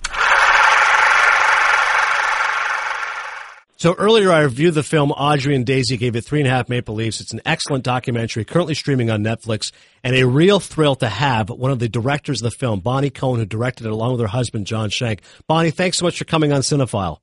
So 3.78 3.92
earlier 3.92 4.32
I 4.32 4.40
reviewed 4.40 4.72
the 4.72 4.82
film 4.82 5.10
Audrey 5.12 5.54
and 5.54 5.66
Daisy, 5.66 5.98
gave 5.98 6.16
it 6.16 6.22
three 6.22 6.40
and 6.40 6.48
a 6.48 6.50
half 6.50 6.70
maple 6.70 6.94
leaves. 6.94 7.20
It's 7.20 7.34
an 7.34 7.42
excellent 7.44 7.84
documentary, 7.84 8.42
currently 8.44 8.74
streaming 8.74 9.10
on 9.10 9.22
Netflix, 9.22 9.70
and 10.02 10.16
a 10.16 10.26
real 10.26 10.60
thrill 10.60 10.96
to 10.96 11.08
have 11.10 11.50
one 11.50 11.70
of 11.70 11.78
the 11.78 11.88
directors 11.88 12.40
of 12.40 12.50
the 12.50 12.56
film, 12.56 12.80
Bonnie 12.80 13.10
Cohen, 13.10 13.38
who 13.38 13.44
directed 13.44 13.84
it 13.84 13.92
along 13.92 14.12
with 14.12 14.20
her 14.22 14.28
husband, 14.28 14.66
John 14.66 14.88
Shenk. 14.88 15.20
Bonnie, 15.46 15.70
thanks 15.70 15.98
so 15.98 16.06
much 16.06 16.16
for 16.16 16.24
coming 16.24 16.54
on 16.54 16.62
Cinephile. 16.62 17.18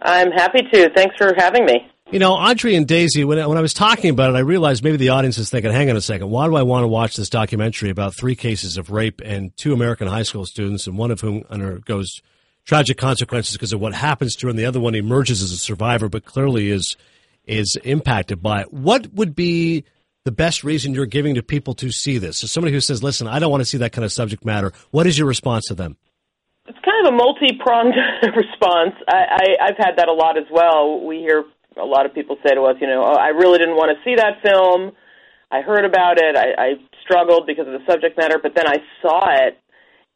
I'm 0.00 0.30
happy 0.30 0.60
to. 0.62 0.90
Thanks 0.94 1.16
for 1.16 1.32
having 1.36 1.64
me. 1.66 1.90
You 2.14 2.20
know, 2.20 2.34
Audrey 2.34 2.76
and 2.76 2.86
Daisy, 2.86 3.24
when, 3.24 3.44
when 3.48 3.58
I 3.58 3.60
was 3.60 3.74
talking 3.74 4.08
about 4.08 4.30
it, 4.30 4.36
I 4.36 4.42
realized 4.42 4.84
maybe 4.84 4.98
the 4.98 5.08
audience 5.08 5.36
is 5.36 5.50
thinking, 5.50 5.72
hang 5.72 5.90
on 5.90 5.96
a 5.96 6.00
second, 6.00 6.30
why 6.30 6.46
do 6.46 6.54
I 6.54 6.62
want 6.62 6.84
to 6.84 6.86
watch 6.86 7.16
this 7.16 7.28
documentary 7.28 7.90
about 7.90 8.14
three 8.14 8.36
cases 8.36 8.76
of 8.76 8.92
rape 8.92 9.20
and 9.24 9.50
two 9.56 9.72
American 9.72 10.06
high 10.06 10.22
school 10.22 10.46
students, 10.46 10.86
and 10.86 10.96
one 10.96 11.10
of 11.10 11.20
whom 11.20 11.42
undergoes 11.50 12.22
tragic 12.64 12.98
consequences 12.98 13.54
because 13.54 13.72
of 13.72 13.80
what 13.80 13.94
happens 13.94 14.36
to 14.36 14.46
her, 14.46 14.50
and 14.50 14.56
the 14.56 14.64
other 14.64 14.78
one 14.78 14.94
emerges 14.94 15.42
as 15.42 15.50
a 15.50 15.56
survivor, 15.56 16.08
but 16.08 16.24
clearly 16.24 16.70
is 16.70 16.96
is 17.46 17.76
impacted 17.82 18.40
by 18.40 18.60
it. 18.60 18.72
What 18.72 19.12
would 19.14 19.34
be 19.34 19.82
the 20.24 20.30
best 20.30 20.62
reason 20.62 20.94
you're 20.94 21.06
giving 21.06 21.34
to 21.34 21.42
people 21.42 21.74
to 21.74 21.90
see 21.90 22.18
this? 22.18 22.38
So 22.38 22.46
somebody 22.46 22.72
who 22.72 22.80
says, 22.80 23.02
listen, 23.02 23.26
I 23.26 23.40
don't 23.40 23.50
want 23.50 23.62
to 23.62 23.66
see 23.66 23.78
that 23.78 23.90
kind 23.90 24.04
of 24.04 24.12
subject 24.12 24.44
matter, 24.44 24.72
what 24.92 25.08
is 25.08 25.18
your 25.18 25.26
response 25.26 25.64
to 25.66 25.74
them? 25.74 25.96
It's 26.68 26.78
kind 26.84 27.08
of 27.08 27.12
a 27.12 27.16
multi-pronged 27.16 27.96
response. 28.36 28.94
I, 29.08 29.16
I, 29.16 29.66
I've 29.66 29.76
had 29.78 29.96
that 29.96 30.08
a 30.08 30.14
lot 30.14 30.38
as 30.38 30.46
well. 30.52 31.04
We 31.04 31.18
hear 31.18 31.44
a 31.80 31.84
lot 31.84 32.06
of 32.06 32.14
people 32.14 32.36
say 32.46 32.54
to 32.54 32.62
us, 32.62 32.76
you 32.80 32.86
know, 32.86 33.02
oh, 33.04 33.16
I 33.16 33.28
really 33.28 33.58
didn't 33.58 33.76
want 33.76 33.96
to 33.96 34.02
see 34.04 34.16
that 34.16 34.42
film. 34.42 34.92
I 35.50 35.60
heard 35.60 35.84
about 35.84 36.18
it. 36.18 36.36
I, 36.36 36.54
I 36.58 36.68
struggled 37.02 37.46
because 37.46 37.66
of 37.66 37.74
the 37.74 37.84
subject 37.88 38.16
matter, 38.18 38.38
but 38.42 38.52
then 38.54 38.66
I 38.66 38.78
saw 39.02 39.20
it, 39.46 39.58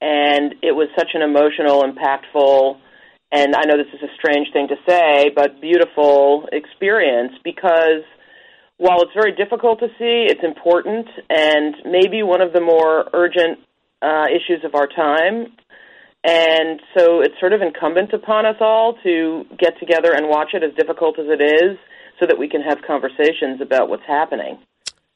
and 0.00 0.54
it 0.62 0.72
was 0.72 0.88
such 0.98 1.10
an 1.14 1.22
emotional, 1.22 1.82
impactful, 1.82 2.78
and 3.30 3.54
I 3.54 3.64
know 3.66 3.76
this 3.76 3.92
is 3.92 4.02
a 4.02 4.12
strange 4.16 4.48
thing 4.52 4.68
to 4.68 4.76
say, 4.88 5.30
but 5.34 5.60
beautiful 5.60 6.48
experience 6.50 7.32
because 7.44 8.02
while 8.78 9.02
it's 9.02 9.12
very 9.12 9.32
difficult 9.32 9.80
to 9.80 9.88
see, 9.98 10.26
it's 10.30 10.42
important 10.42 11.06
and 11.28 11.74
maybe 11.84 12.22
one 12.22 12.40
of 12.40 12.52
the 12.52 12.60
more 12.60 13.10
urgent 13.12 13.58
uh, 14.00 14.26
issues 14.30 14.64
of 14.64 14.74
our 14.74 14.86
time. 14.86 15.52
And 16.24 16.80
so 16.96 17.20
it's 17.20 17.38
sort 17.38 17.52
of 17.52 17.62
incumbent 17.62 18.12
upon 18.12 18.44
us 18.44 18.56
all 18.60 18.98
to 19.04 19.44
get 19.56 19.78
together 19.78 20.12
and 20.12 20.28
watch 20.28 20.48
it, 20.52 20.62
as 20.62 20.74
difficult 20.74 21.18
as 21.18 21.26
it 21.28 21.40
is, 21.40 21.78
so 22.18 22.26
that 22.26 22.38
we 22.38 22.48
can 22.48 22.60
have 22.60 22.78
conversations 22.86 23.60
about 23.60 23.88
what's 23.88 24.04
happening. 24.06 24.58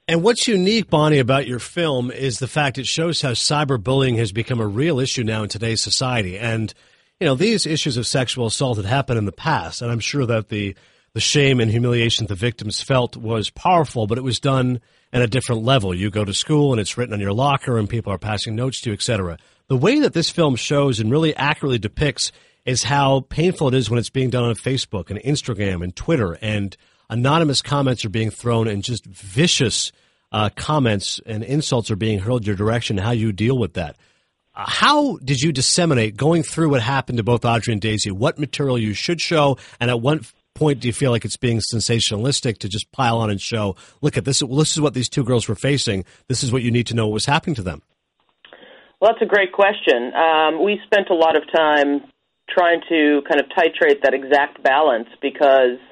And 0.07 0.23
what's 0.23 0.47
unique, 0.47 0.89
Bonnie, 0.89 1.19
about 1.19 1.47
your 1.47 1.59
film 1.59 2.11
is 2.11 2.39
the 2.39 2.49
fact 2.49 2.79
it 2.79 2.87
shows 2.87 3.21
how 3.21 3.33
cyberbullying 3.33 4.17
has 4.19 4.33
become 4.33 4.61
a 4.61 4.67
real 4.67 5.01
issue 5.01 5.25
now 5.25 5.43
in 5.43 5.49
today's 5.49 5.83
society. 5.83 6.39
And, 6.39 6.73
you 7.21 7.27
know, 7.27 7.35
these 7.35 7.67
issues 7.67 7.97
of 7.97 8.07
sexual 8.07 8.47
assault 8.47 8.77
had 8.77 8.87
happened 8.87 9.19
in 9.19 9.25
the 9.25 9.33
past. 9.33 9.83
And 9.83 9.91
I'm 9.91 10.01
sure 10.01 10.27
that 10.27 10.49
the, 10.49 10.77
the 11.15 11.21
shame 11.21 11.61
and 11.61 11.71
humiliation 11.71 12.27
the 12.27 12.35
victims 12.35 12.81
felt 12.81 13.17
was 13.17 13.51
powerful, 13.51 14.07
but 14.07 14.19
it 14.19 14.25
was 14.25 14.39
done 14.41 14.81
at 15.13 15.23
a 15.23 15.27
different 15.27 15.63
level. 15.63 15.95
You 15.95 16.11
go 16.11 16.25
to 16.25 16.35
school 16.35 16.73
and 16.73 16.81
it's 16.81 16.97
written 16.97 17.15
on 17.15 17.21
your 17.21 17.33
locker 17.33 17.77
and 17.79 17.89
people 17.89 18.13
are 18.13 18.19
passing 18.19 18.55
notes 18.55 18.81
to 18.83 18.91
you, 18.91 18.95
et 18.95 19.03
cetera 19.03 19.37
the 19.69 19.77
way 19.77 20.01
that 20.01 20.13
this 20.13 20.31
film 20.31 20.57
shows 20.57 21.01
and 21.01 21.11
really 21.11 21.35
accurately 21.37 21.79
depicts 21.79 22.33
is 22.65 22.85
how 22.85 23.21
painful 23.29 23.69
it 23.69 23.75
is 23.75 23.91
when 23.91 23.99
it's 23.99 24.11
being 24.11 24.31
done 24.31 24.45
on 24.45 24.55
Facebook 24.55 25.11
and 25.11 25.19
Instagram 25.21 25.83
and 25.83 25.95
Twitter, 25.95 26.39
and 26.41 26.77
anonymous 27.11 27.63
comments 27.63 28.05
are 28.05 28.11
being 28.11 28.31
thrown 28.31 28.69
and 28.69 28.83
just 28.85 29.05
vicious 29.07 29.93
uh, 30.31 30.49
comments 30.57 31.21
and 31.27 31.43
insults 31.43 31.91
are 31.91 31.97
being 31.97 32.21
hurled 32.21 32.47
your 32.47 32.57
direction. 32.57 32.99
How 32.99 33.11
you 33.11 33.33
deal 33.33 33.59
with 33.59 33.75
that? 33.75 33.97
Uh, 34.55 34.65
how 34.67 35.17
did 35.19 35.41
you 35.41 35.53
disseminate 35.53 36.17
going 36.17 36.43
through 36.43 36.71
what 36.71 36.83
happened 36.83 37.19
to 37.19 37.25
both 37.25 37.45
Audrey 37.45 37.73
and 37.73 37.81
Daisy? 37.81 38.11
What 38.11 38.39
material 38.39 38.79
you 38.79 38.95
should 38.95 39.21
show, 39.21 39.59
and 39.81 39.91
at 39.91 40.01
what 40.01 40.33
point 40.55 40.81
do 40.81 40.89
you 40.89 40.93
feel 40.93 41.11
like 41.11 41.25
it's 41.25 41.37
being 41.37 41.61
sensationalistic 41.73 42.59
to 42.59 42.69
just 42.69 42.93
pile 42.93 43.19
on 43.19 43.31
and 43.31 43.41
show? 43.41 43.77
Look 44.01 44.17
at 44.17 44.25
this. 44.25 44.41
This 44.41 44.73
is 44.73 44.81
what 44.81 44.95
these 44.95 45.09
two 45.09 45.25
girls 45.25 45.49
were 45.49 45.55
facing. 45.55 46.05
This 46.29 46.43
is 46.43 46.53
what 46.53 46.63
you 46.63 46.71
need 46.71 46.87
to 46.89 46.95
know 46.95 47.07
what 47.07 47.15
was 47.15 47.27
happening 47.27 47.55
to 47.57 47.63
them. 47.63 47.83
Well, 49.03 49.11
that's 49.11 49.29
a 49.29 49.35
great 49.35 49.51
question. 49.51 50.15
Um, 50.15 50.63
we 50.63 50.79
spent 50.87 51.11
a 51.11 51.15
lot 51.15 51.35
of 51.35 51.43
time 51.51 52.07
trying 52.49 52.83
to 52.89 53.21
kind 53.27 53.43
of 53.43 53.51
titrate 53.51 53.99
that 54.05 54.15
exact 54.15 54.63
balance 54.63 55.09
because 55.21 55.83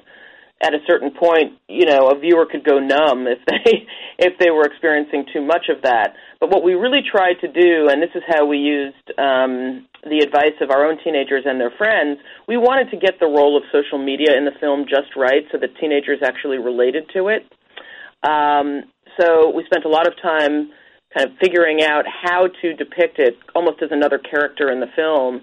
at 0.63 0.73
a 0.73 0.79
certain 0.87 1.11
point, 1.11 1.59
you 1.67 1.85
know, 1.85 2.07
a 2.07 2.17
viewer 2.17 2.47
could 2.49 2.63
go 2.63 2.79
numb 2.79 3.27
if 3.27 3.43
they 3.51 3.83
if 4.17 4.39
they 4.39 4.49
were 4.49 4.63
experiencing 4.63 5.25
too 5.33 5.43
much 5.43 5.67
of 5.67 5.81
that. 5.83 6.15
But 6.39 6.51
what 6.51 6.63
we 6.63 6.71
really 6.73 7.01
tried 7.03 7.35
to 7.41 7.51
do, 7.51 7.89
and 7.91 8.01
this 8.01 8.15
is 8.15 8.23
how 8.29 8.45
we 8.45 8.59
used 8.59 9.03
um, 9.19 9.91
the 10.07 10.23
advice 10.23 10.55
of 10.61 10.71
our 10.71 10.87
own 10.87 10.95
teenagers 11.03 11.43
and 11.43 11.59
their 11.59 11.73
friends, 11.77 12.17
we 12.47 12.55
wanted 12.55 12.91
to 12.91 12.97
get 12.97 13.19
the 13.19 13.27
role 13.27 13.57
of 13.57 13.63
social 13.73 13.99
media 13.99 14.37
in 14.37 14.45
the 14.45 14.55
film 14.61 14.85
just 14.87 15.17
right, 15.17 15.43
so 15.51 15.57
that 15.57 15.75
teenagers 15.81 16.19
actually 16.23 16.59
related 16.59 17.11
to 17.11 17.27
it. 17.27 17.43
Um, 18.23 18.87
so 19.19 19.51
we 19.51 19.65
spent 19.65 19.83
a 19.83 19.89
lot 19.89 20.07
of 20.07 20.13
time 20.23 20.71
kind 21.15 21.29
of 21.29 21.37
figuring 21.39 21.83
out 21.83 22.05
how 22.07 22.47
to 22.61 22.73
depict 22.73 23.19
it 23.19 23.37
almost 23.55 23.81
as 23.81 23.89
another 23.91 24.17
character 24.17 24.71
in 24.71 24.79
the 24.79 24.87
film. 24.95 25.41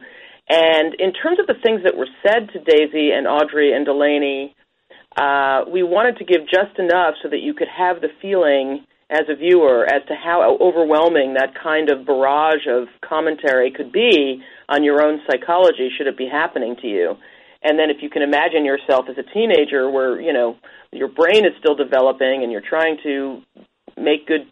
And 0.48 0.94
in 0.98 1.12
terms 1.12 1.38
of 1.38 1.46
the 1.46 1.60
things 1.62 1.82
that 1.84 1.96
were 1.96 2.08
said 2.22 2.48
to 2.52 2.58
Daisy 2.58 3.10
and 3.10 3.26
Audrey 3.26 3.72
and 3.74 3.84
Delaney 3.84 4.54
uh, 5.18 5.64
we 5.70 5.82
wanted 5.82 6.16
to 6.18 6.24
give 6.24 6.42
just 6.42 6.78
enough 6.78 7.14
so 7.22 7.28
that 7.28 7.40
you 7.40 7.52
could 7.52 7.68
have 7.68 8.00
the 8.00 8.08
feeling 8.22 8.84
as 9.10 9.22
a 9.28 9.34
viewer 9.34 9.84
as 9.84 10.06
to 10.06 10.14
how 10.14 10.56
overwhelming 10.60 11.34
that 11.34 11.54
kind 11.60 11.90
of 11.90 12.06
barrage 12.06 12.66
of 12.68 12.86
commentary 13.02 13.72
could 13.72 13.90
be 13.90 14.42
on 14.68 14.84
your 14.84 15.02
own 15.02 15.20
psychology 15.28 15.90
should 15.96 16.06
it 16.06 16.16
be 16.16 16.28
happening 16.30 16.76
to 16.80 16.86
you. 16.86 17.16
And 17.62 17.78
then 17.78 17.90
if 17.90 17.96
you 18.00 18.10
can 18.10 18.22
imagine 18.22 18.64
yourself 18.64 19.06
as 19.08 19.16
a 19.18 19.24
teenager 19.34 19.90
where, 19.90 20.20
you 20.20 20.32
know, 20.32 20.56
your 20.92 21.08
brain 21.08 21.44
is 21.44 21.52
still 21.58 21.74
developing 21.74 22.42
and 22.42 22.52
you're 22.52 22.60
trying 22.60 22.98
to 23.02 23.42
make 23.96 24.28
good 24.28 24.46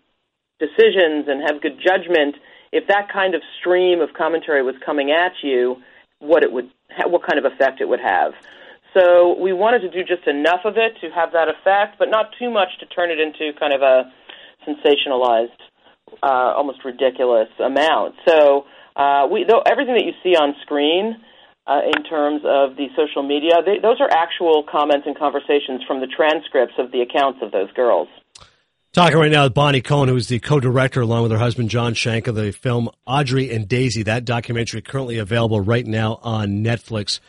decisions 0.58 1.26
and 1.28 1.42
have 1.46 1.62
good 1.62 1.78
judgment, 1.78 2.36
if 2.72 2.86
that 2.88 3.08
kind 3.12 3.34
of 3.34 3.42
stream 3.60 4.00
of 4.00 4.10
commentary 4.16 4.62
was 4.62 4.74
coming 4.84 5.10
at 5.10 5.32
you, 5.42 5.76
what 6.18 6.42
it 6.42 6.52
would 6.52 6.70
what 7.06 7.22
kind 7.26 7.38
of 7.38 7.44
effect 7.44 7.80
it 7.80 7.88
would 7.88 8.00
have. 8.00 8.32
So 8.94 9.36
we 9.38 9.52
wanted 9.52 9.80
to 9.80 9.90
do 9.90 10.00
just 10.00 10.26
enough 10.26 10.64
of 10.64 10.76
it 10.76 10.96
to 11.02 11.12
have 11.12 11.32
that 11.32 11.48
effect, 11.48 11.98
but 11.98 12.08
not 12.08 12.32
too 12.38 12.50
much 12.50 12.68
to 12.80 12.86
turn 12.86 13.10
it 13.10 13.20
into 13.20 13.52
kind 13.58 13.74
of 13.74 13.82
a 13.82 14.10
sensationalized, 14.66 15.60
uh, 16.22 16.56
almost 16.56 16.84
ridiculous 16.84 17.48
amount. 17.60 18.14
So 18.26 18.64
uh, 18.96 19.28
we, 19.30 19.44
though, 19.44 19.60
everything 19.66 19.94
that 19.94 20.04
you 20.04 20.16
see 20.22 20.34
on 20.34 20.54
screen 20.62 21.16
uh, 21.66 21.80
in 21.84 22.04
terms 22.04 22.40
of 22.46 22.76
the 22.76 22.88
social 22.96 23.22
media, 23.22 23.60
they, 23.64 23.78
those 23.82 24.00
are 24.00 24.08
actual 24.10 24.64
comments 24.64 25.06
and 25.06 25.18
conversations 25.18 25.82
from 25.86 26.00
the 26.00 26.06
transcripts 26.06 26.74
of 26.78 26.90
the 26.92 27.02
accounts 27.02 27.40
of 27.42 27.52
those 27.52 27.70
girls. 27.72 28.08
Talking 28.96 29.18
right 29.18 29.30
now 29.30 29.44
with 29.44 29.52
Bonnie 29.52 29.82
Cohen, 29.82 30.08
who 30.08 30.16
is 30.16 30.28
the 30.28 30.38
co-director 30.38 31.02
along 31.02 31.24
with 31.24 31.30
her 31.30 31.36
husband 31.36 31.68
John 31.68 31.92
Shenk 31.92 32.28
of 32.28 32.34
the 32.34 32.50
film 32.50 32.88
Audrey 33.06 33.52
and 33.52 33.68
Daisy. 33.68 34.02
That 34.04 34.24
documentary 34.24 34.80
currently 34.80 35.18
available 35.18 35.60
right 35.60 35.86
now 35.86 36.18
on 36.22 36.64
Netflix. 36.64 37.20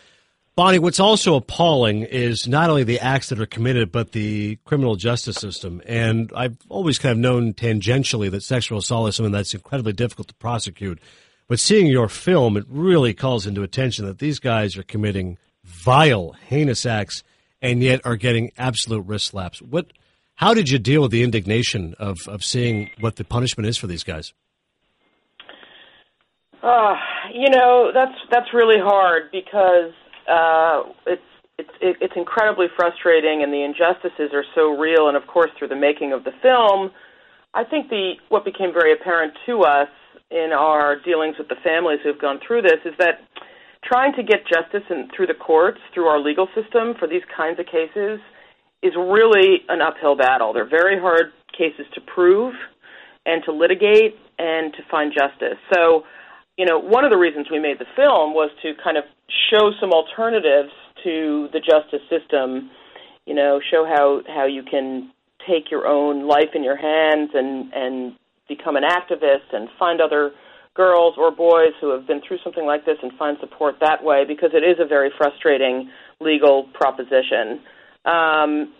Bonnie, 0.55 0.80
what's 0.80 1.01
also 1.01 1.36
appalling 1.36 2.03
is 2.03 2.47
not 2.47 2.70
only 2.70 2.86
the 2.86 3.01
acts 3.01 3.28
that 3.28 3.41
are 3.41 3.45
committed, 3.45 3.91
but 3.91 4.13
the 4.13 4.55
criminal 4.63 4.95
justice 4.95 5.36
system. 5.36 5.82
And 5.86 6.32
I've 6.34 6.55
always 6.70 6.99
kind 6.99 7.11
of 7.11 7.18
known 7.18 7.53
tangentially 7.53 8.32
that 8.32 8.43
sexual 8.43 8.80
assault 8.80 9.09
is 9.09 9.18
something 9.18 9.34
that's 9.34 9.53
incredibly 9.53 9.91
difficult 9.91 10.30
to 10.30 10.36
prosecute. 10.36 11.01
But 11.49 11.59
seeing 11.59 11.88
your 11.88 12.07
film, 12.07 12.55
it 12.55 12.63
really 12.70 13.13
calls 13.13 13.45
into 13.45 13.61
attention 13.61 14.05
that 14.05 14.20
these 14.20 14.39
guys 14.39 14.78
are 14.78 14.84
committing 14.84 15.38
vile, 15.65 16.32
heinous 16.47 16.86
acts 16.86 17.24
and 17.61 17.84
yet 17.84 17.99
are 18.05 18.15
getting 18.15 18.53
absolute 18.57 19.05
wrist 19.05 19.26
slaps. 19.26 19.61
What, 19.61 19.91
how 20.38 20.53
did 20.53 20.69
you 20.69 20.79
deal 20.79 21.01
with 21.01 21.11
the 21.11 21.23
indignation 21.23 21.93
of, 21.99 22.17
of 22.27 22.43
seeing 22.43 22.89
what 22.99 23.17
the 23.17 23.23
punishment 23.23 23.67
is 23.67 23.77
for 23.77 23.88
these 23.88 24.03
guys? 24.03 24.33
Uh, 26.63 26.95
you 27.33 27.49
know, 27.49 27.91
that's, 27.93 28.17
that's 28.31 28.53
really 28.53 28.79
hard 28.79 29.31
because 29.31 29.93
uh, 30.27 30.83
it's 31.05 31.21
it's 31.57 31.69
it's 31.81 32.13
incredibly 32.15 32.67
frustrating, 32.75 33.41
and 33.41 33.51
the 33.51 33.63
injustices 33.63 34.29
are 34.33 34.45
so 34.53 34.77
real. 34.77 35.07
And 35.07 35.17
of 35.17 35.25
course, 35.27 35.49
through 35.57 35.69
the 35.69 35.75
making 35.75 36.13
of 36.13 36.23
the 36.23 36.31
film, 36.41 36.91
I 37.53 37.63
think 37.63 37.89
the 37.89 38.13
what 38.29 38.45
became 38.45 38.71
very 38.71 38.93
apparent 38.93 39.33
to 39.47 39.61
us 39.61 39.89
in 40.29 40.51
our 40.53 40.99
dealings 41.01 41.38
with 41.39 41.47
the 41.47 41.57
families 41.63 41.99
who've 42.03 42.19
gone 42.19 42.39
through 42.45 42.61
this 42.61 42.79
is 42.85 42.93
that 42.99 43.25
trying 43.83 44.13
to 44.13 44.23
get 44.23 44.45
justice 44.45 44.83
in, 44.89 45.07
through 45.15 45.27
the 45.27 45.33
courts, 45.33 45.79
through 45.93 46.05
our 46.05 46.19
legal 46.19 46.47
system 46.53 46.93
for 46.99 47.07
these 47.07 47.23
kinds 47.35 47.59
of 47.59 47.65
cases, 47.65 48.19
is 48.84 48.93
really 48.95 49.63
an 49.69 49.82
uphill 49.82 50.15
battle. 50.15 50.53
They're 50.53 50.69
very 50.69 50.99
hard 50.99 51.34
cases 51.57 51.86
to 51.95 52.01
prove 52.01 52.53
and 53.25 53.43
to 53.45 53.51
litigate 53.51 54.15
and 54.38 54.73
to 54.73 54.80
find 54.89 55.11
justice. 55.11 55.57
So 55.73 56.03
you 56.57 56.65
know, 56.65 56.80
one 56.80 57.05
of 57.05 57.11
the 57.11 57.17
reasons 57.17 57.47
we 57.51 57.59
made 57.59 57.78
the 57.80 57.86
film 57.95 58.34
was 58.34 58.49
to 58.63 58.73
kind 58.84 58.97
of 58.97 59.03
show 59.51 59.71
some 59.80 59.93
alternatives 59.93 60.73
to 61.03 61.47
the 61.53 61.59
justice 61.59 62.01
system. 62.09 62.71
You 63.25 63.36
know, 63.36 63.61
show 63.71 63.86
how 63.86 64.21
how 64.28 64.45
you 64.45 64.63
can 64.63 65.11
take 65.47 65.69
your 65.69 65.86
own 65.86 66.28
life 66.28 66.55
in 66.55 66.63
your 66.63 66.75
hands 66.75 67.30
and 67.34 67.71
and 67.73 68.13
become 68.49 68.75
an 68.75 68.84
activist 68.84 69.53
and 69.53 69.69
find 69.78 70.01
other 70.01 70.32
girls 70.73 71.15
or 71.17 71.32
boys 71.32 71.73
who 71.82 71.91
have 71.91 72.07
been 72.07 72.21
through 72.28 72.38
something 72.43 72.65
like 72.65 72.86
this 72.86 72.97
and 73.01 73.11
find 73.17 73.38
support 73.39 73.75
that 73.82 74.03
way 74.03 74.23
because 74.28 74.51
it 74.53 74.63
is 74.63 74.78
a 74.80 74.86
very 74.86 75.11
frustrating 75.17 75.89
legal 76.21 76.65
proposition. 76.73 77.59
Um, 78.07 78.73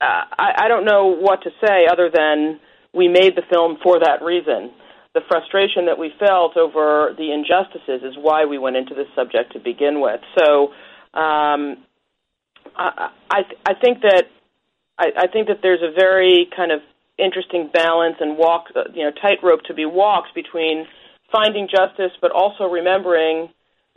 I, 0.00 0.52
I 0.64 0.68
don't 0.68 0.84
know 0.84 1.16
what 1.18 1.42
to 1.42 1.50
say 1.64 1.86
other 1.90 2.10
than 2.14 2.60
we 2.94 3.08
made 3.08 3.34
the 3.36 3.42
film 3.50 3.78
for 3.82 3.98
that 4.00 4.22
reason 4.22 4.70
the 5.14 5.20
frustration 5.28 5.86
that 5.86 5.98
we 5.98 6.12
felt 6.18 6.56
over 6.56 7.14
the 7.18 7.32
injustices 7.32 8.02
is 8.02 8.16
why 8.16 8.44
we 8.44 8.58
went 8.58 8.76
into 8.76 8.94
this 8.94 9.08
subject 9.16 9.52
to 9.52 9.58
begin 9.58 10.00
with. 10.00 10.20
So 10.38 10.68
um, 11.18 11.82
I, 12.76 13.10
I, 13.30 13.40
I 13.66 13.74
think 13.82 14.02
that 14.02 14.24
I, 14.98 15.06
I 15.16 15.26
think 15.26 15.48
that 15.48 15.58
there's 15.62 15.82
a 15.82 15.92
very 15.98 16.48
kind 16.54 16.70
of 16.70 16.80
interesting 17.18 17.70
balance 17.72 18.16
and 18.20 18.38
walk, 18.38 18.66
uh, 18.76 18.84
you 18.94 19.02
know, 19.02 19.10
tightrope 19.10 19.62
to 19.64 19.74
be 19.74 19.84
walked 19.84 20.34
between 20.34 20.86
finding 21.32 21.68
justice, 21.68 22.12
but 22.20 22.30
also 22.30 22.64
remembering 22.64 23.48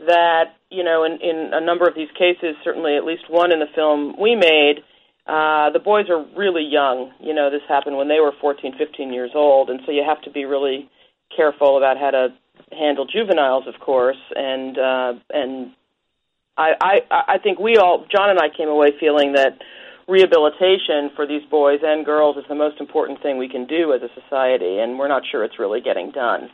that 0.06 0.56
you 0.70 0.82
know, 0.82 1.04
in, 1.04 1.12
in 1.22 1.50
a 1.52 1.60
number 1.60 1.86
of 1.86 1.94
these 1.94 2.10
cases, 2.18 2.56
certainly 2.64 2.96
at 2.96 3.04
least 3.04 3.30
one 3.30 3.52
in 3.52 3.60
the 3.60 3.70
film 3.74 4.16
we 4.20 4.34
made, 4.34 4.82
uh, 5.26 5.70
the 5.70 5.78
boys 5.78 6.10
are 6.10 6.24
really 6.36 6.64
young. 6.64 7.12
You 7.20 7.32
know, 7.32 7.50
this 7.50 7.62
happened 7.68 7.96
when 7.96 8.08
they 8.08 8.20
were 8.20 8.32
14, 8.40 8.74
15 8.76 9.12
years 9.12 9.30
old, 9.34 9.70
and 9.70 9.80
so 9.86 9.92
you 9.92 10.02
have 10.06 10.20
to 10.22 10.30
be 10.30 10.44
really 10.44 10.90
careful 11.34 11.78
about 11.78 11.96
how 11.96 12.10
to 12.10 12.28
handle 12.72 13.06
juveniles, 13.06 13.64
of 13.66 13.80
course, 13.80 14.20
and 14.34 14.78
uh, 14.78 15.14
and 15.30 15.72
I, 16.56 16.72
I 16.80 17.22
I 17.28 17.38
think 17.38 17.58
we 17.58 17.76
all 17.76 18.04
John 18.14 18.30
and 18.30 18.38
I 18.38 18.48
came 18.54 18.68
away 18.68 18.90
feeling 18.98 19.32
that 19.32 19.58
rehabilitation 20.06 21.10
for 21.16 21.26
these 21.26 21.42
boys 21.50 21.80
and 21.82 22.04
girls 22.04 22.36
is 22.36 22.44
the 22.48 22.54
most 22.54 22.78
important 22.78 23.22
thing 23.22 23.38
we 23.38 23.48
can 23.48 23.66
do 23.66 23.94
as 23.94 24.02
a 24.02 24.08
society, 24.20 24.78
and 24.78 24.98
we're 24.98 25.08
not 25.08 25.22
sure 25.30 25.44
it's 25.44 25.58
really 25.58 25.80
getting 25.80 26.10
done. 26.10 26.50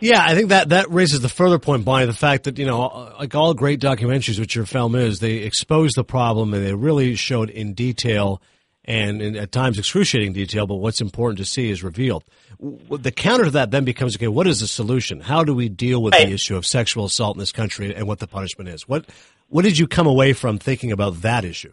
Yeah, 0.00 0.24
I 0.24 0.34
think 0.34 0.48
that 0.48 0.70
that 0.70 0.90
raises 0.90 1.20
the 1.20 1.28
further 1.28 1.58
point, 1.58 1.84
Bonnie, 1.84 2.06
the 2.06 2.12
fact 2.12 2.44
that 2.44 2.58
you 2.58 2.66
know, 2.66 3.12
like 3.18 3.34
all 3.34 3.52
great 3.54 3.80
documentaries, 3.80 4.38
which 4.38 4.54
your 4.54 4.66
film 4.66 4.94
is, 4.94 5.20
they 5.20 5.36
expose 5.36 5.92
the 5.92 6.04
problem 6.04 6.54
and 6.54 6.66
they 6.66 6.74
really 6.74 7.14
showed 7.16 7.50
in 7.50 7.74
detail 7.74 8.40
and 8.84 9.20
in, 9.20 9.36
at 9.36 9.52
times 9.52 9.78
excruciating 9.78 10.32
detail, 10.32 10.66
but 10.66 10.76
what's 10.76 11.00
important 11.00 11.38
to 11.38 11.44
see 11.44 11.70
is 11.70 11.84
revealed. 11.84 12.24
The 12.58 13.12
counter 13.12 13.44
to 13.44 13.50
that 13.52 13.70
then 13.70 13.84
becomes 13.84 14.16
okay, 14.16 14.28
what 14.28 14.46
is 14.46 14.60
the 14.60 14.66
solution? 14.66 15.20
How 15.20 15.44
do 15.44 15.54
we 15.54 15.68
deal 15.68 16.02
with 16.02 16.14
right. 16.14 16.26
the 16.26 16.32
issue 16.32 16.56
of 16.56 16.66
sexual 16.66 17.04
assault 17.04 17.36
in 17.36 17.40
this 17.40 17.52
country 17.52 17.94
and 17.94 18.08
what 18.08 18.18
the 18.18 18.26
punishment 18.26 18.70
is? 18.70 18.88
What 18.88 19.06
what 19.48 19.62
did 19.62 19.78
you 19.78 19.86
come 19.86 20.06
away 20.06 20.32
from 20.32 20.58
thinking 20.58 20.92
about 20.92 21.20
that 21.22 21.44
issue? 21.44 21.72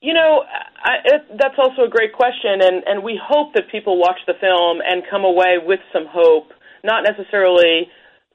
You 0.00 0.14
know, 0.14 0.44
I, 0.82 0.92
it, 1.04 1.38
that's 1.38 1.56
also 1.58 1.82
a 1.82 1.88
great 1.88 2.14
question, 2.14 2.62
and, 2.62 2.82
and 2.86 3.02
we 3.02 3.20
hope 3.22 3.52
that 3.54 3.64
people 3.70 3.98
watch 3.98 4.18
the 4.26 4.32
film 4.40 4.78
and 4.82 5.02
come 5.10 5.24
away 5.24 5.58
with 5.62 5.80
some 5.92 6.06
hope, 6.08 6.52
not 6.84 7.04
necessarily, 7.04 7.88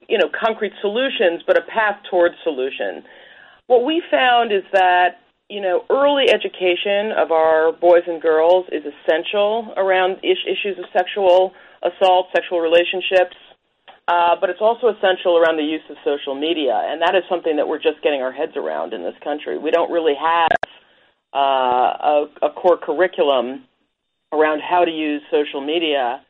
you 0.08 0.18
know, 0.18 0.30
concrete 0.30 0.74
solutions, 0.82 1.42
but 1.46 1.58
a 1.58 1.64
path 1.64 1.98
towards 2.10 2.36
solution. 2.44 3.04
What 3.68 3.84
we 3.84 4.02
found 4.12 4.52
is 4.52 4.64
that 4.74 5.22
you 5.50 5.62
know, 5.62 5.86
early 5.90 6.26
education 6.30 7.12
of 7.16 7.32
our 7.32 7.72
boys 7.72 8.02
and 8.08 8.22
girls 8.22 8.66
is 8.72 8.82
essential 8.84 9.74
around 9.78 10.18
is- 10.24 10.38
issues 10.46 10.78
of 10.80 10.86
sexual 10.92 11.54
assault, 11.84 12.28
sexual 12.36 12.60
relationships, 12.62 13.36
uh, 14.08 14.36
but 14.40 14.50
it's 14.50 14.62
also 14.62 14.88
essential 14.88 15.38
around 15.38 15.58
the 15.58 15.64
use 15.64 15.84
of 15.90 15.98
social 16.04 16.34
media, 16.34 16.74
and 16.74 17.02
that 17.02 17.16
is 17.16 17.24
something 17.30 17.58
that 17.58 17.68
we're 17.68 17.82
just 17.82 18.02
getting 18.02 18.22
our 18.22 18.32
heads 18.32 18.54
around 18.56 18.94
in 18.94 19.04
this 19.04 19.16
country. 19.24 19.58
We 19.58 19.72
don't 19.72 19.92
really 19.92 20.16
have 20.16 20.50
uh, 21.34 21.38
a, 21.40 22.26
a 22.44 22.50
core 22.50 22.78
curriculum 22.78 23.66
around 24.34 24.62
how 24.62 24.84
to 24.84 24.92
use 24.92 25.22
social 25.30 25.62
media, 25.62 26.22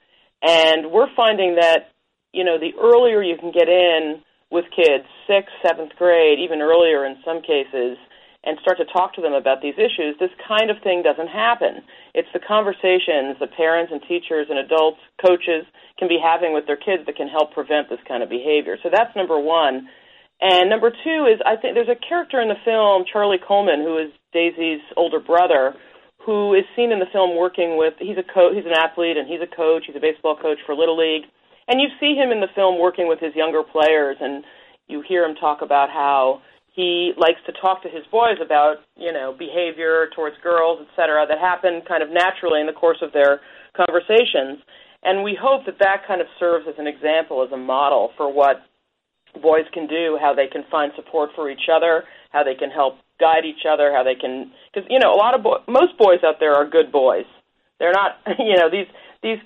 and 0.41 0.91
we're 0.91 1.13
finding 1.15 1.55
that 1.55 1.94
you 2.35 2.43
know 2.43 2.59
the 2.59 2.75
earlier 2.75 3.23
you 3.23 3.37
can 3.39 3.51
get 3.51 3.69
in 3.71 4.19
with 4.51 4.65
kids, 4.75 5.07
sixth, 5.25 5.55
seventh 5.65 5.95
grade, 5.97 6.37
even 6.39 6.61
earlier 6.61 7.05
in 7.05 7.15
some 7.23 7.41
cases 7.41 7.97
and 8.45 8.59
start 8.61 8.77
to 8.77 8.85
talk 8.85 9.13
to 9.15 9.21
them 9.21 9.33
about 9.33 9.61
these 9.61 9.73
issues, 9.73 10.15
this 10.19 10.29
kind 10.47 10.69
of 10.69 10.77
thing 10.83 11.01
doesn't 11.01 11.27
happen. 11.27 11.81
It's 12.13 12.29
the 12.31 12.39
conversations 12.39 13.41
that 13.41 13.57
parents 13.57 13.91
and 13.91 14.01
teachers 14.07 14.47
and 14.49 14.59
adults, 14.59 15.01
coaches 15.19 15.65
can 15.97 16.07
be 16.07 16.21
having 16.21 16.53
with 16.53 16.69
their 16.69 16.77
kids 16.77 17.03
that 17.09 17.17
can 17.17 17.27
help 17.27 17.53
prevent 17.53 17.89
this 17.89 17.99
kind 18.07 18.21
of 18.21 18.29
behavior. 18.29 18.77
So 18.83 18.89
that's 18.93 19.15
number 19.15 19.39
one. 19.39 19.89
And 20.41 20.69
number 20.69 20.91
two 20.91 21.25
is 21.25 21.41
I 21.41 21.57
think 21.57 21.73
there's 21.73 21.89
a 21.89 21.97
character 21.97 22.39
in 22.39 22.47
the 22.47 22.61
film, 22.63 23.03
Charlie 23.11 23.41
Coleman, 23.41 23.81
who 23.81 23.97
is 23.97 24.13
Daisy's 24.31 24.83
older 24.95 25.19
brother, 25.19 25.73
who 26.21 26.53
is 26.53 26.65
seen 26.75 26.91
in 26.91 26.99
the 26.99 27.09
film 27.11 27.35
working 27.35 27.77
with. 27.77 27.93
He's 27.97 28.17
a 28.17 28.23
co- 28.23 28.53
he's 28.53 28.65
an 28.65 28.77
athlete 28.77 29.17
and 29.17 29.25
he's 29.27 29.41
a 29.41 29.49
coach. 29.49 29.85
He's 29.87 29.95
a 29.95 30.03
baseball 30.03 30.37
coach 30.37 30.59
for 30.65 30.75
Little 30.75 30.97
League, 30.97 31.25
and 31.67 31.81
you 31.81 31.87
see 31.99 32.15
him 32.15 32.31
in 32.31 32.41
the 32.41 32.51
film 32.55 32.79
working 32.79 33.07
with 33.07 33.19
his 33.19 33.35
younger 33.35 33.63
players, 33.63 34.17
and 34.19 34.43
you 34.87 35.01
hear 35.07 35.23
him 35.23 35.35
talk 35.35 35.61
about 35.61 35.89
how 35.89 36.41
he 36.73 37.13
likes 37.17 37.39
to 37.45 37.53
talk 37.53 37.81
to 37.83 37.89
his 37.89 38.03
boys 38.11 38.37
about 38.43 38.77
you 38.97 39.11
know 39.11 39.33
behavior 39.37 40.09
towards 40.15 40.35
girls, 40.43 40.79
et 40.81 40.91
cetera, 40.95 41.25
that 41.27 41.39
happen 41.39 41.81
kind 41.87 42.03
of 42.03 42.09
naturally 42.09 42.59
in 42.59 42.67
the 42.67 42.73
course 42.73 42.99
of 43.01 43.13
their 43.13 43.41
conversations. 43.75 44.59
And 45.03 45.23
we 45.23 45.37
hope 45.39 45.65
that 45.67 45.77
that 45.79 46.07
kind 46.07 46.19
of 46.19 46.27
serves 46.39 46.65
as 46.67 46.75
an 46.79 46.87
example, 46.87 47.43
as 47.45 47.51
a 47.51 47.57
model 47.57 48.11
for 48.17 48.31
what 48.31 48.63
boys 49.41 49.65
can 49.73 49.87
do, 49.87 50.17
how 50.19 50.33
they 50.33 50.47
can 50.47 50.63
find 50.71 50.91
support 50.95 51.29
for 51.35 51.49
each 51.49 51.69
other, 51.71 52.03
how 52.31 52.43
they 52.43 52.55
can 52.55 52.69
help 52.69 52.97
guide 53.19 53.45
each 53.45 53.65
other, 53.69 53.93
how 53.93 54.03
they 54.03 54.15
can 54.15 54.51
because 54.73 54.87
you 54.89 54.99
know 54.99 55.13
a 55.13 55.17
lot 55.17 55.35
of 55.35 55.43
bo- 55.43 55.63
most 55.67 55.97
boys 55.97 56.19
out 56.25 56.35
there 56.39 56.53
are 56.53 56.67
good 56.67 56.91
boys. 56.91 57.25
They're 57.79 57.93
not 57.93 58.19
you 58.39 58.57
know 58.57 58.69
these 58.69 58.87
these 59.25 59.41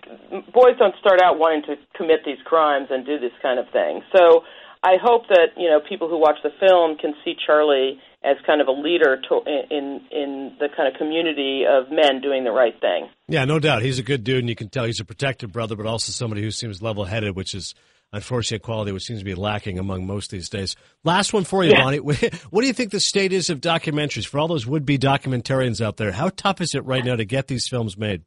boys 0.51 0.75
don't 0.77 0.95
start 0.99 1.21
out 1.23 1.39
wanting 1.39 1.63
to 1.63 1.75
commit 1.95 2.19
these 2.25 2.37
crimes 2.43 2.87
and 2.91 3.05
do 3.05 3.17
this 3.17 3.31
kind 3.41 3.57
of 3.57 3.65
thing. 3.71 4.01
So 4.13 4.43
I 4.83 4.97
hope 5.01 5.27
that 5.29 5.55
you 5.55 5.69
know 5.69 5.79
people 5.79 6.09
who 6.09 6.19
watch 6.19 6.35
the 6.43 6.51
film 6.59 6.97
can 6.97 7.13
see 7.23 7.33
Charlie 7.47 7.97
as 8.21 8.35
kind 8.45 8.59
of 8.59 8.67
a 8.67 8.71
leader 8.71 9.21
to, 9.29 9.41
in 9.71 10.01
in 10.11 10.57
the 10.59 10.67
kind 10.75 10.93
of 10.93 10.99
community 10.99 11.63
of 11.67 11.89
men 11.89 12.19
doing 12.21 12.43
the 12.43 12.51
right 12.51 12.77
thing. 12.81 13.09
Yeah, 13.29 13.45
no 13.45 13.59
doubt. 13.59 13.81
He's 13.81 13.99
a 13.99 14.03
good 14.03 14.25
dude, 14.25 14.39
and 14.39 14.49
you 14.49 14.55
can 14.55 14.67
tell 14.67 14.83
he's 14.83 14.99
a 14.99 15.05
protective 15.05 15.53
brother, 15.53 15.77
but 15.77 15.85
also 15.85 16.11
somebody 16.11 16.41
who 16.41 16.51
seems 16.51 16.81
level 16.81 17.05
headed, 17.05 17.37
which 17.37 17.55
is 17.55 17.73
unfortunately 18.11 18.57
a 18.57 18.59
quality 18.59 18.91
which 18.91 19.03
seems 19.03 19.19
to 19.19 19.25
be 19.25 19.35
lacking 19.35 19.79
among 19.79 20.05
most 20.05 20.29
these 20.29 20.49
days. 20.49 20.75
Last 21.05 21.31
one 21.31 21.45
for 21.45 21.63
you, 21.63 21.71
yeah. 21.71 21.83
Bonnie. 21.83 21.97
What 22.49 22.61
do 22.61 22.67
you 22.67 22.73
think 22.73 22.91
the 22.91 22.99
state 22.99 23.31
is 23.31 23.49
of 23.49 23.61
documentaries 23.61 24.25
for 24.25 24.39
all 24.39 24.49
those 24.49 24.67
would 24.67 24.85
be 24.85 24.97
documentarians 24.97 25.79
out 25.79 25.95
there? 25.95 26.11
How 26.11 26.29
tough 26.29 26.59
is 26.59 26.73
it 26.73 26.83
right 26.85 27.05
now 27.05 27.15
to 27.15 27.25
get 27.25 27.47
these 27.47 27.67
films 27.69 27.97
made? 27.97 28.23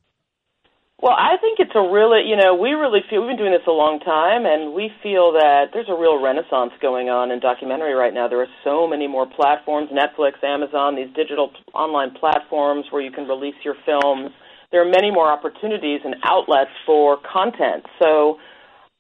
Well, 1.03 1.19
I 1.19 1.35
think 1.43 1.59
it's 1.59 1.75
a 1.75 1.83
really, 1.83 2.23
you 2.31 2.39
know, 2.39 2.55
we 2.55 2.79
really 2.79 3.03
feel 3.11 3.27
we've 3.27 3.35
been 3.35 3.43
doing 3.43 3.51
this 3.51 3.67
a 3.67 3.75
long 3.75 3.99
time, 3.99 4.47
and 4.47 4.71
we 4.71 4.87
feel 5.03 5.35
that 5.35 5.75
there's 5.75 5.91
a 5.91 5.99
real 5.99 6.23
renaissance 6.23 6.71
going 6.79 7.11
on 7.11 7.35
in 7.35 7.43
documentary 7.43 7.91
right 7.93 8.15
now. 8.15 8.29
There 8.31 8.39
are 8.39 8.55
so 8.63 8.87
many 8.87 9.11
more 9.11 9.27
platforms 9.27 9.91
Netflix, 9.91 10.39
Amazon, 10.47 10.95
these 10.95 11.11
digital 11.11 11.51
online 11.75 12.15
platforms 12.15 12.87
where 12.95 13.03
you 13.03 13.11
can 13.11 13.27
release 13.27 13.59
your 13.67 13.75
films. 13.83 14.31
There 14.71 14.79
are 14.79 14.89
many 14.89 15.11
more 15.11 15.27
opportunities 15.27 16.07
and 16.07 16.15
outlets 16.23 16.71
for 16.87 17.19
content. 17.27 17.83
So, 17.99 18.39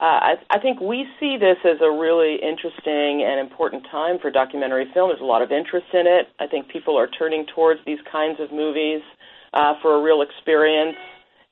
uh, 0.02 0.34
I, 0.34 0.34
I 0.50 0.58
think 0.58 0.80
we 0.82 1.06
see 1.22 1.38
this 1.38 1.62
as 1.62 1.78
a 1.78 1.86
really 1.86 2.34
interesting 2.42 3.22
and 3.22 3.38
important 3.38 3.86
time 3.86 4.18
for 4.18 4.34
documentary 4.34 4.90
film. 4.92 5.14
There's 5.14 5.22
a 5.22 5.24
lot 5.24 5.42
of 5.46 5.54
interest 5.54 5.86
in 5.94 6.10
it. 6.10 6.34
I 6.42 6.50
think 6.50 6.66
people 6.66 6.98
are 6.98 7.06
turning 7.06 7.46
towards 7.54 7.78
these 7.86 8.02
kinds 8.10 8.40
of 8.42 8.50
movies 8.50 9.06
uh, 9.54 9.74
for 9.80 9.94
a 9.94 10.02
real 10.02 10.26
experience 10.26 10.98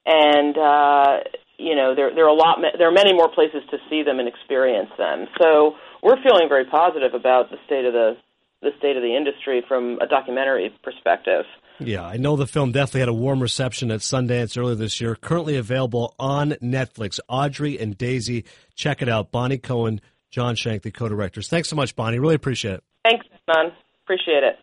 and 0.06 0.56
uh, 0.56 1.20
you 1.58 1.74
know 1.74 1.94
there 1.94 2.14
there 2.14 2.24
are 2.24 2.34
a 2.34 2.34
lot 2.34 2.58
there 2.78 2.88
are 2.88 2.92
many 2.92 3.12
more 3.12 3.28
places 3.28 3.62
to 3.70 3.78
see 3.88 4.02
them 4.02 4.18
and 4.18 4.28
experience 4.28 4.90
them. 4.98 5.26
So 5.40 5.74
we're 6.02 6.22
feeling 6.22 6.48
very 6.48 6.64
positive 6.64 7.14
about 7.14 7.50
the 7.50 7.56
state 7.66 7.84
of 7.84 7.92
the 7.92 8.16
the 8.62 8.70
state 8.78 8.96
of 8.96 9.02
the 9.02 9.16
industry 9.16 9.62
from 9.66 9.98
a 10.00 10.06
documentary 10.06 10.70
perspective. 10.82 11.44
Yeah, 11.78 12.04
I 12.04 12.18
know 12.18 12.36
the 12.36 12.46
film 12.46 12.72
definitely 12.72 13.00
had 13.00 13.08
a 13.08 13.14
warm 13.14 13.40
reception 13.40 13.90
at 13.90 14.00
Sundance 14.00 14.58
earlier 14.58 14.74
this 14.74 15.00
year. 15.00 15.14
Currently 15.14 15.56
available 15.56 16.14
on 16.18 16.50
Netflix. 16.62 17.18
Audrie 17.30 17.80
and 17.80 17.96
Daisy, 17.96 18.44
check 18.74 19.00
it 19.00 19.08
out. 19.08 19.32
Bonni 19.32 19.56
Cohen, 19.56 20.02
Jon 20.30 20.56
Shenk, 20.56 20.82
the 20.82 20.90
co-directors. 20.90 21.48
Thanks 21.48 21.70
so 21.70 21.76
much, 21.76 21.96
Bonni. 21.96 22.20
Really 22.20 22.34
appreciate 22.34 22.74
it. 22.74 22.84
Thanks, 23.02 23.26
man. 23.48 23.72
Appreciate 24.04 24.42
it. 24.42 24.58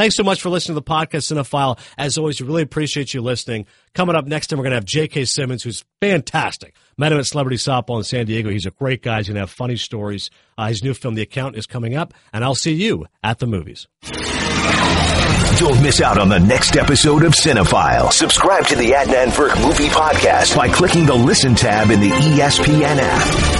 Thanks 0.00 0.16
so 0.16 0.22
much 0.22 0.40
for 0.40 0.48
listening 0.48 0.76
to 0.76 0.80
the 0.80 0.90
podcast, 0.90 1.30
Cinephile. 1.30 1.78
As 1.98 2.16
always, 2.16 2.40
we 2.40 2.46
really 2.46 2.62
appreciate 2.62 3.12
you 3.12 3.20
listening. 3.20 3.66
Coming 3.92 4.16
up 4.16 4.24
next 4.24 4.46
time, 4.46 4.58
we're 4.58 4.62
going 4.62 4.70
to 4.70 4.76
have 4.76 4.86
J.K. 4.86 5.26
Simmons, 5.26 5.62
who's 5.62 5.84
fantastic. 6.00 6.74
Met 6.96 7.12
him 7.12 7.18
at 7.18 7.26
Celebrity 7.26 7.58
Softball 7.58 7.98
in 7.98 8.04
San 8.04 8.24
Diego. 8.24 8.48
He's 8.48 8.64
a 8.64 8.70
great 8.70 9.02
guy. 9.02 9.18
He's 9.18 9.26
going 9.26 9.34
to 9.34 9.40
have 9.40 9.50
funny 9.50 9.76
stories. 9.76 10.30
Uh, 10.56 10.68
his 10.68 10.82
new 10.82 10.94
film, 10.94 11.16
The 11.16 11.20
Account, 11.20 11.54
is 11.54 11.66
coming 11.66 11.96
up, 11.96 12.14
and 12.32 12.42
I'll 12.42 12.54
see 12.54 12.72
you 12.72 13.08
at 13.22 13.40
the 13.40 13.46
movies. 13.46 13.88
Don't 15.58 15.82
miss 15.82 16.00
out 16.00 16.16
on 16.16 16.30
the 16.30 16.40
next 16.40 16.78
episode 16.78 17.22
of 17.22 17.34
Cinephile. 17.34 18.10
Subscribe 18.10 18.64
to 18.68 18.76
the 18.76 18.92
Adnan 18.92 19.26
Virk 19.26 19.54
Movie 19.62 19.88
Podcast 19.88 20.56
by 20.56 20.70
clicking 20.70 21.04
the 21.04 21.14
Listen 21.14 21.54
tab 21.54 21.90
in 21.90 22.00
the 22.00 22.08
ESPN 22.08 22.96
app. 23.02 23.59